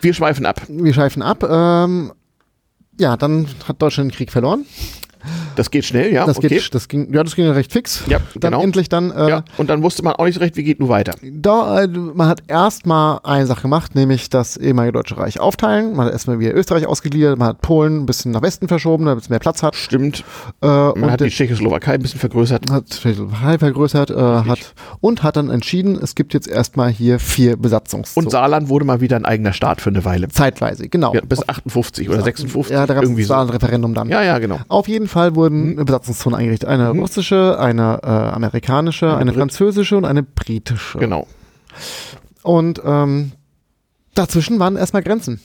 Wir 0.00 0.14
schweifen 0.14 0.46
ab. 0.46 0.62
Wir 0.68 0.94
schweifen 0.94 1.22
ab. 1.22 1.42
Ähm, 1.42 2.12
ja, 2.98 3.16
dann 3.16 3.48
hat 3.66 3.80
Deutschland 3.80 4.10
den 4.10 4.16
Krieg 4.16 4.32
verloren. 4.32 4.64
Das 5.56 5.70
geht 5.70 5.84
schnell, 5.84 6.12
ja. 6.12 6.26
Das, 6.26 6.38
okay. 6.38 6.48
geht, 6.48 6.74
das, 6.74 6.88
ging, 6.88 7.12
ja, 7.12 7.22
das 7.22 7.34
ging 7.34 7.48
recht 7.48 7.72
fix. 7.72 8.04
Ja, 8.06 8.18
dann 8.34 8.52
genau. 8.52 8.62
endlich 8.62 8.88
dann. 8.88 9.10
Äh, 9.10 9.28
ja, 9.28 9.44
und 9.56 9.70
dann 9.70 9.82
wusste 9.82 10.02
man 10.02 10.14
auch 10.14 10.24
nicht 10.24 10.34
so 10.34 10.40
recht, 10.40 10.56
wie 10.56 10.62
geht 10.62 10.80
nun 10.80 10.88
weiter. 10.88 11.14
Da, 11.22 11.82
äh, 11.82 11.88
man 11.88 12.28
hat 12.28 12.42
erstmal 12.48 13.20
eine 13.24 13.46
Sache 13.46 13.62
gemacht, 13.62 13.94
nämlich 13.94 14.30
das 14.30 14.56
ehemalige 14.56 14.92
Deutsche 14.92 15.16
Reich 15.16 15.40
aufteilen. 15.40 15.96
Man 15.96 16.06
hat 16.06 16.12
erstmal 16.12 16.38
wieder 16.38 16.54
Österreich 16.54 16.86
ausgegliedert, 16.86 17.38
man 17.38 17.48
hat 17.48 17.60
Polen 17.60 18.02
ein 18.02 18.06
bisschen 18.06 18.32
nach 18.32 18.42
Westen 18.42 18.68
verschoben, 18.68 19.06
damit 19.06 19.24
es 19.24 19.30
mehr 19.30 19.38
Platz 19.38 19.62
hat. 19.62 19.74
Stimmt. 19.76 20.24
Äh, 20.62 20.66
Man 20.66 20.92
und 20.94 21.10
hat 21.10 21.20
die 21.20 21.28
Tschechoslowakei 21.28 21.94
ein 21.94 22.02
bisschen 22.02 22.20
vergrößert. 22.20 22.70
hat 22.70 22.86
Tschechoslowakei 22.86 23.58
vergrößert 23.58 24.10
äh, 24.10 24.14
hat, 24.14 24.74
und 25.00 25.22
hat 25.22 25.36
dann 25.36 25.50
entschieden, 25.50 25.98
es 26.00 26.14
gibt 26.14 26.34
jetzt 26.34 26.48
erstmal 26.48 26.90
hier 26.90 27.18
vier 27.18 27.56
Besatzungszonen. 27.56 28.26
Und 28.26 28.30
Saarland 28.30 28.68
wurde 28.68 28.84
mal 28.84 29.00
wieder 29.00 29.16
ein 29.16 29.24
eigener 29.24 29.52
Staat 29.52 29.80
für 29.80 29.90
eine 29.90 30.04
Weile. 30.04 30.28
Zeitweise, 30.28 30.88
genau. 30.88 31.14
Ja, 31.14 31.20
bis 31.22 31.46
58 31.48 32.08
oder 32.08 32.22
56. 32.22 32.72
Ja, 32.72 32.86
da 32.86 32.94
gab 32.94 33.04
es 33.04 33.26
so. 33.26 33.34
ein 33.34 33.50
Referendum 33.50 33.94
dann. 33.94 34.08
Ja, 34.08 34.22
ja, 34.22 34.38
genau. 34.38 34.60
Auf 34.68 34.88
jeden 34.88 35.07
Fall 35.08 35.34
wurden 35.34 35.76
Besatzungszonen 35.76 36.38
eingerichtet. 36.38 36.68
Eine 36.68 36.92
Mhm. 36.94 37.00
russische, 37.00 37.58
eine 37.58 38.00
äh, 38.02 38.06
amerikanische, 38.06 39.16
eine, 39.16 39.32
Brit- 39.32 39.38
französische 39.40 39.96
und 39.96 40.04
eine 40.04 40.22
britische. 40.22 40.98
Genau. 40.98 41.26
Und 42.42 42.80
ähm, 42.84 43.32
dazwischen 44.14 44.58
waren 44.58 44.76
erstmal 44.76 45.02
Grenzen. 45.02 45.40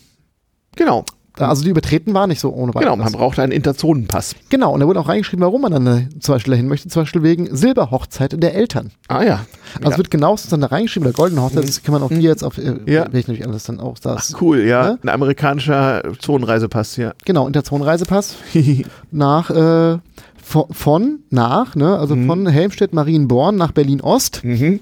Genau. 0.76 1.06
Also 1.40 1.64
die 1.64 1.70
übertreten 1.72 2.14
war 2.14 2.28
nicht 2.28 2.40
so 2.40 2.52
ohne 2.54 2.72
Genau, 2.74 2.92
man 2.92 3.00
weiteres. 3.00 3.14
brauchte 3.14 3.42
einen 3.42 3.52
Interzonenpass. 3.52 4.36
Genau, 4.50 4.72
und 4.74 4.80
da 4.82 4.88
wurde 4.88 5.00
auch 5.00 5.08
reingeschrieben, 5.08 5.44
warum 5.44 5.62
man 5.62 5.72
dann 5.72 5.88
äh, 5.88 6.10
zum 6.20 6.36
Beispiel 6.36 6.52
dahin 6.52 6.68
möchte, 6.68 6.90
zum 6.90 7.02
Beispiel 7.04 7.24
wegen 7.24 7.56
Silberhochzeit 7.56 8.42
der 8.42 8.54
Eltern. 8.54 8.92
Ah 9.08 9.24
ja. 9.24 9.46
Also 9.80 9.92
ja. 9.92 9.98
wird 9.98 10.12
genauestens 10.12 10.52
dann 10.52 10.62
da 10.62 10.68
reingeschrieben, 10.68 11.08
oder 11.08 11.16
goldene 11.16 11.42
Hochzeit, 11.42 11.68
das 11.68 11.82
kann 11.82 11.94
man 11.94 12.04
auch 12.04 12.10
hier 12.10 12.22
jetzt 12.30 12.44
auf, 12.44 12.58
äh, 12.60 12.76
Ja. 12.86 13.06
ich 13.08 13.14
natürlich 13.28 13.48
alles 13.48 13.64
dann 13.64 13.80
auch 13.80 13.98
das. 13.98 14.36
Cool, 14.40 14.60
ja. 14.62 14.84
Ne? 14.84 15.00
Ein 15.04 15.10
amerikanischer 15.10 16.04
Zonenreisepass, 16.20 16.98
ja. 16.98 17.14
Genau, 17.26 17.48
Interzonenreisepass 17.48 18.36
nach, 19.12 19.50
äh, 19.50 19.98
von, 20.44 20.66
von, 20.72 21.20
nach, 21.30 21.76
ne, 21.76 21.98
also 21.98 22.16
von 22.16 22.46
Helmstedt 22.48 22.94
Marienborn 22.94 23.56
nach 23.56 23.72
Berlin-Ost. 23.72 24.44
mhm. 24.44 24.82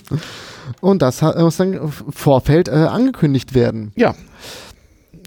Und 0.80 1.02
das 1.02 1.22
muss 1.22 1.58
dann 1.58 1.74
im 1.74 1.92
Vorfeld 1.92 2.68
äh, 2.68 2.72
angekündigt 2.72 3.54
werden. 3.54 3.92
Ja. 3.96 4.16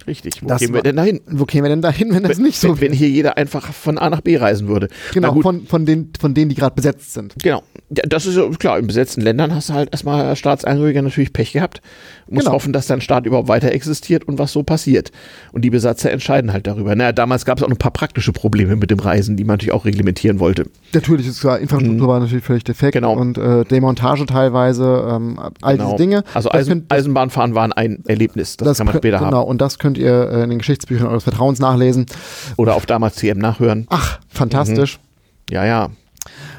Richtig. 0.07 0.42
Wo 0.42 0.46
Das 0.48 0.61
gehen 0.61 0.74
wir 0.74 0.82
denn 0.82 0.96
dahin? 0.96 1.20
Wo 1.30 1.44
kämen 1.44 1.64
wir 1.64 1.70
denn 1.70 1.82
dahin, 1.82 2.12
wenn 2.14 2.22
das 2.24 2.36
wenn, 2.36 2.44
nicht 2.44 2.59
so 2.59 2.68
wenn, 2.80 2.90
wenn 2.90 2.92
hier 2.92 3.09
jeder 3.09 3.36
einfach 3.36 3.72
von 3.72 3.98
A 3.98 4.11
nach 4.11 4.20
B 4.20 4.36
reisen 4.36 4.68
würde. 4.68 4.88
Genau, 5.12 5.40
von, 5.40 5.66
von, 5.66 5.86
den, 5.86 6.11
von 6.20 6.34
denen, 6.34 6.48
die 6.50 6.55
gerade 6.55 6.74
besetzt 6.74 7.12
sind. 7.14 7.34
genau. 7.42 7.62
Das 7.90 8.26
ist 8.26 8.36
ja 8.36 8.48
klar. 8.59 8.78
In 8.78 8.86
besetzten 8.88 9.20
Ländern 9.20 9.55
hast 9.55 9.68
du 9.68 9.74
halt 9.74 9.90
erstmal 9.92 10.24
als 10.24 10.38
Staatsangehöriger 10.38 11.02
natürlich 11.02 11.32
Pech 11.32 11.52
gehabt. 11.52 11.80
Du 12.26 12.34
musst 12.34 12.46
Genau. 12.46 12.57
hoffen, 12.57 12.72
dass 12.72 12.86
dein 12.86 13.00
Staat 13.00 13.24
überhaupt 13.26 13.48
weiter 13.48 13.70
existiert 13.72 14.24
und 14.26 14.38
was 14.38 14.52
so 14.52 14.62
passiert. 14.62 15.12
Und 15.52 15.62
die 15.62 15.70
Besatzer 15.70 16.11
entscheiden 16.11 16.52
halt 16.52 16.66
darüber. 16.66 16.96
Naja, 16.96 17.12
damals 17.12 17.44
gab 17.44 17.59
es 17.59 17.64
auch 17.64 17.68
noch 17.68 17.76
ein 17.76 17.78
paar 17.78 17.92
praktische 17.92 18.32
Probleme 18.32 18.74
mit 18.76 18.90
dem 18.90 18.98
Reisen, 18.98 19.36
die 19.36 19.44
man 19.44 19.55
natürlich 19.55 19.72
auch 19.72 19.84
reglementieren 19.84 20.40
wollte. 20.40 20.64
Natürlich 20.92 21.26
ist 21.28 21.40
klar, 21.40 21.59
Infrastruktur 21.61 22.09
war 22.09 22.20
natürlich 22.20 22.44
völlig 22.44 22.64
defekt 22.64 22.94
Mhm. 22.94 22.98
Genau. 23.00 23.12
und 23.16 23.38
äh, 23.38 23.64
Demontage 23.64 24.26
teilweise, 24.26 25.07
ähm, 25.11 25.38
all 25.62 25.76
Genau. 25.76 25.86
diese 25.92 25.96
Dinge. 26.02 26.24
Also 26.34 26.48
Das 26.48 26.59
Eisen, 26.61 26.70
könnt- 26.80 26.92
Eisenbahnfahren 26.92 27.55
war 27.55 27.76
ein 27.76 28.05
Erlebnis. 28.07 28.57
Das, 28.57 28.78
kann 28.78 28.86
man 28.86 28.96
später 28.96 29.18
genau, 29.18 29.38
haben. 29.38 29.48
und 29.48 29.61
das 29.61 29.78
könnt 29.95 29.99
ihr 30.05 30.30
äh, 30.30 30.42
in 30.45 30.51
den 30.51 30.59
Geschichtsbüchern 30.59 31.07
eures 31.07 31.24
Vertrauens 31.24 31.59
nachlesen. 31.61 32.07
Oder 32.57 32.74
auf 32.74 32.86
damals 32.86 33.16
TM 33.16 33.38
nachhören. 33.38 33.86
Ach, 33.90 34.18
fantastisch. 34.28 34.99
Ja, 35.51 35.64
ja. 35.64 35.90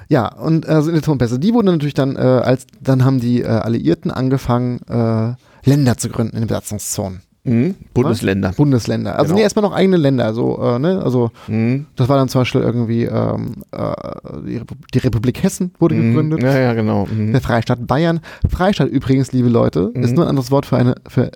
Ja, 0.08 0.28
und 0.34 0.68
also 0.68 0.90
in 0.90 0.96
der 0.96 1.02
Tonpässe, 1.02 1.40
die 1.40 1.54
wurden 1.54 1.66
natürlich 1.66 1.96
dann, 1.96 2.16
äh, 2.16 2.20
als 2.20 2.68
dann 2.80 3.04
haben 3.04 3.20
die 3.20 3.42
äh, 3.42 3.48
Alliierten 3.48 4.12
angefangen, 4.12 4.80
äh, 4.88 5.34
Länder 5.68 5.98
zu 5.98 6.10
gründen 6.10 6.36
in 6.36 6.44
den 6.44 6.48
Besatzungszonen. 6.48 7.22
Mhm. 7.44 7.76
Bundesländer. 7.94 8.54
Bundesländer. 8.58 9.14
Also 9.18 9.26
Genau. 9.30 9.36
nee, 9.38 9.44
erstmal 9.44 9.62
noch 9.64 9.74
eigene 9.76 9.98
Länder. 9.98 10.34
So, 10.34 10.60
äh, 10.64 10.80
ne? 10.80 11.02
Also 11.04 11.30
Mhm. 11.48 11.86
das 11.96 12.10
war 12.10 12.18
dann 12.18 12.28
zum 12.28 12.42
Beispiel 12.42 12.62
irgendwie 12.62 13.04
ähm, 13.04 13.64
äh, 13.72 13.94
die, 14.48 14.58
Repu 14.58 14.76
die 14.94 14.98
Republik 15.00 15.44
Hessen 15.44 15.72
wurde 15.80 15.96
gegründet. 15.96 16.42
Ja, 16.42 16.58
ja, 16.58 16.74
genau. 16.74 17.06
Mhm. 17.06 17.32
Der 17.34 17.42
Freistaat 17.42 17.86
Bayern. 17.86 18.20
Freistaat 18.50 18.90
übrigens, 18.90 19.32
liebe 19.32 19.50
Leute, 19.50 19.92
ist 19.94 20.16
nur 20.16 20.26
ein 20.26 20.30
anderes 20.30 20.50
Wort 20.50 20.66
für 20.66 20.78
eine 20.78 20.96
für 21.08 21.32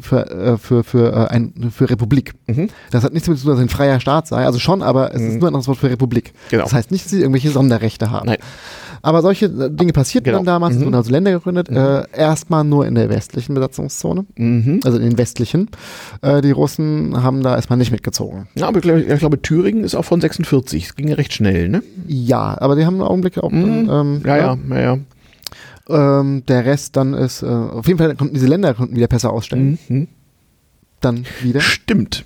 für, 0.00 0.30
äh, 0.30 0.56
für, 0.58 0.84
für, 0.84 1.12
äh, 1.12 1.26
ein, 1.28 1.52
für 1.70 1.88
Republik. 1.88 2.32
Mhm. 2.46 2.68
Das 2.90 3.04
hat 3.04 3.12
nichts 3.12 3.26
damit 3.26 3.38
zu 3.40 3.44
tun, 3.46 3.52
dass 3.54 3.58
es 3.60 3.66
ein 3.66 3.68
freier 3.76 4.00
Staat 4.00 4.26
sei. 4.26 4.44
Also 4.44 4.58
schon, 4.58 4.82
aber 4.82 5.14
es 5.14 5.20
ist 5.22 5.34
nur 5.38 5.44
ein 5.44 5.54
anderes 5.54 5.68
Wort 5.68 5.78
für 5.78 5.90
Republik. 5.90 6.32
Genau. 6.50 6.64
Das 6.64 6.72
heißt 6.72 6.90
nicht, 6.90 7.04
dass 7.04 7.10
sie 7.12 7.20
irgendwelche 7.20 7.50
Sonderrechte 7.50 8.10
haben. 8.10 8.26
Nein. 8.26 8.38
Aber 9.02 9.22
solche 9.22 9.46
äh, 9.46 9.70
Dinge 9.70 9.92
passierten 9.92 10.24
Genau. 10.24 10.38
dann 10.38 10.46
damals. 10.46 10.74
Es 10.74 10.80
Mhm. 10.80 10.86
wurden 10.86 10.94
also 10.96 11.10
Länder 11.12 11.30
gegründet. 11.32 11.68
Äh, 11.68 12.04
erstmal 12.16 12.64
nur 12.64 12.86
in 12.86 12.94
der 12.96 13.08
westlichen 13.08 13.54
Besatzungszone. 13.54 14.26
Mhm. 14.36 14.80
Also 14.84 14.98
in 14.98 15.04
den 15.10 15.18
westlichen. 15.18 15.68
Äh, 16.22 16.40
die 16.40 16.50
Russen 16.50 17.22
haben 17.22 17.42
da 17.42 17.54
erstmal 17.54 17.76
nicht 17.78 17.92
mitgezogen. 17.92 18.48
Ja, 18.56 18.66
aber 18.68 18.78
ich 18.78 18.82
glaube, 18.82 19.02
ich 19.02 19.18
glaube, 19.20 19.40
Thüringen 19.42 19.84
ist 19.84 19.94
auch 19.94 20.04
von 20.04 20.20
46. 20.20 20.84
Es 20.86 20.94
ging 20.96 21.06
ja 21.08 21.14
recht 21.14 21.32
schnell, 21.32 21.68
ne? 21.68 21.82
Ja, 22.08 22.56
aber 22.60 22.74
die 22.74 22.84
haben 22.86 22.96
im 22.96 23.02
Augenblick 23.02 23.38
auch. 23.38 23.50
Mhm. 23.52 23.88
Ähm, 23.90 24.22
Ja, 24.24 24.36
ja, 24.36 24.58
ja, 24.70 24.80
ja. 24.80 24.98
Ähm, 25.88 26.42
der 26.46 26.64
Rest 26.64 26.96
dann 26.96 27.14
ist, 27.14 27.42
äh, 27.42 27.46
auf 27.46 27.86
jeden 27.86 27.98
Fall 27.98 28.14
konnten 28.16 28.34
diese 28.34 28.46
Länder 28.46 28.74
konnten 28.74 28.96
wieder 28.96 29.06
Pässe 29.06 29.30
ausstellen. 29.30 29.78
Mhm. 29.88 30.08
Dann 31.00 31.24
wieder. 31.42 31.60
Stimmt. 31.60 32.24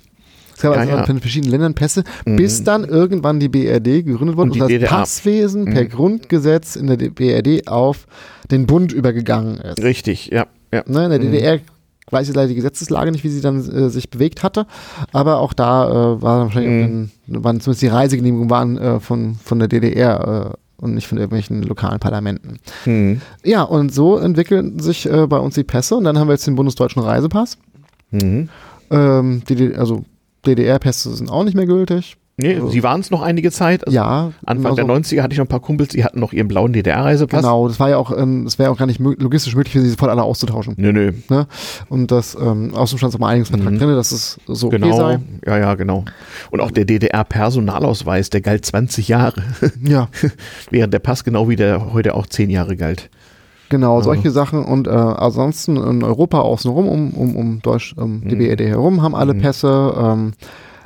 Es 0.55 0.61
gab 0.61 0.73
Ja, 0.75 0.79
also 0.81 0.93
ja. 0.93 1.05
von 1.05 1.19
verschiedenen 1.19 1.51
Ländern 1.51 1.73
Pässe, 1.75 2.03
Mhm. 2.25 2.35
bis 2.37 2.63
dann 2.63 2.83
irgendwann 2.85 3.39
die 3.39 3.49
BRD 3.49 4.03
gegründet 4.03 4.37
wurde 4.37 4.51
Und 4.51 4.51
und, 4.53 4.59
das 4.61 4.67
DDR. 4.69 4.89
Passwesen 4.89 5.65
per 5.65 5.83
Mhm. 5.83 5.89
Grundgesetz 5.89 6.75
in 6.75 6.87
der 6.87 6.97
BRD 6.97 7.67
auf 7.67 8.07
den 8.49 8.65
Bund 8.67 8.91
übergegangen 8.93 9.57
ist. 9.59 9.81
Richtig, 9.81 10.27
ja. 10.27 10.47
ja. 10.73 10.83
Ne, 10.87 11.05
in 11.05 11.09
der 11.11 11.19
Mhm. 11.19 11.31
DDR 11.31 11.59
weiß 12.09 12.27
ich 12.29 12.35
leider 12.35 12.49
die 12.49 12.55
Gesetzeslage 12.55 13.11
nicht, 13.11 13.23
wie 13.23 13.29
sie 13.29 13.41
dann 13.41 13.57
äh, 13.71 13.89
sich 13.89 14.09
bewegt 14.09 14.43
hatte, 14.43 14.65
aber 15.13 15.37
auch 15.39 15.53
da 15.53 15.87
äh, 15.87 16.21
war 16.21 16.39
wahrscheinlich 16.45 16.87
Mhm. 16.89 17.09
dann, 17.27 17.43
waren 17.43 17.61
zumindest 17.61 17.81
die 17.83 17.87
Reisegenehmigungen 17.87 18.49
waren 18.49 18.77
äh, 18.77 18.99
von, 18.99 19.35
von 19.35 19.59
der 19.59 19.67
DDR 19.67 20.51
äh, 20.53 20.57
und 20.81 20.95
nicht 20.95 21.07
von 21.07 21.17
irgendwelchen 21.17 21.63
lokalen 21.63 21.99
Parlamenten. 21.99 22.57
Mhm. 22.85 23.21
Ja, 23.43 23.63
und 23.63 23.93
so 23.93 24.17
entwickeln 24.17 24.79
sich 24.79 25.09
äh, 25.09 25.27
bei 25.27 25.37
uns 25.37 25.55
die 25.55 25.63
Pässe 25.63 25.95
und 25.95 26.03
dann 26.03 26.17
haben 26.17 26.27
wir 26.27 26.33
jetzt 26.33 26.47
den 26.47 26.55
bundesdeutschen 26.55 27.01
Reisepass. 27.01 27.57
Mhm. 28.09 28.49
Ähm, 28.89 29.43
die, 29.47 29.73
also 29.75 30.03
DDR-Pässe 30.45 31.15
sind 31.15 31.29
auch 31.31 31.43
nicht 31.43 31.55
mehr 31.55 31.67
gültig. 31.67 32.17
Nee, 32.41 32.55
Also- 32.55 32.69
sie 32.69 32.83
waren 32.83 33.01
es 33.01 33.11
noch 33.11 33.21
einige 33.21 33.51
Zeit. 33.51 33.85
Also 33.85 33.95
ja, 33.95 34.31
Anfang 34.45 34.65
also- 34.71 34.75
der 34.75 34.85
90er 34.85 35.21
hatte 35.23 35.33
ich 35.33 35.37
noch 35.39 35.45
ein 35.45 35.49
paar 35.49 35.59
Kumpels, 35.59 35.89
die 35.89 36.03
hatten 36.03 36.19
noch 36.19 36.33
ihren 36.33 36.47
blauen 36.47 36.73
DDR-Reisepass. 36.73 37.41
Genau, 37.41 37.67
das 37.67 37.79
war 37.79 37.89
ja 37.89 37.97
auch, 37.97 38.15
ähm, 38.17 38.45
es 38.45 38.57
wäre 38.59 38.71
auch 38.71 38.77
gar 38.77 38.85
nicht 38.87 38.99
mö- 38.99 39.21
logistisch 39.21 39.55
möglich, 39.55 39.73
für 39.73 39.81
sie 39.81 39.89
sofort 39.89 40.11
alle 40.11 40.23
auszutauschen. 40.23 40.73
Nö, 40.77 40.91
nö. 40.91 41.11
Ne? 41.29 41.47
Und 41.89 42.11
das, 42.11 42.35
ähm, 42.35 42.71
außerdem 42.73 42.97
stand 42.97 43.09
es 43.11 43.15
auch 43.15 43.19
mal 43.19 43.27
Einigungsvertrag 43.29 43.77
drin, 43.77 43.95
dass 43.95 44.11
es 44.11 44.37
so 44.47 44.67
okay 44.67 44.77
Mhm. 44.77 44.81
Genau. 44.83 44.97
sei. 44.97 45.19
Ja, 45.45 45.57
ja, 45.57 45.75
genau. 45.75 46.05
Und 46.49 46.61
auch 46.61 46.71
der 46.71 46.85
DDR-Personalausweis, 46.85 48.29
der 48.29 48.41
galt 48.41 48.65
20 48.65 49.07
Jahre, 49.07 49.41
Ja, 49.81 50.09
während 50.71 50.93
der 50.93 50.99
Pass 50.99 51.23
genau 51.23 51.49
wie 51.49 51.55
der 51.55 51.93
heute 51.93 52.13
auch 52.15 52.25
10 52.27 52.49
Jahre 52.49 52.75
galt. 52.75 53.09
genau, 53.69 54.01
solche 54.01 54.31
Sachen. 54.31 54.65
Und 54.65 54.87
äh, 54.87 54.91
ansonsten 54.91 55.77
in 55.77 56.03
Europa 56.03 56.39
außenrum, 56.41 56.87
um, 56.89 57.11
um, 57.11 57.35
um 57.35 57.61
Deutsch, 57.61 57.93
um 57.97 58.21
die 58.27 58.35
Mhm. 58.35 58.39
BRD 58.39 58.61
herum, 58.67 59.01
haben 59.01 59.15
alle 59.15 59.33
Pässe. 59.33 59.93
Ähm, 59.97 60.33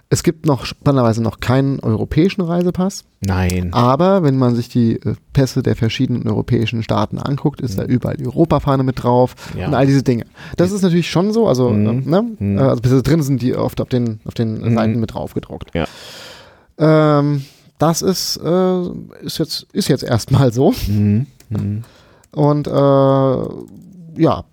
es 0.10 0.22
gibt 0.24 0.46
noch 0.46 0.66
spannenderweise 0.66 1.22
noch 1.24 1.40
keinen 1.40 1.80
europäischen 1.80 2.42
Reisepass. 2.42 3.06
Nein. 3.22 3.74
Aber 3.74 4.22
wenn 4.24 4.38
man 4.38 4.56
sich 4.56 4.70
die 4.70 4.98
äh, 5.02 5.16
Pässe 5.34 5.64
der 5.64 5.76
verschiedenen 5.76 6.28
europäischen 6.28 6.84
Staaten 6.84 7.18
anguckt, 7.18 7.60
ist 7.60 7.80
da 7.80 7.84
überall 7.86 8.16
die 8.18 8.26
Europafahne 8.28 8.84
mit 8.84 9.02
drauf 9.04 9.36
Mhm. 9.54 9.60
Ja. 9.60 9.68
und 9.68 9.74
all 9.74 9.88
diese 9.88 10.04
Dinge. 10.04 10.26
Das 10.58 10.72
ist 10.72 10.84
natürlich 10.84 11.10
schon 11.10 11.34
so, 11.34 11.48
also, 11.48 11.70
Mhm. 11.72 11.88
äh, 11.88 12.10
ne? 12.10 12.26
Mhm. 12.40 12.58
Äh, 12.58 12.62
also 12.62 12.82
Pässe 12.82 13.02
drin 13.04 13.24
sind 13.24 13.42
die 13.42 13.56
oft 13.56 13.82
auf 13.82 13.90
den, 13.90 14.20
auf 14.26 14.36
den 14.36 14.62
Mhm. 14.62 14.76
Seiten 14.76 15.00
mit 15.00 15.14
drauf 15.14 15.34
gedruckt. 15.34 15.72
Ja. 15.74 15.86
Ähm, 16.78 17.44
das 17.78 18.02
ist, 18.02 18.38
äh, 18.38 18.82
ist 19.24 19.40
jetzt, 19.40 19.68
ist 19.74 19.88
jetzt 19.88 20.04
erstmal 20.04 20.54
so. 20.54 20.74
Mhm. 20.88 21.26
Mhm. 21.50 21.84
Und 22.32 22.68
äh, 22.68 22.72
ja. 24.22 24.44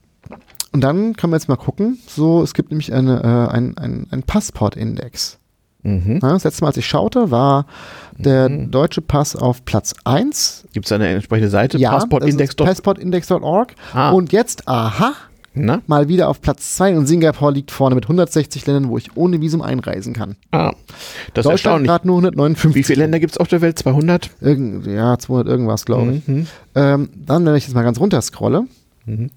Und 0.75 0.81
dann 0.81 1.15
können 1.15 1.33
wir 1.33 1.37
jetzt 1.37 1.49
mal 1.49 1.57
gucken. 1.57 1.99
So, 2.09 2.43
es 2.43 2.55
gibt 2.55 2.71
nämlich 2.71 2.93
eine, 2.95 3.23
äh, 3.23 3.55
ein, 3.55 3.77
ein, 3.77 4.07
ein 4.11 4.23
Passportindex. 4.23 5.39
Mhm. 5.83 6.21
Ja, 6.23 6.31
das 6.33 6.45
letzte 6.45 6.63
Mal, 6.63 6.69
als 6.69 6.77
ich 6.77 6.87
schaute, 6.87 7.31
war 7.31 7.67
der 8.17 8.49
Mhm. 8.49 8.71
deutsche 8.71 9.01
Pass 9.01 9.35
auf 9.35 9.65
Platz 9.65 9.95
1 10.05 10.65
Gibt 10.73 10.87
es 10.87 10.93
eine 10.93 11.09
entsprechende 11.09 11.51
Seite? 11.51 11.79
ja, 11.79 11.91
Passportindex. 11.91 12.55
das 12.57 12.65
ist 12.69 12.83
passportindex.org. 12.83 13.75
Ah. 13.93 14.11
Und 14.11 14.33
jetzt, 14.33 14.69
aha, 14.69 15.13
Na? 15.55 15.83
mal 15.89 16.09
wieder 16.09 16.29
auf 16.29 16.41
Platz 16.41 16.77
2 16.77 16.97
und 16.97 17.07
Singapur 17.07 17.51
liegt 17.53 17.71
vorne 17.73 17.95
mit 17.97 18.05
160 18.05 18.65
Ländern, 18.67 18.89
wo 18.91 18.97
ich 18.99 19.17
ohne 19.17 19.41
Visum 19.41 19.61
einreisen 19.61 20.13
kann. 20.13 20.37
Ah. 20.53 20.71
Das 20.71 20.77
ist 20.77 20.85
Deutschland 21.35 21.51
erstaunlich. 21.51 21.89
gerade 21.89 22.07
nur 22.07 22.17
159. 22.19 22.75
Wie 22.77 22.83
viele 22.85 23.03
Länder 23.03 23.19
gibt 23.19 23.33
es 23.33 23.39
auf 23.39 23.49
der 23.49 23.61
Welt? 23.61 23.79
200? 23.79 24.31
Irgend, 24.41 24.87
ja, 24.87 25.19
200 25.19 25.49
irgendwas, 25.49 25.85
glaube 25.85 26.13
ich. 26.15 26.29
Mhm. 26.29 26.47
Ähm, 26.77 27.09
dann, 27.17 27.45
wenn 27.45 27.55
ich 27.57 27.65
jetzt 27.65 27.75
mal 27.75 27.83
ganz 27.83 27.99
runter 27.99 28.23
scrolle, 28.23 28.65
Mhm. 29.05 29.31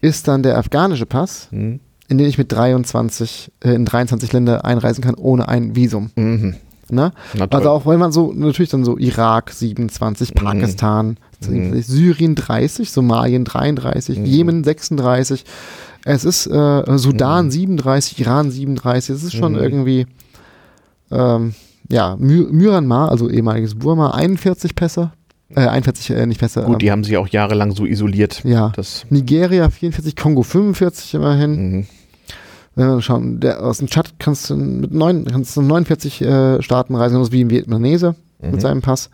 ist 0.00 0.26
dann 0.26 0.42
der 0.42 0.56
afghanische 0.58 1.04
Pass, 1.06 1.48
Mhm. 1.50 1.80
In 2.08 2.18
den 2.18 2.26
ich 2.28 2.38
mit 2.38 2.52
23, 2.52 3.52
äh, 3.64 3.74
in 3.74 3.84
23 3.84 4.32
Länder 4.32 4.64
einreisen 4.64 5.02
kann, 5.02 5.14
ohne 5.16 5.48
ein 5.48 5.74
Visum. 5.76 6.10
Mhm. 6.16 6.54
Ne? 6.88 7.10
Also 7.50 7.70
auch 7.70 7.84
wenn 7.86 7.98
man 7.98 8.12
so, 8.12 8.32
natürlich 8.32 8.70
dann 8.70 8.84
so 8.84 8.96
Irak 8.96 9.50
27, 9.50 10.30
Mhm. 10.30 10.38
Pakistan, 10.44 11.16
27, 11.40 11.86
Syrien 11.86 12.34
30, 12.36 12.90
Somalien 12.92 13.44
33, 13.44 14.20
Mhm. 14.20 14.24
Jemen 14.24 14.64
36, 14.64 15.44
es 16.04 16.24
ist 16.24 16.46
äh, 16.46 16.98
Sudan 16.98 17.50
37, 17.50 18.20
Iran 18.20 18.52
37, 18.52 19.16
es 19.16 19.24
ist 19.24 19.34
schon 19.34 19.54
Mhm. 19.54 19.58
irgendwie, 19.58 20.06
ähm, 21.10 21.54
ja, 21.90 22.16
My 22.18 22.46
Myanmar, 22.50 23.10
also 23.10 23.28
ehemaliges 23.28 23.74
Burma, 23.74 24.10
41 24.12 24.74
Pässe, 24.76 25.10
äh, 25.54 25.60
41, 25.66 26.10
äh, 26.10 26.26
nicht 26.26 26.40
Pässe, 26.40 26.62
Gut, 26.62 26.82
die 26.82 26.86
ähm, 26.86 26.92
haben 26.92 27.04
sich 27.04 27.16
auch 27.16 27.28
jahrelang 27.28 27.72
so 27.72 27.84
isoliert. 27.86 28.42
ja. 28.44 28.72
Nigeria 29.10 29.70
44, 29.70 30.16
Kongo 30.16 30.42
45 30.42 31.14
immerhin. 31.14 31.50
mhm. 31.72 31.86
Wenn 32.78 32.88
wir 32.88 33.00
schauen, 33.00 33.40
der, 33.40 33.64
aus 33.64 33.78
dem 33.78 33.86
Chat 33.88 34.18
kannst 34.18 34.50
du 34.50 34.56
mit 34.56 34.92
neun, 34.92 35.24
kannst 35.24 35.56
du 35.56 35.62
49 35.62 36.20
äh, 36.20 36.62
Staaten 36.62 36.94
reisen, 36.94 37.14
genauso 37.14 37.32
wie 37.32 37.42
ein 37.44 37.50
Vietnamese 37.50 38.14
Mhm. 38.42 38.50
mit 38.50 38.60
seinem 38.60 38.82
Pass. 38.82 39.08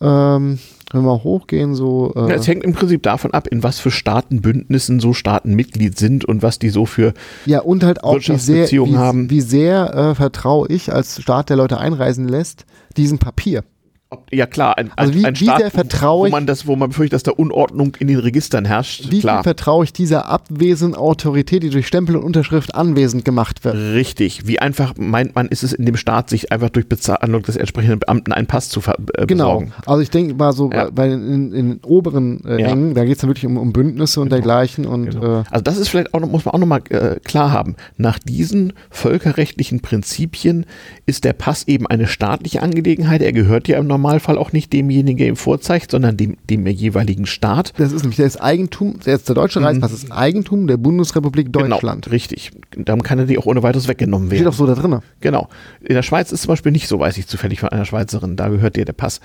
Ähm, 0.00 0.58
wenn 0.92 1.02
wir 1.02 1.24
hochgehen, 1.24 1.74
so. 1.74 2.12
Äh, 2.14 2.28
Ja, 2.28 2.34
es 2.34 2.46
hängt 2.46 2.64
im 2.64 2.74
Prinzip 2.74 3.02
davon 3.02 3.32
ab, 3.32 3.48
in 3.48 3.62
was 3.62 3.78
für 3.78 3.90
Staatenbündnissen 3.90 5.00
so 5.00 5.14
Staaten 5.14 5.54
Mitglied 5.54 5.98
sind 5.98 6.24
und 6.26 6.42
was 6.42 6.58
die 6.58 6.68
so 6.68 6.84
für. 6.86 7.14
ja, 7.46 7.60
und 7.60 7.82
halt 7.82 8.04
auch, 8.04 8.16
wie 8.18 8.36
sehr, 8.38 8.70
wie, 8.70 8.96
haben. 8.96 9.30
wie 9.30 9.40
sehr 9.40 9.94
äh, 9.94 10.14
vertraue 10.14 10.68
ich 10.68 10.92
als 10.92 11.20
Staat, 11.22 11.48
der 11.48 11.56
Leute 11.56 11.78
einreisen 11.78 12.28
lässt, 12.28 12.66
diesem 12.96 13.18
Papier. 13.18 13.64
Ob, 14.08 14.32
ja 14.32 14.46
klar, 14.46 14.78
ein, 14.78 14.92
Also 14.94 15.14
wie- 15.14 15.24
ein 15.26 15.34
wie 15.40 15.44
Staat, 15.46 15.58
sehr 15.62 15.70
vertraue 15.72 16.20
wo 16.22 16.26
ich- 16.26 16.32
man 16.32 16.46
das, 16.46 16.64
wo 16.68 16.76
man 16.76 16.90
befürchtet, 16.90 17.14
dass 17.14 17.22
da 17.24 17.32
Unordnung 17.32 17.96
in 17.98 18.06
den 18.06 18.20
Registern 18.20 18.64
herrscht. 18.64 19.10
Wie 19.10 19.18
klar. 19.18 19.38
viel 19.38 19.42
vertraue 19.42 19.82
ich 19.82 19.92
dieser 19.92 20.28
abwesenden 20.28 20.94
Autorität, 20.96 21.64
die 21.64 21.70
durch 21.70 21.88
Stempel 21.88 22.14
und 22.14 22.22
Unterschrift 22.22 22.76
anwesend 22.76 23.24
gemacht 23.24 23.64
wird? 23.64 23.74
Richtig. 23.74 24.46
Wie 24.46 24.60
einfach 24.60 24.94
meint 24.96 25.34
man, 25.34 25.48
ist 25.48 25.64
es 25.64 25.72
in 25.72 25.86
dem 25.86 25.96
Staat, 25.96 26.30
sich 26.30 26.52
einfach 26.52 26.70
durch 26.70 26.88
Bezahlung 26.88 27.42
des 27.42 27.56
entsprechenden 27.56 27.98
Beamten 27.98 28.30
einen 28.32 28.46
Pass 28.46 28.68
zu 28.68 28.78
äh, 28.80 29.26
Genau. 29.26 29.58
besorgen? 29.58 29.72
Also 29.86 30.02
ich 30.02 30.10
denke 30.10 30.34
mal 30.34 30.52
so, 30.52 30.70
Ja. 30.70 30.84
bei, 30.84 30.90
bei 31.08 31.12
in, 31.12 31.52
in 31.52 31.68
den 31.70 31.80
oberen 31.84 32.44
äh, 32.44 32.60
Ja. 32.60 32.68
Rängen, 32.68 32.94
da 32.94 33.04
geht 33.04 33.14
es 33.16 33.22
dann 33.22 33.30
wirklich 33.30 33.46
um, 33.46 33.56
um 33.56 33.72
Bündnisse 33.72 34.20
und 34.20 34.30
dergleichen 34.30 34.86
und 34.86 35.10
Genau. 35.10 35.40
äh, 35.40 35.44
Also 35.50 35.62
das 35.64 35.78
ist 35.78 35.88
vielleicht 35.88 36.14
auch 36.14 36.20
noch, 36.20 36.30
muss 36.30 36.44
man 36.44 36.54
auch 36.54 36.58
nochmal 36.60 36.82
äh, 36.90 37.18
klar 37.24 37.50
haben. 37.50 37.74
Nach 37.96 38.20
diesen 38.20 38.72
völkerrechtlichen 38.88 39.80
Prinzipien 39.80 40.64
ist 41.06 41.24
der 41.24 41.32
Pass 41.32 41.66
eben 41.66 41.88
eine 41.88 42.06
staatliche 42.06 42.62
Angelegenheit. 42.62 43.20
Er 43.20 43.32
gehört 43.32 43.66
ja 43.66 43.78
im 43.78 43.95
Normalfall 43.96 44.38
auch 44.38 44.52
nicht 44.52 44.72
demjenigen, 44.72 45.18
der 45.18 45.28
ihm 45.28 45.36
vorzeigt, 45.36 45.90
sondern 45.90 46.16
dem, 46.16 46.36
dem 46.48 46.66
jeweiligen 46.66 47.26
Staat. 47.26 47.72
Das 47.78 47.92
ist 47.92 48.02
nämlich 48.02 48.18
das 48.18 48.40
Eigentum, 48.40 48.98
jetzt 49.04 49.28
der 49.28 49.34
deutsche 49.34 49.60
Reisepass 49.60 49.92
ist 49.92 50.12
Eigentum 50.12 50.66
der 50.66 50.76
Bundesrepublik 50.76 51.52
Deutschland. 51.52 52.04
Genau, 52.04 52.12
richtig. 52.12 52.50
Darum 52.76 53.02
kann 53.02 53.18
er 53.18 53.26
dir 53.26 53.38
auch 53.38 53.46
ohne 53.46 53.62
weiteres 53.62 53.88
weggenommen 53.88 54.28
Steht 54.28 54.40
werden. 54.40 54.44
doch 54.46 54.54
so 54.54 54.66
da 54.66 54.74
drin. 54.74 55.00
Genau. 55.20 55.48
In 55.80 55.94
der 55.94 56.02
Schweiz 56.02 56.32
ist 56.32 56.42
zum 56.42 56.50
Beispiel 56.50 56.72
nicht 56.72 56.88
so, 56.88 56.98
weiß 56.98 57.16
ich 57.18 57.26
zufällig 57.26 57.60
von 57.60 57.70
einer 57.70 57.84
Schweizerin, 57.84 58.36
da 58.36 58.48
gehört 58.48 58.76
dir 58.76 58.84
der 58.84 58.92
Pass. 58.92 59.20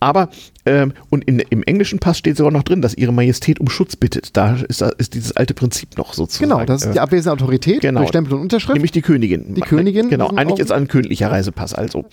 Aber, 0.00 0.30
ähm, 0.66 0.92
und 1.08 1.24
in, 1.24 1.38
im 1.38 1.62
englischen 1.62 1.98
Pass 1.98 2.18
steht 2.18 2.36
sogar 2.36 2.52
noch 2.52 2.62
drin, 2.62 2.82
dass 2.82 2.94
ihre 2.94 3.12
Majestät 3.12 3.60
um 3.60 3.68
Schutz 3.68 3.96
bittet. 3.96 4.36
Da 4.36 4.56
ist, 4.56 4.80
da 4.80 4.90
ist 4.90 5.14
dieses 5.14 5.36
alte 5.36 5.54
Prinzip 5.54 5.96
noch 5.96 6.12
sozusagen. 6.14 6.50
Genau, 6.50 6.64
das 6.64 6.82
ist 6.82 6.88
äh, 6.88 6.92
die 6.92 7.00
abwesende 7.00 7.32
Autorität 7.32 7.80
genau. 7.80 8.00
durch 8.00 8.10
Stempel 8.10 8.34
und 8.34 8.42
Unterschrift. 8.42 8.74
Nämlich 8.74 8.92
die 8.92 9.02
Königin. 9.02 9.54
Die 9.54 9.60
Königin 9.60 10.08
Genau, 10.10 10.28
eigentlich 10.30 10.58
ist 10.58 10.72
ein 10.72 10.88
königlicher 10.88 11.30
Reisepass, 11.30 11.74
also. 11.74 12.04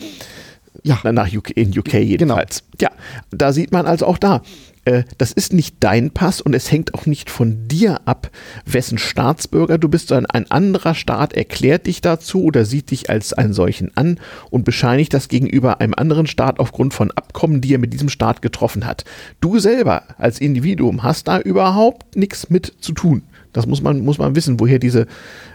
Ja. 0.83 0.99
Na, 1.03 1.11
Nach 1.11 1.31
UK, 1.31 1.51
in 1.51 1.77
UK 1.77 1.93
jedenfalls. 1.95 2.63
Genau. 2.77 2.91
Ja, 2.93 2.97
da 3.31 3.51
sieht 3.53 3.71
man 3.71 3.85
also 3.85 4.05
auch 4.05 4.17
da. 4.17 4.41
äh, 4.85 5.03
Das 5.17 5.31
ist 5.31 5.53
nicht 5.53 5.77
dein 5.79 6.11
Pass 6.11 6.41
und 6.41 6.53
es 6.53 6.71
hängt 6.71 6.93
auch 6.93 7.05
nicht 7.05 7.29
von 7.29 7.67
dir 7.67 8.01
ab, 8.05 8.29
wessen 8.65 8.97
Staatsbürger 8.97 9.77
du 9.77 9.89
bist, 9.89 10.09
sondern 10.09 10.27
ein 10.27 10.51
anderer 10.51 10.95
Staat 10.95 11.33
erklärt 11.33 11.87
dich 11.87 12.01
dazu 12.01 12.43
oder 12.43 12.65
sieht 12.65 12.91
dich 12.91 13.09
als 13.09 13.33
einen 13.33 13.53
solchen 13.53 13.95
an 13.95 14.19
und 14.49 14.65
bescheinigt 14.65 15.13
das 15.13 15.27
gegenüber 15.27 15.81
einem 15.81 15.93
anderen 15.95 16.27
Staat 16.27 16.59
aufgrund 16.59 16.93
von 16.93 17.11
Abkommen, 17.11 17.61
die 17.61 17.73
er 17.73 17.79
mit 17.79 17.93
diesem 17.93 18.09
Staat 18.09 18.41
getroffen 18.41 18.85
hat. 18.85 19.03
Du 19.41 19.59
selber 19.59 20.03
als 20.17 20.39
Individuum 20.39 21.03
hast 21.03 21.27
da 21.27 21.39
überhaupt 21.39 22.15
nichts 22.15 22.49
mit 22.49 22.73
zu 22.79 22.93
tun. 22.93 23.23
Das 23.57 23.65
muss 23.65 23.81
man, 23.81 24.01
muss 24.05 24.19
man 24.19 24.35
wissen, 24.35 24.59
woher 24.59 24.77
diese, 24.79 25.07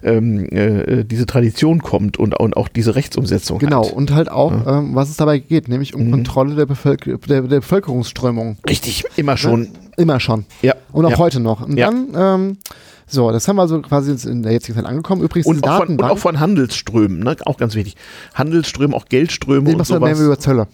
ähm, 0.02 0.44
äh, 0.50 1.04
diese 1.04 1.24
Tradition 1.24 1.80
kommt 1.82 2.18
und, 2.18 2.38
und 2.38 2.56
auch 2.56 2.68
diese 2.68 2.94
Rechtsumsetzung 2.96 3.60
Genau, 3.60 3.86
hat. 3.86 3.92
und 3.92 4.12
halt 4.12 4.28
auch, 4.30 4.52
ähm, 4.66 4.94
was 4.94 5.08
es 5.08 5.16
dabei 5.16 5.38
geht, 5.38 5.68
nämlich 5.68 5.94
Mhm. 5.94 6.00
um 6.02 6.10
Kontrolle 6.10 6.54
der, 6.56 6.66
Bevölker 6.66 7.16
der, 7.28 7.42
der 7.42 7.60
Bevölkerungsströmung. 7.60 8.56
Richtig, 8.68 9.04
immer 9.16 9.36
schon. 9.36 9.68
Immer 9.96 10.18
schon. 10.20 10.46
Ja. 10.62 10.74
Und 10.90 11.04
auch 11.06 11.10
ja. 11.12 11.18
heute 11.18 11.38
noch. 11.40 11.64
Und 11.66 11.76
Ja. 11.78 11.90
dann, 11.90 12.08
ähm, 12.16 12.56
so, 13.06 13.30
das 13.30 13.46
haben 13.46 13.56
wir 13.56 13.62
also 13.62 13.80
quasi 13.82 14.16
in 14.28 14.42
der 14.42 14.52
jetzigen 14.52 14.74
Zeit 14.76 14.86
angekommen. 14.86 15.22
Übrigens, 15.22 15.46
Und 15.46 15.68
auch, 15.68 15.78
von, 15.78 15.88
und 15.90 16.02
auch 16.02 16.16
von 16.18 16.40
Handelsströmen, 16.40 17.20
ne? 17.20 17.36
auch 17.44 17.58
ganz 17.58 17.74
wichtig. 17.74 17.94
Handelsströme, 18.34 18.96
auch 18.96 19.04
Geldströme 19.04 19.64
den 19.66 19.74
und 19.74 19.80
was 19.80 19.90
wir 19.90 20.00
mehr 20.00 20.14
sowas. 20.16 20.26
über 20.26 20.38
Zölle. 20.38 20.66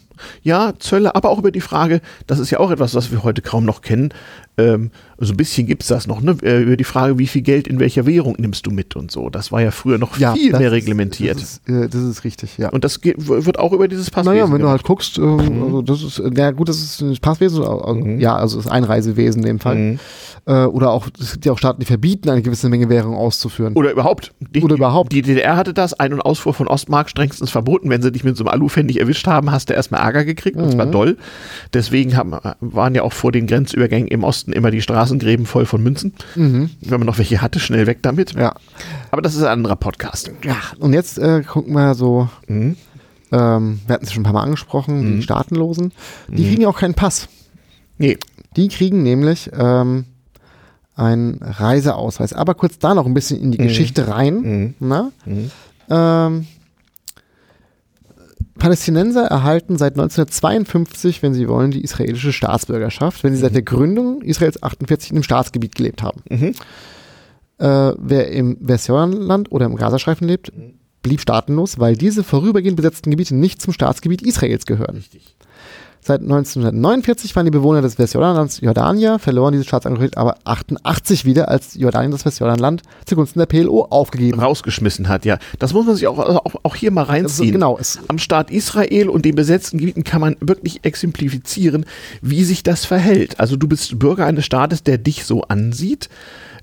Ja, 0.43 0.72
Zölle, 0.79 1.14
aber 1.14 1.31
auch 1.31 1.39
über 1.39 1.51
die 1.51 1.61
Frage, 1.61 2.01
das 2.26 2.39
ist 2.39 2.51
ja 2.51 2.61
auch 2.61 2.70
etwas, 2.70 2.95
was 2.95 3.11
wir 3.11 3.22
heute 3.24 3.43
kaum 3.43 3.64
noch 3.64 3.83
kennen. 3.83 4.11
Ähm, 4.59 4.91
so 5.21 5.33
ein 5.33 5.37
bisschen 5.37 5.67
gibt 5.67 5.83
es 5.83 5.89
das 5.89 6.07
noch, 6.07 6.21
ne? 6.21 6.37
Äh, 6.43 6.63
über 6.63 6.77
die 6.77 6.85
Frage, 6.85 7.19
wie 7.19 7.27
viel 7.27 7.43
Geld 7.43 7.67
in 7.67 7.81
welcher 7.81 8.07
Währung 8.07 8.37
nimmst 8.39 8.67
du 8.67 8.71
mit 8.71 8.95
und 8.97 9.11
so. 9.11 9.31
Das 9.31 9.51
war 9.51 9.63
ja 9.63 9.71
früher 9.71 9.99
noch 9.99 10.17
Ja, 10.19 10.35
viel 10.35 10.53
mehr 10.53 10.69
ist- 10.69 10.73
reglementiert. 10.73 11.37
Das 11.37 11.43
ist, 11.43 11.69
äh, 11.69 11.89
das 11.89 12.03
ist 12.03 12.25
richtig, 12.25 12.59
ja. 12.59 12.69
und 12.69 12.85
das 12.85 13.01
wird 13.03 13.59
auch 13.59 13.73
über 13.73 13.89
dieses 13.89 14.11
Passwesen 14.11 14.33
Naja, 14.35 14.45
wenn 14.45 14.53
du 14.53 14.59
gemacht. 14.59 14.73
halt 14.73 14.85
guckst, 14.85 15.19
ähm, 15.19 15.63
also 15.65 15.83
das 15.83 16.03
ist, 16.03 16.19
äh, 16.19 16.31
ja 16.37 16.51
gut, 16.53 16.69
das 16.69 16.79
ist 16.81 17.03
das 17.03 17.19
Passwesen, 17.21 17.63
Mhm. 17.65 18.21
ja, 18.21 18.37
also 18.37 18.57
das 18.59 18.67
Einreisewesen 18.69 19.43
in 19.43 19.47
dem 19.47 19.59
Fall. 19.61 19.75
Mhm. 19.77 19.99
Äh, 20.47 20.65
oder 20.65 20.91
auch, 20.91 21.09
es 21.21 21.33
gibt 21.33 21.45
ja 21.47 21.53
auch 21.53 21.59
Staaten, 21.59 21.81
die 21.81 21.87
verbieten, 21.87 22.31
eine 22.31 22.43
gewisse 22.43 22.69
Menge 22.69 22.89
Währung 22.89 23.15
auszuführen. 23.17 23.75
Oder 23.75 23.91
überhaupt. 23.93 24.33
Die, 24.41 24.63
Oder 24.63 24.77
überhaupt. 24.77 25.13
Die 25.13 25.23
DDR 25.23 25.57
hatte 25.57 25.75
das, 25.75 25.95
Ein- 25.95 26.13
und 26.15 26.21
Ausfuhr 26.23 26.55
von 26.55 26.69
Ostmark 26.69 27.11
strengstens 27.11 27.51
verboten. 27.51 27.91
Wenn 27.91 28.03
sie 28.03 28.11
dich 28.13 28.25
mit 28.25 28.37
so 28.37 28.45
einem 28.45 28.49
Alupfennig 28.55 28.99
erwischt 29.01 29.27
haben, 29.27 29.51
hast 29.53 29.69
du 29.69 29.75
erstmal 29.75 30.01
Ärger 30.01 30.25
gekriegt, 30.25 30.57
und 30.57 30.67
Mhm. 30.67 30.71
zwar 30.71 30.87
doll. 30.87 31.17
Deswegen 31.75 32.17
haben, 32.17 32.35
waren 32.61 32.95
ja 32.95 33.03
auch 33.03 33.13
vor 33.13 33.33
den 33.33 33.47
Grenzübergängen 33.47 34.09
im 34.09 34.25
Osten 34.25 34.47
immer 34.53 34.70
die 34.70 34.80
Straßengräben 34.82 35.46
voll 35.46 35.66
von 35.66 35.82
Münzen. 35.82 36.12
Mhm. 36.34 36.70
Wenn 36.80 37.01
man 37.01 37.07
noch 37.07 37.18
welche 37.18 37.40
hatte, 37.42 37.61
schnell 37.61 37.86
weg 37.86 37.99
damit. 38.03 38.32
Ja. 38.34 38.55
Aber 39.11 39.22
das 39.22 39.34
ist 39.34 39.42
ein 39.42 39.49
anderer 39.49 39.76
Podcast. 39.76 40.30
ja. 40.44 40.57
Und 40.78 40.92
jetzt 40.92 41.18
äh, 41.18 41.42
gucken 41.42 41.74
wir 41.74 41.94
so, 41.94 42.28
Mhm. 42.46 42.76
ähm, 43.32 43.80
wir 43.86 43.94
hatten 43.94 44.05
es 44.05 44.12
schon 44.12 44.22
ein 44.22 44.24
paar 44.24 44.32
Mal 44.34 44.42
angesprochen, 44.44 45.16
die 45.16 45.22
Staatenlosen, 45.22 45.92
die 46.28 46.49
kriegen 46.49 46.62
ja 46.62 46.68
auch 46.68 46.78
keinen 46.78 46.94
Pass. 46.94 47.28
Nee, 47.99 48.16
Die 48.57 48.68
kriegen 48.68 49.03
nämlich 49.03 49.51
ähm, 49.57 50.05
einen 50.96 51.38
Reiseausweis. 51.42 52.32
Aber 52.32 52.55
kurz 52.55 52.78
da 52.78 52.94
noch 52.94 53.07
ein 53.07 53.14
bisschen 53.14 53.40
in 53.40 53.53
die 53.53 53.59
Geschichte 53.59 54.09
rein. 54.09 54.34
Mhm. 54.40 54.74
Na? 54.80 55.12
Mhm. 55.26 55.51
Ähm, 55.90 56.46
Palästinenser 58.59 59.25
erhalten 59.25 59.79
seit 59.79 59.95
1952, 59.95 61.23
wenn 61.23 61.35
sie 61.35 61.49
wollen, 61.49 61.71
die 61.71 61.83
israelische 61.83 62.33
Staatsbürgerschaft, 62.33 63.25
wenn 63.25 63.35
sie 63.35 63.41
seit 63.41 63.55
der 63.55 63.63
Gründung 63.63 64.23
Israels 64.23 64.63
48 64.63 65.11
in 65.11 65.17
einem 65.17 65.23
Staatsgebiet 65.23 65.75
gelebt 65.75 66.03
haben. 66.03 66.23
Mhm. 66.29 66.55
Äh, 67.59 67.95
wer 67.99 68.31
im 68.31 68.57
Westjordanland 68.61 69.51
oder 69.51 69.67
im 69.67 69.77
Gazastreifen 69.77 70.29
lebt, 70.29 70.53
blieb 71.03 71.21
staatenlos, 71.21 71.79
weil 71.79 71.97
diese 71.97 72.23
vorübergehend 72.23 72.77
besetzten 72.77 73.11
Gebiete 73.11 73.35
nicht 73.35 73.63
zum 73.63 73.73
Staatsgebiet 73.73 74.23
Israels 74.23 74.67
gehören. 74.67 74.97
Richtig. 74.97 75.37
Seit 76.01 76.20
1949 76.22 77.34
waren 77.36 77.44
die 77.44 77.51
Bewohner 77.51 77.82
des 77.82 77.99
Westjordanlands 77.99 78.61
Jordanier, 78.61 79.18
verloren 79.18 79.53
diese 79.53 79.64
Staatsangehörigkeit 79.64 80.18
aber 80.18 80.36
88 80.44 81.24
wieder, 81.24 81.49
als 81.49 81.74
Jordanien 81.74 82.11
das 82.12 82.24
Westjordanland 82.24 82.82
zugunsten 83.05 83.38
der 83.40 83.46
PLO 83.46 83.86
aufgegeben. 83.90 84.40
Rausgeschmissen 84.40 85.09
hat, 85.09 85.24
ja. 85.24 85.38
Das 85.59 85.74
muss 85.74 85.86
man 85.86 85.96
sich 85.96 86.07
auch, 86.07 86.18
auch, 86.18 86.55
auch 86.62 86.74
hier 86.76 86.90
mal 86.90 87.03
Also, 87.03 87.12
reinziehen. 87.12 87.53
genau, 87.53 87.78
Am 88.09 88.18
Staat 88.18 88.51
Israel 88.51 89.09
und 89.09 89.24
den 89.24 89.34
besetzten 89.34 89.78
Gebieten 89.78 90.05
kann 90.05 90.20
man 90.20 90.36
wirklich 90.40 90.84
exemplifizieren, 90.84 91.84
wie 92.22 92.44
sich 92.44 92.62
das 92.62 92.84
verhält. 92.84 93.38
Also 93.38 93.57
du 93.57 93.68
bist 93.68 93.99
Bürger 93.99 94.24
eines 94.26 94.44
Staates, 94.44 94.82
der 94.82 94.99
dich 94.99 95.24
so 95.24 95.42
ansieht. 95.42 96.09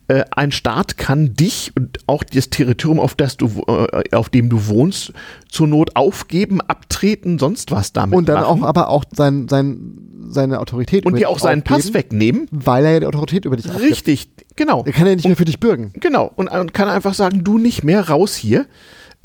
Äh, 0.07 0.23
ein 0.31 0.51
Staat 0.51 0.97
kann 0.97 1.33
dich 1.33 1.71
und 1.75 1.97
auch 2.05 2.23
das 2.23 2.51
Territorium, 2.51 2.99
auf, 2.99 3.15
das 3.15 3.37
du, 3.37 3.63
äh, 3.67 4.15
auf 4.15 4.29
dem 4.29 4.49
du 4.49 4.67
wohnst, 4.67 5.13
zur 5.49 5.67
Not 5.67 5.95
aufgeben, 5.95 6.61
abtreten, 6.61 7.39
sonst 7.39 7.71
was 7.71 7.91
damit 7.91 8.15
und 8.15 8.29
dann 8.29 8.41
machen. 8.41 8.63
auch 8.63 8.67
aber 8.67 8.89
auch 8.89 9.03
sein, 9.15 9.47
sein, 9.47 9.97
seine 10.29 10.59
Autorität 10.59 11.05
und 11.05 11.17
dir 11.17 11.29
auch 11.29 11.39
seinen 11.39 11.63
Pass 11.63 11.93
wegnehmen. 11.93 12.47
weil 12.51 12.85
er 12.85 12.91
ja 12.93 12.99
die 12.99 13.05
Autorität 13.07 13.45
über 13.45 13.55
dich 13.55 13.65
abgibt. 13.65 13.89
Richtig, 13.89 14.29
genau. 14.55 14.83
Er 14.85 14.91
kann 14.91 15.07
ja 15.07 15.15
nicht 15.15 15.25
mehr 15.25 15.35
für 15.35 15.45
dich 15.45 15.59
bürgen. 15.59 15.91
Genau, 15.99 16.31
und, 16.35 16.49
und 16.49 16.73
kann 16.73 16.87
einfach 16.87 17.15
sagen, 17.15 17.43
du 17.43 17.57
nicht 17.57 17.83
mehr 17.83 18.07
raus 18.07 18.35
hier. 18.35 18.67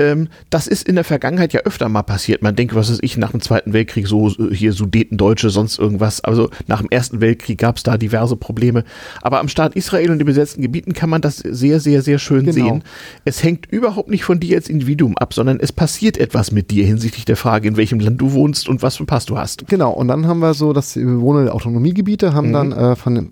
Ähm, 0.00 0.28
das 0.48 0.66
ist 0.66 0.88
in 0.88 0.94
der 0.94 1.04
Vergangenheit 1.04 1.52
ja 1.52 1.60
öfter 1.60 1.88
mal 1.88 2.02
passiert. 2.02 2.42
Man 2.42 2.56
denkt, 2.56 2.74
was 2.74 2.88
ist 2.88 3.02
ich, 3.02 3.16
nach 3.16 3.30
dem 3.32 3.40
Zweiten 3.40 3.72
Weltkrieg 3.72 4.06
so 4.08 4.28
äh, 4.28 4.54
hier 4.54 4.72
Sudetendeutsche, 4.72 5.50
sonst 5.50 5.78
irgendwas. 5.78 6.22
Also 6.24 6.50
nach 6.66 6.80
dem 6.80 6.88
Ersten 6.90 7.20
Weltkrieg 7.20 7.58
gab 7.58 7.76
es 7.76 7.82
da 7.82 7.96
diverse 7.98 8.36
Probleme. 8.36 8.84
Aber 9.22 9.40
am 9.40 9.48
Staat 9.48 9.76
Israel 9.76 10.10
und 10.10 10.18
den 10.18 10.26
besetzten 10.26 10.62
Gebieten 10.62 10.92
kann 10.92 11.10
man 11.10 11.20
das 11.20 11.36
sehr, 11.38 11.80
sehr, 11.80 12.02
sehr 12.02 12.18
schön 12.18 12.46
Genau. 12.46 12.52
sehen. 12.54 12.84
Es 13.24 13.42
hängt 13.42 13.66
überhaupt 13.70 14.08
nicht 14.10 14.24
von 14.24 14.40
dir 14.40 14.56
als 14.56 14.68
Individuum 14.68 15.16
ab, 15.18 15.34
sondern 15.34 15.60
es 15.60 15.72
passiert 15.72 16.16
etwas 16.18 16.50
mit 16.52 16.70
dir 16.70 16.86
hinsichtlich 16.86 17.24
der 17.26 17.36
Frage, 17.36 17.68
in 17.68 17.76
welchem 17.76 18.00
Land 18.00 18.20
du 18.20 18.32
wohnst 18.32 18.68
und 18.68 18.82
was 18.82 18.96
für 18.96 19.00
einen 19.00 19.06
Pass 19.08 19.26
du 19.26 19.36
hast. 19.36 19.66
Genau, 19.68 19.90
und 19.92 20.08
dann 20.08 20.26
haben 20.26 20.40
wir 20.40 20.54
so, 20.54 20.72
dass 20.72 20.94
die 20.94 21.04
Bewohner 21.04 21.44
der 21.44 21.54
Autonomiegebiete 21.54 22.32
haben 22.32 22.48
Mhm. 22.48 22.52
dann 22.52 22.72
äh, 22.72 22.96
von 22.96 23.30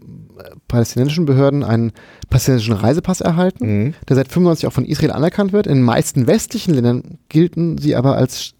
palästinensischen 0.68 1.24
Behörden 1.26 1.64
einen 1.64 1.92
palästinensischen 2.30 2.74
Reisepass 2.74 3.20
erhalten, 3.20 3.66
Mhm. 3.86 3.94
der 4.08 4.16
seit 4.16 4.28
95 4.28 4.66
auch 4.68 4.72
von 4.72 4.84
Israel 4.84 5.10
anerkannt 5.12 5.52
wird. 5.52 5.66
In 5.66 5.74
den 5.76 5.82
meisten 5.84 6.26
westlichen 6.26 6.74
Ländern 6.74 7.18
gelten 7.28 7.78
sie 7.78 7.96
aber 7.96 8.16
als 8.16 8.52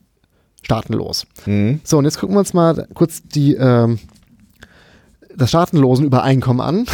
staatenlos. 0.63 1.27
Mhm. 1.47 1.81
So, 1.85 1.99
und 1.99 2.05
jetzt 2.05 2.19
gucken 2.19 2.35
wir 2.35 2.41
uns 2.41 2.55
mal 2.55 2.89
kurz 2.95 3.23
die, 3.23 3.55
ähm, 3.55 3.99
das 5.37 5.51
Staatenlosenübereinkommen 5.51 6.61
an. 6.61 6.87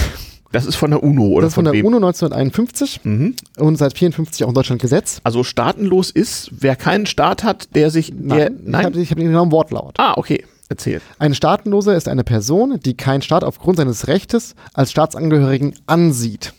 Das 0.53 0.67
ist 0.67 0.77
von 0.77 0.91
der 0.91 1.03
UNO 1.03 1.27
oder 1.29 1.43
das 1.47 1.51
ist 1.53 1.55
von 1.57 1.65
der 1.65 1.73
wem? 1.73 1.85
UNO 1.87 1.97
1951 1.97 3.01
Mhm. 3.03 3.35
und 3.59 3.77
seit 3.77 3.97
54 3.99 4.45
auch 4.45 4.49
in 4.51 4.55
Deutschland 4.55 4.81
Gesetz. 4.81 5.21
Also 5.25 5.43
staatenlos 5.43 6.11
ist, 6.13 6.51
wer 6.53 6.77
keinen 6.77 7.07
Staat 7.07 7.43
hat, 7.43 7.75
der 7.75 7.91
sich, 7.91 8.13
der, 8.15 8.51
Nein, 8.51 8.87
ich 8.93 8.95
habe 8.95 9.01
hab 9.11 9.17
den 9.19 9.27
genauen 9.29 9.51
Wortlaut. 9.51 9.95
Ah, 9.99 10.15
okay. 10.17 10.45
Erzähl. 10.75 11.01
Ein 11.21 11.35
Staatenloser 11.35 11.95
ist 11.97 12.09
eine 12.09 12.25
Person, 12.25 12.81
die 12.85 12.95
kein 12.97 13.23
Staat 13.23 13.45
aufgrund 13.45 13.77
seines 13.77 14.09
Rechtes 14.09 14.57
als 14.73 14.91
Staatsangehörigen 14.91 15.75
ansieht. 15.87 16.53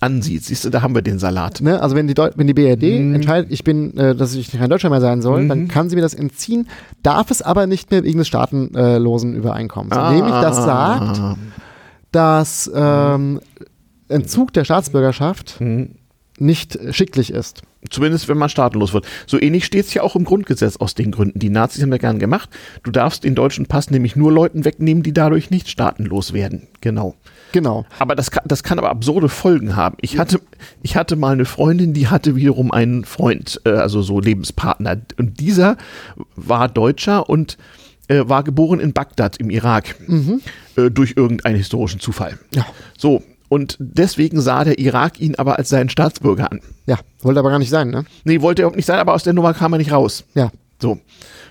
Ansieht. 0.00 0.44
Siehst 0.44 0.64
du, 0.64 0.70
da 0.70 0.82
haben 0.82 0.94
wir 0.94 1.00
den 1.02 1.18
Salat. 1.18 1.60
Ne? 1.62 1.80
Also 1.82 1.96
wenn 1.96 2.06
die, 2.06 2.14
Deu 2.14 2.30
wenn 2.36 2.46
die 2.46 2.52
BRD 2.54 3.00
Mhm. 3.00 3.14
entscheidet, 3.16 3.50
ich 3.50 3.64
bin, 3.64 3.96
äh, 3.96 4.14
dass 4.14 4.34
ich 4.34 4.52
kein 4.52 4.68
Deutscher 4.70 4.90
mehr 4.90 5.00
sein 5.00 5.22
soll, 5.22 5.48
dann 5.48 5.66
kann 5.66 5.88
sie 5.88 5.96
mir 5.96 6.02
das 6.02 6.12
entziehen, 6.14 6.68
darf 7.02 7.30
es 7.30 7.40
aber 7.42 7.66
nicht 7.66 7.90
mehr 7.90 8.04
wegen 8.04 8.18
des 8.18 8.28
staatenlosen 8.28 9.34
Übereinkommens. 9.34 9.96
Ah. 9.96 10.12
Nämlich 10.12 10.34
das 10.34 10.56
sagt, 10.56 11.20
dass 12.12 12.70
ähm, 12.74 13.40
Entzug 14.08 14.52
der 14.52 14.64
Staatsbürgerschaft 14.64 15.60
Mhm. 15.60 15.96
nicht 16.38 16.78
schicklich 16.94 17.32
ist. 17.32 17.62
Zumindest 17.90 18.28
wenn 18.28 18.38
man 18.38 18.48
staatenlos 18.48 18.92
wird. 18.92 19.06
So 19.26 19.40
ähnlich 19.40 19.64
steht 19.64 19.86
es 19.86 19.94
ja 19.94 20.02
auch 20.02 20.16
im 20.16 20.24
Grundgesetz 20.24 20.76
aus 20.76 20.94
den 20.94 21.12
Gründen. 21.12 21.38
Die 21.38 21.48
Nazis 21.48 21.82
haben 21.82 21.92
ja 21.92 21.98
gern 21.98 22.18
gemacht. 22.18 22.50
Du 22.82 22.90
darfst 22.90 23.22
den 23.22 23.36
deutschen 23.36 23.66
Pass 23.66 23.90
nämlich 23.90 24.16
nur 24.16 24.32
Leuten 24.32 24.64
wegnehmen, 24.64 25.04
die 25.04 25.12
dadurch 25.12 25.50
nicht 25.50 25.68
staatenlos 25.68 26.32
werden. 26.32 26.66
Genau. 26.80 27.14
Genau. 27.52 27.86
Aber 27.98 28.16
das 28.16 28.30
kann, 28.30 28.42
das 28.46 28.62
kann 28.62 28.78
aber 28.78 28.90
absurde 28.90 29.28
Folgen 29.28 29.76
haben. 29.76 29.96
Ich 30.00 30.18
hatte, 30.18 30.40
ich 30.82 30.96
hatte 30.96 31.16
mal 31.16 31.32
eine 31.32 31.44
Freundin, 31.44 31.94
die 31.94 32.08
hatte 32.08 32.34
wiederum 32.36 32.72
einen 32.72 33.04
Freund, 33.04 33.60
äh, 33.64 33.70
also 33.70 34.02
so 34.02 34.20
Lebenspartner. 34.20 35.00
Und 35.16 35.40
dieser 35.40 35.76
war 36.34 36.68
Deutscher 36.68 37.28
und 37.28 37.58
äh, 38.08 38.22
war 38.26 38.42
geboren 38.42 38.80
in 38.80 38.92
Bagdad 38.92 39.36
im 39.36 39.50
Irak. 39.50 39.94
Äh, 40.76 40.90
durch 40.90 41.14
irgendeinen 41.16 41.56
historischen 41.56 42.00
Zufall. 42.00 42.38
Ja. 42.54 42.66
So. 42.96 43.22
Und 43.48 43.76
deswegen 43.80 44.40
sah 44.40 44.64
der 44.64 44.78
Irak 44.78 45.20
ihn 45.20 45.34
aber 45.36 45.58
als 45.58 45.68
seinen 45.68 45.88
Staatsbürger 45.88 46.52
an. 46.52 46.60
Ja, 46.86 46.98
wollte 47.20 47.40
aber 47.40 47.50
gar 47.50 47.58
nicht 47.58 47.70
sein, 47.70 47.90
ne? 47.90 48.04
Nee, 48.24 48.42
wollte 48.42 48.62
er 48.62 48.64
überhaupt 48.64 48.76
nicht 48.76 48.86
sein, 48.86 48.98
aber 48.98 49.14
aus 49.14 49.22
der 49.22 49.32
Nummer 49.32 49.54
kam 49.54 49.72
er 49.72 49.78
nicht 49.78 49.92
raus. 49.92 50.24
Ja. 50.34 50.50
So. 50.80 50.98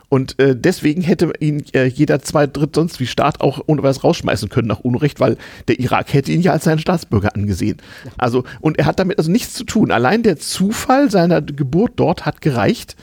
Und 0.10 0.40
äh, 0.40 0.56
deswegen 0.56 1.02
hätte 1.02 1.34
ihn 1.40 1.66
äh, 1.74 1.86
jeder 1.86 2.22
zwei 2.22 2.48
Dritt 2.48 2.76
sonst 2.76 3.00
wie 3.02 3.08
Staat 3.08 3.42
auch 3.42 3.60
ohne 3.66 3.84
was 3.84 4.04
rausschmeißen 4.06 4.48
können 4.48 4.70
nach 4.70 4.80
Unrecht, 4.80 5.20
weil 5.20 5.38
der 5.68 5.80
Irak 5.80 6.14
hätte 6.14 6.32
ihn 6.32 6.42
ja 6.42 6.54
als 6.54 6.64
seinen 6.64 6.80
Staatsbürger 6.80 7.36
angesehen. 7.36 7.78
Also, 8.18 8.46
und 8.62 8.80
er 8.80 8.86
hat 8.86 9.00
damit 9.00 9.18
also 9.18 9.30
nichts 9.30 9.54
zu 9.54 9.66
tun. 9.66 9.92
Allein 9.92 10.24
der 10.24 10.38
Zufall 10.38 11.12
seiner 11.12 11.42
Geburt 11.42 11.94
dort 11.98 12.26
hat 12.26 12.40
gereicht. 12.40 12.96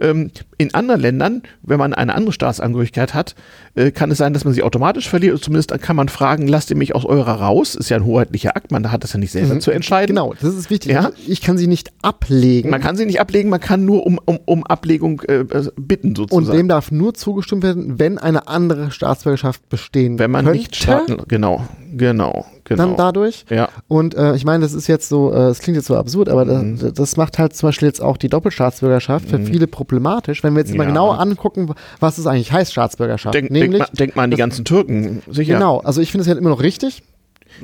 Ähm, 0.00 0.30
in 0.56 0.72
anderen 0.74 1.00
Ländern, 1.00 1.42
wenn 1.62 1.78
man 1.78 1.94
eine 1.94 2.14
andere 2.14 2.32
Staatsangehörigkeit 2.32 3.12
hat, 3.12 3.34
äh, 3.74 3.90
kann 3.90 4.10
es 4.10 4.18
sein, 4.18 4.34
dass 4.34 4.44
man 4.44 4.52
sie 4.52 4.62
automatisch 4.62 5.08
verliert. 5.08 5.34
Oder 5.34 5.42
zumindest 5.42 5.80
kann 5.80 5.96
man 5.96 6.08
fragen, 6.08 6.46
lasst 6.46 6.70
ihr 6.70 6.76
mich 6.76 6.94
aus 6.94 7.04
eurer 7.04 7.40
raus? 7.40 7.74
Ist 7.74 7.88
ja 7.88 7.96
ein 7.96 8.04
hoheitlicher 8.04 8.56
Akt, 8.56 8.70
man 8.70 8.90
hat 8.92 9.02
das 9.02 9.12
ja 9.12 9.18
nicht 9.18 9.32
selber 9.32 9.58
zu 9.60 9.70
entscheiden. 9.70 10.14
Genau, 10.14 10.34
das 10.40 10.54
ist 10.54 10.70
wichtig. 10.70 10.92
Ja. 10.92 11.10
Ich 11.26 11.40
kann 11.40 11.56
sie 11.56 11.66
nicht 11.66 11.90
ablegen. 12.02 12.70
Man 12.70 12.80
kann 12.80 12.96
sie 12.96 13.06
nicht 13.06 13.20
ablegen, 13.20 13.48
man 13.48 13.60
kann 13.60 13.84
nur 13.84 14.06
um, 14.06 14.18
um, 14.24 14.38
um 14.44 14.64
Ablegung 14.64 15.22
äh, 15.22 15.44
bitten 15.76 16.14
sozusagen. 16.14 16.46
und 16.48 16.56
dem 16.56 16.68
darf 16.68 16.90
nur 16.90 17.14
zugestimmt 17.14 17.62
werden, 17.62 17.98
wenn 17.98 18.18
eine 18.18 18.48
andere 18.48 18.90
Staatsbürgerschaft 18.90 19.68
bestehen 19.68 20.18
Wenn 20.18 20.30
man 20.30 20.44
könnte, 20.44 20.58
nicht 20.58 20.76
Staaten, 20.76 21.22
genau, 21.28 21.66
genau, 21.96 22.44
genau. 22.76 22.88
dann 22.88 22.96
dadurch. 22.96 23.44
ja, 23.50 23.68
Und 23.88 24.14
äh, 24.14 24.34
ich 24.34 24.44
meine, 24.44 24.62
das 24.62 24.72
ist 24.74 24.86
jetzt 24.86 25.08
so, 25.08 25.32
äh, 25.32 25.48
es 25.48 25.58
klingt 25.60 25.76
jetzt 25.76 25.86
so 25.86 25.96
absurd, 25.96 26.28
aber 26.28 26.44
Mhm. 26.44 26.78
das, 26.78 26.92
das 26.92 27.16
macht 27.16 27.38
halt 27.38 27.54
zum 27.54 27.68
Beispiel 27.68 27.88
jetzt 27.88 28.00
auch 28.02 28.16
die 28.16 28.28
Doppelstaatsbürgerschaft 28.28 29.28
für 29.28 29.38
viele 29.40 29.66
problematisch. 29.66 30.42
Wenn 30.42 30.54
wir 30.54 30.60
jetzt 30.60 30.74
mal 30.74 30.84
Ja. 30.84 30.88
genauer 30.90 31.18
angucken, 31.20 31.72
was 32.00 32.18
es 32.18 32.26
eigentlich 32.26 32.52
heißt, 32.52 32.72
Staatsbürgerschaft. 32.72 33.34
denk, 33.34 33.48
denk, 33.48 33.62
Nämlich, 33.62 33.80
mal, 33.80 33.88
denk 33.92 34.16
mal 34.16 34.22
an 34.24 34.30
die 34.30 34.36
ganzen 34.36 34.64
Türken, 34.64 35.22
sicher, 35.30 35.54
genau, 35.54 35.78
also 35.80 36.00
ich 36.00 36.10
finde 36.10 36.22
es 36.22 36.28
halt 36.28 36.38
immer 36.38 36.50
noch 36.50 36.62
richtig. 36.62 37.02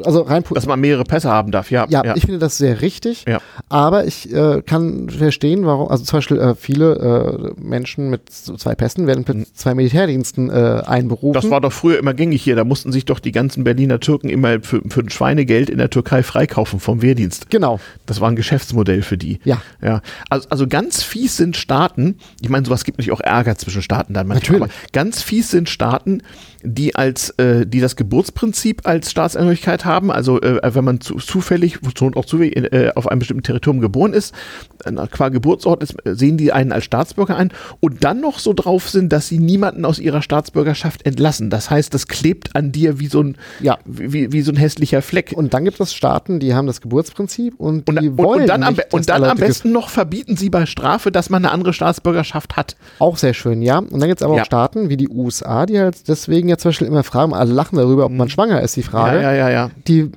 Also 0.04 0.22
rein 0.22 0.44
dass 0.52 0.66
man 0.66 0.80
mehrere 0.80 1.04
Pässe 1.04 1.30
haben 1.30 1.50
darf, 1.50 1.70
ja. 1.70 1.86
ja, 1.88 2.14
ich 2.16 2.22
finde 2.24 2.38
das 2.38 2.58
sehr 2.58 2.80
richtig, 2.80 3.24
Ja. 3.28 3.38
aber 3.68 4.04
ich 4.06 4.32
äh, 4.32 4.62
kann 4.62 5.08
verstehen, 5.10 5.66
warum, 5.66 5.88
also 5.88 6.04
zum 6.04 6.18
Beispiel 6.18 6.38
äh, 6.38 6.54
viele 6.54 7.54
äh, 7.56 7.60
Menschen 7.60 8.10
mit 8.10 8.32
so 8.32 8.56
zwei 8.56 8.74
Pässen 8.74 9.06
werden 9.06 9.24
mit 9.26 9.56
zwei 9.56 9.74
Militärdiensten 9.74 10.50
äh, 10.50 10.82
einberufen. 10.86 11.30
Mhm. 11.30 11.32
das 11.34 11.50
war 11.50 11.60
doch 11.60 11.72
früher 11.72 11.98
immer 11.98 12.14
gängig 12.14 12.42
hier. 12.42 12.56
Da 12.56 12.64
mussten 12.64 12.92
sich 12.92 13.04
doch 13.04 13.18
die 13.18 13.32
ganzen 13.32 13.64
Berliner 13.64 14.00
Türken 14.00 14.28
immer 14.28 14.60
für, 14.60 14.80
für 14.88 15.00
ein 15.00 15.10
Schweinegeld 15.10 15.70
in 15.70 15.78
der 15.78 15.90
Türkei 15.90 16.22
freikaufen 16.22 16.80
vom 16.80 17.02
Wehrdienst. 17.02 17.50
genau, 17.50 17.80
Das 18.06 18.20
war 18.20 18.28
ein 18.30 18.36
Geschäftsmodell 18.36 19.02
für 19.02 19.18
die. 19.18 19.40
Ja. 19.44 19.60
ja. 19.82 20.00
Also, 20.30 20.48
also 20.50 20.66
ganz 20.66 21.02
fies 21.02 21.36
sind 21.36 21.56
Staaten, 21.56 22.18
ich 22.40 22.48
meine, 22.48 22.64
sowas 22.66 22.84
gibt 22.84 22.98
natürlich 22.98 23.12
auch 23.18 23.20
Ärger 23.24 23.56
zwischen 23.56 23.82
Staaten 23.82 24.14
dann 24.14 24.26
manchmal, 24.26 24.60
Natürlich. 24.60 24.92
ganz 24.92 25.22
fies 25.22 25.50
sind 25.50 25.68
Staaten, 25.68 26.22
die 26.62 26.94
als, 26.96 27.30
äh, 27.38 27.66
die 27.66 27.80
das 27.80 27.94
Geburtsprinzip 27.96 28.86
als 28.86 29.10
Staatsangehörigkeit 29.10 29.84
haben, 29.84 30.10
also 30.10 30.40
äh, 30.40 30.60
wenn 30.74 30.84
man 30.84 31.00
zu, 31.00 31.16
zufällig, 31.16 31.78
wozu 31.84 32.06
und 32.06 32.16
auch 32.16 32.24
zufällig 32.24 32.56
äh, 32.72 32.90
auf 32.94 33.06
einem 33.08 33.20
bestimmten 33.20 33.44
Territorium 33.44 33.80
geboren 33.80 34.12
ist, 34.12 34.34
äh, 34.84 34.92
qua 35.10 35.28
Geburtsort 35.28 35.82
ist, 35.82 35.94
äh, 36.04 36.14
sehen 36.14 36.36
die 36.36 36.52
einen 36.52 36.72
als 36.72 36.84
Staatsbürger 36.84 37.36
ein 37.36 37.52
und 37.80 38.02
dann 38.02 38.20
noch 38.20 38.38
so 38.40 38.52
drauf 38.54 38.88
sind, 38.88 39.12
dass 39.12 39.28
sie 39.28 39.38
niemanden 39.38 39.84
aus 39.84 39.98
ihrer 40.00 40.20
Staatsbürgerschaft 40.22 41.06
entlassen. 41.06 41.48
Das 41.50 41.70
heißt, 41.70 41.94
das 41.94 42.08
klebt 42.08 42.56
an 42.56 42.72
dir 42.72 42.98
wie 42.98 43.06
so 43.06 43.22
ein, 43.22 43.36
Ja. 43.60 43.78
wie, 43.84 44.32
wie 44.32 44.42
so 44.42 44.50
ein 44.50 44.56
hässlicher 44.56 45.00
Fleck. 45.02 45.32
Und 45.36 45.54
dann 45.54 45.64
gibt 45.64 45.78
es 45.80 45.94
Staaten, 45.94 46.40
die 46.40 46.54
haben 46.54 46.66
das 46.66 46.80
Geburtsprinzip 46.80 47.54
und 47.58 47.88
Und, 47.88 48.00
die 48.00 48.08
und, 48.08 48.18
wollen 48.18 48.40
und 48.42 48.46
dann, 48.48 48.62
am, 48.64 48.74
nicht, 48.74 48.88
be- 48.90 48.96
und 48.96 49.08
dann 49.08 49.22
am 49.24 49.38
besten 49.38 49.70
noch 49.72 49.90
verbieten 49.90 50.36
sie 50.36 50.50
bei 50.50 50.66
Strafe, 50.66 51.12
dass 51.12 51.30
man 51.30 51.44
eine 51.44 51.52
andere 51.52 51.72
Staatsbürgerschaft 51.72 52.56
hat. 52.56 52.76
Auch 52.98 53.16
sehr 53.16 53.34
schön, 53.34 53.62
ja. 53.62 53.78
Und 53.78 54.00
dann 54.00 54.08
gibt 54.08 54.20
es 54.20 54.24
aber 54.24 54.34
Ja. 54.36 54.42
auch 54.42 54.46
Staaten 54.46 54.88
wie 54.88 54.96
die 54.96 55.08
USA, 55.08 55.64
die 55.66 55.78
halt 55.78 56.08
deswegen 56.08 56.47
ja 56.48 56.56
zum 56.58 56.70
Beispiel 56.70 56.86
immer 56.86 57.02
fragen, 57.04 57.34
alle 57.34 57.52
lachen 57.52 57.76
darüber, 57.76 58.06
ob 58.06 58.12
man 58.12 58.28
schwanger 58.28 58.60
ist, 58.62 58.76
die 58.76 58.82
Frage. 58.82 59.18
Mhm. 59.18 59.22
Ja, 59.24 59.32
ja, 59.32 59.36
ja, 59.36 59.48
ja. 59.50 59.58
Ja. 59.58 59.70
Die 59.86 60.10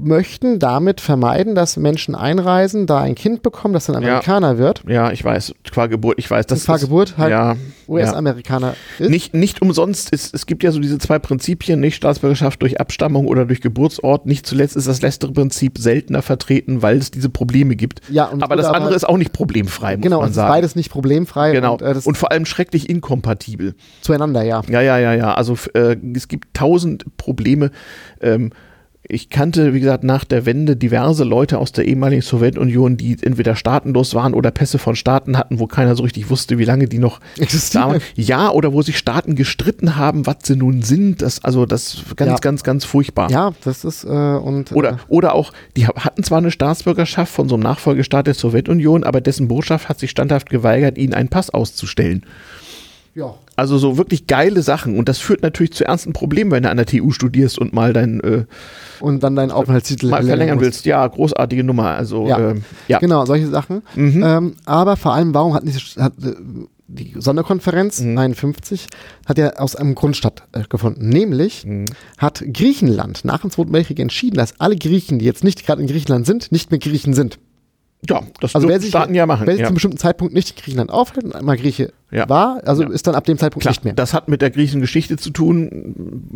möchten 0.00 0.58
damit 0.58 1.00
vermeiden, 1.00 1.54
dass 1.54 1.76
Menschen 1.76 2.14
einreisen, 2.14 2.86
da 2.86 3.00
ein 3.00 3.14
Kind 3.14 3.42
bekommen, 3.42 3.74
das 3.74 3.86
dann 3.86 3.96
Amerikaner 3.96 4.56
wird. 4.58 4.82
Ja, 4.88 5.10
ich 5.12 5.24
weiß, 5.24 5.54
qua 5.70 5.86
Geburt, 5.86 6.18
ich 6.18 6.30
weiß. 6.30 6.46
Das 6.46 6.64
Qua 6.64 6.76
Geburt 6.78 7.18
halt 7.18 7.30
ja, 7.30 7.56
US-Amerikaner 7.88 8.74
ist. 8.98 9.10
Nicht, 9.10 9.34
nicht 9.34 9.60
umsonst, 9.62 10.10
ist, 10.10 10.34
es 10.34 10.46
gibt 10.46 10.62
ja 10.62 10.70
so 10.72 10.78
diese 10.80 10.98
zwei 10.98 11.18
Prinzipien, 11.18 11.80
nicht 11.80 11.96
Staatsbürgerschaft 11.96 12.62
durch 12.62 12.80
Abstammung 12.80 13.26
oder 13.26 13.44
durch 13.44 13.60
Geburtsort. 13.60 14.26
Nicht 14.26 14.46
zuletzt 14.46 14.76
ist 14.76 14.86
das 14.88 15.02
letztere 15.02 15.32
Prinzip 15.32 15.78
seltener 15.78 16.22
vertreten, 16.22 16.82
weil 16.82 16.98
es 16.98 17.10
diese 17.10 17.28
Probleme 17.28 17.76
gibt. 17.76 18.00
Ja, 18.10 18.26
und- 18.26 18.42
aber 18.42 18.56
das 18.56 18.66
oder 18.66 18.74
andere 18.76 18.88
aber- 18.90 18.96
ist 18.96 19.08
auch 19.08 19.16
nicht 19.18 19.32
problemfrei, 19.32 19.96
muss 19.96 20.02
Genau, 20.04 20.18
man 20.18 20.26
es 20.26 20.30
ist 20.30 20.36
sagen. 20.36 20.52
beides 20.52 20.76
nicht 20.76 20.90
problemfrei 20.90 21.52
Genau. 21.52 21.72
und 21.74 21.82
äh, 21.82 21.94
und 22.04 22.16
vor 22.16 22.30
allem 22.32 22.46
schrecklich 22.46 22.88
inkompatibel. 22.88 23.74
zueinander, 24.00 24.42
ja. 24.42 24.62
Ja, 24.68 24.80
ja, 24.80 24.98
ja, 24.98 25.12
ja. 25.14 25.34
Also 25.34 25.56
äh, 25.78 25.96
es 26.14 26.28
gibt 26.28 26.54
tausend 26.54 27.04
Probleme. 27.16 27.70
Ähm, 28.20 28.50
ich 29.10 29.30
kannte, 29.30 29.72
wie 29.72 29.80
gesagt, 29.80 30.04
nach 30.04 30.24
der 30.24 30.44
Wende 30.44 30.76
diverse 30.76 31.24
Leute 31.24 31.56
aus 31.56 31.72
der 31.72 31.86
ehemaligen 31.86 32.20
Sowjetunion, 32.20 32.98
die 32.98 33.16
entweder 33.22 33.56
staatenlos 33.56 34.14
waren 34.14 34.34
oder 34.34 34.50
Pässe 34.50 34.76
von 34.78 34.96
Staaten 34.96 35.38
hatten, 35.38 35.60
wo 35.60 35.66
keiner 35.66 35.96
so 35.96 36.02
richtig 36.02 36.28
wusste, 36.28 36.58
wie 36.58 36.64
lange 36.64 36.88
die 36.88 36.98
noch 36.98 37.20
Existieren. 37.38 38.02
Ja, 38.16 38.50
oder 38.50 38.74
wo 38.74 38.82
sich 38.82 38.98
Staaten 38.98 39.34
gestritten 39.34 39.96
haben, 39.96 40.26
was 40.26 40.38
sie 40.42 40.56
nun 40.56 40.82
sind. 40.82 41.22
Das, 41.22 41.42
also 41.42 41.64
das 41.64 42.02
ganz, 42.16 42.32
Ja. 42.32 42.36
ganz, 42.38 42.64
ganz 42.64 42.84
furchtbar. 42.84 43.30
Ja, 43.30 43.52
das 43.64 43.82
ist 43.84 44.04
äh, 44.04 44.08
und 44.08 44.72
Oder, 44.72 44.90
äh, 44.90 44.96
oder 45.08 45.34
auch, 45.34 45.54
die 45.76 45.86
ha- 45.86 45.94
hatten 45.96 46.22
zwar 46.22 46.38
eine 46.38 46.50
Staatsbürgerschaft 46.50 47.32
von 47.32 47.48
so 47.48 47.54
einem 47.54 47.62
Nachfolgestaat 47.62 48.26
der 48.26 48.34
Sowjetunion, 48.34 49.04
aber 49.04 49.22
dessen 49.22 49.48
Botschaft 49.48 49.88
hat 49.88 49.98
sich 50.00 50.10
standhaft 50.10 50.50
geweigert, 50.50 50.98
ihnen 50.98 51.14
einen 51.14 51.30
Pass 51.30 51.48
auszustellen. 51.48 52.24
Ja. 53.18 53.34
Also 53.56 53.76
so 53.76 53.98
wirklich 53.98 54.28
geile 54.28 54.62
Sachen. 54.62 54.96
Und 54.96 55.08
das 55.08 55.18
führt 55.18 55.42
natürlich 55.42 55.72
zu 55.72 55.84
ernsten 55.84 56.12
Problemen, 56.12 56.52
wenn 56.52 56.62
du 56.62 56.70
an 56.70 56.76
der 56.76 56.86
TU 56.86 57.10
studierst 57.10 57.58
und 57.58 57.72
mal 57.72 57.92
deinen 57.92 58.20
äh, 58.20 58.44
und 59.00 59.22
dann 59.22 59.34
deinen 59.34 59.50
Aufenthaltstitel 59.50 60.08
mal 60.08 60.22
verlängern 60.24 60.60
willst. 60.60 60.86
Ja, 60.86 61.04
großartige 61.06 61.64
Nummer. 61.64 61.88
Also 61.96 62.26
Ja. 62.28 62.50
ähm, 62.52 62.62
ja. 62.86 62.98
Genau, 63.00 63.24
solche 63.26 63.48
Sachen. 63.48 63.82
Mhm. 63.96 64.22
Ähm, 64.24 64.54
aber 64.64 64.96
vor 64.96 65.12
allem, 65.14 65.34
warum 65.34 65.54
hat, 65.54 65.64
nicht, 65.64 65.96
hat 65.98 66.12
äh, 66.24 66.34
die 66.86 67.14
Sonderkonferenz 67.18 68.00
Mhm. 68.00 68.14
59 68.14 68.86
hat 69.26 69.38
ja 69.38 69.50
aus 69.56 69.74
einem 69.76 69.94
Grund 69.96 70.16
stattgefunden. 70.16 71.08
Nämlich 71.08 71.66
Mhm. 71.66 71.86
hat 72.16 72.44
Griechenland 72.52 73.24
nach 73.24 73.40
dem 73.40 73.50
Zweiten 73.50 73.72
Weltkrieg 73.72 73.98
entschieden, 73.98 74.36
dass 74.36 74.60
alle 74.60 74.76
Griechen, 74.76 75.18
die 75.18 75.24
jetzt 75.24 75.42
nicht 75.42 75.66
gerade 75.66 75.82
in 75.82 75.88
Griechenland 75.88 76.26
sind, 76.26 76.52
nicht 76.52 76.70
mehr 76.70 76.78
Griechen 76.80 77.12
sind. 77.12 77.38
Ja, 78.08 78.20
das 78.40 78.54
Also 78.54 78.68
wer 78.68 78.78
sich, 78.80 78.90
Staaten 78.90 79.14
ja 79.14 79.26
machen. 79.26 79.46
wer 79.46 79.54
sich 79.54 79.60
ja. 79.60 79.66
zu 79.66 79.68
einem 79.70 79.74
bestimmten 79.74 79.96
Zeitpunkt 79.98 80.32
nicht 80.34 80.50
in 80.50 80.56
Griechenland 80.62 80.90
aufhält 80.90 81.24
und 81.24 81.34
einmal 81.34 81.56
Grieche 81.56 81.92
Ja. 82.12 82.28
war, 82.28 82.60
also 82.64 82.84
Ja. 82.84 82.90
ist 82.90 83.06
dann 83.06 83.14
ab 83.16 83.24
dem 83.24 83.38
Zeitpunkt 83.38 83.62
Klar, 83.62 83.72
nicht 83.72 83.84
mehr. 83.84 83.94
das 83.94 84.14
hat 84.14 84.28
mit 84.28 84.40
der 84.40 84.50
griechischen 84.50 84.80
Geschichte 84.80 85.16
zu 85.16 85.30
tun. 85.30 86.32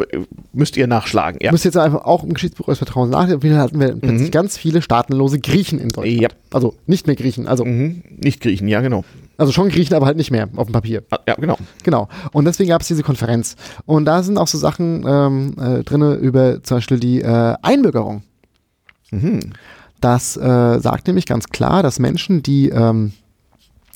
Müsst 0.53 0.77
ihr 0.77 0.87
nachschlagen. 0.89 1.39
Ja. 1.41 1.53
Müsst 1.53 1.65
jetzt 1.65 1.77
einfach 1.77 2.05
auch 2.05 2.25
im 2.25 2.35
Geschichtsbuch 2.35 2.67
eures 2.67 2.79
Vertrauens 2.79 3.13
nachdenken. 3.13 3.43
Wir 3.45 3.57
hatten 3.59 3.79
wir 3.79 3.95
plötzlich 3.95 4.33
ganz 4.33 4.57
viele 4.59 4.83
staatenlose 4.83 5.39
Griechen 5.39 5.79
in 5.79 5.89
Deutschland. 5.91 6.21
Ja. 6.21 6.29
Also 6.51 6.75
nicht 6.87 7.07
mehr 7.07 7.15
Griechen, 7.17 7.47
also, 7.47 7.65
Mhm. 7.65 8.03
Nicht 8.11 8.41
Griechen, 8.43 8.67
ja, 8.67 8.81
genau. 8.81 9.05
also 9.39 9.53
schon 9.53 9.69
Griechen, 9.69 9.95
aber 9.95 10.07
halt 10.07 10.17
nicht 10.17 10.31
mehr 10.33 10.49
auf 10.57 10.67
dem 10.67 10.73
Papier. 10.73 11.05
Ah, 11.11 11.19
Ja, 11.29 11.35
genau. 11.37 11.57
Genau. 11.85 12.09
Und 12.33 12.45
deswegen 12.45 12.71
gab 12.71 12.83
es 12.83 12.89
diese 12.89 13.03
Konferenz. 13.05 13.55
Und 13.87 14.05
da 14.05 14.25
sind 14.25 14.37
auch 14.37 14.49
so 14.49 14.59
Sachen 14.59 15.05
ähm, 15.07 15.55
äh, 15.61 15.85
drin 15.85 16.03
über 16.19 16.61
zum 16.65 16.79
Beispiel 16.79 16.99
die 16.99 17.23
äh, 17.23 17.55
Einbürgerung. 17.63 18.25
Das 20.03 20.37
äh, 20.37 20.81
sagt 20.81 21.07
nämlich 21.07 21.27
ganz 21.27 21.49
klar, 21.49 21.83
dass 21.85 22.01
Menschen, 22.01 22.43
die 22.43 22.71
ähm, 22.71 23.13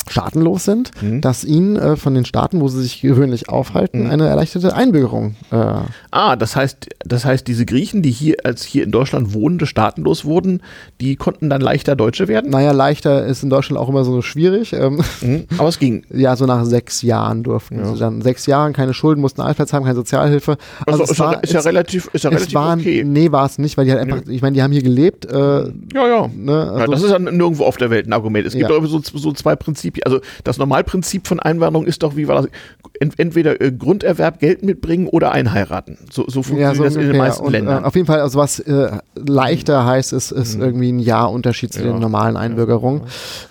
staatenlos 0.09 0.65
sind, 0.65 0.91
dass 1.21 1.45
ihnen 1.45 1.77
äh, 1.77 1.97
von 1.97 2.15
den 2.15 2.25
Staaten, 2.25 2.61
wo 2.61 2.69
sie 2.69 2.83
sich 2.83 3.01
gewöhnlich 3.01 3.49
aufhalten, 3.49 4.07
eine 4.09 4.27
erleichterte 4.29 4.75
Einbürgerung. 4.75 5.35
Äh, 5.51 5.57
Ah, 6.11 6.37
das 6.37 6.57
heißt, 6.57 6.89
das 7.05 7.25
heißt, 7.25 7.47
diese 7.47 7.67
Griechen, 7.67 8.01
die 8.03 8.11
hier 8.11 8.37
als 8.45 8.63
hier 8.65 8.85
in 8.85 8.91
Deutschland 8.91 9.35
wohnende 9.35 9.67
staatenlos 9.67 10.25
wurden, 10.25 10.63
die 11.01 11.17
konnten 11.17 11.51
dann 11.51 11.61
leichter 11.61 11.95
Deutsche 11.97 12.29
werden. 12.29 12.51
naja, 12.51 12.73
leichter 12.73 13.27
ist 13.27 13.43
in 13.43 13.51
Deutschland 13.51 13.79
auch 13.79 13.89
immer 13.89 14.05
so 14.05 14.23
schwierig. 14.23 14.73
Ähm, 14.73 15.03
Mhm. 15.21 15.45
Aber 15.59 15.69
es 15.69 15.79
ging. 15.79 16.05
ja, 16.11 16.37
so 16.37 16.47
nach 16.47 16.65
sechs 16.65 17.03
Jahren 17.03 17.43
durften 17.43 17.85
sie 17.85 17.99
dann 17.99 18.23
sechs 18.23 18.47
Jahren 18.47 18.73
keine 18.73 18.95
Schulden, 18.95 19.21
mussten 19.21 19.41
Arbeitsplatz 19.41 19.73
haben, 19.73 19.85
keine 19.85 19.97
Sozialhilfe. 19.97 20.57
Also, 20.87 21.03
es 21.05 21.11
ist, 21.11 21.19
ja, 21.19 21.25
war- 21.27 21.43
ist 21.45 21.53
ja 21.53 21.61
es- 21.61 21.67
relativ, 21.67 22.09
ist 22.13 22.25
ja 22.25 22.31
es 22.31 22.37
relativ 22.37 22.55
waren, 22.55 22.81
okay. 22.81 23.05
Nee, 23.05 23.33
war 23.33 23.47
es 23.47 23.59
nicht, 23.59 23.77
weil 23.77 23.85
die 23.87 23.93
halt 23.93 24.01
einfach, 24.01 24.23
ich 24.29 24.41
meine, 24.43 24.55
die 24.55 24.63
haben 24.63 24.73
hier 24.73 24.83
gelebt. 24.83 25.25
Äh, 25.27 25.35
Ja, 25.35 25.69
ja. 25.95 26.29
ne, 26.35 26.53
ja. 26.53 26.71
also, 26.73 26.93
Das 26.93 27.03
ist 27.03 27.11
ja 27.11 27.19
nirgendwo 27.19 27.65
auf 27.65 27.77
der 27.77 27.91
Welt 27.91 28.07
ein 28.07 28.13
Argument. 28.13 28.47
Es 28.47 28.55
gibt 28.55 28.71
Ja. 28.71 28.87
so, 28.87 29.01
so 29.03 29.33
zwei 29.33 29.57
Prinzipien. 29.57 29.96
Also 30.05 30.21
das 30.45 30.59
Normalprinzip 30.59 31.27
von 31.27 31.41
Einwanderung 31.41 31.87
ist 31.87 32.03
doch, 32.03 32.17
wie 32.17 32.29
war 32.29 32.43
das? 32.43 32.51
Ent, 33.01 33.15
entweder 33.19 33.61
äh, 33.61 33.73
Grunderwerb, 33.73 34.39
Geld 34.41 34.63
mitbringen 34.63 35.07
oder 35.09 35.33
einheiraten. 35.33 35.99
So, 36.11 36.23
so 36.29 36.43
funktioniert 36.43 36.71
ja, 36.71 36.75
so 36.75 36.85
das 36.85 36.95
in 36.95 37.01
den 37.01 37.09
ungefähr. 37.11 37.27
meisten 37.29 37.45
Und, 37.47 37.53
Ländern. 37.53 37.85
Äh, 37.85 37.87
auf 37.87 37.95
jeden 37.95 38.07
Fall, 38.07 38.21
also 38.21 38.39
was 38.39 38.59
äh, 38.61 38.91
leichter 39.15 39.85
heißt, 39.85 40.13
ist, 40.13 40.31
ist 40.33 40.59
irgendwie 40.59 40.93
ein 40.93 40.99
Jahr 40.99 41.31
Unterschied 41.31 41.73
zu 41.73 41.81
Mhm. 41.81 41.87
Ja. 41.87 41.93
den 41.93 42.01
normalen 42.01 42.37
Einbürgerungen. 42.37 43.03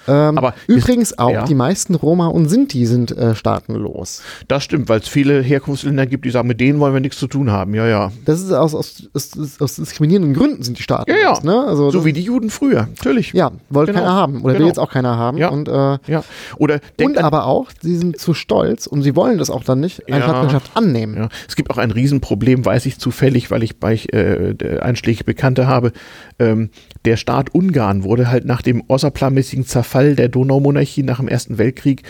Ähm, 0.08 0.38
Aber 0.38 0.54
übrigens 0.68 1.18
auch, 1.18 1.30
ja. 1.32 1.44
die 1.46 1.56
meisten 1.56 1.96
Roma 1.96 2.28
und 2.28 2.50
Sinti 2.50 2.86
sind 2.86 3.12
äh, 3.18 3.36
staatenlos. 3.36 4.22
Das 4.48 4.64
stimmt, 4.64 4.90
weil 4.90 5.00
es 5.00 5.08
viele 5.08 5.42
Herkunftsländer 5.42 6.06
gibt, 6.06 6.26
die 6.26 6.30
sagen, 6.32 6.48
mit 6.48 6.60
denen 6.60 6.80
wollen 6.80 6.94
wir 6.94 7.00
nichts 7.02 7.18
zu 7.18 7.28
tun 7.28 7.52
haben. 7.52 7.74
Ja, 7.74 7.88
ja. 7.88 8.12
Das 8.26 8.42
ist 8.42 8.52
aus, 8.52 8.74
aus, 8.76 9.04
aus, 9.14 9.32
aus 9.60 9.76
diskriminierenden 9.76 10.34
Gründen 10.34 10.64
sind 10.64 10.78
die 10.78 10.84
staatenlos. 10.84 11.22
Ja, 11.24 11.34
ja. 11.34 11.44
Ne? 11.44 11.68
Also, 11.68 11.90
So 11.92 12.06
wie 12.06 12.14
die 12.14 12.22
Juden 12.22 12.50
früher. 12.50 12.88
Natürlich. 12.96 13.34
ja, 13.34 13.52
wollte 13.70 13.92
Genau. 13.94 14.04
keiner 14.06 14.16
haben 14.16 14.36
oder 14.42 14.46
will 14.54 14.54
Genau. 14.56 14.68
jetzt 14.68 14.80
auch 14.80 14.92
keiner 14.92 15.18
haben. 15.18 15.38
Ja. 15.38 15.50
Und, 15.50 15.68
äh, 15.68 15.98
Ja. 16.08 16.24
Oder 16.58 16.80
und 17.02 17.18
an, 17.18 17.24
aber 17.26 17.46
auch, 17.46 17.70
sie 17.82 17.96
sind 17.98 18.20
zu 18.20 18.34
stolz 18.34 18.88
und 18.88 19.02
sie 19.04 19.16
wollen 19.16 19.35
das 19.38 19.50
auch 19.50 19.64
dann 19.64 19.80
nicht, 19.80 20.08
eine 20.08 20.18
Ja. 20.18 20.24
Staatsbürgerschaft 20.24 20.72
annehmen. 20.76 21.16
Ja, 21.16 21.30
es 21.48 21.56
gibt 21.56 21.70
auch 21.70 21.78
ein 21.78 21.92
Riesenproblem, 21.92 22.66
weiß 22.66 22.86
ich 22.86 23.00
zufällig, 23.00 23.52
weil 23.52 23.64
ich 23.64 23.80
bei 23.80 23.96
äh, 23.96 24.54
der 24.54 24.84
einschlägige 24.84 25.24
Bekannte 25.24 25.68
habe. 25.68 25.92
Ähm, 26.40 26.70
der 27.06 27.18
Staat 27.18 27.54
Ungarn 27.54 28.04
wurde 28.04 28.30
halt 28.30 28.46
nach 28.46 28.62
dem 28.62 28.84
außerplanmäßigen 28.88 29.66
Zerfall 29.66 30.16
der 30.16 30.30
Donaumonarchie 30.30 31.04
nach 31.04 31.20
dem 31.20 31.28
Ersten 31.28 31.58
Weltkrieg 31.58 32.04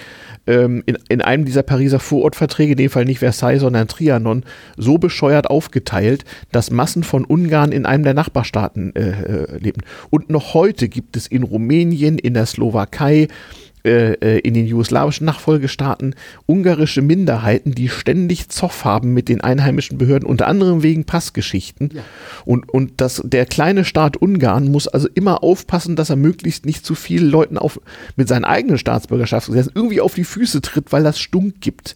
ähm, 0.48 0.84
in, 0.86 0.98
in 1.10 1.22
einem 1.22 1.46
dieser 1.46 1.64
Pariser 1.64 2.00
Vorortverträge, 2.00 2.74
in 2.74 2.78
dem 2.78 2.90
Fall 2.90 3.06
nicht 3.06 3.20
Versailles, 3.20 3.60
sondern 3.60 3.88
Trianon, 3.88 4.44
so 4.78 4.98
bescheuert 4.98 5.50
aufgeteilt, 5.50 6.24
dass 6.52 6.72
Massen 6.72 7.04
von 7.04 7.26
Ungarn 7.26 7.72
in 7.72 7.86
einem 7.86 8.04
der 8.04 8.14
Nachbarstaaten 8.14 8.96
äh, 8.96 9.02
äh, 9.02 9.58
leben. 9.58 9.82
Und 10.10 10.30
noch 10.30 10.54
heute 10.54 10.88
gibt 10.88 11.18
es 11.18 11.28
in 11.28 11.44
Rumänien, 11.44 12.18
in 12.18 12.34
der 12.34 12.46
Slowakei, 12.46 13.28
äh, 13.86 14.14
äh, 14.14 14.40
in 14.40 14.56
den 14.56 14.66
jugoslawischen 14.66 15.26
Nachfolgestaaten 15.26 16.16
ungarische 16.48 17.04
Minderheiten, 17.04 17.74
die 17.74 17.88
ständig 17.88 18.50
Zoff 18.50 18.84
haben 18.84 19.14
mit 19.14 19.30
den 19.30 19.42
einheimischen 19.42 20.00
Behörden, 20.00 20.28
unter 20.28 20.48
anderem 20.48 20.82
wegen 20.82 21.06
Passgeschichten. 21.06 21.92
Und, 22.46 22.68
und 22.68 22.94
das, 22.98 23.22
der 23.24 23.46
kleine 23.46 23.86
Staat 23.86 24.18
Ungarn 24.18 24.72
muss 24.72 24.88
also 24.88 25.08
immer 25.14 25.44
aufpassen, 25.44 25.96
dass 25.96 26.10
er 26.10 26.16
möglichst 26.16 26.66
nicht 26.66 26.86
zu 26.86 26.96
vielen 26.96 27.30
Leuten 27.30 27.60
auf, 27.60 27.80
mit 28.16 28.28
seinen 28.28 28.46
eigenen 28.46 28.80
Staatsbürgerschaftsgesetzen 28.80 29.74
irgendwie 29.76 30.02
auf 30.02 30.16
die 30.16 30.24
Füße 30.24 30.62
tritt, 30.62 30.92
weil 30.92 31.04
das 31.04 31.20
Stunk 31.20 31.62
gibt. 31.62 31.96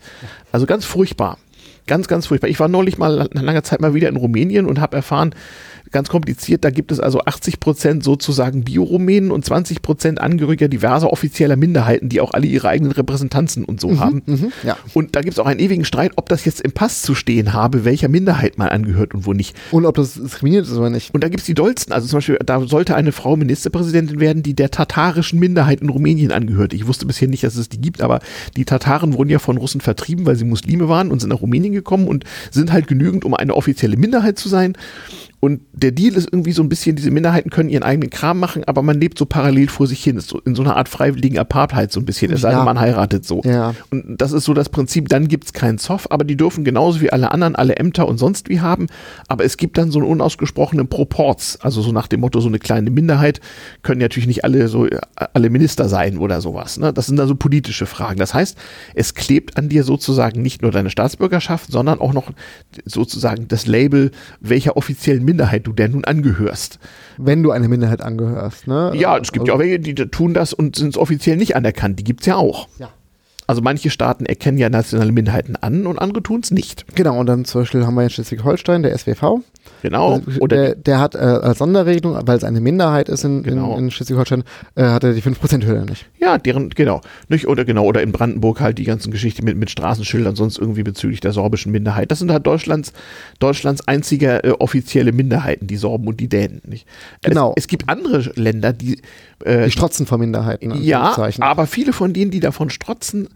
Also 0.52 0.68
ganz 0.68 0.86
furchtbar. 0.86 1.40
Ganz, 1.88 2.08
ganz 2.08 2.28
furchtbar. 2.28 2.50
Ich 2.50 2.60
war 2.60 2.68
neulich 2.68 3.00
mal 3.00 3.28
nach 3.34 3.42
langer 3.42 3.64
Zeit 3.64 3.82
mal 3.82 3.96
wieder 3.96 4.10
in 4.10 4.16
Rumänien 4.16 4.68
und 4.68 4.80
habe 4.80 4.96
erfahren, 4.96 5.34
ganz 5.92 6.10
kompliziert, 6.10 6.64
da 6.64 6.70
gibt 6.70 6.92
es 6.92 7.00
also 7.00 7.22
80 7.22 7.60
Prozent 7.60 8.04
sozusagen 8.04 8.64
Bio-Rumänen 8.64 9.32
und 9.32 9.46
20 9.46 9.82
Prozent 9.82 10.22
Angehöriger 10.22 10.68
diverser 10.68 11.12
offizieller 11.12 11.56
Minderheiten, 11.56 12.10
die 12.10 12.22
auch 12.22 12.32
alle 12.32 12.48
ihre 12.48 12.70
eigenen 12.70 12.92
Repräsentanzen 12.92 13.66
und 13.66 13.82
so 13.82 14.00
haben. 14.00 14.22
ja. 14.64 14.78
Und 14.94 15.16
da 15.16 15.22
gibt 15.22 15.34
es 15.34 15.40
auch 15.40 15.46
einen 15.46 15.60
ewigen 15.60 15.86
Streit, 15.86 16.14
ob 16.16 16.30
das 16.30 16.46
jetzt 16.46 16.62
im 16.62 16.72
Pass 16.72 17.02
zu 17.02 17.16
stehen 17.16 17.54
habe, 17.54 17.86
welcher 17.86 18.08
Minderheit 18.08 18.58
man 18.58 18.70
angehört 18.70 19.14
und 19.14 19.26
wo 19.26 19.34
nicht. 19.34 19.56
Und 19.72 19.86
ob 19.86 19.96
das 19.96 20.14
diskriminiert 20.14 20.66
ist 20.66 20.74
oder 20.74 20.90
nicht. 20.90 21.14
Und 21.14 21.24
da 21.24 21.30
gibt 21.30 21.42
es 21.42 21.46
die 21.46 21.54
dollsten. 21.54 21.94
Also 21.94 22.08
zum 22.08 22.18
Beispiel, 22.18 22.40
da 22.46 22.62
sollte 22.62 22.96
eine 22.96 23.12
Frau 23.12 23.36
Ministerpräsidentin 23.36 24.20
werden, 24.20 24.44
die 24.44 24.54
der 24.54 24.72
tatarischen 24.72 25.40
Minderheit 25.40 25.82
in 25.82 25.90
Rumänien 25.90 26.32
angehört. 26.32 26.74
Ich 26.74 26.88
wusste 26.88 27.06
bisher 27.06 27.28
nicht, 27.28 27.44
dass 27.44 27.56
es 27.56 27.70
die 27.70 27.82
gibt, 27.82 28.02
aber 28.02 28.20
die 28.56 28.66
Tataren 28.66 29.14
wurden 29.14 29.30
ja 29.30 29.40
von 29.40 29.58
Russen 29.58 29.82
vertrieben, 29.82 30.26
weil 30.26 30.36
sie 30.36 30.46
Muslime 30.46 30.90
waren 30.90 31.12
und 31.12 31.20
sind 31.20 31.30
nach 31.30 31.42
Rumänien 31.42 31.74
gekommen 31.74 32.08
und 32.08 32.24
sind 32.52 32.72
halt 32.72 32.88
genügend, 32.88 33.26
um 33.26 33.34
eine 33.34 33.56
offizielle 33.56 33.98
Minderheit 33.98 34.38
zu 34.38 34.50
sein. 34.50 34.78
Und 35.40 35.62
der 35.72 35.92
Deal 35.92 36.16
ist 36.16 36.30
irgendwie 36.32 36.52
so 36.52 36.62
ein 36.62 36.70
bisschen, 36.70 36.96
diese 36.96 37.12
Minderheiten 37.12 37.50
können 37.50 37.70
ihren 37.70 37.84
eigenen 37.84 38.10
Kram 38.10 38.40
machen, 38.40 38.64
aber 38.66 38.82
man 38.82 39.00
lebt 39.00 39.18
so 39.18 39.26
parallel 39.26 39.70
vor 39.70 39.88
sich 39.88 40.04
hin. 40.04 40.18
Ist 40.18 40.30
so 40.30 40.40
in 40.40 40.54
so 40.56 40.64
einer 40.64 40.76
Art 40.76 40.90
freiwilligen 40.90 41.38
Apartheid 41.38 41.92
so 41.92 42.00
ein 42.00 42.06
bisschen. 42.06 42.32
Es 42.32 42.42
sei 42.42 42.52
denn, 42.52 42.66
man 42.66 42.80
heiratet 42.80 43.26
so. 43.26 43.42
Ja. 43.46 43.74
Und 43.90 44.18
das 44.18 44.34
ist 44.34 44.46
so 44.46 44.54
das 44.54 44.70
Prinzip, 44.70 45.08
dann 45.08 45.28
gibt's 45.28 45.54
keinen 45.54 45.78
Zoff, 45.78 46.08
aber 46.10 46.26
die 46.26 46.36
dürfen 46.36 46.64
genauso 46.64 47.00
wie 47.00 47.12
alle 47.12 47.32
anderen 47.32 47.56
alle 47.56 47.78
Ämter 47.78 48.08
und 48.08 48.18
sonst 48.18 48.50
wie 48.50 48.60
haben. 48.60 48.88
Aber 49.28 49.46
es 49.46 49.56
gibt 49.56 49.78
dann 49.78 49.92
so 49.92 50.00
einen 50.00 50.10
unausgesprochenen 50.10 50.90
Proporz. 50.90 51.58
Also 51.62 51.82
so 51.82 51.92
nach 51.92 52.08
dem 52.08 52.20
Motto, 52.20 52.42
so 52.42 52.50
eine 52.50 52.60
kleine 52.60 52.90
Minderheit 52.90 53.40
können 53.82 54.02
natürlich 54.02 54.28
nicht 54.28 54.44
alle 54.44 54.68
so 54.68 54.88
alle 55.34 55.50
Minister 55.50 55.88
sein 55.88 56.18
oder 56.18 56.42
sowas. 56.42 56.78
Ne? 56.78 56.92
Das 56.92 57.06
sind 57.06 57.18
dann 57.18 57.28
so 57.28 57.36
politische 57.36 57.86
Fragen. 57.86 58.20
Das 58.20 58.34
heißt, 58.34 58.58
es 58.94 59.14
klebt 59.14 59.58
an 59.58 59.70
dir 59.70 59.84
sozusagen 59.84 60.42
nicht 60.42 60.62
nur 60.62 60.72
deine 60.72 60.90
Staatsbürgerschaft, 60.90 61.72
sondern 61.72 62.02
auch 62.02 62.14
noch 62.14 62.32
sozusagen 62.86 63.48
das 63.48 63.68
Label, 63.68 64.12
welcher 64.42 64.76
offiziellen 64.76 65.29
Minderheit 65.30 65.68
du 65.68 65.74
denn 65.74 65.92
nun 65.92 66.06
angehörst. 66.06 66.80
Wenn 67.18 67.44
du 67.44 67.52
eine 67.52 67.68
Minderheit 67.68 68.02
angehörst. 68.02 68.68
Ne? 68.68 68.92
Ja, 68.96 69.18
es 69.18 69.32
gibt 69.32 69.48
ja 69.48 69.54
auch 69.54 69.60
welche, 69.60 69.80
die 69.80 69.94
tun 69.94 70.34
das 70.34 70.54
und 70.54 70.76
sind 70.76 70.98
offiziell 70.98 71.38
nicht 71.38 71.56
anerkannt. 71.56 72.00
Die 72.00 72.04
gibt's 72.04 72.26
ja 72.26 72.36
auch. 72.36 72.68
Ja. 72.80 72.90
Also 73.46 73.62
manche 73.62 73.90
Staaten 73.90 74.26
erkennen 74.26 74.58
ja 74.58 74.70
nationale 74.70 75.12
Minderheiten 75.12 75.56
an 75.56 75.88
und 75.88 75.98
andere 75.98 76.22
tun 76.22 76.42
es 76.42 76.52
nicht. 76.52 76.86
Genau, 76.96 77.20
und 77.20 77.26
dann 77.26 77.46
zum 77.46 77.62
Beispiel 77.62 77.86
haben 77.86 77.96
wir 77.96 78.04
in 78.04 78.10
Schleswig-Holstein, 78.10 78.84
der 78.84 78.96
SWV, 78.96 79.42
Genau. 79.82 80.22
Also, 80.26 80.40
Oder 80.42 80.58
der, 80.58 80.76
der 80.76 81.00
hat 81.00 81.16
äh, 81.16 81.20
als 81.20 81.60
Sonderregelung, 81.60 82.20
weil 82.26 82.38
es 82.38 82.44
eine 82.44 82.60
Minderheit 82.60 83.08
ist 83.08 83.24
in, 83.24 83.44
Genau. 83.44 83.74
in, 83.78 83.86
in 83.86 83.92
Schleswig-Holstein, 83.92 84.44
äh, 84.76 84.84
hat 84.84 85.04
er 85.04 85.14
die 85.14 85.22
5%-Hürde 85.22 85.86
nicht. 85.86 86.06
Ja, 86.20 86.38
deren, 86.38 86.70
genau. 86.70 87.02
Nicht, 87.30 87.48
oder 87.48 87.64
genau, 87.66 87.86
oder 87.86 88.02
in 88.02 88.12
Brandenburg 88.12 88.60
halt 88.60 88.78
die 88.78 88.84
ganzen 88.84 89.12
Geschichten 89.12 89.46
mit, 89.46 89.56
mit 89.58 89.70
Straßenschildern, 89.70 90.36
sonst 90.36 90.58
irgendwie 90.58 90.84
bezüglich 90.84 91.20
der 91.22 91.32
sorbischen 91.32 91.72
Minderheit. 91.72 92.12
Das 92.12 92.20
sind 92.20 92.32
halt 92.32 92.46
Deutschlands, 92.46 92.92
Deutschlands 93.40 93.88
einzige 93.88 94.44
äh, 94.44 94.52
offizielle 94.52 95.12
Minderheiten, 95.12 95.68
die 95.68 95.78
Sorben 95.78 96.08
und 96.08 96.20
die 96.20 96.28
Dänen. 96.28 96.62
Nicht? 96.66 96.88
Genau. 97.22 97.54
Es, 97.56 97.64
es 97.64 97.68
gibt 97.68 97.88
andere 97.90 98.20
Länder, 98.36 98.74
die, 98.74 99.02
äh, 99.46 99.66
Die 99.66 99.72
strotzen 99.72 100.06
vor 100.06 100.18
Minderheiten. 100.18 100.72
in 100.72 100.82
ja, 100.84 101.16
aber 101.40 101.68
viele 101.68 101.94
von 101.94 102.12
denen, 102.14 102.32
die 102.32 102.40
davon 102.40 102.70
strotzen, 102.70 103.30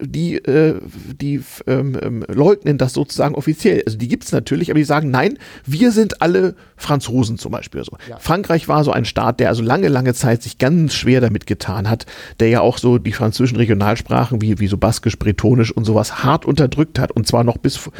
die, 0.00 0.36
äh, 0.36 0.80
die 1.20 1.40
ähm, 1.66 1.98
ähm, 2.00 2.24
leugnen 2.28 2.78
das 2.78 2.92
sozusagen 2.92 3.34
offiziell. 3.34 3.82
Also 3.86 3.96
die 3.96 4.08
gibt 4.08 4.24
es 4.24 4.32
natürlich, 4.32 4.70
aber 4.70 4.78
die 4.78 4.84
sagen, 4.84 5.10
nein, 5.10 5.38
wir 5.64 5.92
sind 5.92 6.20
alle 6.20 6.54
Franzosen 6.76 7.38
zum 7.38 7.52
Beispiel. 7.52 7.82
So. 7.84 7.96
Ja. 8.08 8.18
Frankreich 8.18 8.68
war 8.68 8.84
so 8.84 8.92
ein 8.92 9.04
Staat, 9.04 9.40
der 9.40 9.48
also 9.48 9.62
lange, 9.62 9.88
lange 9.88 10.14
Zeit 10.14 10.42
sich 10.42 10.58
ganz 10.58 10.94
schwer 10.94 11.20
damit 11.20 11.46
getan 11.46 11.88
hat, 11.88 12.06
der 12.38 12.48
ja 12.48 12.60
auch 12.60 12.78
so 12.78 12.98
die 12.98 13.12
französischen 13.12 13.56
Regionalsprachen 13.56 14.42
wie, 14.42 14.58
wie 14.58 14.66
so 14.66 14.76
Baskisch, 14.76 15.18
Bretonisch 15.18 15.72
und 15.72 15.84
sowas 15.84 16.22
hart 16.22 16.44
unterdrückt 16.44 16.98
hat 16.98 17.10
und 17.12 17.26
zwar 17.26 17.44
noch 17.44 17.56
bis, 17.56 17.90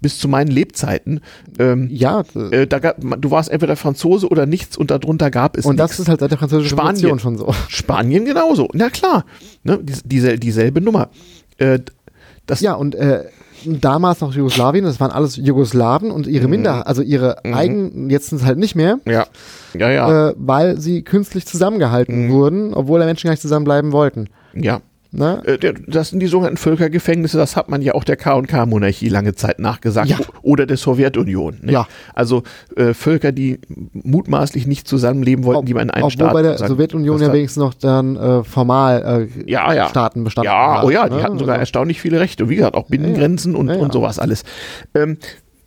bis 0.00 0.18
zu 0.18 0.28
meinen 0.28 0.48
Lebzeiten. 0.50 1.20
Ähm, 1.58 1.88
ja, 1.90 2.22
äh, 2.50 2.66
da 2.66 2.78
gab, 2.78 2.96
du 3.00 3.30
warst 3.30 3.50
entweder 3.50 3.76
Franzose 3.76 4.28
oder 4.28 4.46
nichts 4.46 4.76
und 4.76 4.90
darunter 4.90 5.30
gab 5.30 5.56
es 5.56 5.64
und 5.64 5.76
nichts. 5.76 5.92
das 5.92 6.00
ist 6.00 6.08
halt 6.08 6.20
seit 6.20 6.30
der 6.30 6.38
französischen 6.38 6.76
Spanien. 6.76 6.96
Revolution 7.04 7.18
schon 7.18 7.38
so. 7.38 7.54
Spanien 7.68 8.24
genauso. 8.24 8.68
Na 8.74 8.90
klar, 8.90 9.24
ne? 9.64 9.78
Dies, 9.82 10.02
diese, 10.04 10.38
dieselbe 10.38 10.80
Nummer. 10.80 11.08
Äh, 11.58 11.78
das, 12.46 12.60
Ja, 12.60 12.74
und 12.74 12.94
äh, 12.94 13.24
damals 13.64 14.20
noch 14.20 14.34
Jugoslawien, 14.34 14.84
das 14.84 15.00
waren 15.00 15.10
alles 15.10 15.36
Jugoslawen 15.36 16.10
und 16.10 16.26
Mhm. 16.26 16.32
ihre 16.34 16.46
Minderheit, 16.48 16.86
also 16.86 17.02
ihre 17.02 17.42
eigenen, 17.44 18.10
jetzt 18.10 18.28
sind 18.28 18.38
es 18.38 18.44
halt 18.44 18.58
nicht 18.58 18.76
mehr, 18.76 18.98
ja, 19.06 19.26
ja, 19.76 19.90
ja, 19.90 20.28
äh, 20.28 20.34
weil 20.36 20.78
sie 20.78 21.02
künstlich 21.02 21.46
zusammengehalten 21.46 22.26
Mhm. 22.26 22.30
wurden, 22.30 22.74
obwohl 22.74 22.98
der 23.00 23.06
Menschen 23.08 23.26
gar 23.28 23.32
nicht 23.32 23.40
zusammenbleiben 23.42 23.92
wollten. 23.92 24.28
ja. 24.54 24.80
Ne? 25.18 25.42
Äh, 25.46 25.72
Das 25.88 26.10
sind 26.10 26.20
die 26.20 26.26
sogenannten 26.26 26.58
Völkergefängnisse, 26.58 27.38
das 27.38 27.56
hat 27.56 27.68
man 27.70 27.80
ja 27.82 27.94
auch 27.94 28.04
der 28.04 28.16
K&K-Monarchie 28.16 29.08
lange 29.08 29.34
Zeit 29.34 29.58
nachgesagt. 29.58 30.08
Ja. 30.08 30.18
Oder 30.42 30.66
der 30.66 30.76
Sowjetunion. 30.76 31.58
Nicht? 31.62 31.72
Ja. 31.72 31.88
Also 32.14 32.42
äh, 32.76 32.92
Völker, 32.94 33.32
die 33.32 33.58
mutmaßlich 33.92 34.66
nicht 34.66 34.86
zusammenleben 34.88 35.44
wollten, 35.44 35.66
die 35.66 35.74
man 35.74 35.84
in 35.84 35.90
einen 35.90 36.04
Obwohl 36.04 36.12
Staat... 36.12 36.32
bei 36.32 36.42
der 36.42 36.58
sagen- 36.58 36.68
Sowjetunion 36.74 37.18
das 37.18 37.28
ja 37.28 37.32
wenigstens 37.34 37.60
noch 37.60 37.74
dann 37.74 38.16
äh, 38.16 38.44
formal 38.44 39.28
äh, 39.46 39.50
ja, 39.50 39.72
ja. 39.72 39.88
Staaten 39.88 40.24
bestanden 40.24 40.52
Ja, 40.52 40.78
hat, 40.78 40.84
oh 40.84 40.90
ja, 40.90 41.08
die 41.08 41.16
ne? 41.16 41.22
hatten 41.22 41.38
sogar 41.38 41.54
Also- 41.54 41.60
erstaunlich 41.60 42.00
viele 42.00 42.20
Rechte. 42.20 42.44
Und 42.44 42.50
wie 42.50 42.56
gesagt, 42.56 42.74
auch 42.76 42.86
Binnengrenzen 42.88 43.54
und, 43.54 43.70
und 43.70 43.92
sowas 43.92 44.18
alles. 44.18 44.44
Ähm, 44.94 45.18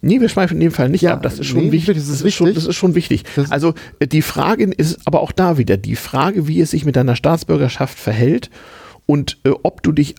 Nee, 0.02 0.22
wir 0.22 0.30
schweifen 0.30 0.54
in 0.54 0.62
dem 0.62 0.72
Fall 0.72 0.88
nicht 0.88 1.02
Ja, 1.02 1.12
ab. 1.16 1.24
Das 1.24 1.40
ist 1.40 1.48
schon 1.48 1.60
nee, 1.60 1.72
wichtig. 1.74 1.98
das 1.98 2.08
ist 2.08 2.34
schon, 2.34 2.48
wichtig. 2.48 2.64
das 2.64 2.70
ist 2.70 2.76
schon 2.78 2.96
wichtig. 2.96 3.24
Das- 3.36 3.52
also 3.52 3.74
äh, 4.00 4.08
die 4.08 4.22
Frage 4.22 4.64
ist 4.64 5.00
aber 5.04 5.20
auch 5.20 5.34
da 5.34 5.58
wieder 5.58 5.76
die 5.76 5.98
Frage, 5.98 6.48
wie 6.48 6.62
es 6.62 6.72
sich 6.72 6.86
mit 6.86 6.96
deiner 6.96 7.18
Staatsbürgerschaft 7.18 8.00
verhält 8.00 8.50
und 9.10 9.40
äh, 9.44 9.50
ob 9.64 9.82
du 9.82 9.92
dich 9.92 10.14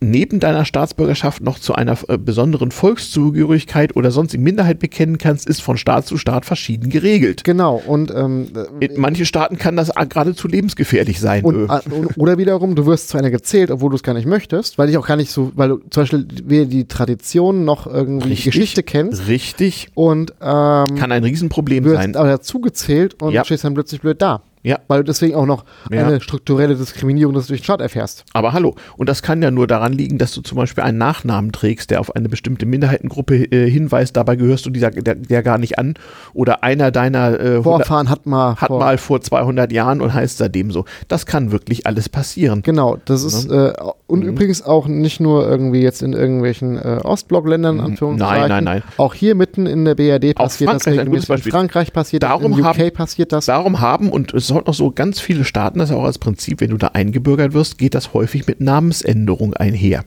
neben 0.00 0.38
deiner 0.38 0.64
Staatsbürgerschaft 0.64 1.42
noch 1.42 1.58
zu 1.58 1.74
einer 1.74 1.98
äh, 2.06 2.16
besonderen 2.18 2.70
Volkszugehörigkeit 2.70 3.96
oder 3.96 4.12
sonstigen 4.12 4.44
Minderheit 4.44 4.78
bekennen 4.78 5.18
kannst, 5.18 5.48
ist 5.48 5.60
von 5.60 5.76
Staat 5.76 6.06
zu 6.06 6.16
Staat 6.18 6.44
verschieden 6.44 6.88
geregelt. 6.88 7.42
Genau, 7.42 7.82
und, 7.84 8.12
ähm, 8.14 8.46
In 8.78 9.00
manchen 9.00 9.26
Staaten 9.26 9.58
kann 9.58 9.74
das 9.74 9.88
äh, 9.88 10.06
geradezu 10.06 10.46
lebensgefährlich 10.46 11.18
sein. 11.18 11.42
und, 11.44 11.68
äh. 11.68 11.74
äh, 11.78 11.80
oder 12.16 12.38
wiederum, 12.38 12.76
du 12.76 12.86
wirst 12.86 13.08
zu 13.08 13.18
einer 13.18 13.30
gezählt, 13.32 13.72
obwohl 13.72 13.90
du 13.90 13.96
es 13.96 14.04
gar 14.04 14.14
nicht 14.14 14.26
möchtest, 14.28 14.78
weil 14.78 14.86
dich 14.86 14.96
auch 14.98 15.06
gar 15.08 15.16
nicht 15.16 15.32
so, 15.32 15.50
weil 15.56 15.70
du 15.70 15.78
zum 15.90 16.02
Beispiel 16.04 16.28
weder 16.44 16.66
die 16.66 16.86
Tradition 16.86 17.64
noch 17.64 17.88
irgendwie 17.88 18.28
Richtig. 18.28 18.52
Geschichte 18.52 18.84
kennst 18.84 19.26
Richtig. 19.26 19.88
und 19.94 20.30
ähm, 20.40 20.86
Kann 20.96 21.10
ein 21.10 21.24
Riesenproblem 21.24 21.82
wirst 21.82 21.96
sein. 21.96 22.14
aber 22.14 22.28
dazugezählt 22.28 23.20
und 23.20 23.32
Ja. 23.32 23.44
stehst 23.44 23.64
dann 23.64 23.74
plötzlich 23.74 24.00
blöd 24.00 24.22
da. 24.22 24.42
Ja. 24.68 24.78
Weil 24.88 24.98
du 25.00 25.04
deswegen 25.04 25.34
auch 25.34 25.46
noch 25.46 25.64
Ja. 25.90 26.06
eine 26.06 26.20
strukturelle 26.20 26.74
Diskriminierung 26.76 27.34
des 27.34 27.46
durch 27.46 27.60
den 27.60 27.64
Staat 27.64 27.80
erfährst. 27.80 28.24
Aber 28.32 28.52
hallo, 28.52 28.74
und 28.96 29.08
das 29.08 29.22
kann 29.22 29.40
ja 29.42 29.50
nur 29.50 29.66
daran 29.66 29.92
liegen, 29.92 30.18
dass 30.18 30.32
du 30.32 30.42
zum 30.42 30.56
Beispiel 30.56 30.84
einen 30.84 30.98
Nachnamen 30.98 31.52
trägst, 31.52 31.90
der 31.90 32.00
auf 32.00 32.14
eine 32.14 32.28
bestimmte 32.28 32.66
Minderheitengruppe 32.66 33.36
äh, 33.50 33.70
hinweist, 33.70 34.16
dabei 34.16 34.36
gehörst 34.36 34.66
du 34.66 34.70
dieser, 34.70 34.90
der, 34.90 35.14
der 35.14 35.42
gar 35.42 35.58
nicht 35.58 35.78
an. 35.78 35.94
Oder 36.34 36.62
einer 36.62 36.90
deiner 36.90 37.40
äh, 37.40 37.62
Vorfahren 37.62 38.10
hat 38.10 38.26
mal. 38.26 38.56
hat 38.56 38.68
vor, 38.68 38.78
mal 38.78 38.98
vor 38.98 39.20
200 39.20 39.72
Jahren 39.72 40.00
und 40.00 40.12
heißt 40.12 40.38
seitdem 40.38 40.70
so. 40.70 40.84
Das 41.08 41.24
kann 41.26 41.50
wirklich 41.52 41.86
alles 41.86 42.08
passieren. 42.08 42.62
Genau, 42.62 42.98
das 43.06 43.24
ist 43.24 43.50
äh, 43.50 43.72
und 44.06 44.20
Mhm. 44.22 44.28
übrigens 44.28 44.62
auch 44.62 44.86
nicht 44.86 45.20
nur 45.20 45.46
irgendwie 45.48 45.80
jetzt 45.82 46.02
in 46.02 46.12
irgendwelchen 46.12 46.76
äh, 46.76 47.00
Ostblockländern, 47.04 47.80
Anführungszeichen. 47.80 48.48
Nein, 48.48 48.64
nein, 48.64 48.64
nein. 48.64 48.82
Auch 48.96 49.14
hier 49.14 49.34
mitten 49.34 49.66
in 49.66 49.84
der 49.84 49.94
BRD 49.94 50.34
passiert 50.34 50.72
das 50.72 50.86
regelmäßig. 50.86 51.46
In. 51.46 51.52
Frankreich 51.52 51.92
passiert 51.92 52.22
Darum 52.22 52.52
das, 52.52 52.58
in 52.60 52.64
UK 52.64 52.78
haben- 52.78 52.90
passiert 52.92 53.32
das. 53.32 53.46
Darum 53.46 53.80
haben, 53.80 54.10
und 54.10 54.34
es 54.34 54.46
sind 54.58 54.66
noch 54.66 54.74
so 54.74 54.90
ganz 54.90 55.20
viele 55.20 55.44
Staaten, 55.44 55.78
das 55.78 55.90
ist 55.90 55.96
auch 55.96 56.04
als 56.04 56.18
Prinzip, 56.18 56.60
wenn 56.60 56.70
du 56.70 56.76
da 56.76 56.88
eingebürgert 56.88 57.52
wirst, 57.54 57.78
geht 57.78 57.94
das 57.94 58.12
häufig 58.14 58.46
mit 58.46 58.60
Namensänderung 58.60 59.54
einher. 59.54 60.04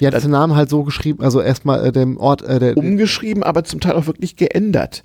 Ja, 0.00 0.10
das 0.10 0.24
ist 0.24 0.30
der 0.30 0.38
Name 0.38 0.56
halt 0.56 0.68
so 0.70 0.82
geschrieben, 0.82 1.22
also 1.22 1.40
erstmal 1.40 1.86
äh, 1.86 1.92
dem 1.92 2.16
Ort, 2.16 2.42
äh, 2.42 2.58
der, 2.58 2.76
Umgeschrieben, 2.76 3.42
aber 3.42 3.64
zum 3.64 3.80
Teil 3.80 3.92
auch 3.92 4.06
wirklich 4.06 4.36
geändert. 4.36 5.02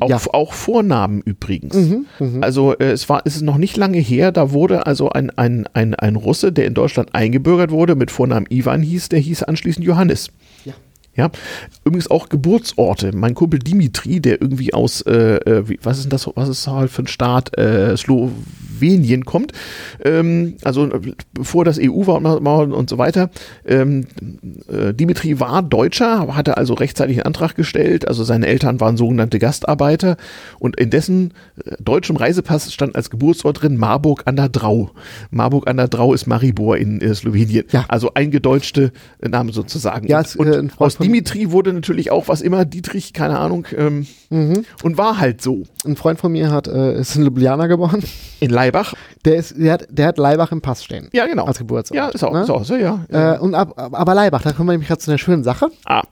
Auch, 0.00 0.08
Ja. 0.08 0.18
auch 0.32 0.54
Vornamen 0.54 1.20
übrigens. 1.20 1.74
Mhm, 1.74 2.06
Also 2.40 2.72
äh, 2.78 2.92
es 2.92 3.10
war, 3.10 3.20
es 3.26 3.36
ist 3.36 3.42
noch 3.42 3.58
nicht 3.58 3.76
lange 3.76 3.98
her, 3.98 4.32
da 4.32 4.50
wurde 4.52 4.86
also 4.86 5.10
ein, 5.10 5.28
ein, 5.36 5.66
ein, 5.74 5.94
ein 5.94 6.16
Russe, 6.16 6.50
der 6.50 6.64
in 6.64 6.72
Deutschland 6.72 7.14
eingebürgert 7.14 7.70
wurde, 7.70 7.94
mit 7.94 8.10
Vornamen 8.10 8.46
Ivan 8.48 8.80
hieß, 8.80 9.10
der 9.10 9.18
hieß 9.18 9.42
anschließend 9.42 9.84
Johannes. 9.84 10.30
Ja. 10.64 10.72
Ja, 11.14 11.30
übrigens 11.84 12.10
auch 12.10 12.28
Geburtsorte. 12.28 13.14
Mein 13.14 13.34
Kumpel 13.34 13.58
Dimitri, 13.58 14.20
der 14.20 14.40
irgendwie 14.40 14.72
aus, 14.72 15.02
äh, 15.02 15.36
äh, 15.36 15.68
wie, 15.68 15.78
was 15.82 15.98
ist 15.98 16.04
denn 16.04 16.10
das, 16.10 16.28
was 16.34 16.48
ist 16.48 16.66
das 16.66 16.72
halt 16.72 16.90
für 16.90 17.02
ein 17.02 17.06
Staat, 17.06 17.56
äh, 17.58 17.94
Slowenien 17.96 19.24
kommt, 19.24 19.52
ähm, 20.04 20.54
also 20.62 20.86
äh, 20.86 21.12
bevor 21.34 21.64
das 21.64 21.78
EU 21.78 22.06
war 22.06 22.16
und, 22.16 22.72
und 22.72 22.88
so 22.88 22.96
weiter. 22.96 23.30
Ähm, 23.66 24.06
äh, 24.68 24.94
Dimitri 24.94 25.38
war 25.38 25.62
Deutscher, 25.62 26.34
hatte 26.34 26.56
also 26.56 26.72
rechtzeitig 26.74 27.18
einen 27.18 27.26
Antrag 27.26 27.56
gestellt, 27.56 28.08
also 28.08 28.24
seine 28.24 28.46
Eltern 28.46 28.80
waren 28.80 28.96
sogenannte 28.96 29.38
Gastarbeiter 29.38 30.16
und 30.60 30.80
in 30.80 30.88
dessen 30.88 31.34
äh, 31.64 31.72
deutschem 31.78 32.16
Reisepass 32.16 32.72
stand 32.72 32.96
als 32.96 33.10
Geburtsort 33.10 33.62
drin 33.62 33.76
Marburg 33.76 34.22
an 34.24 34.36
der 34.36 34.48
Drau. 34.48 34.92
Marburg 35.30 35.68
an 35.68 35.76
der 35.76 35.88
Drau 35.88 36.14
ist 36.14 36.26
Maribor 36.26 36.78
in 36.78 37.00
Slowenien. 37.14 37.66
Ja. 37.70 37.84
Also 37.88 38.14
eingedeutschte 38.14 38.92
äh, 39.20 39.28
Name 39.28 39.52
sozusagen. 39.52 40.06
Ja, 40.08 40.22
und 40.38 40.52
und 40.52 40.68
äh, 40.68 40.68
Freund 40.68 40.80
aus 40.80 40.98
Dimitri 41.02 41.50
wurde 41.52 41.72
natürlich 41.72 42.10
auch 42.10 42.28
was 42.28 42.40
immer, 42.40 42.64
Dietrich, 42.64 43.12
keine 43.12 43.38
Ahnung, 43.38 43.66
ähm, 43.76 44.06
Mhm. 44.30 44.64
und 44.82 44.96
war 44.98 45.18
halt 45.18 45.42
so. 45.42 45.62
Ein 45.84 45.96
Freund 45.96 46.18
von 46.18 46.32
mir 46.32 46.50
hat, 46.50 46.66
äh, 46.68 46.98
ist 46.98 47.16
in 47.16 47.22
Ljubljana 47.24 47.66
geboren. 47.66 48.02
In 48.40 48.50
Laibach. 48.50 48.94
Der, 49.24 49.36
ist, 49.36 49.54
der, 49.58 49.74
hat, 49.74 49.86
der 49.90 50.06
hat 50.06 50.18
Leibach 50.18 50.52
im 50.52 50.60
Pass 50.62 50.82
stehen. 50.82 51.08
Ja, 51.12 51.26
genau. 51.26 51.44
Als 51.44 51.58
Geburtsort. 51.58 51.96
Ja, 51.96 52.08
ist 52.08 52.24
auch, 52.24 52.32
ne? 52.32 52.42
ist 52.42 52.50
auch 52.50 52.64
so, 52.64 52.76
ja. 52.76 53.04
Äh, 53.08 53.38
und 53.38 53.54
ab, 53.54 53.74
aber 53.76 54.14
Leibach, 54.14 54.42
da 54.42 54.52
kommen 54.52 54.68
wir 54.68 54.72
nämlich 54.72 54.88
gerade 54.88 55.00
zu 55.00 55.10
einer 55.10 55.18
schönen 55.18 55.44
Sache. 55.44 55.68
ah, 55.84 56.02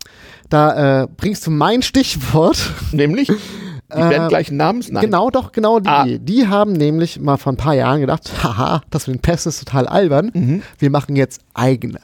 Da 0.48 1.02
äh, 1.02 1.08
bringst 1.16 1.46
du 1.46 1.50
mein 1.50 1.82
Stichwort. 1.82 2.58
nämlich, 2.92 3.28
die 3.28 3.34
werden 3.96 4.28
gleich 4.28 4.50
Namens, 4.50 4.90
nein. 4.90 5.04
Genau, 5.04 5.30
doch, 5.30 5.52
genau 5.52 5.80
die. 5.80 5.88
Ah. 5.88 6.06
Die 6.06 6.46
haben 6.48 6.72
nämlich 6.72 7.18
mal 7.20 7.36
vor 7.38 7.52
ein 7.52 7.56
paar 7.56 7.74
Jahren 7.74 8.00
gedacht, 8.00 8.30
haha, 8.44 8.82
das 8.90 9.06
mit 9.06 9.16
den 9.16 9.22
Pässen 9.22 9.48
ist 9.48 9.60
total 9.64 9.86
albern. 9.88 10.30
Mhm. 10.34 10.62
Wir 10.78 10.90
machen 10.90 11.16
jetzt 11.16 11.40
eigene. 11.54 12.00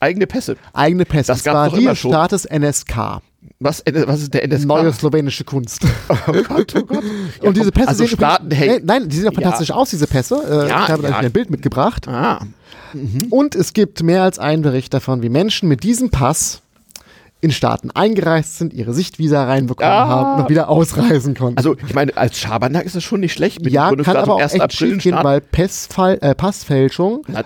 Eigene 0.00 0.26
Pässe. 0.26 0.56
Eigene 0.72 1.04
Pässe. 1.04 1.28
Das 1.28 1.42
Das 1.42 1.54
war 1.54 1.70
die. 1.70 1.94
Status 1.94 2.44
NSK. 2.46 3.20
Was, 3.58 3.82
was 4.06 4.22
ist 4.22 4.34
der 4.34 4.44
NSK? 4.46 4.66
Neue 4.66 4.92
slowenische 4.92 5.44
Kunst. 5.44 5.82
Oh 6.26 6.32
Gott, 6.32 6.74
oh 6.76 6.82
Gott. 6.82 7.04
Ja, 7.42 7.48
und 7.48 7.56
diese 7.56 7.70
Pässe 7.72 7.88
also 7.88 8.04
sehen 8.04 8.16
Staaten, 8.16 8.50
hey. 8.50 8.76
Äh, 8.76 8.80
nein, 8.84 9.08
die 9.08 9.16
sehen 9.16 9.28
auch 9.28 9.34
fantastisch 9.34 9.70
aus, 9.70 9.90
diese 9.90 10.06
Pässe. 10.06 10.36
Äh, 10.66 10.68
Ja, 10.68 10.84
ich 10.84 10.88
habe 10.90 11.08
ja. 11.08 11.16
ein 11.18 11.32
Bild 11.32 11.50
mitgebracht. 11.50 12.08
Ah, 12.08 12.40
Und 13.30 13.54
es 13.54 13.72
gibt 13.72 14.02
mehr 14.02 14.22
als 14.22 14.38
einen 14.38 14.62
Bericht 14.62 14.92
davon, 14.94 15.22
wie 15.22 15.28
Menschen 15.28 15.68
mit 15.68 15.82
diesem 15.82 16.10
Pass 16.10 16.60
in 17.42 17.50
Staaten 17.52 17.90
eingereist 17.90 18.58
sind, 18.58 18.74
ihre 18.74 18.92
Sichtvisa 18.92 19.44
reinbekommen 19.44 19.90
Ah. 19.92 20.08
haben 20.08 20.42
und 20.42 20.50
wieder 20.50 20.68
ausreisen 20.68 21.34
konnten. 21.34 21.56
also 21.56 21.74
ich 21.86 21.94
meine, 21.94 22.14
als 22.16 22.38
Schabernack 22.38 22.84
ist 22.84 22.96
das 22.96 23.02
schon 23.04 23.20
nicht 23.20 23.32
schlecht. 23.32 23.62
Mit 23.64 23.72
ja, 23.72 23.90
kann 23.94 24.16
aber 24.16 24.34
auch 24.34 24.40
1. 24.40 24.54
echt 24.54 24.62
April 24.62 24.98
gehen, 24.98 25.16
weil 25.22 25.40
Passfall, 25.40 26.18
äh, 26.20 26.34
Passfälschung 26.34 27.22
Na, 27.28 27.44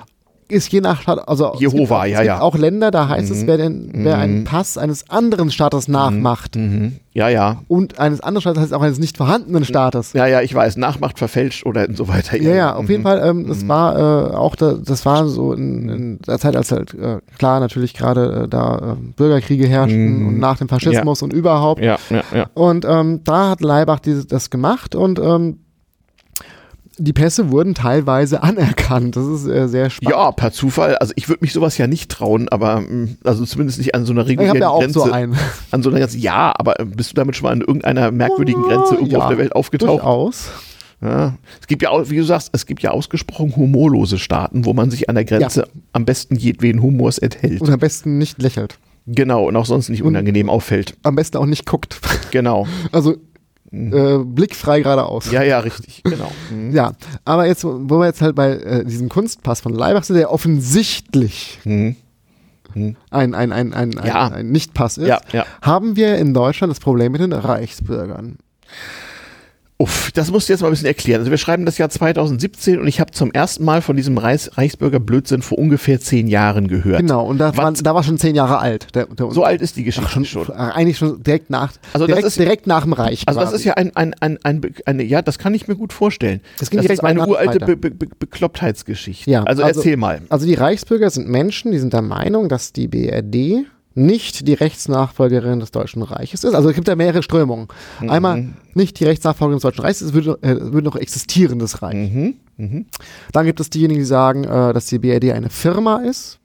ist 0.48 0.70
je 0.72 0.80
nach 0.80 1.00
Staat, 1.02 1.26
also 1.28 1.52
es 1.54 1.60
Jehova, 1.60 1.78
gibt, 1.78 1.90
auch- 1.90 2.04
ja, 2.04 2.06
es 2.06 2.16
gibt 2.18 2.26
ja. 2.26 2.40
auch 2.40 2.56
Länder, 2.56 2.90
da 2.90 3.08
heißt 3.08 3.30
es, 3.30 3.46
wer, 3.46 3.56
den, 3.56 3.90
wer 3.94 4.18
einen 4.18 4.44
Pass 4.44 4.76
eines 4.78 5.08
anderen 5.10 5.50
Staates 5.50 5.88
nachmacht 5.88 6.56
mhm. 6.56 6.96
Ja, 7.12 7.28
ja. 7.28 7.62
und 7.68 7.98
eines 8.00 8.20
anderen 8.20 8.40
Staates 8.42 8.62
heißt 8.62 8.74
auch 8.74 8.82
eines 8.82 8.98
nicht 8.98 9.16
vorhandenen 9.16 9.64
Staates. 9.64 10.14
Ja, 10.14 10.26
ja, 10.26 10.40
ich 10.40 10.52
weiß. 10.52 10.76
Nachmacht, 10.76 11.18
verfälscht 11.18 11.64
oder 11.64 11.86
so 11.94 12.08
weiter. 12.08 12.36
Ja, 12.40 12.54
ja, 12.54 12.74
auf 12.74 12.88
jeden 12.90 13.02
Mhm. 13.02 13.06
Fall, 13.06 13.22
ähm, 13.24 13.46
das 13.46 13.68
war 13.68 13.96
äh, 14.32 14.34
auch, 14.34 14.56
da, 14.56 14.74
das 14.74 15.06
war 15.06 15.28
so 15.28 15.52
in, 15.52 15.88
in 15.88 16.18
der 16.26 16.38
Zeit, 16.40 16.56
als 16.56 16.72
halt, 16.72 16.92
äh, 16.94 17.18
klar, 17.38 17.60
natürlich 17.60 17.94
gerade 17.94 18.44
äh, 18.44 18.48
da 18.48 18.96
äh, 18.98 19.12
Bürgerkriege 19.16 19.66
herrschten 19.68 20.18
Mhm. 20.22 20.26
und 20.28 20.38
nach 20.40 20.58
dem 20.58 20.68
Faschismus 20.68 21.22
und 21.22 21.32
überhaupt. 21.32 21.82
Ja, 21.82 21.98
ja, 22.10 22.22
ja. 22.34 22.46
Und 22.54 22.84
ähm, 22.84 23.20
da 23.24 23.50
hat 23.50 23.60
Leibach 23.60 24.00
diese, 24.00 24.26
das 24.26 24.50
gemacht 24.50 24.94
und 24.96 25.18
ähm, 25.20 25.58
die 26.98 27.12
Pässe 27.12 27.50
wurden 27.50 27.74
teilweise 27.74 28.42
anerkannt. 28.42 29.16
Das 29.16 29.26
ist 29.26 29.46
äh, 29.46 29.68
sehr 29.68 29.90
spannend. 29.90 30.16
Ja, 30.16 30.32
per 30.32 30.52
Zufall. 30.52 30.96
Also 30.96 31.12
ich 31.16 31.28
würde 31.28 31.42
mich 31.42 31.52
sowas 31.52 31.76
ja 31.78 31.86
nicht 31.86 32.10
trauen, 32.10 32.48
aber 32.48 32.80
mh, 32.80 33.08
also 33.24 33.44
zumindest 33.44 33.78
nicht 33.78 33.94
an 33.94 34.04
so 34.06 34.12
einer 34.12 34.22
ich 34.22 34.28
regulären 34.30 34.50
habe 34.50 34.60
ja 34.60 34.68
auch 34.68 34.80
Grenze. 34.80 35.00
so 35.00 35.10
einen. 35.10 35.36
An 35.70 35.82
so 35.82 35.90
einer 35.90 35.98
Grenze. 36.00 36.18
Ja, 36.18 36.52
aber 36.56 36.78
äh, 36.80 36.84
bist 36.84 37.10
du 37.10 37.14
damit 37.14 37.36
schon 37.36 37.44
mal 37.44 37.52
an 37.52 37.60
irgendeiner 37.60 38.10
merkwürdigen 38.10 38.62
Grenze 38.62 38.94
irgendwo 38.94 39.16
Ja, 39.16 39.22
auf 39.22 39.28
der 39.28 39.38
Welt 39.38 39.54
aufgetaucht? 39.54 39.90
Durchaus. 40.02 40.50
Ja. 41.00 41.34
Es 41.60 41.66
gibt 41.66 41.82
ja, 41.82 41.90
auch, 41.90 42.08
wie 42.08 42.16
du 42.16 42.24
sagst, 42.24 42.50
es 42.52 42.64
gibt 42.66 42.82
ja 42.82 42.90
ausgesprochen 42.90 43.54
humorlose 43.56 44.18
Staaten, 44.18 44.64
wo 44.64 44.72
man 44.72 44.90
sich 44.90 45.08
an 45.08 45.16
der 45.16 45.24
Grenze 45.24 45.68
am 45.92 46.04
besten 46.04 46.36
jedweden 46.36 46.80
Humors 46.80 47.18
enthält. 47.18 47.60
Und 47.60 47.70
am 47.70 47.78
besten 47.80 48.18
nicht 48.18 48.40
lächelt. 48.40 48.78
Genau, 49.06 49.48
und 49.48 49.56
auch 49.56 49.66
sonst 49.66 49.90
nicht 49.90 50.02
unangenehm 50.02 50.48
auffällt. 50.48 50.96
Am 51.02 51.14
besten 51.14 51.36
auch 51.36 51.46
nicht 51.46 51.66
guckt. 51.66 52.00
Genau. 52.30 52.66
Also 52.92 53.16
äh, 53.74 54.18
blickfrei 54.24 54.80
geradeaus. 54.80 55.30
Ja, 55.30 55.42
ja, 55.42 55.58
richtig, 55.58 56.02
genau. 56.04 56.30
Mhm. 56.50 56.70
Ja, 56.74 56.92
aber 57.24 57.46
jetzt, 57.46 57.64
wo 57.64 57.98
wir 57.98 58.06
jetzt 58.06 58.20
halt 58.22 58.34
bei 58.36 58.50
äh, 58.52 58.84
diesem 58.84 59.08
Kunstpass 59.08 59.60
von 59.60 59.72
Leibach 59.74 60.04
sind, 60.04 60.16
der 60.16 60.30
offensichtlich 60.32 61.58
Mhm. 61.64 61.96
ein, 63.10 63.34
ein, 63.34 63.52
ein, 63.52 63.52
ein, 63.52 63.72
ein, 63.72 64.06
Ja. 64.06 64.28
ein 64.28 64.50
Nichtpass 64.50 64.98
ist, 64.98 65.06
Ja, 65.08 65.20
ja. 65.32 65.44
haben 65.62 65.96
wir 65.96 66.16
in 66.18 66.34
Deutschland 66.34 66.70
das 66.70 66.80
Problem 66.80 67.12
mit 67.12 67.20
den 67.20 67.32
Reichsbürgern. 67.32 68.38
Uff, 69.76 70.12
das 70.12 70.30
musst 70.30 70.48
du 70.48 70.52
jetzt 70.52 70.60
mal 70.60 70.68
ein 70.68 70.70
bisschen 70.70 70.86
erklären. 70.86 71.18
Also 71.18 71.32
wir 71.32 71.36
schreiben 71.36 71.66
das 71.66 71.78
Jahr 71.78 71.90
2017 71.90 72.78
und 72.78 72.86
ich 72.86 73.00
habe 73.00 73.10
zum 73.10 73.32
ersten 73.32 73.64
Mal 73.64 73.82
von 73.82 73.96
diesem 73.96 74.16
Reichs 74.18 74.56
Reichsbürger 74.56 75.00
Blödsinn 75.00 75.42
vor 75.42 75.58
ungefähr 75.58 75.98
zehn 76.00 76.28
Jahren 76.28 76.68
gehört. 76.68 77.00
Genau, 77.00 77.26
und 77.26 77.38
da 77.38 77.56
war, 77.56 77.72
da 77.72 77.92
war 77.94 78.04
schon 78.04 78.16
zehn 78.16 78.36
Jahre 78.36 78.58
alt. 78.58 78.94
Der, 78.94 79.06
der, 79.06 79.32
So 79.32 79.42
alt 79.42 79.60
ist 79.62 79.76
die 79.76 79.82
Geschichte 79.82 80.08
schon, 80.10 80.24
schon. 80.24 80.48
äh, 80.48 80.52
eigentlich 80.52 80.96
schon 80.98 81.20
direkt 81.24 81.50
nach, 81.50 81.72
Also 81.92 82.06
das 82.06 82.14
direkt, 82.14 82.26
ist- 82.28 82.38
direkt 82.38 82.66
nach 82.68 82.84
dem 82.84 82.92
Reich. 82.92 83.24
Also 83.26 83.40
das 83.40 83.48
quasi. 83.50 83.62
ist 83.62 83.64
ja 83.64 83.74
ein, 83.74 83.94
ein, 83.96 84.14
ein, 84.20 84.38
ein, 84.44 84.60
eine, 84.86 85.02
ja, 85.02 85.22
das 85.22 85.38
kann 85.40 85.54
ich 85.54 85.66
mir 85.66 85.74
gut 85.74 85.92
vorstellen. 85.92 86.40
Das 86.60 86.70
ging 86.70 86.80
das 86.80 86.88
ist 86.90 87.02
eine 87.02 87.26
uralte. 87.26 87.58
Be 87.58 87.76
Be 87.76 87.90
Be 87.90 88.06
Beklopptheitsgeschichte. 88.16 89.28
Ja, 89.28 89.42
also, 89.42 89.64
also- 89.64 89.80
erzähl 89.80 89.96
mal. 89.96 90.20
Also 90.28 90.46
die 90.46 90.54
Reichsbürger 90.54 91.10
sind 91.10 91.28
Menschen, 91.28 91.72
die 91.72 91.78
sind 91.78 91.92
der 91.92 92.02
Meinung, 92.02 92.48
dass 92.48 92.72
die 92.72 92.86
BRD 92.86 93.66
nicht 93.94 94.46
die 94.48 94.54
Rechtsnachfolgerin 94.54 95.60
des 95.60 95.70
Deutschen 95.70 96.02
Reiches 96.02 96.42
ist. 96.44 96.54
Also 96.54 96.68
es 96.68 96.74
gibt 96.74 96.88
ja 96.88 96.96
mehrere 96.96 97.22
Strömungen. 97.22 97.68
Mhm. 98.00 98.10
Einmal 98.10 98.48
nicht 98.74 98.98
die 98.98 99.04
Rechtsnachfolgerin 99.04 99.56
des 99.58 99.62
Deutschen 99.62 99.82
Reiches, 99.82 100.02
es 100.02 100.12
würde, 100.14 100.38
äh, 100.42 100.56
würde 100.72 100.82
noch 100.82 100.96
existierendes 100.96 101.80
Reich. 101.82 101.94
Mhm. 102.56 102.86
Dann 103.32 103.46
gibt 103.46 103.60
es 103.60 103.70
diejenigen, 103.70 104.00
die 104.00 104.04
sagen, 104.06 104.44
äh, 104.44 104.72
dass 104.72 104.86
die 104.86 104.98
BRD 104.98 105.32
eine 105.32 105.50
Firma 105.50 105.98
ist 105.98 106.38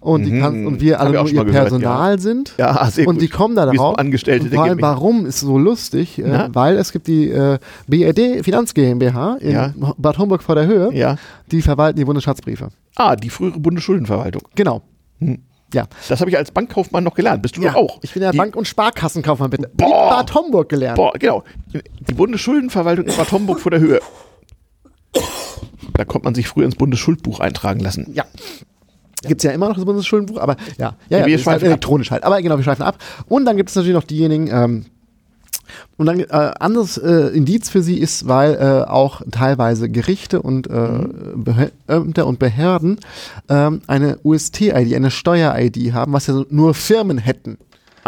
und, 0.00 0.24
die 0.24 0.32
Mhm. 0.32 0.40
kann, 0.40 0.66
und 0.66 0.80
wir 0.80 1.00
alle 1.00 1.12
nur 1.18 1.28
ihr 1.28 1.34
mal 1.36 1.44
gehört, 1.46 1.64
Personal 1.68 2.18
sind. 2.20 2.54
Ja, 2.58 2.88
sehr 2.90 3.08
Und 3.08 3.14
gut. 3.16 3.22
die 3.22 3.28
kommen 3.28 3.56
da 3.56 3.66
darauf. 3.66 3.98
Angestellte 3.98 4.48
vor 4.50 4.64
allem, 4.64 4.80
warum 4.80 5.26
ist 5.26 5.40
so 5.40 5.58
lustig? 5.58 6.18
Äh, 6.20 6.48
weil 6.52 6.76
es 6.76 6.92
gibt 6.92 7.06
die 7.08 7.30
äh, 7.30 7.58
BRD 7.88 8.42
Finanz 8.44 8.72
GmbH 8.74 9.36
in 9.40 9.50
Ja. 9.52 9.74
Bad 9.98 10.18
Homburg 10.18 10.42
vor 10.42 10.54
der 10.54 10.66
Höhe, 10.66 10.90
Ja. 10.92 11.16
die 11.50 11.62
verwalten 11.62 11.98
die 11.98 12.04
Bundesschatzbriefe. 12.04 12.68
Ah, 12.94 13.16
die 13.16 13.30
frühere 13.30 13.58
Bundesschuldenverwaltung. 13.58 14.42
Genau. 14.54 14.82
Hm. 15.18 15.38
Ja. 15.74 15.86
Das 16.08 16.20
habe 16.20 16.30
ich 16.30 16.36
als 16.36 16.50
Bankkaufmann 16.52 17.02
noch 17.04 17.14
gelernt. 17.14 17.42
Bist 17.42 17.56
du 17.56 17.60
doch 17.62 17.74
auch? 17.74 17.98
Ich 18.02 18.12
bin 18.12 18.22
ja 18.22 18.30
die, 18.30 18.38
Bank- 18.38 18.56
und 18.56 18.66
Sparkassenkaufmann, 18.68 19.50
bitte. 19.50 19.70
Boah. 19.74 19.86
In 19.86 20.10
Bad 20.10 20.34
Homburg 20.34 20.68
gelernt. 20.68 20.96
Boah, 20.96 21.12
genau. 21.18 21.42
Die 22.08 22.14
Bundesschuldenverwaltung 22.14 23.06
in 23.06 23.16
Bad 23.16 23.32
Homburg 23.32 23.60
vor 23.60 23.70
der 23.70 23.80
Höhe. 23.80 24.00
Da 25.94 26.04
konnte 26.04 26.24
man 26.26 26.34
sich 26.34 26.48
früher 26.48 26.64
ins 26.64 26.76
Bundesschuldbuch 26.76 27.40
eintragen 27.40 27.80
lassen. 27.80 28.10
Ja. 28.12 28.24
Gibt 29.26 29.40
es 29.40 29.44
ja 29.44 29.52
immer 29.52 29.68
noch 29.68 29.76
das 29.76 29.84
Bundesschuldenbuch, 29.84 30.38
aber 30.40 30.56
ja, 30.78 30.84
ja, 30.88 30.96
Ja, 31.08 31.18
ja 31.18 31.26
wir 31.26 31.32
halt 31.34 31.42
schweifen 31.42 31.64
ab. 31.64 31.70
elektronisch 31.70 32.10
halt. 32.10 32.22
Aber 32.22 32.40
genau, 32.40 32.56
wir 32.56 32.64
schweifen 32.64 32.82
ab. 32.82 32.98
Und 33.28 33.44
dann 33.44 33.56
gibt 33.56 33.70
es 33.70 33.74
natürlich 33.74 33.94
noch 33.94 34.04
diejenigen, 34.04 34.48
ähm, 34.52 34.86
und 35.96 36.06
dann 36.06 36.20
äh, 36.20 36.26
anderes 36.30 36.98
äh, 36.98 37.28
Indiz 37.28 37.68
für 37.70 37.82
sie 37.82 37.98
ist, 37.98 38.28
weil 38.28 38.54
äh, 38.54 38.88
auch 38.88 39.22
teilweise 39.30 39.88
Gerichte 39.88 40.42
und 40.42 40.66
äh, 40.68 40.72
Mhm. 40.72 41.70
Ämter 41.86 42.26
und 42.26 42.38
Behörden 42.38 42.98
ähm, 43.48 43.80
eine 43.86 44.18
UST-ID, 44.24 44.94
eine 44.94 45.10
Steuer-ID 45.10 45.92
haben, 45.92 46.12
was 46.12 46.26
ja 46.26 46.42
nur 46.50 46.74
Firmen 46.74 47.18
hätten. 47.18 47.58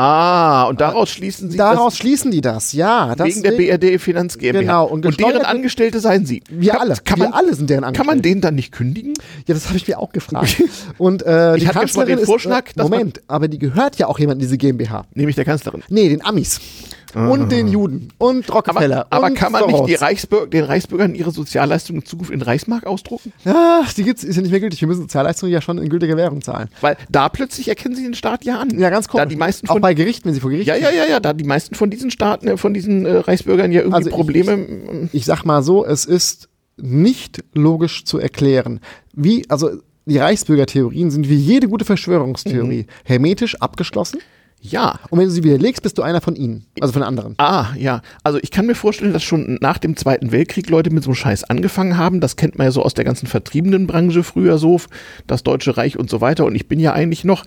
Ah, 0.01 0.67
und 0.69 0.81
daraus 0.81 1.11
schließen 1.11 1.51
Sie 1.51 1.57
Daraus 1.57 1.95
das 1.95 1.99
schließen 1.99 2.31
die 2.31 2.41
das, 2.41 2.73
ja. 2.73 3.17
wegen 3.19 3.43
der 3.43 3.51
BRD 3.51 4.01
Finanz 4.01 4.39
GmbH. 4.39 4.61
Genau, 4.61 4.87
und 4.87 5.05
und 5.05 5.19
deren 5.19 5.43
Angestellte 5.43 5.99
seien 5.99 6.25
Sie. 6.25 6.41
Wir 6.49 6.71
kann, 6.73 6.83
alle, 6.83 6.95
Kann 7.05 7.19
wir 7.19 7.25
man, 7.25 7.33
alle 7.33 7.55
sind 7.55 7.69
deren 7.69 7.83
kann 7.83 8.07
man 8.07 8.19
Angestellte. 8.19 8.23
den 8.37 8.41
dann 8.41 8.55
nicht 8.55 8.71
kündigen? 8.71 9.15
Ja, 9.49 9.55
das 9.55 9.67
habe 9.67 9.77
ich 9.77 9.89
mir 9.89 9.99
auch 9.99 10.13
gefragt. 10.13 10.63
Und 10.99 11.27
äh, 11.27 11.57
Ich 11.57 11.63
die 11.63 11.69
hatte 11.69 11.81
Kanzlerin 11.81 12.19
den 12.19 12.27
Vorschlag, 12.27 12.69
ist, 12.69 12.79
äh, 12.79 12.83
Moment, 12.83 13.23
aber 13.27 13.49
die 13.49 13.59
gehört 13.59 13.97
ja 13.97 14.07
auch 14.07 14.21
jemand 14.21 14.37
in 14.37 14.43
diese 14.43 14.57
GmbH. 14.57 15.05
Nämlich 15.15 15.35
der 15.35 15.45
Kanzlerin. 15.45 15.83
Nee, 15.89 16.09
den 16.09 16.25
Amis. 16.25 16.61
Und 17.15 17.51
den 17.51 17.69
Juden. 17.69 18.09
Und 18.19 18.53
Rockefeller. 18.53 19.07
Aber, 19.11 19.17
aber 19.17 19.27
und 19.29 19.35
kann 19.35 19.53
man 19.53 19.67
nicht 19.67 19.77
Soros. 19.77 20.03
Reichsbürger, 20.03 20.47
den 20.49 20.65
Reichsbürgern 20.65 21.15
ihre 21.15 21.31
Sozialleistungen 21.31 22.01
in 22.03 22.07
Zukunft 22.07 22.31
in 22.31 22.43
Reichsmark 22.43 22.87
ausdrucken? 22.87 23.33
Ja, 23.45 23.83
die 23.97 24.05
gibt's, 24.05 24.25
ist 24.25 24.37
ja 24.37 24.43
nicht 24.43 24.51
mehr 24.51 24.61
gültig. 24.61 24.81
Wir 24.81 24.89
müssen 24.89 25.03
Sozialleistungen 25.03 25.53
ja 25.53 25.61
schon 25.63 25.79
in 25.79 25.89
gültiger 25.89 26.17
Währung 26.17 26.43
zahlen. 26.43 26.69
Weil 26.81 26.97
da 27.09 27.29
plötzlich 27.29 27.69
erkennen 27.69 27.95
sie 27.95 28.03
den 28.03 28.15
Staat 28.15 28.45
ja 28.45 28.59
an. 28.61 28.71
Ja, 28.79 28.91
ganz 28.91 29.09
komisch. 29.09 29.23
Da 29.23 29.27
die 29.27 29.37
meisten 29.37 29.69
auch 29.69 29.81
bei 29.81 29.95
Gerichten, 29.95 30.27
wenn 30.27 30.35
sie 30.35 30.41
vor 30.41 30.51
Gericht 30.51 30.69
ja, 30.69 30.77
ja, 30.77 30.91
ja, 30.91 31.07
ja, 31.07 31.19
da 31.21 31.33
die 31.33 31.45
meisten 31.45 31.75
von 31.75 31.89
diesen 31.91 32.11
Staaten, 32.11 32.47
äh, 32.49 32.57
von 32.57 32.75
diesen 32.75 33.07
äh, 33.07 33.17
Reichsbürgern 33.17 33.73
ja 33.73 33.81
irgendwie 33.81 33.97
Also 33.97 34.11
ich- 34.11 34.15
Probleme. 34.15 34.57
mm, 34.57 35.09
Ich 35.13 35.25
sag 35.25 35.45
mal 35.45 35.63
so, 35.63 35.85
es 35.87 36.05
ist 36.05 36.49
nicht 36.77 37.43
logisch 37.55 38.05
zu 38.05 38.19
erklären. 38.19 38.81
Wie, 39.15 39.45
also 39.49 39.71
die 40.07 40.19
Reichsbürgertheorien 40.19 41.11
sind 41.11 41.29
wie 41.29 41.35
jede 41.37 41.69
gute 41.69 41.85
Verschwörungstheorie 41.85 42.83
Mhm. 42.83 42.87
hermetisch 43.05 43.61
abgeschlossen. 43.61 44.21
Ja, 44.61 44.99
Und 45.11 45.19
wenn 45.19 45.27
du 45.27 45.31
sie 45.31 45.45
widerlegst, 45.45 45.83
bist 45.83 45.99
du 45.99 46.03
einer 46.03 46.21
von 46.21 46.35
ihnen. 46.35 46.67
Also 46.81 46.93
von 46.93 47.03
anderen. 47.05 47.35
Ah, 47.39 47.69
ja. 47.77 48.03
Also 48.25 48.39
ich 48.43 48.51
kann 48.51 48.67
mir 48.67 48.75
vorstellen, 48.75 49.13
dass 49.13 49.23
schon 49.23 49.57
nach 49.61 49.79
dem 49.79 49.97
Zweiten 49.97 50.33
Weltkrieg 50.33 50.69
Leute 50.69 50.91
mit 50.91 51.05
so 51.05 51.11
einem 51.11 51.15
Scheiß 51.15 51.45
angefangen 51.45 51.97
haben. 51.97 52.21
Das 52.21 52.37
kennt 52.37 52.59
man 52.59 52.67
ja 52.67 52.71
so 52.73 52.83
aus 52.83 52.95
der 52.95 53.05
ganzen 53.05 53.29
vertriebenen 53.29 53.87
Branche 53.87 54.25
früher 54.25 54.59
so, 54.59 54.81
das 55.27 55.45
Deutsche 55.45 55.77
Reich 55.77 55.99
und 55.99 56.11
so 56.11 56.21
weiter. 56.21 56.45
Und 56.45 56.57
ich 56.57 56.67
bin 56.67 56.81
ja 56.81 56.93
eigentlich 56.93 57.25
noch. 57.25 57.45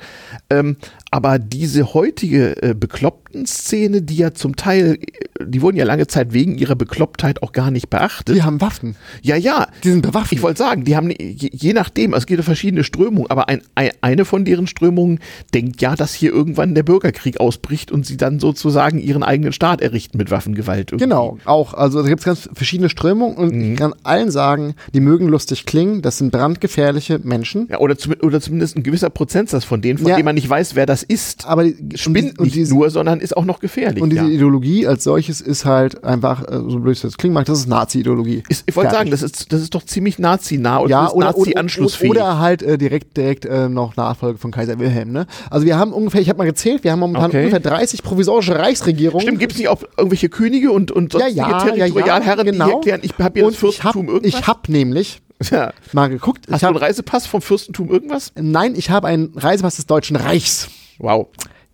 Ähm, 0.49 0.77
aber 1.11 1.39
diese 1.39 1.93
heutige 1.93 2.61
äh, 2.63 2.73
bekloppten 2.73 3.45
Szene, 3.45 4.01
die 4.01 4.15
ja 4.15 4.33
zum 4.33 4.55
Teil, 4.55 4.97
äh, 5.39 5.45
die 5.45 5.61
wurden 5.61 5.75
ja 5.77 5.83
lange 5.85 6.07
Zeit 6.07 6.33
wegen 6.33 6.57
ihrer 6.57 6.75
Beklopptheit 6.75 7.43
auch 7.43 7.51
gar 7.51 7.69
nicht 7.71 7.89
beachtet. 7.89 8.35
Die 8.35 8.43
haben 8.43 8.61
Waffen. 8.61 8.95
Ja, 9.21 9.35
ja. 9.35 9.67
Die 9.83 9.89
sind 9.91 10.01
bewaffnet. 10.03 10.31
Ich 10.33 10.41
wollte 10.41 10.59
sagen, 10.59 10.83
die 10.85 10.95
haben 10.95 11.09
je, 11.11 11.49
je 11.51 11.73
nachdem, 11.73 12.13
es 12.13 12.25
gibt 12.27 12.39
ja 12.39 12.43
verschiedene 12.43 12.83
Strömungen, 12.83 13.29
aber 13.29 13.49
ein, 13.49 13.61
ein, 13.75 13.89
eine 14.01 14.23
von 14.25 14.45
deren 14.45 14.67
Strömungen 14.67 15.19
denkt 15.53 15.81
ja, 15.81 15.95
dass 15.95 16.13
hier 16.13 16.31
irgendwann 16.31 16.75
der 16.75 16.83
Bürgerkrieg 16.83 17.39
ausbricht 17.39 17.91
und 17.91 18.05
sie 18.05 18.17
dann 18.17 18.39
sozusagen 18.39 18.99
ihren 18.99 19.23
eigenen 19.23 19.51
Staat 19.53 19.81
errichten 19.81 20.17
mit 20.17 20.31
Waffengewalt. 20.31 20.91
irgendwie. 20.91 21.03
Genau, 21.05 21.37
auch. 21.45 21.73
Also 21.73 22.01
da 22.03 22.07
gibt 22.09 22.19
es 22.21 22.25
ganz 22.25 22.49
verschiedene 22.53 22.89
Strömungen 22.89 23.35
und 23.37 23.53
Mhm. 23.53 23.73
ich 23.73 23.77
kann 23.79 23.93
allen 24.03 24.31
sagen, 24.31 24.75
die 24.93 24.99
mögen 25.01 25.27
lustig 25.27 25.65
klingen, 25.65 26.01
das 26.01 26.19
sind 26.19 26.31
brandgefährliche 26.31 27.19
Menschen. 27.23 27.67
Ja, 27.69 27.79
oder, 27.79 27.97
zum, 27.97 28.13
oder 28.21 28.39
zumindest 28.39 28.77
ein 28.77 28.83
gewisser 28.83 29.09
Prozentsatz 29.09 29.63
von 29.65 29.81
denen, 29.81 29.97
von 29.99 30.07
Ja. 30.07 30.15
dem 30.15 30.25
man 30.25 30.35
nicht 30.35 30.49
weiß, 30.49 30.75
wer 30.75 30.85
das 30.85 31.00
ist. 31.03 31.45
Aber 31.45 31.63
die, 31.63 31.97
Spinnt 31.97 32.39
nicht 32.39 32.55
diese, 32.55 32.73
nur, 32.73 32.89
sondern 32.89 33.19
ist 33.19 33.35
auch 33.35 33.45
noch 33.45 33.59
gefährlich. 33.59 34.01
und 34.01 34.09
diese 34.09 34.23
ja. 34.23 34.29
Ideologie 34.29 34.87
als 34.87 35.03
solches 35.03 35.41
ist 35.41 35.65
halt 35.65 36.03
einfach, 36.03 36.47
äh, 36.47 36.57
so 36.67 36.79
blöd 36.79 36.95
es 36.95 37.03
jetzt 37.03 37.17
klingen 37.17 37.33
mag, 37.33 37.45
das 37.45 37.59
ist 37.59 37.67
Nazi-Ideologie. 37.67 38.43
Ich 38.49 38.75
wollte 38.75 38.91
sagen, 38.91 39.11
das 39.11 39.21
ist, 39.21 39.51
das 39.51 39.61
ist 39.61 39.75
doch 39.75 39.83
ziemlich 39.83 40.19
nazi-nah 40.19 40.77
und 40.77 40.89
ja, 40.89 41.03
das 41.03 41.11
ist 41.11 41.15
oder, 41.15 41.29
oder, 41.29 41.37
nazi-anschlussfähig. 41.37 42.11
oder 42.11 42.39
halt 42.39 42.61
äh, 42.61 42.77
direkt 42.77 43.17
direkt 43.17 43.45
äh, 43.45 43.69
noch 43.69 43.95
Nachfolge 43.95 44.37
von 44.37 44.51
Kaiser 44.51 44.79
Wilhelm. 44.79 45.11
Ne? 45.11 45.27
Also 45.49 45.65
wir 45.65 45.77
haben 45.77 45.93
ungefähr, 45.93 46.21
ich 46.21 46.29
habe 46.29 46.37
mal 46.37 46.45
gezählt, 46.45 46.83
wir 46.83 46.91
haben 46.91 46.99
momentan 46.99 47.31
Okay. 47.31 47.45
ungefähr 47.45 47.59
30 47.59 48.03
provisorische 48.03 48.57
Reichsregierungen. 48.57 49.21
Stimmt, 49.21 49.39
gibt 49.39 49.53
es 49.53 49.57
nicht 49.57 49.69
auch 49.69 49.81
irgendwelche 49.97 50.29
Könige 50.29 50.71
und, 50.71 50.91
und 50.91 51.13
ja, 51.13 51.19
sonstige 51.19 51.39
ja, 51.39 51.49
ja, 51.49 51.57
ja, 51.57 51.71
Territorialherren, 51.71 52.45
die 52.45 52.51
genau. 52.51 52.65
hier 52.65 52.73
erklären, 52.75 52.99
ich 53.03 53.13
habe 53.17 53.39
hier 53.39 53.45
Und 53.45 53.53
das 53.53 53.59
Fürstentum 53.59 54.05
ich 54.05 54.09
hab, 54.09 54.13
irgendwas? 54.13 54.41
Ich 54.41 54.47
habe 54.47 54.71
nämlich 54.71 55.21
ja. 55.49 55.73
mal 55.93 56.09
geguckt, 56.09 56.47
Hast 56.47 56.55
ich 56.55 56.59
du 56.61 56.67
einen 56.67 56.75
hab, 56.75 56.81
Reisepass 56.81 57.27
vom 57.27 57.41
Fürstentum 57.41 57.89
irgendwas? 57.89 58.31
nein, 58.35 58.75
ich 58.75 58.89
habe 58.89 59.07
einen 59.07 59.33
Reisepass 59.35 59.77
des 59.77 59.85
Deutschen 59.85 60.15
Reichs. 60.15 60.69
Wow. 61.01 61.27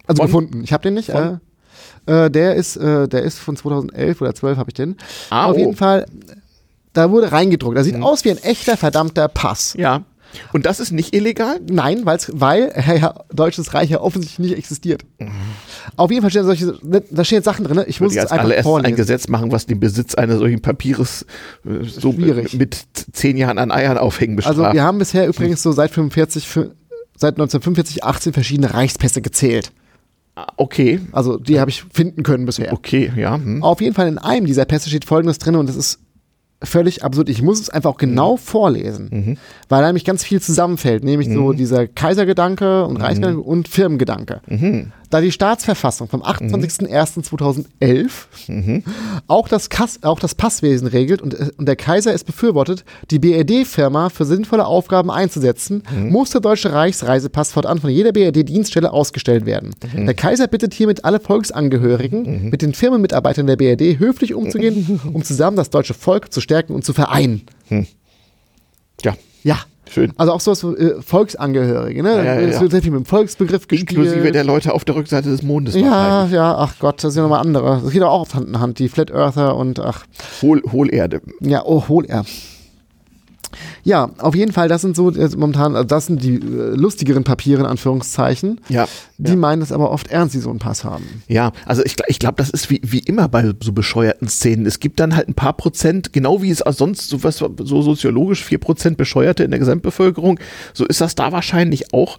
Also 0.08 0.22
Von- 0.22 0.28
gefunden. 0.28 0.64
Ich 0.64 0.74
habe 0.74 0.84
den 0.84 0.94
nicht. 0.96 1.10
Äh, 1.10 1.38
äh, 2.06 2.30
der 2.32 2.56
ist, 2.56 2.78
äh, 2.78 3.08
der 3.08 3.24
ist 3.24 3.40
von 3.40 3.56
2011 3.56 4.22
oder 4.22 4.34
12 4.34 4.58
habe 4.58 4.70
ich 4.70 4.76
den. 4.76 4.96
Ah, 5.30 5.46
Auf 5.48 5.56
oh. 5.56 5.60
jeden 5.60 5.76
Fall, 5.76 6.06
da 6.94 7.12
wurde 7.12 7.32
reingedruckt. 7.32 7.78
Da 7.78 7.84
sieht 7.84 8.02
aus 8.02 8.24
wie 8.24 8.32
ein 8.32 8.38
echter 8.38 8.78
verdammter 8.78 9.28
Pass. 9.28 9.76
Ja. 9.78 10.04
Und 10.54 10.66
das 10.66 10.80
ist 10.80 10.92
nicht 10.92 11.16
illegal? 11.16 11.60
Nein, 11.70 12.06
weil's, 12.06 12.30
weil 12.34 12.72
ja, 13.02 13.16
Deutsches 13.34 13.74
Reich 13.74 13.90
ja 13.90 14.02
offensichtlich 14.02 14.50
nicht 14.50 14.58
existiert. 14.58 15.04
Auf 15.96 16.12
jeden 16.12 16.22
Fall 16.22 16.32
stehen 16.32 16.46
solche, 16.46 16.78
da 16.84 17.24
stehen 17.24 17.38
jetzt 17.38 17.46
Sachen 17.46 17.66
drin. 17.66 17.84
Ich 17.88 18.02
muss 18.02 18.16
als 18.18 18.32
einfach 18.32 18.44
allererstes 18.46 18.66
ein 18.66 18.70
vorlesen. 18.70 18.96
Gesetz 18.96 19.28
machen, 19.28 19.52
was 19.52 19.66
den 19.66 19.80
Besitz 19.80 20.16
eines 20.16 20.40
solchen 20.40 20.62
Papieres 20.62 21.26
äh, 21.66 21.84
so 21.86 22.12
Schwierig. 22.14 22.54
mit 22.54 22.86
zehn 23.14 23.38
Jahren 23.38 23.58
an 23.58 23.72
Eiern 23.72 23.98
aufhängen 23.98 24.36
bestraft. 24.36 24.60
Also 24.60 24.74
wir 24.74 24.84
haben 24.84 25.00
bisher 25.00 25.28
übrigens 25.28 25.64
so 25.64 25.72
seit 25.72 25.92
45, 25.92 26.48
für, 26.48 26.72
seit 27.18 27.34
1945 27.34 28.04
18 28.06 28.32
verschiedene 28.34 28.74
Reichspässe 28.74 29.22
gezählt. 29.22 29.74
Ah, 30.36 30.48
okay, 30.56 31.02
Also 31.12 31.38
die 31.38 31.60
habe 31.60 31.70
ich 31.72 31.84
finden 31.92 32.22
können 32.24 32.46
bisher. 32.46 32.72
okay, 32.72 33.12
ja. 33.16 33.36
Hm. 33.36 33.64
Auf 33.64 33.82
jeden 33.82 33.96
Fall 33.96 34.08
in 34.08 34.18
einem 34.20 34.46
dieser 34.46 34.66
Pässe 34.66 34.88
steht 34.90 35.04
folgendes 35.04 35.40
drin 35.40 35.56
und 35.56 35.68
das 35.68 35.76
ist 35.76 36.00
völlig 36.64 37.04
absurd. 37.04 37.30
Ich 37.30 37.42
muss 37.44 37.60
es 37.60 37.70
einfach 37.70 37.92
auch 37.92 37.98
genau 37.98 38.34
Mhm. 38.34 38.38
vorlesen, 38.40 39.38
weil 39.70 39.82
da 39.82 39.88
nämlich 39.88 40.06
ganz 40.06 40.24
viel 40.24 40.42
zusammenfällt, 40.42 41.04
nämlich 41.04 41.28
so 41.32 41.52
Mhm. 41.54 41.58
dieser 41.58 41.88
Kaisergedanke 41.88 42.86
und 42.86 42.98
Reichsgedanke 42.98 43.42
und 43.42 43.68
Firmengedanke. 43.68 44.42
Mhm. 45.08 45.10
Da 45.10 45.22
die 45.22 45.32
Staatsverfassung 45.32 46.08
vom 46.10 46.22
28.01.2011 46.24 48.84
auch, 49.28 49.48
das 49.48 49.70
Kass, 49.70 50.04
auch 50.04 50.20
das 50.20 50.36
Passwesen 50.36 50.88
regelt 50.88 51.22
und, 51.22 51.34
äh, 51.34 51.50
und 51.58 51.68
der 51.68 51.76
Kaiser 51.76 52.14
es 52.14 52.24
befürwortet, 52.24 52.84
die 53.12 53.20
BRD-Firma 53.20 54.10
für 54.10 54.26
sinnvolle 54.26 54.66
Aufgaben 54.66 55.12
einzusetzen, 55.12 55.84
muss 56.10 56.32
der 56.32 56.42
deutsche 56.42 56.74
Reichsreisepass 56.74 57.52
fortan 57.52 57.80
von 57.80 57.90
jeder 57.90 58.12
BRD-Dienststelle 58.12 58.92
ausgestellt 58.92 59.46
werden. 59.46 59.76
Der 59.96 60.14
Kaiser 60.14 60.48
bittet 60.48 60.74
hiermit 60.74 61.06
alle 61.06 61.20
Volksangehörigen, 61.20 62.50
mit 62.50 62.62
den 62.62 62.74
Firmenmitarbeitern 62.74 63.48
der 63.48 63.56
BRD 63.56 64.00
höflich 64.00 64.34
umzugehen, 64.34 65.00
um 65.14 65.24
zusammen 65.24 65.58
das 65.58 65.70
deutsche 65.70 65.94
Volk 65.94 66.34
zu 66.34 66.42
stärken 66.42 66.74
und 66.74 66.84
zu 66.86 66.94
vereinen. 66.94 67.42
Ja, 69.04 69.16
Ja. 69.44 69.58
Schön. 69.92 70.14
Also 70.18 70.34
auch 70.34 70.40
sowas 70.40 70.64
äh, 70.64 71.02
Volksangehörige, 71.02 72.04
ne? 72.04 72.18
Ja, 72.18 72.24
ja, 72.24 72.34
Es 72.40 72.56
ja. 72.56 72.62
wird 72.62 72.72
sehr 72.72 72.82
viel 72.82 72.92
mit 72.92 73.02
dem 73.02 73.06
Volksbegriff 73.06 73.68
gespielt. 73.68 73.92
Inklusive 73.92 74.32
der 74.32 74.44
Leute 74.44 74.74
auf 74.74 74.86
der 74.86 74.96
Rückseite 74.96 75.30
des 75.30 75.44
Mondes. 75.44 75.76
Ja, 75.76 76.28
ja, 76.28 76.56
ach 76.58 76.76
Gott, 76.80 77.04
das 77.04 77.14
sind 77.14 77.24
nochmal 77.24 77.42
andere. 77.42 77.82
Das 77.84 77.92
geht 77.92 78.04
auch 78.04 78.22
auf 78.22 78.34
Hand 78.34 78.48
in 78.48 78.60
Hand, 78.60 78.80
die 78.80 78.90
Flat 78.90 79.12
Earther 79.12 79.56
und 79.56 79.80
ach, 79.80 80.06
Hohl, 80.42 80.62
Hohlerde. 80.72 81.22
ja, 81.42 81.64
oh, 81.66 81.88
hol 81.88 82.06
er. 82.06 82.26
Ja, 83.88 84.12
auf 84.18 84.36
jeden 84.36 84.52
Fall, 84.52 84.68
das 84.68 84.82
sind 84.82 84.98
so 84.98 85.12
äh, 85.12 85.30
momentan, 85.38 85.78
also 85.78 85.88
das 85.88 86.08
sind 86.08 86.22
die 86.22 86.36
äh, 86.36 86.76
lustigeren 86.76 87.24
Papiere 87.24 87.62
in 87.62 87.66
Anführungszeichen. 87.66 88.60
Ja. 88.68 88.86
Die 89.18 89.32
ja. 89.32 89.38
meinen 89.38 89.62
das 89.62 89.72
aber 89.72 89.92
oft 89.92 90.12
ernst, 90.12 90.36
die 90.36 90.40
so 90.40 90.50
einen 90.50 90.60
Pass 90.60 90.84
haben. 90.84 91.24
Ja, 91.30 91.54
also 91.66 91.86
ich, 91.86 91.96
ich 92.08 92.20
glaube, 92.20 92.36
das 92.36 92.50
ist 92.50 92.70
wie, 92.70 92.82
wie 92.84 93.00
immer 93.00 93.30
bei 93.30 93.50
so 93.64 93.72
bescheuerten 93.72 94.28
Szenen. 94.28 94.66
Es 94.66 94.82
gibt 94.82 95.00
dann 95.00 95.16
halt 95.16 95.30
ein 95.30 95.36
paar 95.36 95.54
Prozent, 95.54 96.12
genau 96.12 96.42
wie 96.42 96.52
es 96.52 96.58
sonst 96.58 97.08
so, 97.08 97.24
was, 97.24 97.38
so 97.38 97.82
soziologisch 97.82 98.44
vier 98.44 98.58
Prozent 98.58 98.98
Bescheuerte 98.98 99.46
in 99.46 99.52
der 99.52 99.60
Gesamtbevölkerung, 99.62 100.38
so 100.74 100.86
ist 100.86 101.00
das 101.00 101.16
da 101.16 101.32
wahrscheinlich 101.32 101.94
auch. 101.94 102.18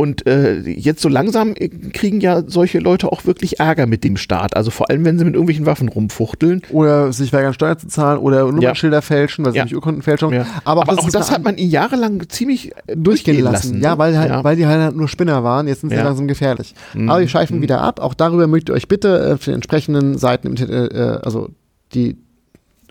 Und 0.00 0.26
äh, 0.26 0.60
jetzt 0.60 1.02
so 1.02 1.10
langsam 1.10 1.52
äh, 1.56 1.68
kriegen 1.68 2.20
ja 2.22 2.42
solche 2.46 2.78
Leute 2.78 3.12
auch 3.12 3.26
wirklich 3.26 3.60
Ärger 3.60 3.86
mit 3.86 4.02
dem 4.02 4.16
Staat. 4.16 4.56
Also 4.56 4.70
vor 4.70 4.88
allem, 4.88 5.04
wenn 5.04 5.18
sie 5.18 5.26
mit 5.26 5.34
irgendwelchen 5.34 5.66
Waffen 5.66 5.88
rumfuchteln. 5.90 6.62
Oder 6.70 7.12
sich 7.12 7.32
weigern, 7.34 7.52
Steuern 7.52 7.78
zu 7.78 7.86
zahlen 7.88 8.18
oder 8.18 8.50
Nummernschilder 8.50 9.02
fälschen, 9.02 9.44
das 9.44 9.52
ist 9.52 9.56
Ja. 9.56 9.62
nämlich 9.64 9.74
Urkundenfälschung. 9.76 10.32
Ja. 10.32 10.46
Aber, 10.64 10.82
Aber, 10.88 10.92
auch 10.98 11.10
das, 11.10 11.28
auch 11.28 11.32
hat 11.34 11.44
man 11.44 11.58
ihnen 11.58 11.70
jahrelang 11.70 12.28
ziemlich 12.30 12.72
äh, 12.86 12.96
durchgehen 12.96 13.42
lassen. 13.42 13.82
Ja, 13.82 13.98
weil, 13.98 14.16
halt, 14.18 14.30
Ja. 14.30 14.42
weil 14.42 14.56
die 14.56 14.66
halt 14.66 14.96
nur 14.96 15.06
Spinner 15.08 15.44
waren. 15.44 15.68
Jetzt 15.68 15.82
sind 15.82 15.90
sie 15.90 15.96
Ja. 15.96 16.02
Mhm. 16.02 16.06
langsam 16.08 16.28
gefährlich. 16.28 16.74
Aber 16.94 17.20
die 17.20 17.28
schweifen 17.28 17.60
wieder 17.60 17.82
ab. 17.82 18.00
Auch 18.00 18.14
darüber 18.14 18.46
mögt 18.46 18.70
ihr 18.70 18.74
euch 18.74 18.88
bitte 18.88 19.28
äh, 19.28 19.32
auf 19.34 19.44
den 19.44 19.54
entsprechenden 19.54 20.16
Seiten, 20.16 20.46
im, 20.46 20.52
Internet, 20.54 20.92
äh, 20.94 21.18
also 21.22 21.50
die 21.92 22.16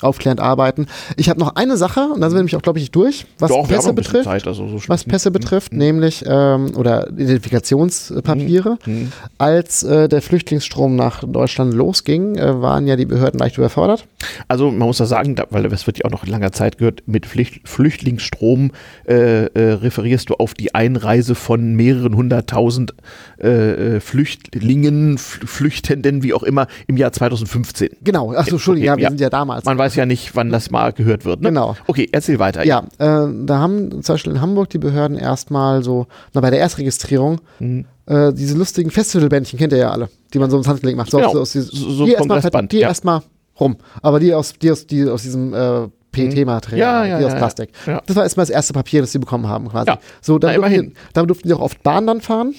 aufklärend 0.04 0.40
arbeiten. 0.40 0.88
Ich 1.18 1.30
habe 1.30 1.40
noch 1.40 1.56
eine 1.56 1.78
Sache, 1.78 2.10
und 2.14 2.22
da 2.22 2.30
sind 2.30 2.38
wir 2.38 2.42
nämlich 2.42 2.56
auch, 2.56 2.62
glaube 2.62 2.80
ich, 2.80 2.92
durch, 2.92 3.26
was 3.38 3.50
Doch, 3.50 3.68
Pässe 3.68 3.94
betrifft. 3.94 4.26
Zeit, 4.26 4.48
also 4.48 4.68
so 4.68 4.82
Was. 4.88 5.04
Pässe 5.04 5.32
betrifft, 5.32 5.74
nämlich 5.74 6.24
ähm, 6.28 6.72
oder 6.76 7.10
Identifikationspapiere. 7.10 8.78
Mhm. 8.86 9.12
Als 9.38 9.84
äh, 9.84 10.08
der 10.08 10.22
Flüchtlingsstrom 10.22 10.96
nach 10.96 11.24
Deutschland 11.24 11.74
losging, 11.74 12.36
äh, 12.36 12.62
waren 12.62 12.88
ja 12.88 12.96
die 12.96 13.06
Behörden 13.06 13.40
leicht 13.40 13.58
überfordert. 13.58 14.06
Also 14.48 14.70
man 14.72 14.88
muss 14.88 14.98
da 14.98 15.06
sagen, 15.06 15.36
da, 15.36 15.46
weil 15.50 15.64
das 15.64 15.88
wird 15.88 16.00
ja 16.00 16.06
auch 16.06 16.12
noch 16.12 16.24
in 16.24 16.30
langer 16.30 16.52
Zeit 16.52 16.78
gehört, 16.78 17.04
mit 17.06 17.26
Pflicht, 17.26 17.68
Flüchtlingsstrom 17.68 18.72
äh, 19.08 19.46
äh, 19.46 19.74
referierst 19.74 20.30
du 20.30 20.36
auf 20.36 20.54
die 20.54 20.76
Einreise 20.76 21.36
von 21.36 21.74
mehreren 21.76 22.16
hunderttausend 22.16 22.94
äh, 23.42 23.96
äh, 23.96 24.00
Flüchtlingen, 24.00 25.18
Flüchtenden, 25.18 26.24
wie 26.24 26.34
auch 26.34 26.44
immer, 26.44 26.68
im 26.88 26.98
Jahr 26.98 27.12
2015. 27.12 27.90
Genau, 28.04 28.34
achso, 28.34 28.56
Entschuldigung, 28.56 28.88
ja, 28.88 28.98
wir 28.98 29.04
ja. 29.04 29.10
sind 29.10 29.22
ja 29.22 29.30
damals. 29.30 29.66
Man 29.66 29.78
weiß 29.78 29.89
ja 29.96 30.06
nicht, 30.06 30.36
wann 30.36 30.50
das 30.50 30.72
mal 30.72 30.94
gehört 30.94 31.26
wird. 31.26 31.42
Ne? 31.42 31.50
Genau. 31.50 31.76
Okay, 31.88 32.08
erzähl 32.12 32.40
weiter. 32.40 32.66
Ja, 32.66 32.80
äh, 32.98 33.28
da 33.46 33.60
haben 33.60 34.02
zum 34.04 34.14
Beispiel 34.16 34.34
in 34.34 34.42
Hamburg 34.42 34.70
die 34.70 34.78
Behörden 34.80 35.18
erstmal 35.18 35.84
so, 35.84 36.08
na 36.34 36.42
bei 36.42 36.50
der 36.50 36.60
Erstregistrierung, 36.60 37.42
Mhm. 37.60 37.86
äh, 38.06 38.34
diese 38.34 38.58
lustigen 38.58 38.92
Festivalbändchen, 38.92 39.60
kennt 39.60 39.74
ihr 39.74 39.80
ja 39.80 39.92
alle, 39.92 40.10
die 40.34 40.40
man 40.40 40.50
so 40.50 40.58
ins 40.58 40.68
Handgelenk 40.68 40.98
macht. 40.98 41.12
So, 41.12 41.18
Genau, 41.18 41.34
so 41.34 41.44
so- 41.46 41.62
so 41.62 42.06
die 42.06 42.14
erstmal 42.14 42.42
ja. 42.72 42.88
erstmal 42.88 43.22
rum. 43.60 43.78
Aber 44.02 44.20
die 44.20 44.34
aus, 44.34 44.54
die 44.62 44.72
aus, 44.72 44.88
die 44.88 45.06
aus 45.08 45.24
diesem 45.24 45.54
äh, 45.54 45.88
PET-Material, 46.12 46.80
Ja, 46.80 47.06
ja, 47.06 47.20
die 47.20 47.26
aus 47.26 47.34
ja, 47.34 47.38
Plastik. 47.38 47.70
ja. 47.86 48.02
Das 48.06 48.16
war 48.16 48.24
erstmal 48.24 48.44
das 48.46 48.50
erste 48.50 48.74
Papier, 48.74 49.02
das 49.02 49.12
sie 49.12 49.20
bekommen 49.20 49.48
haben, 49.48 49.70
quasi. 49.70 49.90
Ja. 49.90 50.00
So, 50.22 50.40
dann 50.40 50.52
Na, 50.52 50.56
durften, 50.56 50.74
immerhin. 50.74 50.86
Mhm. 50.88 50.94
die, 50.96 51.14
dann 51.14 51.28
durften 51.28 51.48
die 51.48 51.54
auch 51.54 51.60
oft 51.60 51.84
Bahn 51.84 52.08
dann 52.08 52.22
fahren, 52.22 52.56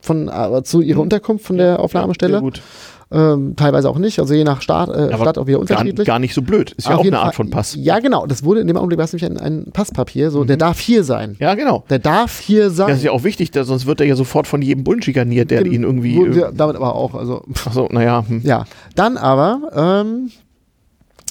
von, 0.00 0.28
äh, 0.28 0.62
zu 0.62 0.80
ihrer 0.80 1.00
Unterkunft 1.00 1.44
von 1.44 1.58
der 1.58 1.80
Aufnahmestelle. 1.80 2.34
Sehr 2.34 2.40
gut. 2.40 2.62
Ähm, 3.08 3.54
teilweise 3.54 3.88
auch 3.88 3.98
nicht, 3.98 4.18
also 4.18 4.34
je 4.34 4.42
nach 4.42 4.60
Staat, 4.62 4.88
äh, 4.88 5.14
Stadt 5.14 5.38
auch 5.38 5.46
wieder 5.46 5.58
gar, 5.58 5.78
unterschiedlich. 5.78 6.06
gar 6.06 6.18
nicht 6.18 6.34
so 6.34 6.42
blöd. 6.42 6.72
Ist 6.72 6.88
ja 6.88 6.96
auch 6.96 7.04
eine 7.04 7.20
Art 7.20 7.36
von 7.36 7.50
Pass. 7.50 7.76
Ja, 7.78 8.00
genau. 8.00 8.26
Das 8.26 8.42
wurde 8.42 8.60
in 8.60 8.66
dem 8.66 8.76
Augenblick, 8.76 8.98
war 8.98 9.04
es 9.04 9.12
nämlich 9.12 9.30
ein, 9.30 9.38
ein 9.38 9.70
Passpapier, 9.72 10.32
so, 10.32 10.42
der 10.42 10.56
darf 10.56 10.80
hier 10.80 11.04
sein. 11.04 11.36
Ja, 11.38 11.54
genau. 11.54 11.84
Der 11.88 12.00
darf 12.00 12.40
hier 12.40 12.70
sein. 12.70 12.88
Das 12.88 12.98
ist 12.98 13.04
ja 13.04 13.12
auch 13.12 13.22
wichtig, 13.22 13.52
da, 13.52 13.62
sonst 13.62 13.86
wird 13.86 14.00
er 14.00 14.06
ja 14.06 14.16
sofort 14.16 14.48
von 14.48 14.60
jedem 14.60 14.82
Bullen 14.82 15.02
schikaniert, 15.02 15.52
der 15.52 15.64
ihn 15.66 15.84
irgendwie. 15.84 16.16
Äh, 16.16 16.36
ja 16.36 16.50
damit 16.52 16.74
aber 16.74 16.96
auch, 16.96 17.14
also, 17.14 17.44
Achso, 17.64 17.88
naja. 17.92 18.24
Hm. 18.26 18.40
ja. 18.42 18.64
Dann 18.96 19.16
aber, 19.18 19.70
ähm, 19.74 20.30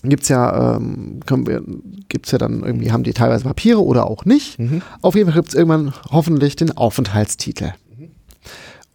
gibt's 0.04 0.30
ja, 0.30 0.78
ähm, 0.78 1.20
können 1.26 1.46
wir, 1.46 1.62
gibt's 2.08 2.32
ja 2.32 2.38
dann 2.38 2.64
irgendwie, 2.64 2.92
haben 2.92 3.04
die 3.04 3.14
teilweise 3.14 3.44
Papiere 3.44 3.84
oder 3.84 4.08
auch 4.08 4.24
nicht. 4.24 4.60
Mhm. 4.60 4.82
Auf 5.02 5.16
jeden 5.16 5.30
Fall 5.30 5.42
gibt's 5.42 5.56
irgendwann 5.56 5.94
hoffentlich 6.10 6.56
den 6.56 6.76
Aufenthaltstitel. 6.76 7.74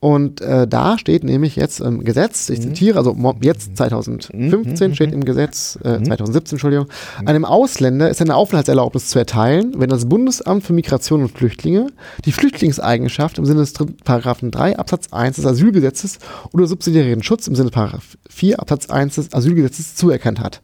Und 0.01 0.41
äh, 0.41 0.67
da 0.67 0.97
steht 0.97 1.25
nämlich 1.25 1.57
jetzt 1.57 1.79
im 1.81 2.05
Gesetz, 2.05 2.49
Mhm. 2.49 2.55
ich 2.55 2.61
zitiere, 2.63 2.97
also 2.99 3.15
jetzt 3.43 3.77
2015 3.77 4.95
steht 4.95 5.13
im 5.13 5.25
Gesetz, 5.27 5.79
äh, 5.85 5.99
Mhm. 5.99 6.05
2017, 6.07 6.57
Entschuldigung, 6.57 6.87
einem 7.27 7.45
Ausländer 7.45 8.09
ist 8.09 8.23
eine 8.23 8.35
Aufenthaltserlaubnis 8.35 9.09
zu 9.09 9.19
erteilen, 9.19 9.75
wenn 9.77 9.91
das 9.91 10.09
Bundesamt 10.09 10.65
für 10.65 10.73
Migration 10.73 11.21
und 11.21 11.31
Flüchtlinge 11.37 11.89
die 12.25 12.33
Flüchtlingseigenschaft 12.33 13.37
im 13.37 13.45
Sinne 13.45 13.61
des 13.61 13.75
Paragraphen 14.05 14.51
3 14.51 14.79
Absatz 14.79 15.13
1 15.13 15.37
des 15.37 15.45
Asylgesetzes 15.45 16.19
oder 16.55 16.67
subsidiären 16.67 17.23
Schutz 17.23 17.47
im 17.47 17.55
Sinne 17.55 17.69
des 17.69 17.75
Paragraph 17.75 18.17
4 18.31 18.59
Absatz 18.59 18.89
1 18.89 19.17
des 19.17 19.35
Asylgesetzes 19.35 19.97
zuerkannt 19.97 20.41
hat. 20.41 20.63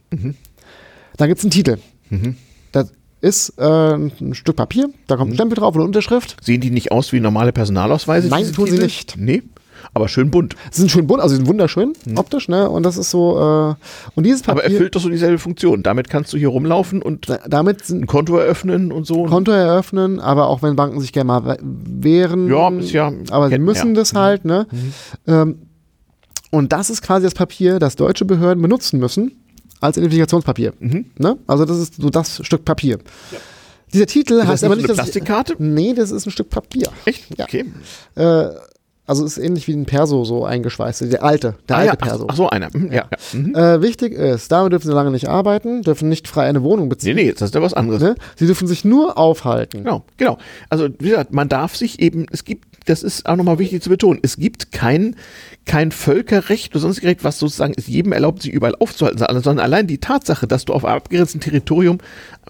Dann 1.19 1.29
gibt's 1.29 1.45
einen 1.45 1.51
Titel. 1.51 1.77
Das 2.73 2.91
ist 3.27 3.55
äh, 3.59 3.94
ein 3.94 4.35
Stück 4.35 4.57
Papier, 4.57 4.89
da 5.07 5.16
kommt 5.16 5.32
ein 5.32 5.35
Stempel 5.35 5.57
drauf 5.57 5.70
oder 5.74 5.81
eine 5.82 5.86
Unterschrift. 5.89 6.36
Sehen 6.43 6.61
die 6.61 6.70
nicht 6.70 6.93
aus 6.93 7.12
wie 7.12 7.20
normale 7.20 7.53
Personalausweise? 7.53 8.28
Nein, 8.28 8.53
tun 8.53 8.66
sie 8.70 8.78
nicht. 8.78 9.16
Nee, 9.19 9.43
aber 9.94 10.09
schön 10.09 10.31
bunt. 10.31 10.57
Sie 10.70 10.81
sind 10.81 10.90
schön 10.90 11.07
bunt, 11.07 11.20
also 11.23 11.35
sie 11.35 11.36
sind 11.39 11.47
wunderschön, 11.48 11.93
optisch, 12.16 12.48
ne? 12.48 12.69
Und 12.70 12.82
das 12.85 12.97
ist 12.97 13.11
so, 13.11 13.36
äh, 13.39 13.74
und 14.15 14.24
dieses 14.24 14.43
Aber 14.48 14.61
Papier, 14.61 14.73
erfüllt 14.74 14.94
doch 14.97 15.01
so 15.01 15.09
dieselbe 15.09 15.39
Funktion. 15.39 15.82
Damit 15.82 16.09
kannst 16.11 16.32
du 16.32 16.36
hier 16.39 16.48
rumlaufen 16.48 17.03
und 17.03 17.28
da- 17.28 17.40
damit 17.48 17.89
ein 17.90 18.07
Konto 18.07 18.36
eröffnen 18.36 18.93
und 18.93 19.07
so. 19.07 19.24
Konto 19.24 19.53
eröffnen, 19.53 20.19
aber 20.20 20.48
auch 20.48 20.62
wenn 20.62 20.77
Banken 20.77 21.01
sich 21.01 21.12
gerne 21.12 21.28
mal 21.28 21.44
we- 21.44 21.59
wehren, 21.62 22.48
Ja, 22.48 22.69
ist 22.70 22.93
ja- 22.93 23.12
aber 23.31 23.48
sie 23.48 23.59
müssen 23.59 23.89
ja. 23.89 23.94
das 23.94 24.15
halt, 24.15 24.44
ne? 24.44 24.66
Ähm, 25.27 25.59
und 26.51 26.73
das 26.73 26.90
ist 26.90 27.03
quasi 27.03 27.24
das 27.24 27.35
Papier, 27.35 27.78
das 27.78 27.97
deutsche 27.97 28.24
Behörden 28.24 28.62
benutzen 28.62 28.98
müssen 29.01 29.32
als 29.87 29.97
Identifikationspapier. 29.97 30.73
Mhm. 30.79 31.07
Ne? 31.19 31.37
Also 31.47 31.65
das 31.65 31.79
ist 31.79 31.95
so 32.01 32.11
das 32.11 32.41
Stück 32.45 32.65
Papier. 32.65 32.99
Dieser 33.93 34.07
Titel 34.07 34.35
ist 34.35 34.41
das 34.43 34.49
heißt 34.49 34.65
aber 34.65 34.77
nicht, 34.77 34.85
eine 34.89 34.97
dass 34.97 35.07
ich- 35.09 35.13
Plastikkarte? 35.13 35.55
Nee, 35.59 35.95
das 35.95 36.11
ist 36.11 36.27
ein 36.27 36.31
Stück 36.31 36.51
Papier. 36.51 36.89
Echt? 37.05 37.25
Ja. 37.39 37.45
Okay. 37.45 37.65
Äh, 38.17 38.49
also 39.09 39.25
ist 39.25 39.39
ähnlich 39.39 39.69
wie 39.69 39.73
ein 39.73 39.87
Perso 39.87 40.25
so 40.25 40.45
eingeschweißt, 40.45 41.13
der 41.13 41.23
alte, 41.23 41.55
der 41.69 41.77
Ah, 41.77 41.79
alte 41.79 41.87
ja. 41.93 41.99
ach, 42.01 42.07
Perso. 42.09 42.27
ach 42.29 42.35
so, 42.35 42.49
einer. 42.51 42.69
Mhm, 42.73 42.87
ja. 42.91 43.05
Ja. 43.09 43.39
Mhm. 43.39 43.55
Äh, 43.55 43.81
wichtig 43.83 44.13
ist, 44.13 44.51
damit 44.51 44.73
dürfen 44.73 44.89
sie 44.89 44.93
lange 44.93 45.13
nicht 45.13 45.29
arbeiten, 45.29 45.83
dürfen 45.83 46.09
nicht 46.09 46.27
frei 46.27 46.49
eine 46.49 46.65
Wohnung 46.65 46.87
Nee, 46.87 46.91
beziehen. 46.91 47.15
nee, 47.15 47.31
das 47.31 47.43
ist 47.43 47.55
ja 47.55 47.63
was 47.63 47.73
anderes. 47.73 48.03
Ne? 48.03 48.17
Sie 48.35 48.47
dürfen 48.47 48.67
sich 48.67 48.85
nur 48.85 49.17
aufhalten. 49.17 49.85
Genau, 49.85 50.03
genau. 50.17 50.39
Also 50.71 50.89
wie 50.99 51.11
gesagt, 51.11 51.33
man 51.33 51.49
darf 51.49 51.77
sich 51.77 52.01
eben, 52.01 52.27
es 52.33 52.45
gibt, 52.45 52.67
das 52.87 53.03
ist 53.03 53.27
auch 53.27 53.37
nochmal 53.37 53.59
wichtig 53.59 53.83
zu 53.83 53.91
betonen, 53.91 54.21
es 54.23 54.37
gibt 54.37 54.73
kein, 54.73 55.17
kein 55.65 55.93
Völkerrecht 55.93 56.73
oder 56.73 56.81
sonstiges 56.81 57.09
Recht, 57.09 57.25
was 57.25 57.39
sozusagen 57.39 57.75
es 57.77 57.87
jedem 57.87 58.13
erlaubt, 58.13 58.43
sich 58.43 58.53
überall 58.53 58.75
aufzuhalten, 58.77 59.19
sondern 59.19 59.59
allein 59.59 59.87
die 59.87 59.99
Tatsache, 59.99 60.47
dass 60.47 60.65
du 60.65 60.73
auf 60.73 60.85
einem 60.85 60.97
abgegrenzten 60.97 61.41
Territorium 61.41 61.99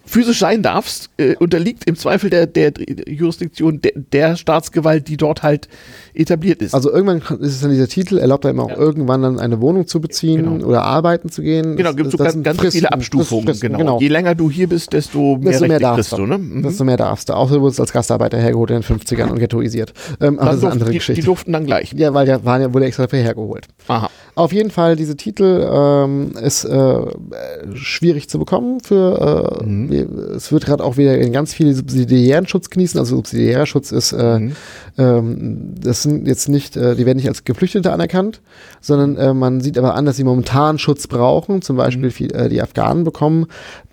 physisch 0.06 0.38
sein 0.38 0.62
darfst, 0.62 1.10
äh, 1.18 1.34
unterliegt 1.36 1.84
im 1.86 1.96
Zweifel 1.96 2.30
der, 2.30 2.46
der 2.46 2.72
Jurisdiktion 3.08 3.80
der, 3.80 3.92
der 4.12 4.36
Staatsgewalt, 4.36 5.08
die 5.08 5.16
dort 5.16 5.42
halt 5.42 5.68
etabliert 6.14 6.62
ist. 6.62 6.74
Also 6.74 6.90
irgendwann 6.92 7.18
ist 7.40 7.54
es 7.54 7.60
dann 7.60 7.70
dieser 7.70 7.88
Titel, 7.88 8.18
erlaubt 8.18 8.46
einem 8.46 8.60
auch 8.60 8.70
irgendwann 8.76 9.22
dann 9.22 9.38
eine 9.38 9.60
Wohnung 9.60 9.86
zu 9.86 10.00
beziehen 10.00 10.36
Genau. 10.44 10.66
oder 10.66 10.82
arbeiten 10.82 11.28
zu 11.30 11.42
gehen. 11.42 11.76
genau, 11.76 11.92
gibt 11.92 12.10
so 12.10 12.16
das 12.16 12.34
ganz, 12.34 12.44
ganz 12.44 12.58
Fristen, 12.58 12.78
viele 12.78 12.92
Abstufungen. 12.92 13.46
Fristen, 13.46 13.66
genau. 13.66 13.78
genau. 13.78 14.00
Je 14.00 14.08
länger 14.08 14.34
du 14.34 14.50
hier 14.50 14.68
bist, 14.68 14.92
desto 14.92 15.36
mehr 15.36 15.52
Desto 15.52 15.66
mehr 15.66 15.78
darfst 15.80 16.12
du. 16.12 16.26
Ne? 16.26 16.38
Mhm. 16.38 16.62
Desto 16.62 16.84
mehr 16.84 16.96
darfst 16.96 17.28
du. 17.28 17.32
Außer 17.34 17.56
du 17.56 17.60
wurdest 17.62 17.80
als 17.80 17.92
Gastarbeiter 17.92 18.38
hergeholt 18.38 18.70
in 18.70 18.80
den 18.80 18.84
50ern 18.84 19.28
und 19.30 19.38
ghettoisiert. 19.38 19.92
Ähm, 20.20 20.38
aber 20.38 20.50
das 20.50 20.56
ist 20.58 20.64
eine 20.64 20.72
andere 20.72 20.90
die, 20.90 20.96
Geschichte. 20.98 21.20
die 21.20 21.26
durften 21.26 21.52
dann 21.52 21.66
gleich. 21.66 21.92
ja, 21.94 22.14
weil 22.14 22.26
der 22.26 22.44
waren 22.44 22.62
ja, 22.62 22.72
wurde 22.72 22.86
extra 22.86 23.04
dafür 23.04 23.18
hergeholt. 23.20 23.66
Aha. 23.88 24.08
Auf 24.34 24.52
jeden 24.52 24.70
Fall, 24.70 24.96
diese 24.96 25.16
Titel 25.16 25.66
ähm, 25.70 26.32
ist 26.42 26.64
äh, 26.64 27.00
schwierig 27.74 28.28
zu 28.28 28.38
bekommen 28.38 28.80
für 28.80 29.60
äh, 29.62 29.64
Mhm. 29.66 29.90
Es 30.00 30.50
wird 30.52 30.66
gerade 30.66 30.82
auch 30.84 30.96
wieder 30.96 31.16
ganz 31.30 31.54
viele 31.54 31.74
subsidiären 31.74 32.46
Schutz 32.46 32.70
genießen. 32.70 32.98
Also 32.98 33.16
subsidiärer 33.16 33.66
Schutz 33.66 33.92
ist, 33.92 34.12
äh, 34.12 34.38
Mhm. 34.38 34.52
ähm, 34.98 35.74
das 35.80 36.02
sind 36.02 36.26
jetzt 36.26 36.48
nicht, 36.48 36.76
äh, 36.76 36.94
die 36.96 37.06
werden 37.06 37.16
nicht 37.18 37.28
als 37.28 37.44
Geflüchtete 37.44 37.92
anerkannt, 37.92 38.40
sondern 38.80 39.16
äh, 39.16 39.34
man 39.34 39.60
sieht 39.60 39.78
aber 39.78 39.94
an, 39.94 40.04
dass 40.06 40.16
sie 40.16 40.24
momentan 40.24 40.78
Schutz 40.78 41.06
brauchen. 41.06 41.62
Zum 41.62 41.76
Mhm. 41.76 41.78
Beispiel 41.78 42.10
viel, 42.10 42.34
äh, 42.34 42.48
die 42.48 42.62
Afghanen 42.62 43.04
bekommen 43.04 43.46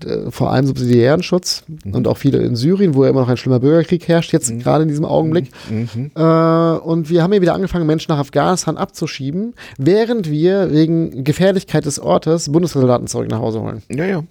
äh, 0.05 0.29
vor 0.31 0.51
allem 0.51 0.65
subsidiären 0.67 1.23
Schutz 1.23 1.63
Mhm. 1.85 1.93
und 1.95 2.07
auch 2.07 2.17
viele 2.17 2.39
in 2.39 2.55
Syrien, 2.55 2.93
wo 2.95 3.03
ja 3.03 3.09
immer 3.09 3.21
noch 3.21 3.29
ein 3.29 3.37
schlimmer 3.37 3.59
Bürgerkrieg 3.59 4.07
herrscht, 4.07 4.33
jetzt 4.33 4.57
gerade 4.59 4.83
in 4.83 4.89
diesem 4.89 5.05
Augenblick. 5.05 5.49
Mhm. 5.69 6.11
Äh, 6.15 6.21
und 6.21 7.09
wir 7.09 7.23
haben 7.23 7.33
ja 7.33 7.41
wieder 7.41 7.53
angefangen, 7.53 7.85
Menschen 7.87 8.11
nach 8.11 8.19
Afghanistan 8.19 8.77
abzuschieben, 8.77 9.53
während 9.77 10.29
wir 10.29 10.71
wegen 10.71 11.23
Gefährlichkeit 11.23 11.85
des 11.85 11.99
Ortes 11.99 12.51
Bundessoldaten 12.51 13.07
zurück 13.07 13.29
nach 13.29 13.39
Hause 13.39 13.61
holen. 13.61 13.81
Ja, 13.89 14.05
ja. 14.05 14.23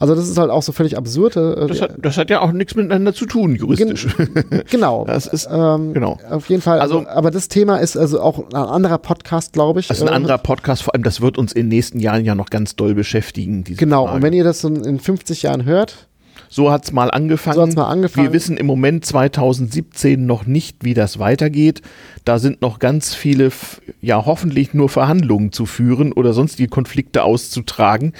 Also 0.00 0.14
das 0.14 0.28
ist 0.28 0.38
halt 0.38 0.50
auch 0.50 0.62
so 0.62 0.72
völlig 0.72 0.96
absurd. 0.96 1.36
äh, 1.36 1.66
Das 1.66 1.80
hat, 1.80 1.94
das 1.98 2.16
hat 2.16 2.30
ja 2.30 2.40
auch 2.40 2.52
nichts 2.52 2.74
miteinander 2.74 3.14
zu 3.14 3.26
tun, 3.26 3.54
juristisch. 3.56 4.08
genau. 4.70 5.04
Das 5.06 5.26
ist, 5.26 5.48
ähm, 5.50 5.94
genau. 5.94 6.18
Auf 6.30 6.48
jeden 6.48 6.62
Fall. 6.62 6.80
Also, 6.80 7.06
aber 7.06 7.30
das 7.30 7.48
Thema 7.48 7.76
ist 7.78 7.96
also 7.96 8.20
auch 8.20 8.48
ein 8.48 8.54
anderer 8.54 8.98
Podcast, 8.98 9.52
glaube 9.52 9.80
ich. 9.80 9.88
Das 9.88 9.98
ist 9.98 10.02
ein 10.02 10.08
äh, 10.08 10.12
anderer 10.12 10.38
Podcast, 10.38 10.82
vor 10.82 10.94
allem 10.94 11.02
das 11.02 11.20
wird 11.20 11.38
uns 11.38 11.52
in 11.52 11.62
den 11.62 11.68
nächsten 11.68 12.00
Jahren 12.00 12.24
ja 12.24 12.34
noch 12.34 12.50
ganz 12.50 12.76
doll 12.76 12.94
beschäftigen. 12.94 13.64
Genau. 13.64 14.04
Frage. 14.04 14.16
Und 14.16 14.22
wenn 14.22 14.32
ihr 14.32 14.44
das 14.44 14.60
so 14.60 14.68
in 14.68 14.98
50 14.98 15.42
Jahren 15.42 15.64
hört, 15.64 16.07
So 16.48 16.70
hat's 16.70 16.92
mal 16.92 17.10
angefangen. 17.10 17.54
So 17.56 17.62
hat's 17.62 17.76
mal 17.76 17.88
angefangen. 17.88 18.26
Wir 18.26 18.32
wissen 18.32 18.56
im 18.56 18.66
Moment 18.66 19.04
2017 19.04 20.24
noch 20.24 20.46
nicht, 20.46 20.84
wie 20.84 20.94
das 20.94 21.18
weitergeht. 21.18 21.82
Da 22.24 22.38
sind 22.38 22.62
noch 22.62 22.78
ganz 22.78 23.14
viele, 23.14 23.50
ja 24.00 24.24
hoffentlich 24.24 24.74
nur 24.74 24.88
Verhandlungen 24.88 25.52
zu 25.52 25.66
führen 25.66 26.12
oder 26.12 26.32
sonstige 26.32 26.68
Konflikte 26.68 27.22
auszutragen, 27.22 28.12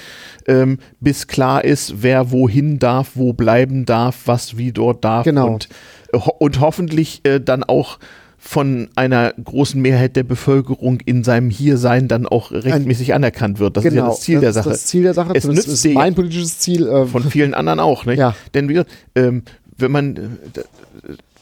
ähm, 0.47 0.79
bis 0.99 1.27
klar 1.27 1.63
ist, 1.63 2.01
wer 2.03 2.31
wohin 2.31 2.79
darf, 2.79 3.11
wo 3.15 3.33
bleiben 3.33 3.85
darf, 3.85 4.21
was 4.25 4.57
wie 4.57 4.71
dort 4.71 5.03
darf 5.03 5.23
Genau. 5.25 5.47
und, 5.53 5.69
äh, 6.13 6.17
und 6.17 6.59
hoffentlich 6.59 7.21
äh, 7.23 7.39
dann 7.39 7.63
auch 7.63 7.99
von 8.41 8.87
einer 8.95 9.33
großen 9.33 9.81
Mehrheit 9.81 10.15
der 10.15 10.23
Bevölkerung 10.23 11.01
in 11.01 11.25
seinem 11.25 11.49
Hiersein 11.49 12.07
dann 12.07 12.25
auch 12.25 12.51
rechtmäßig 12.51 13.13
anerkannt 13.13 13.59
wird. 13.59 13.75
Das 13.75 13.83
ist 13.83 13.93
ja 13.93 13.99
genau. 13.99 14.11
das 14.11 14.21
Ziel 14.21 14.39
der 14.39 14.49
ist 14.49 14.55
Sache. 14.55 14.69
Das 14.69 14.85
Ziel 14.85 15.03
der 15.03 15.13
Sache. 15.13 15.33
Es 15.35 15.45
nützt 15.45 15.67
ist 15.67 15.85
mein 15.93 16.15
politisches 16.15 16.57
Ziel. 16.57 16.87
Äh, 16.87 17.05
von 17.05 17.23
vielen 17.23 17.53
anderen 17.53 17.79
auch, 17.79 18.05
nicht? 18.05 18.19
Ja. 18.19 18.35
Denn 18.53 18.67
wie 18.67 18.73
gesagt, 18.73 18.91
ähm, 19.15 19.43
wenn 19.77 19.91
man 19.91 20.17
äh, 20.17 20.19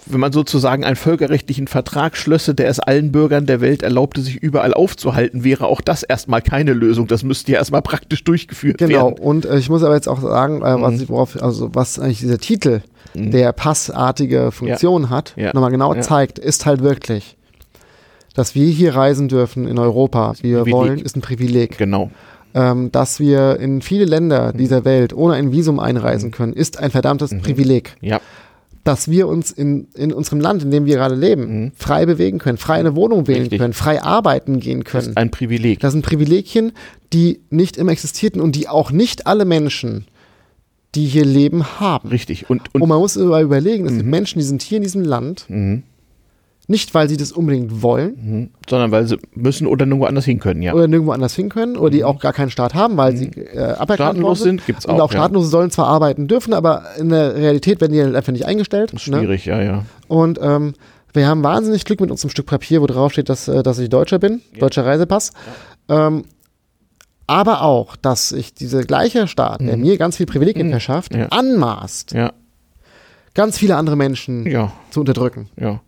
wenn 0.09 0.19
man 0.19 0.31
sozusagen 0.31 0.84
einen 0.84 0.95
völkerrechtlichen 0.95 1.67
Vertrag 1.67 2.15
schlösse, 2.17 2.53
der 2.55 2.69
es 2.69 2.79
allen 2.79 3.11
Bürgern 3.11 3.45
der 3.45 3.61
Welt 3.61 3.84
erlaubte, 3.84 4.21
sich 4.21 4.35
überall 4.38 4.73
aufzuhalten, 4.73 5.43
wäre 5.43 5.65
auch 5.67 5.81
das 5.81 6.03
erstmal 6.03 6.41
keine 6.41 6.73
Lösung. 6.73 7.07
Das 7.07 7.23
müsste 7.23 7.51
ja 7.51 7.57
erstmal 7.59 7.81
praktisch 7.81 8.23
durchgeführt 8.23 8.77
Genau, 8.77 9.07
werden. 9.11 9.19
und 9.19 9.45
äh, 9.45 9.57
ich 9.57 9.69
muss 9.69 9.84
aber 9.84 9.95
jetzt 9.95 10.07
auch 10.07 10.21
sagen, 10.21 10.61
äh, 10.61 10.77
Mhm. 10.77 10.81
was, 10.81 11.01
ich- 11.01 11.09
worauf, 11.09 11.41
also 11.41 11.69
was 11.73 11.99
eigentlich 11.99 12.19
dieser 12.19 12.38
Titel, 12.39 12.81
der 13.13 13.51
passartige 13.53 14.51
Funktion 14.51 15.09
hat, 15.09 15.34
Ja. 15.38 15.51
nochmal 15.53 15.71
genau 15.71 15.93
Ja. 15.95 16.01
zeigt, 16.01 16.38
ist 16.39 16.65
halt 16.65 16.81
wirklich, 16.84 17.35
dass 18.35 18.53
wir 18.53 18.67
hier 18.67 18.95
reisen 18.95 19.27
dürfen 19.27 19.67
in 19.67 19.79
Europa, 19.79 20.34
wie 20.41 20.51
wir 20.51 20.57
Privileg. 20.59 20.73
wollen, 20.75 20.99
ist 20.99 21.15
ein 21.15 21.21
Privileg. 21.21 21.77
Genau. 21.77 22.11
Ähm, 22.53 22.91
dass 22.91 23.19
wir 23.19 23.59
in 23.59 23.81
viele 23.81 24.05
Länder 24.05 24.51
Mhm. 24.53 24.57
dieser 24.57 24.85
Welt 24.85 25.13
ohne 25.13 25.34
ein 25.35 25.51
Visum 25.51 25.79
einreisen 25.79 26.31
können, 26.31 26.53
ist 26.53 26.79
ein 26.79 26.91
verdammtes 26.91 27.35
Privileg. 27.41 27.95
Ja. 28.01 28.19
Dass 28.88 29.09
wir 29.09 29.27
uns 29.27 29.51
in, 29.51 29.88
in 29.95 30.14
unserem 30.14 30.39
Land, 30.39 30.64
in 30.64 30.72
dem 30.72 30.85
wir 30.85 30.95
gerade 30.95 31.15
leben, 31.15 31.73
frei 31.76 32.05
bewegen 32.05 32.38
können, 32.39 32.57
frei 32.57 32.76
eine 32.80 32.95
Wohnung 32.95 33.27
wählen 33.27 33.39
Mhm. 33.39 33.43
Richtig. 33.43 33.59
können, 33.59 33.73
frei 33.73 34.01
arbeiten 34.01 34.59
gehen 34.61 34.80
Das 34.84 34.91
können. 34.91 35.09
ist 35.09 35.18
ein 35.18 35.30
Privileg. 35.30 35.80
Das 35.81 35.91
sind 35.91 36.05
Privilegien, 36.05 36.72
die 37.11 37.41
nicht 37.49 37.76
immer 37.76 37.91
existierten 37.91 38.39
und 38.39 38.55
die 38.55 38.69
auch 38.69 38.91
nicht 38.91 39.27
alle 39.27 39.43
Menschen, 39.43 40.05
die 40.95 41.05
hier 41.05 41.26
leben, 41.26 41.80
haben. 41.81 42.07
Richtig. 42.07 42.49
Und, 42.49 42.73
Und, 42.73 42.81
und 42.81 42.88
man 42.89 42.99
muss 42.99 43.18
über- 43.18 43.41
überlegen, 43.41 43.85
es 43.88 43.91
Mhm. 43.91 43.97
gibt 43.97 44.09
Menschen, 44.09 44.39
die 44.39 44.45
sind 44.45 44.61
hier 44.61 44.77
in 44.77 44.84
diesem 44.84 45.03
Land, 45.03 45.45
nicht 46.69 46.94
weil 46.94 47.07
sie 47.07 47.15
das 47.18 47.31
unbedingt 47.31 47.81
wollen 47.81 48.15
mhm. 48.22 48.49
sondern 48.69 48.91
weil 48.91 49.07
sie 49.07 49.18
müssen 49.34 49.68
oder 49.68 49.85
nirgendwo 49.85 50.06
anders 50.06 50.26
hin 50.26 50.39
können, 50.39 50.61
ja. 50.61 50.73
oder 50.73 50.88
nirgendwo 50.88 51.11
anders 51.14 51.34
hin 51.34 51.48
können 51.49 51.77
oder 51.77 51.89
die 51.91 52.03
auch 52.03 52.19
gar 52.19 52.34
keinen 52.34 52.49
Staat 52.52 52.73
haben, 52.73 52.98
weil 52.98 53.15
sie 53.15 53.27
äh, 53.27 53.60
aberkannt 53.60 53.89
Mhm. 53.89 53.94
Staatenlos 53.95 54.39
worden 54.39 54.44
sind, 54.44 54.65
gibt's 54.65 54.85
Und 54.85 54.95
auch, 54.95 55.06
auch 55.06 55.11
ja. 55.14 55.19
Staatenlose 55.19 55.48
sollen 55.49 55.72
zwar 55.72 55.88
arbeiten 55.88 56.27
dürfen, 56.27 56.53
aber 56.53 56.84
in 56.99 57.10
der 57.10 57.35
Realität 57.35 57.80
werden 57.81 57.94
die 57.94 58.02
halt 58.03 58.15
einfach 58.15 58.34
nicht 58.34 58.45
eingestellt. 58.45 58.91
Ne? 58.94 58.99
Schwierig, 58.99 59.45
ja, 59.45 59.61
ja. 59.61 59.85
Und 60.07 60.39
ähm, 60.41 60.73
wir 61.14 61.26
haben 61.27 61.41
wahnsinnig 61.44 61.85
Glück 61.85 62.02
mit 62.02 62.11
unserem 62.11 62.30
Stück 62.30 62.45
Papier, 62.45 62.81
wo 62.81 62.85
drauf 62.85 63.14
steht, 63.14 63.30
dass, 63.30 63.48
äh, 63.48 63.64
dass 63.64 63.80
ich 63.80 63.89
Deutscher 63.89 64.19
bin, 64.19 64.41
deutscher 64.60 64.85
Reisepass. 64.85 65.31
Ähm, 65.89 66.26
aber 67.27 67.61
auch, 67.64 67.95
dass 67.95 68.30
sich 68.30 68.53
dieser 68.53 68.84
gleiche 68.84 69.27
Staat, 69.27 69.61
der 69.61 69.76
mir 69.77 69.98
ganz 69.98 70.18
viel 70.18 70.26
Privilegien 70.26 70.69
verschafft, 70.69 71.14
Mhm. 71.14 71.19
Ja. 71.19 71.26
anmaßt, 71.30 72.11
Ja, 72.14 72.34
ganz 73.34 73.57
viele 73.57 73.76
andere 73.77 73.95
Menschen 73.95 74.45
ja, 74.45 74.72
zu 74.91 74.99
unterdrücken. 75.02 75.49
ja. 75.60 75.80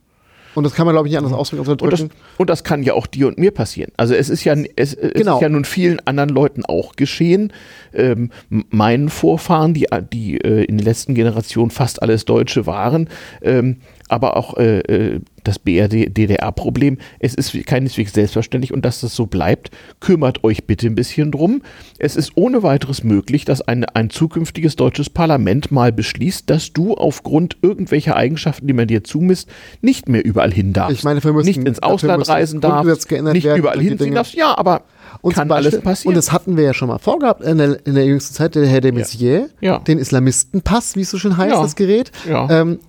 Und 0.59 0.63
das 0.65 0.73
kann 0.73 0.85
man, 0.85 0.93
glaube 0.93 1.07
ich, 1.07 1.11
nicht 1.13 1.17
anders 1.17 1.33
ausdrücken 1.33 1.67
als 1.67 1.81
Und 1.81 1.91
das, 1.93 2.05
und 2.37 2.49
das 2.49 2.63
kann 2.63 2.83
ja 2.83 2.93
auch 2.93 3.07
dir 3.07 3.27
und 3.27 3.37
mir 3.37 3.51
passieren. 3.51 3.91
Also 3.97 4.13
es 4.13 4.29
ist 4.29 4.43
ja, 4.43 4.53
es, 4.75 4.93
es 4.93 5.13
Genau. 5.13 5.35
ist 5.37 5.41
ja 5.41 5.49
nun 5.49 5.63
vielen 5.65 5.99
anderen 6.05 6.29
Leuten 6.29 6.65
auch 6.65 6.97
geschehen. 6.97 7.53
Ähm, 7.93 8.29
meinen 8.49 9.09
Vorfahren, 9.09 9.73
die, 9.73 9.87
die 10.13 10.37
äh, 10.37 10.65
in 10.65 10.77
den 10.77 10.85
letzten 10.85 11.15
Generationen 11.15 11.71
fast 11.71 12.01
alles 12.01 12.25
Deutsche 12.25 12.65
waren, 12.65 13.09
ähm, 13.41 13.77
aber 14.09 14.35
auch 14.37 14.57
äh, 14.57 14.79
äh, 14.79 15.19
das 15.43 15.57
BRD-DDR-Problem, 15.59 16.97
es 17.19 17.33
ist 17.33 17.53
keineswegs 17.65 18.13
selbstverständlich 18.13 18.73
und 18.73 18.83
dass 18.85 19.01
das 19.01 19.15
so 19.15 19.25
bleibt, 19.25 19.71
kümmert 19.99 20.43
euch 20.43 20.65
bitte 20.65 20.87
ein 20.87 20.95
bisschen 20.95 21.31
drum. 21.31 21.61
Es 21.97 22.15
ist 22.15 22.33
ohne 22.35 22.63
weiteres 22.63 23.03
möglich, 23.03 23.45
dass 23.45 23.61
ein, 23.61 23.85
ein 23.85 24.09
zukünftiges 24.09 24.75
deutsches 24.75 25.09
Parlament 25.09 25.71
mal 25.71 25.91
beschließt, 25.91 26.49
dass 26.49 26.73
du 26.73 26.93
aufgrund 26.95 27.57
irgendwelcher 27.61 28.15
Eigenschaften, 28.15 28.67
die 28.67 28.73
man 28.73 28.87
dir 28.87 29.03
zumisst, 29.03 29.49
nicht 29.81 30.09
mehr 30.09 30.25
überall 30.25 30.51
hin 30.51 30.73
darfst. 30.73 30.97
Ich 30.97 31.03
meine, 31.03 31.23
wir 31.23 31.33
müssen- 31.33 31.47
nicht 31.47 31.67
ins 31.67 31.81
Ausland 31.81 32.27
reisen 32.27 32.61
darfst, 32.61 33.09
nicht 33.11 33.43
werden, 33.45 33.59
überall 33.59 33.79
hinziehen 33.79 34.15
darfst. 34.15 34.33
Ja, 34.33 34.57
aber 34.57 34.81
Und 35.21 35.33
kann 35.35 35.47
Beispiel, 35.47 35.69
alles 35.71 35.81
passieren. 35.83 36.09
Und 36.09 36.15
das 36.17 36.31
hatten 36.31 36.57
wir 36.57 36.63
ja 36.65 36.73
schon 36.73 36.87
mal 36.89 36.99
vorgehabt 36.99 37.41
in 37.43 37.57
der, 37.57 37.85
in 37.85 37.95
der 37.95 38.05
jüngsten 38.05 38.33
Zeit, 38.33 38.55
der 38.55 38.67
Herr 38.67 38.81
de 38.81 38.91
Maizière, 38.91 39.45
Ja. 39.61 39.79
den 39.79 39.99
Islamistenpass, 39.99 40.95
wie 40.95 41.01
es 41.01 41.09
so 41.09 41.17
schön 41.17 41.37
heißt, 41.37 41.53
Ja. 41.55 41.61
das 41.61 41.75
Gerät. 41.75 42.11
Ja. 42.29 42.47
Ähm, 42.49 42.79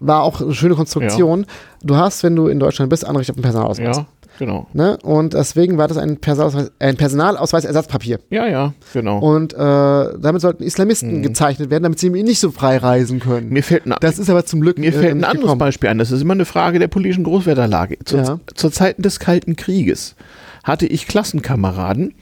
war 0.00 0.22
auch 0.22 0.40
eine 0.40 0.54
schöne 0.54 0.74
Konstruktion. 0.74 1.46
Du 1.82 1.96
hast, 1.96 2.22
wenn 2.22 2.36
du 2.36 2.48
in 2.48 2.58
Deutschland 2.58 2.90
bist, 2.90 3.06
Anrecht 3.06 3.30
auf 3.30 3.36
einen 3.36 3.42
Personalausweis. 3.42 3.96
ja, 3.96 4.06
genau. 4.38 4.66
Ne? 4.72 4.98
Und 5.02 5.34
deswegen 5.34 5.78
war 5.78 5.88
das 5.88 5.96
ein, 5.96 6.18
Personalausweis, 6.18 6.70
ein 6.78 6.96
Personalausweisersatzpapier. 6.96 8.20
Ja, 8.30 8.46
ja, 8.46 8.74
genau. 8.92 9.18
Und 9.18 9.54
äh, 9.54 9.56
damit 9.56 10.40
sollten 10.42 10.62
Islamisten 10.62 11.22
gezeichnet 11.22 11.70
werden, 11.70 11.84
damit 11.84 11.98
sie 11.98 12.10
nicht 12.10 12.40
so 12.40 12.50
frei 12.50 12.78
reisen 12.78 13.20
können. 13.20 13.48
Mhm. 13.48 13.52
mir 13.52 13.62
fällt 13.62 13.86
ein, 13.86 13.94
das 14.00 14.18
ist 14.18 14.28
aber 14.30 14.44
zum 14.44 14.60
Glück 14.60 14.78
mir 14.78 14.88
äh, 14.88 14.92
fällt 14.92 15.12
ein 15.12 15.16
nicht 15.18 15.26
anderes 15.26 15.42
gekommen. 15.42 15.58
Beispiel 15.58 15.88
ein. 15.90 15.98
Das 15.98 16.10
ist 16.10 16.20
immer 16.20 16.34
eine 16.34 16.44
Frage 16.44 16.78
der 16.78 16.88
politischen 16.88 17.24
Großwetterlage. 17.24 17.98
Zu, 18.04 18.16
Ja. 18.18 18.40
Zur 18.54 18.72
Zeiten 18.72 19.02
des 19.02 19.20
Kalten 19.20 19.56
Krieges 19.56 20.16
hatte 20.64 20.86
ich 20.86 21.06
Klassenkameraden, 21.06 22.14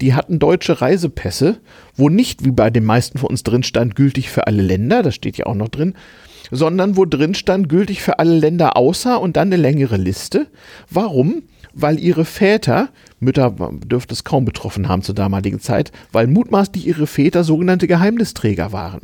die 0.00 0.12
hatten 0.14 0.40
deutsche 0.40 0.80
Reisepässe, 0.80 1.58
wo 1.94 2.08
nicht 2.08 2.44
wie 2.44 2.50
bei 2.50 2.68
den 2.68 2.84
meisten 2.84 3.18
von 3.18 3.30
uns 3.30 3.44
drin 3.44 3.62
stand, 3.62 3.94
gültig 3.94 4.28
für 4.28 4.48
alle 4.48 4.60
Länder, 4.62 5.04
das 5.04 5.14
steht 5.14 5.36
ja 5.36 5.46
auch 5.46 5.54
noch 5.54 5.68
drin, 5.68 5.94
sondern 6.50 6.96
wo 6.96 7.04
drin 7.04 7.34
stand, 7.34 7.68
gültig 7.68 8.02
für 8.02 8.18
alle 8.18 8.34
Länder 8.34 8.76
außer 8.76 9.20
und 9.20 9.36
dann 9.36 9.48
eine 9.48 9.56
längere 9.56 9.96
Liste. 9.96 10.46
Warum? 10.90 11.42
Weil 11.72 11.98
ihre 11.98 12.24
Väter, 12.24 12.88
Mütter 13.22 13.54
dürfte 13.86 14.14
es 14.14 14.24
kaum 14.24 14.44
betroffen 14.44 14.88
haben 14.88 15.02
zur 15.02 15.14
damaligen 15.14 15.60
Zeit, 15.60 15.92
weil 16.12 16.26
mutmaßlich 16.26 16.86
ihre 16.86 17.06
Väter 17.06 17.44
sogenannte 17.44 17.86
Geheimnisträger 17.86 18.72
waren. 18.72 19.02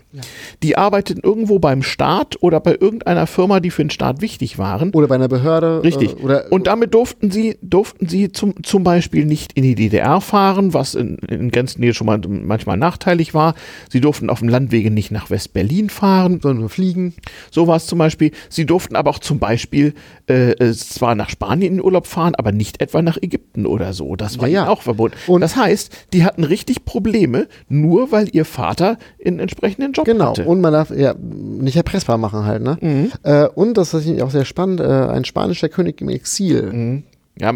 Die 0.63 0.77
arbeiteten 0.77 1.21
irgendwo 1.23 1.59
beim 1.59 1.83
Staat 1.83 2.37
oder 2.43 2.61
bei 2.61 2.77
irgendeiner 2.79 3.27
Firma, 3.27 3.61
die 3.61 3.71
für 3.71 3.85
den 3.85 3.91
Staat 3.91 4.21
wichtig 4.21 4.59
waren. 4.59 4.91
Oder 4.91 5.07
bei 5.07 5.15
einer 5.15 5.29
Behörde. 5.29 5.83
Richtig. 5.85 6.19
Äh, 6.19 6.23
oder, 6.23 6.53
und 6.53 6.67
damit 6.67 6.95
durften 6.95 7.31
sie, 7.31 7.59
durften 7.63 8.09
sie 8.09 8.33
zum, 8.33 8.63
zum 8.63 8.85
Beispiel 8.85 9.25
nicht 9.25 9.53
in 9.53 9.63
die 9.63 9.75
DDR 9.75 10.21
fahren, 10.21 10.75
was 10.75 10.95
in, 10.95 11.17
in 11.29 11.51
Grenznähe 11.51 11.95
schon 11.95 12.07
mal 12.07 12.21
manchmal 12.27 12.77
nachteilig 12.77 13.35
war. 13.35 13.55
Sie 13.89 14.01
durften 14.01 14.31
auf 14.31 14.41
dem 14.41 14.49
Landwege 14.49 14.91
nicht 14.91 15.11
nach 15.11 15.31
West-Berlin 15.31 15.91
fahren. 15.91 16.41
sondern 16.41 16.61
nur 16.61 16.71
fliegen. 16.71 17.15
So 17.51 17.67
war 17.67 17.77
es 17.77 17.87
zum 17.87 17.99
Beispiel. 17.99 18.33
Sie 18.49 18.67
durften 18.67 18.97
aber 18.97 19.11
auch 19.11 19.19
zum 19.19 19.39
Beispiel 19.39 19.95
äh, 20.29 20.53
äh, 20.53 20.73
zwar 20.75 21.15
nach 21.15 21.31
Spanien 21.31 21.75
in 21.75 21.83
Urlaub 21.83 22.07
fahren, 22.07 22.35
aber 22.35 22.53
nicht 22.53 22.81
etwa 22.81 23.03
nach 23.03 23.17
Ägypten 23.21 23.67
oder 23.67 23.93
so. 23.93 24.08
Das 24.17 24.39
war 24.39 24.49
Ja, 24.49 24.65
ja. 24.65 24.69
auch 24.69 24.83
verboten. 24.83 25.15
Und- 25.27 25.41
das 25.41 25.57
heißt, 25.57 26.07
die 26.13 26.25
hatten 26.25 26.45
richtig 26.45 26.85
Probleme, 26.85 27.49
nur 27.69 28.13
weil 28.13 28.29
ihr 28.33 28.45
Vater 28.45 28.99
einen 29.25 29.39
entsprechenden 29.41 29.93
Job 29.93 30.05
Genau, 30.07 30.31
hatte. 30.31 30.45
und 30.45 30.61
man 30.61 30.73
darf 30.73 30.91
ja 30.91 31.15
nicht 31.19 31.77
erpressbar 31.77 32.19
machen 32.19 32.45
halt, 32.45 32.63
ne? 32.63 32.79
Mhm. 32.81 33.13
Äh, 33.23 33.47
und 33.49 33.77
das 33.77 33.95
ist 33.95 34.23
auch 34.23 34.31
sehr 34.31 34.45
spannend, 34.45 34.81
äh, 34.81 34.85
ein 34.85 35.25
spanischer 35.25 35.69
König 35.69 36.01
im 36.01 36.09
Exil. 36.09 36.63
Mhm. 36.73 37.03
Ja, 37.41 37.53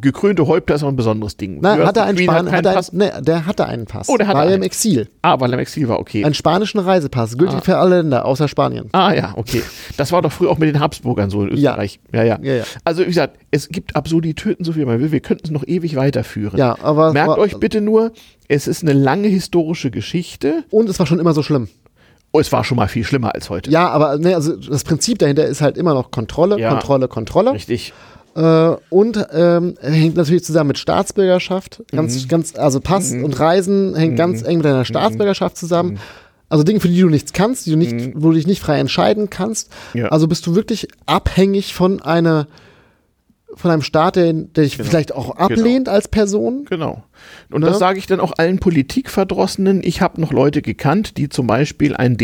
gekrönte 0.00 0.46
Häupter 0.46 0.74
ist 0.74 0.82
auch 0.82 0.88
ein 0.88 0.96
besonderes 0.96 1.36
Ding. 1.36 1.58
Na, 1.60 1.76
hat 1.78 1.96
er 1.96 2.04
einen 2.04 2.18
Span 2.18 2.50
hat 2.50 2.64
er, 2.66 2.72
Pass. 2.74 2.92
ne, 2.92 3.12
der 3.20 3.46
hatte 3.46 3.66
einen 3.66 3.86
Pass. 3.86 4.08
Oh, 4.08 4.16
der 4.16 4.26
hatte 4.26 4.38
war 4.38 4.44
ja 4.44 4.50
im 4.50 4.54
einen. 4.56 4.62
Exil. 4.64 5.08
Ah, 5.22 5.38
weil 5.40 5.50
er 5.50 5.54
im 5.54 5.60
Exil 5.60 5.88
war, 5.88 5.98
okay. 5.98 6.24
Einen 6.24 6.34
spanischen 6.34 6.78
Reisepass, 6.78 7.36
gültig 7.36 7.64
für 7.64 7.76
alle 7.78 7.96
Länder, 8.02 8.24
außer 8.24 8.48
Spanien. 8.48 8.88
Ah 8.92 9.12
ja, 9.12 9.32
okay. 9.36 9.62
Das 9.96 10.12
war 10.12 10.22
doch 10.22 10.32
früher 10.32 10.50
auch 10.50 10.58
mit 10.58 10.68
den 10.74 10.80
Habsburgern 10.80 11.30
so 11.30 11.42
in 11.42 11.56
Ja. 11.56 11.72
Österreich. 11.72 12.00
Ja, 12.12 12.22
ja. 12.24 12.38
Ja, 12.42 12.54
ja. 12.54 12.64
Also 12.84 13.02
wie 13.02 13.06
gesagt, 13.06 13.38
es 13.50 13.68
gibt 13.68 13.96
Absurditäten, 13.96 14.64
so 14.64 14.72
viel 14.72 14.86
man 14.86 15.00
will. 15.00 15.12
Wir 15.12 15.20
könnten 15.20 15.46
es 15.46 15.50
noch 15.50 15.66
ewig 15.66 15.96
weiterführen. 15.96 16.58
Ja, 16.58 16.76
aber- 16.82 17.12
Merkt 17.12 17.30
aber- 17.30 17.40
euch 17.40 17.58
bitte 17.58 17.80
nur, 17.80 18.12
es 18.48 18.66
ist 18.66 18.82
eine 18.82 18.92
lange 18.92 19.28
historische 19.28 19.90
Geschichte 19.90 20.64
Und 20.70 20.88
es 20.88 20.98
war 20.98 21.06
schon 21.06 21.18
immer 21.18 21.32
so 21.34 21.42
schlimm. 21.42 21.68
Oh, 22.32 22.40
es 22.40 22.52
war 22.52 22.64
schon 22.64 22.76
mal 22.76 22.88
viel 22.88 23.04
schlimmer 23.04 23.34
als 23.34 23.48
heute. 23.48 23.70
Ja, 23.70 23.88
aber 23.88 24.18
ne, 24.18 24.34
also 24.34 24.56
das 24.56 24.84
Prinzip 24.84 25.18
dahinter 25.20 25.46
ist 25.46 25.62
halt 25.62 25.78
immer 25.78 25.94
noch 25.94 26.10
Kontrolle, 26.10 26.58
Ja. 26.58 26.70
Kontrolle, 26.70 27.08
Kontrolle. 27.08 27.52
Richtig. 27.52 27.94
Äh, 28.36 28.76
und 28.90 29.26
ähm, 29.32 29.74
hängt 29.80 30.16
natürlich 30.16 30.44
zusammen 30.44 30.68
mit 30.68 30.78
Staatsbürgerschaft. 30.78 31.82
Ganz, 31.90 32.24
Mhm. 32.24 32.28
ganz, 32.28 32.54
also 32.56 32.80
Pass 32.80 33.12
und 33.12 33.38
Reisen 33.40 33.96
hängt 33.96 34.16
ganz 34.16 34.42
eng 34.42 34.58
mit 34.58 34.66
deiner 34.66 34.84
Staatsbürgerschaft 34.84 35.56
zusammen. 35.56 35.98
Also 36.48 36.62
Dinge, 36.62 36.80
für 36.80 36.88
die 36.88 37.00
du 37.00 37.08
nichts 37.08 37.32
kannst, 37.32 37.66
die 37.66 37.70
du 37.70 37.76
nicht, 37.76 38.12
wo 38.14 38.28
du 38.28 38.34
dich 38.34 38.46
nicht 38.46 38.60
frei 38.60 38.78
entscheiden 38.78 39.30
kannst. 39.30 39.70
Mhm. 39.94 40.00
Ja. 40.00 40.08
Also 40.08 40.28
bist 40.28 40.46
du 40.46 40.54
wirklich 40.54 40.86
abhängig 41.06 41.74
von 41.74 42.02
einer 42.02 42.46
von 43.56 43.70
einem 43.70 43.82
Staat, 43.82 44.16
der, 44.16 44.32
der 44.32 44.64
dich 44.64 44.76
vielleicht 44.76 45.14
auch 45.14 45.36
ablehnt 45.36 45.88
als 45.88 46.08
Person. 46.08 46.66
Genau. 46.68 47.02
Und 47.50 47.62
Ne? 47.62 47.68
das 47.68 47.78
sage 47.78 47.98
ich 47.98 48.06
dann 48.06 48.20
auch 48.20 48.34
allen 48.36 48.58
Politikverdrossenen. 48.58 49.80
Ich 49.82 50.02
habe 50.02 50.20
noch 50.20 50.30
Leute 50.32 50.60
gekannt, 50.62 51.16
die 51.16 51.28
zum 51.30 51.46
Beispiel 51.46 51.96
einen 51.96 52.16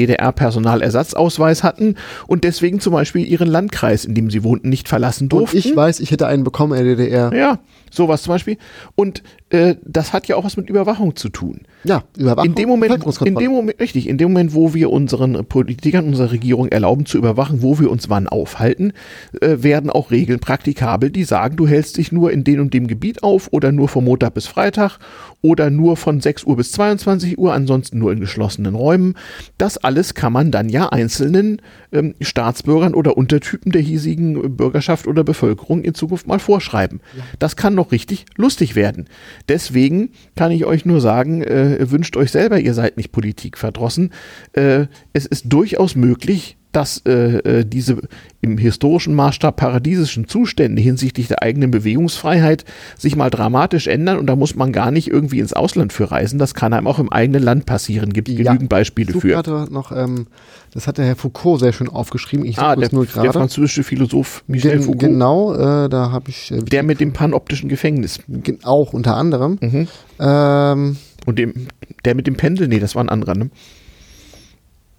DDR-Personalersatzausweis 0.73 1.63
hatten 1.63 1.97
und 2.27 2.45
deswegen 2.45 2.81
zum 2.81 2.93
Beispiel 2.93 3.27
ihren 3.27 3.49
Landkreis, 3.49 4.05
in 4.05 4.15
dem 4.15 4.31
sie 4.31 4.45
wohnten, 4.45 4.69
nicht 4.69 4.89
verlassen 4.89 5.25
Und 5.25 5.33
durften. 5.33 5.57
ich 5.59 5.75
weiß, 5.75 6.01
ich 6.01 6.11
hätte 6.11 6.27
einen 6.27 6.45
bekommen 6.45 6.79
in 6.79 6.85
der 6.85 6.97
DDR. 6.97 7.33
ja, 7.35 7.59
sowas 7.91 8.23
zum 8.23 8.35
Beispiel. 8.35 8.57
Und 8.95 9.23
äh, 9.51 9.77
das 9.85 10.13
hat 10.13 10.27
ja 10.29 10.37
auch 10.37 10.45
was 10.45 10.57
mit 10.57 10.69
Überwachung 10.71 11.17
zu 11.17 11.29
tun. 11.29 11.63
Ja, 11.85 12.05
Überwachung. 12.17 12.51
In 12.51 12.55
dem 12.55 12.69
Moment, 12.69 13.05
in 13.25 13.35
dem 13.35 13.51
Moment, 13.53 13.81
richtig, 13.81 14.09
in 14.09 14.19
dem 14.19 14.33
Moment, 14.33 14.55
wo 14.55 14.75
wir 14.75 14.91
unseren 14.91 15.45
Politikern, 15.47 16.07
unserer 16.07 16.33
Regierung 16.33 16.69
erlauben 16.69 17.07
zu 17.07 17.19
überwachen, 17.19 17.63
wo 17.63 17.79
wir 17.79 17.91
uns 17.91 18.09
wann 18.09 18.29
aufhalten, 18.29 18.93
äh, 19.41 19.63
werden 19.63 19.91
auch 19.91 20.11
Regeln 20.11 20.39
praktikabel, 20.41 21.11
die 21.11 21.22
sagen, 21.25 21.57
du 21.57 21.67
hältst 21.67 21.97
dich 21.97 22.13
nur 22.13 22.33
in 22.33 22.45
dem 22.45 22.61
und 22.61 22.75
dem 22.75 22.87
Gebiet 22.87 23.23
auf 23.23 23.49
oder 23.53 23.73
nur 23.73 23.89
von 23.89 24.05
Montag 24.05 24.35
bis 24.35 24.47
Freitag 24.47 24.99
oder 25.41 25.71
nur 25.71 25.97
von 25.97 26.21
6 26.21 26.45
Uhr 26.45 26.57
bis 26.57 26.73
22 26.73 27.39
Uhr, 27.39 27.53
ansonsten 27.53 27.99
nur 27.99 28.13
in 28.13 28.21
geschlossenen 28.21 28.75
Räumen. 28.75 29.15
Das 29.59 29.77
alles 29.79 30.15
kann 30.15 30.33
man 30.33 30.51
dann 30.51 30.69
ja 30.69 30.89
einzelnen 30.89 31.61
ähm, 31.93 32.15
Staatsbürgern 32.21 32.95
oder 32.95 33.17
Untertypen 33.17 33.73
der 33.73 33.83
hiesigen 33.83 34.57
Bürgerschaft 34.57 35.07
oder 35.07 35.25
Bevölkerung 35.25 35.83
in 35.83 35.95
Zukunft 35.95 36.27
mal 36.27 36.39
vorschreiben. 36.39 37.01
Das 37.39 37.57
kann 37.57 37.75
noch 37.75 37.93
richtig 37.93 38.27
lustig 38.37 38.77
werden. 38.77 39.07
Deswegen 39.49 40.11
kann 40.37 40.53
ich 40.53 40.65
euch 40.65 40.85
nur 40.85 41.01
sagen, 41.01 41.43
äh, 41.43 41.91
wünscht 41.91 42.17
euch 42.17 42.31
selber, 42.31 42.61
ihr 42.61 42.75
seid 42.75 42.97
nicht 42.97 43.13
politikverdrossen. 43.13 44.13
Äh, 44.53 44.87
es 45.13 45.27
ist 45.27 45.47
durchaus 45.49 45.97
möglich, 45.97 46.57
dass 46.73 47.03
äh, 47.07 47.39
äh, 47.61 47.65
diese 47.67 47.99
im 48.41 48.59
historischen 48.59 49.15
Maßstab 49.15 49.57
paradiesischen 49.57 50.27
Zustände 50.27 50.81
hinsichtlich 50.83 51.29
der 51.29 51.43
eigenen 51.43 51.71
Bewegungsfreiheit 51.71 52.65
sich 52.99 53.15
mal 53.15 53.31
dramatisch 53.31 53.87
ändern 53.87 54.19
und 54.19 54.27
da 54.27 54.35
muss 54.37 54.57
man 54.57 54.73
gar 54.73 54.91
nicht 54.91 55.09
irgendwie 55.09 55.39
ins 55.39 55.53
Ausland 55.53 55.93
für 55.93 56.11
reisen. 56.11 56.39
Das 56.39 56.55
kann 56.55 56.73
einem 56.73 56.87
auch 56.87 56.99
im 56.99 57.13
eigenen 57.13 57.43
Land 57.43 57.67
passieren. 57.67 58.13
Gibt 58.13 58.29
Ja. 58.29 58.43
genügend 58.53 58.69
Beispiele 58.71 59.13
für. 59.13 59.29
gerade 59.29 59.73
noch, 59.73 59.93
ähm, 59.93 60.27
das 60.73 60.87
hat 60.89 60.99
der 60.99 61.05
Herr 61.05 61.17
Foucault 61.17 61.61
sehr 61.61 61.73
schön 61.73 61.89
aufgeschrieben. 61.89 62.45
Ich 62.47 62.59
Ah, 62.59 62.75
der, 62.75 62.89
nur 62.93 63.05
der 63.07 63.15
gerade. 63.15 63.33
französische 63.33 63.85
Philosoph 63.85 64.43
Michel 64.47 64.73
Gen 64.73 64.83
Foucault. 64.83 64.99
Genau, 65.01 65.55
äh, 65.55 65.89
da 65.89 66.11
habe 66.11 66.31
ich 66.31 66.51
äh, 66.51 66.59
Der 66.63 66.83
mit 66.83 67.01
dem 67.01 67.13
panoptischen 67.13 67.69
Gefängnis. 67.69 68.19
gen- 68.29 68.65
auch 68.65 68.93
unter 68.93 69.17
anderem. 69.17 69.59
Mhm. 69.61 69.89
Ähm, 70.19 70.97
Und 71.27 71.39
dem, 71.39 71.69
der 72.05 72.15
mit 72.17 72.27
dem 72.27 72.37
Pendel, 72.37 72.67
nee, 72.67 72.81
das 72.81 72.95
war 72.97 73.05
ein 73.05 73.09
anderer, 73.11 73.35
ne? 73.37 73.51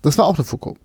das 0.02 0.18
war 0.18 0.26
auch 0.26 0.36
der 0.36 0.46
Foucault. 0.46 0.78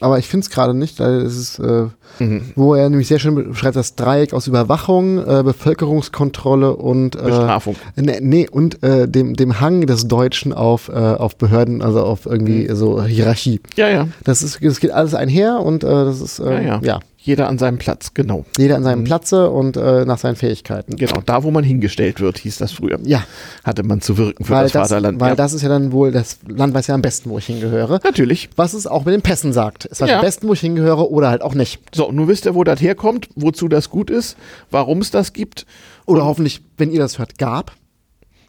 Aber 0.00 0.18
ich 0.18 0.28
finde 0.28 0.44
es 0.44 0.50
gerade 0.50 0.74
nicht, 0.74 1.00
weil 1.00 1.22
es 1.22 1.36
ist, 1.36 1.58
äh, 1.58 1.86
Mhm. 2.20 2.42
wo 2.56 2.74
er 2.74 2.88
nämlich 2.88 3.08
sehr 3.08 3.18
schön 3.18 3.34
beschreibt, 3.34 3.76
das 3.76 3.94
Dreieck 3.96 4.32
aus 4.32 4.46
Überwachung, 4.46 5.18
äh, 5.18 5.42
Bevölkerungskontrolle 5.44 6.74
und 6.76 7.16
äh, 7.16 7.22
Bestrafung. 7.22 7.76
Nee, 7.96 8.18
nee 8.20 8.48
und 8.48 8.82
äh, 8.82 9.08
dem, 9.08 9.34
dem 9.34 9.60
Hang 9.60 9.86
des 9.86 10.08
Deutschen 10.08 10.52
auf, 10.52 10.88
äh, 10.88 10.92
auf 10.92 11.36
Behörden, 11.36 11.82
also 11.82 12.02
auf 12.02 12.26
irgendwie 12.26 12.68
Mhm. 12.68 12.76
so 12.76 13.02
Hierarchie. 13.02 13.60
Ja, 13.76 13.88
ja. 13.88 14.08
Das 14.24 14.42
ist, 14.42 14.58
das 14.62 14.80
geht 14.80 14.90
alles 14.90 15.14
einher 15.14 15.60
und 15.60 15.84
äh, 15.84 15.86
das 15.88 16.20
ist 16.20 16.38
Ja, 16.38 16.60
ja. 16.60 16.80
ja. 16.82 17.00
Jeder 17.28 17.46
an 17.46 17.58
seinem 17.58 17.76
Platz, 17.76 18.14
genau. 18.14 18.46
jeder 18.56 18.76
an 18.76 18.84
seinem 18.84 19.04
Platze 19.04 19.50
und 19.50 19.76
äh, 19.76 20.06
nach 20.06 20.16
seinen 20.16 20.34
Fähigkeiten. 20.36 20.96
Genau, 20.96 21.20
da 21.26 21.42
wo 21.42 21.50
man 21.50 21.62
hingestellt 21.62 22.22
wird, 22.22 22.38
hieß 22.38 22.56
das 22.56 22.72
früher. 22.72 22.98
Ja, 23.04 23.22
Hatte 23.64 23.82
man 23.82 24.00
zu 24.00 24.16
wirken 24.16 24.46
für 24.46 24.54
weil, 24.54 24.62
das, 24.62 24.72
das, 24.72 24.88
Vaterland. 24.88 25.20
weil 25.20 25.28
ja. 25.28 25.34
das 25.36 25.52
ist 25.52 25.60
ja 25.60 25.68
dann 25.68 25.92
wohl, 25.92 26.10
das 26.10 26.38
Land 26.48 26.72
weiß 26.72 26.86
ja 26.86 26.94
am 26.94 27.02
besten, 27.02 27.28
wo 27.28 27.36
ich 27.36 27.44
hingehöre. 27.44 28.00
Natürlich. 28.02 28.48
Was 28.56 28.72
es 28.72 28.86
auch 28.86 29.04
mit 29.04 29.12
den 29.12 29.20
Pässen 29.20 29.52
sagt. 29.52 29.86
Es 29.90 30.00
weiß 30.00 30.08
Ja. 30.08 30.16
am 30.16 30.24
besten, 30.24 30.48
wo 30.48 30.54
ich 30.54 30.60
hingehöre 30.60 31.10
oder 31.10 31.28
halt 31.28 31.42
auch 31.42 31.54
nicht. 31.54 31.80
So, 31.94 32.10
nun 32.10 32.28
wisst 32.28 32.46
ihr, 32.46 32.54
wo 32.54 32.64
das 32.64 32.80
herkommt, 32.80 33.28
wozu 33.36 33.68
das 33.68 33.90
gut 33.90 34.08
ist, 34.08 34.38
warum 34.70 35.02
es 35.02 35.10
das 35.10 35.34
gibt. 35.34 35.66
Oder 36.06 36.24
hoffentlich, 36.24 36.62
wenn 36.78 36.90
ihr 36.90 36.98
das 37.00 37.18
hört, 37.18 37.36
gab. 37.36 37.72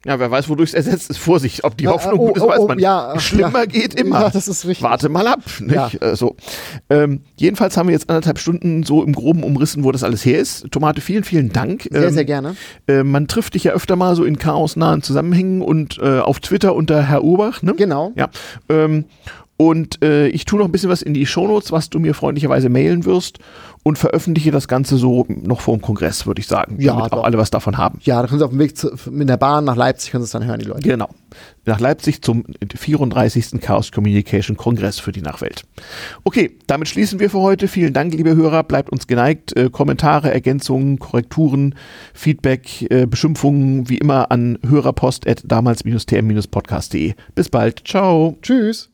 Ja, 0.06 0.18
wer 0.18 0.32
weiß, 0.32 0.48
wodurch 0.48 0.70
es 0.70 0.74
ersetzt 0.74 1.10
ist. 1.10 1.18
Vorsicht, 1.18 1.64
ob 1.66 1.76
die 1.78 1.84
Ja, 1.84 1.92
Hoffnung 1.92 2.20
oh, 2.20 2.28
gut 2.28 2.38
ist, 2.38 2.44
oh, 2.44 2.48
weiß 2.48 2.60
oh, 2.60 2.68
man 2.68 2.80
ja. 2.80 3.20
Schlimmer 3.20 3.60
ja. 3.60 3.66
geht 3.66 4.00
immer. 4.00 4.22
Ja, 4.22 4.30
das 4.30 4.48
ist 4.48 4.66
richtig. 4.66 4.84
Warte 4.84 5.10
mal 5.10 5.28
ab. 5.28 5.42
Nicht? 5.60 6.02
Äh, 6.02 6.16
so. 6.16 6.38
ähm, 6.90 7.22
jedenfalls 7.36 7.76
haben 7.76 7.88
wir 7.90 7.94
jetzt 7.94 8.10
anderthalb 8.10 8.40
Stunden 8.40 8.84
so 8.84 9.04
im 9.04 9.14
Groben 9.14 9.44
umrissen, 9.44 9.84
wo 9.84 9.92
das 9.92 10.04
alles 10.04 10.24
her 10.26 10.40
ist. 10.40 10.72
Tomate, 10.72 11.02
vielen, 11.02 11.26
vielen 11.26 11.52
Dank. 11.52 11.88
Sehr, 11.92 12.04
Ähm, 12.04 12.14
sehr 12.14 12.26
gerne. 12.26 12.56
Äh, 12.88 13.04
man 13.04 13.28
trifft 13.28 13.56
dich 13.56 13.66
ja 13.66 13.74
öfter 13.74 13.98
mal 13.98 14.16
so 14.16 14.24
in 14.24 14.40
chaosnahen 14.40 15.02
Zusammenhängen 15.02 15.62
und 15.62 15.98
äh, 16.00 16.20
auf 16.20 16.40
Twitter 16.40 16.76
unter 16.76 17.04
Herr 17.04 17.24
Urbach. 17.24 17.62
Ne? 17.62 17.74
Genau. 17.76 18.14
Ja. 18.16 18.30
Ähm, 18.70 19.06
und 19.62 20.02
äh, 20.02 20.30
ich 20.30 20.46
tue 20.46 20.58
noch 20.58 20.68
ein 20.68 20.72
bisschen 20.72 20.90
was 20.90 21.02
in 21.02 21.14
die 21.14 21.26
Shownotes, 21.26 21.74
was 21.74 21.90
du 21.90 22.00
mir 22.00 22.14
freundlicherweise 22.14 22.70
mailen 22.70 23.04
wirst 23.04 23.40
und 23.84 23.98
veröffentliche 23.98 24.52
das 24.52 24.70
Ganze 24.70 24.96
so 24.96 25.26
noch 25.28 25.60
vor 25.60 25.76
dem 25.76 25.82
Kongress, 25.82 26.26
würde 26.26 26.40
ich 26.40 26.48
sagen. 26.48 26.78
Ja, 26.80 26.94
damit 26.94 27.12
auch 27.12 27.18
doch. 27.18 27.24
alle 27.26 27.38
was 27.38 27.52
davon 27.52 27.78
haben. 27.78 28.00
Ja, 28.04 28.22
da 28.22 28.30
können 28.30 28.40
Sie 28.40 28.46
auf 28.46 28.52
dem 28.52 28.60
Weg 28.60 28.78
zu, 28.78 28.90
mit 29.12 29.28
der 29.28 29.36
Bahn 29.36 29.66
nach 29.66 29.76
Leipzig, 29.76 30.12
können 30.12 30.24
Sie 30.24 30.28
es 30.28 30.32
dann 30.32 30.46
hören, 30.46 30.60
die 30.60 30.66
Leute. 30.66 30.88
Genau. 30.88 31.10
Nach 31.66 31.82
Leipzig 31.82 32.22
zum 32.22 32.46
34. 32.74 33.60
Chaos 33.60 33.92
Communication 33.92 34.56
Kongress 34.56 34.98
für 34.98 35.12
die 35.12 35.22
Nachwelt. 35.22 35.64
Okay, 36.24 36.56
damit 36.68 36.88
schließen 36.88 37.20
wir 37.20 37.30
für 37.30 37.40
heute. 37.40 37.68
Vielen 37.68 37.92
Dank, 37.92 38.14
liebe 38.14 38.38
Hörer. 38.38 38.64
Bleibt 38.64 38.90
uns 38.92 39.08
geneigt. 39.08 39.58
Äh, 39.58 39.70
Kommentare, 39.70 40.32
Ergänzungen, 40.32 41.00
Korrekturen, 41.00 41.76
Feedback, 42.14 42.90
äh, 42.90 43.06
Beschimpfungen 43.08 43.90
wie 43.90 43.98
immer 43.98 44.32
an 44.32 44.58
hörerpost 44.66 45.28
at 45.28 45.44
damals-tm-podcast.de. 45.46 47.16
Bis 47.36 47.50
bald. 47.50 47.86
Ciao. 47.86 48.38
Tschüss. 48.42 48.90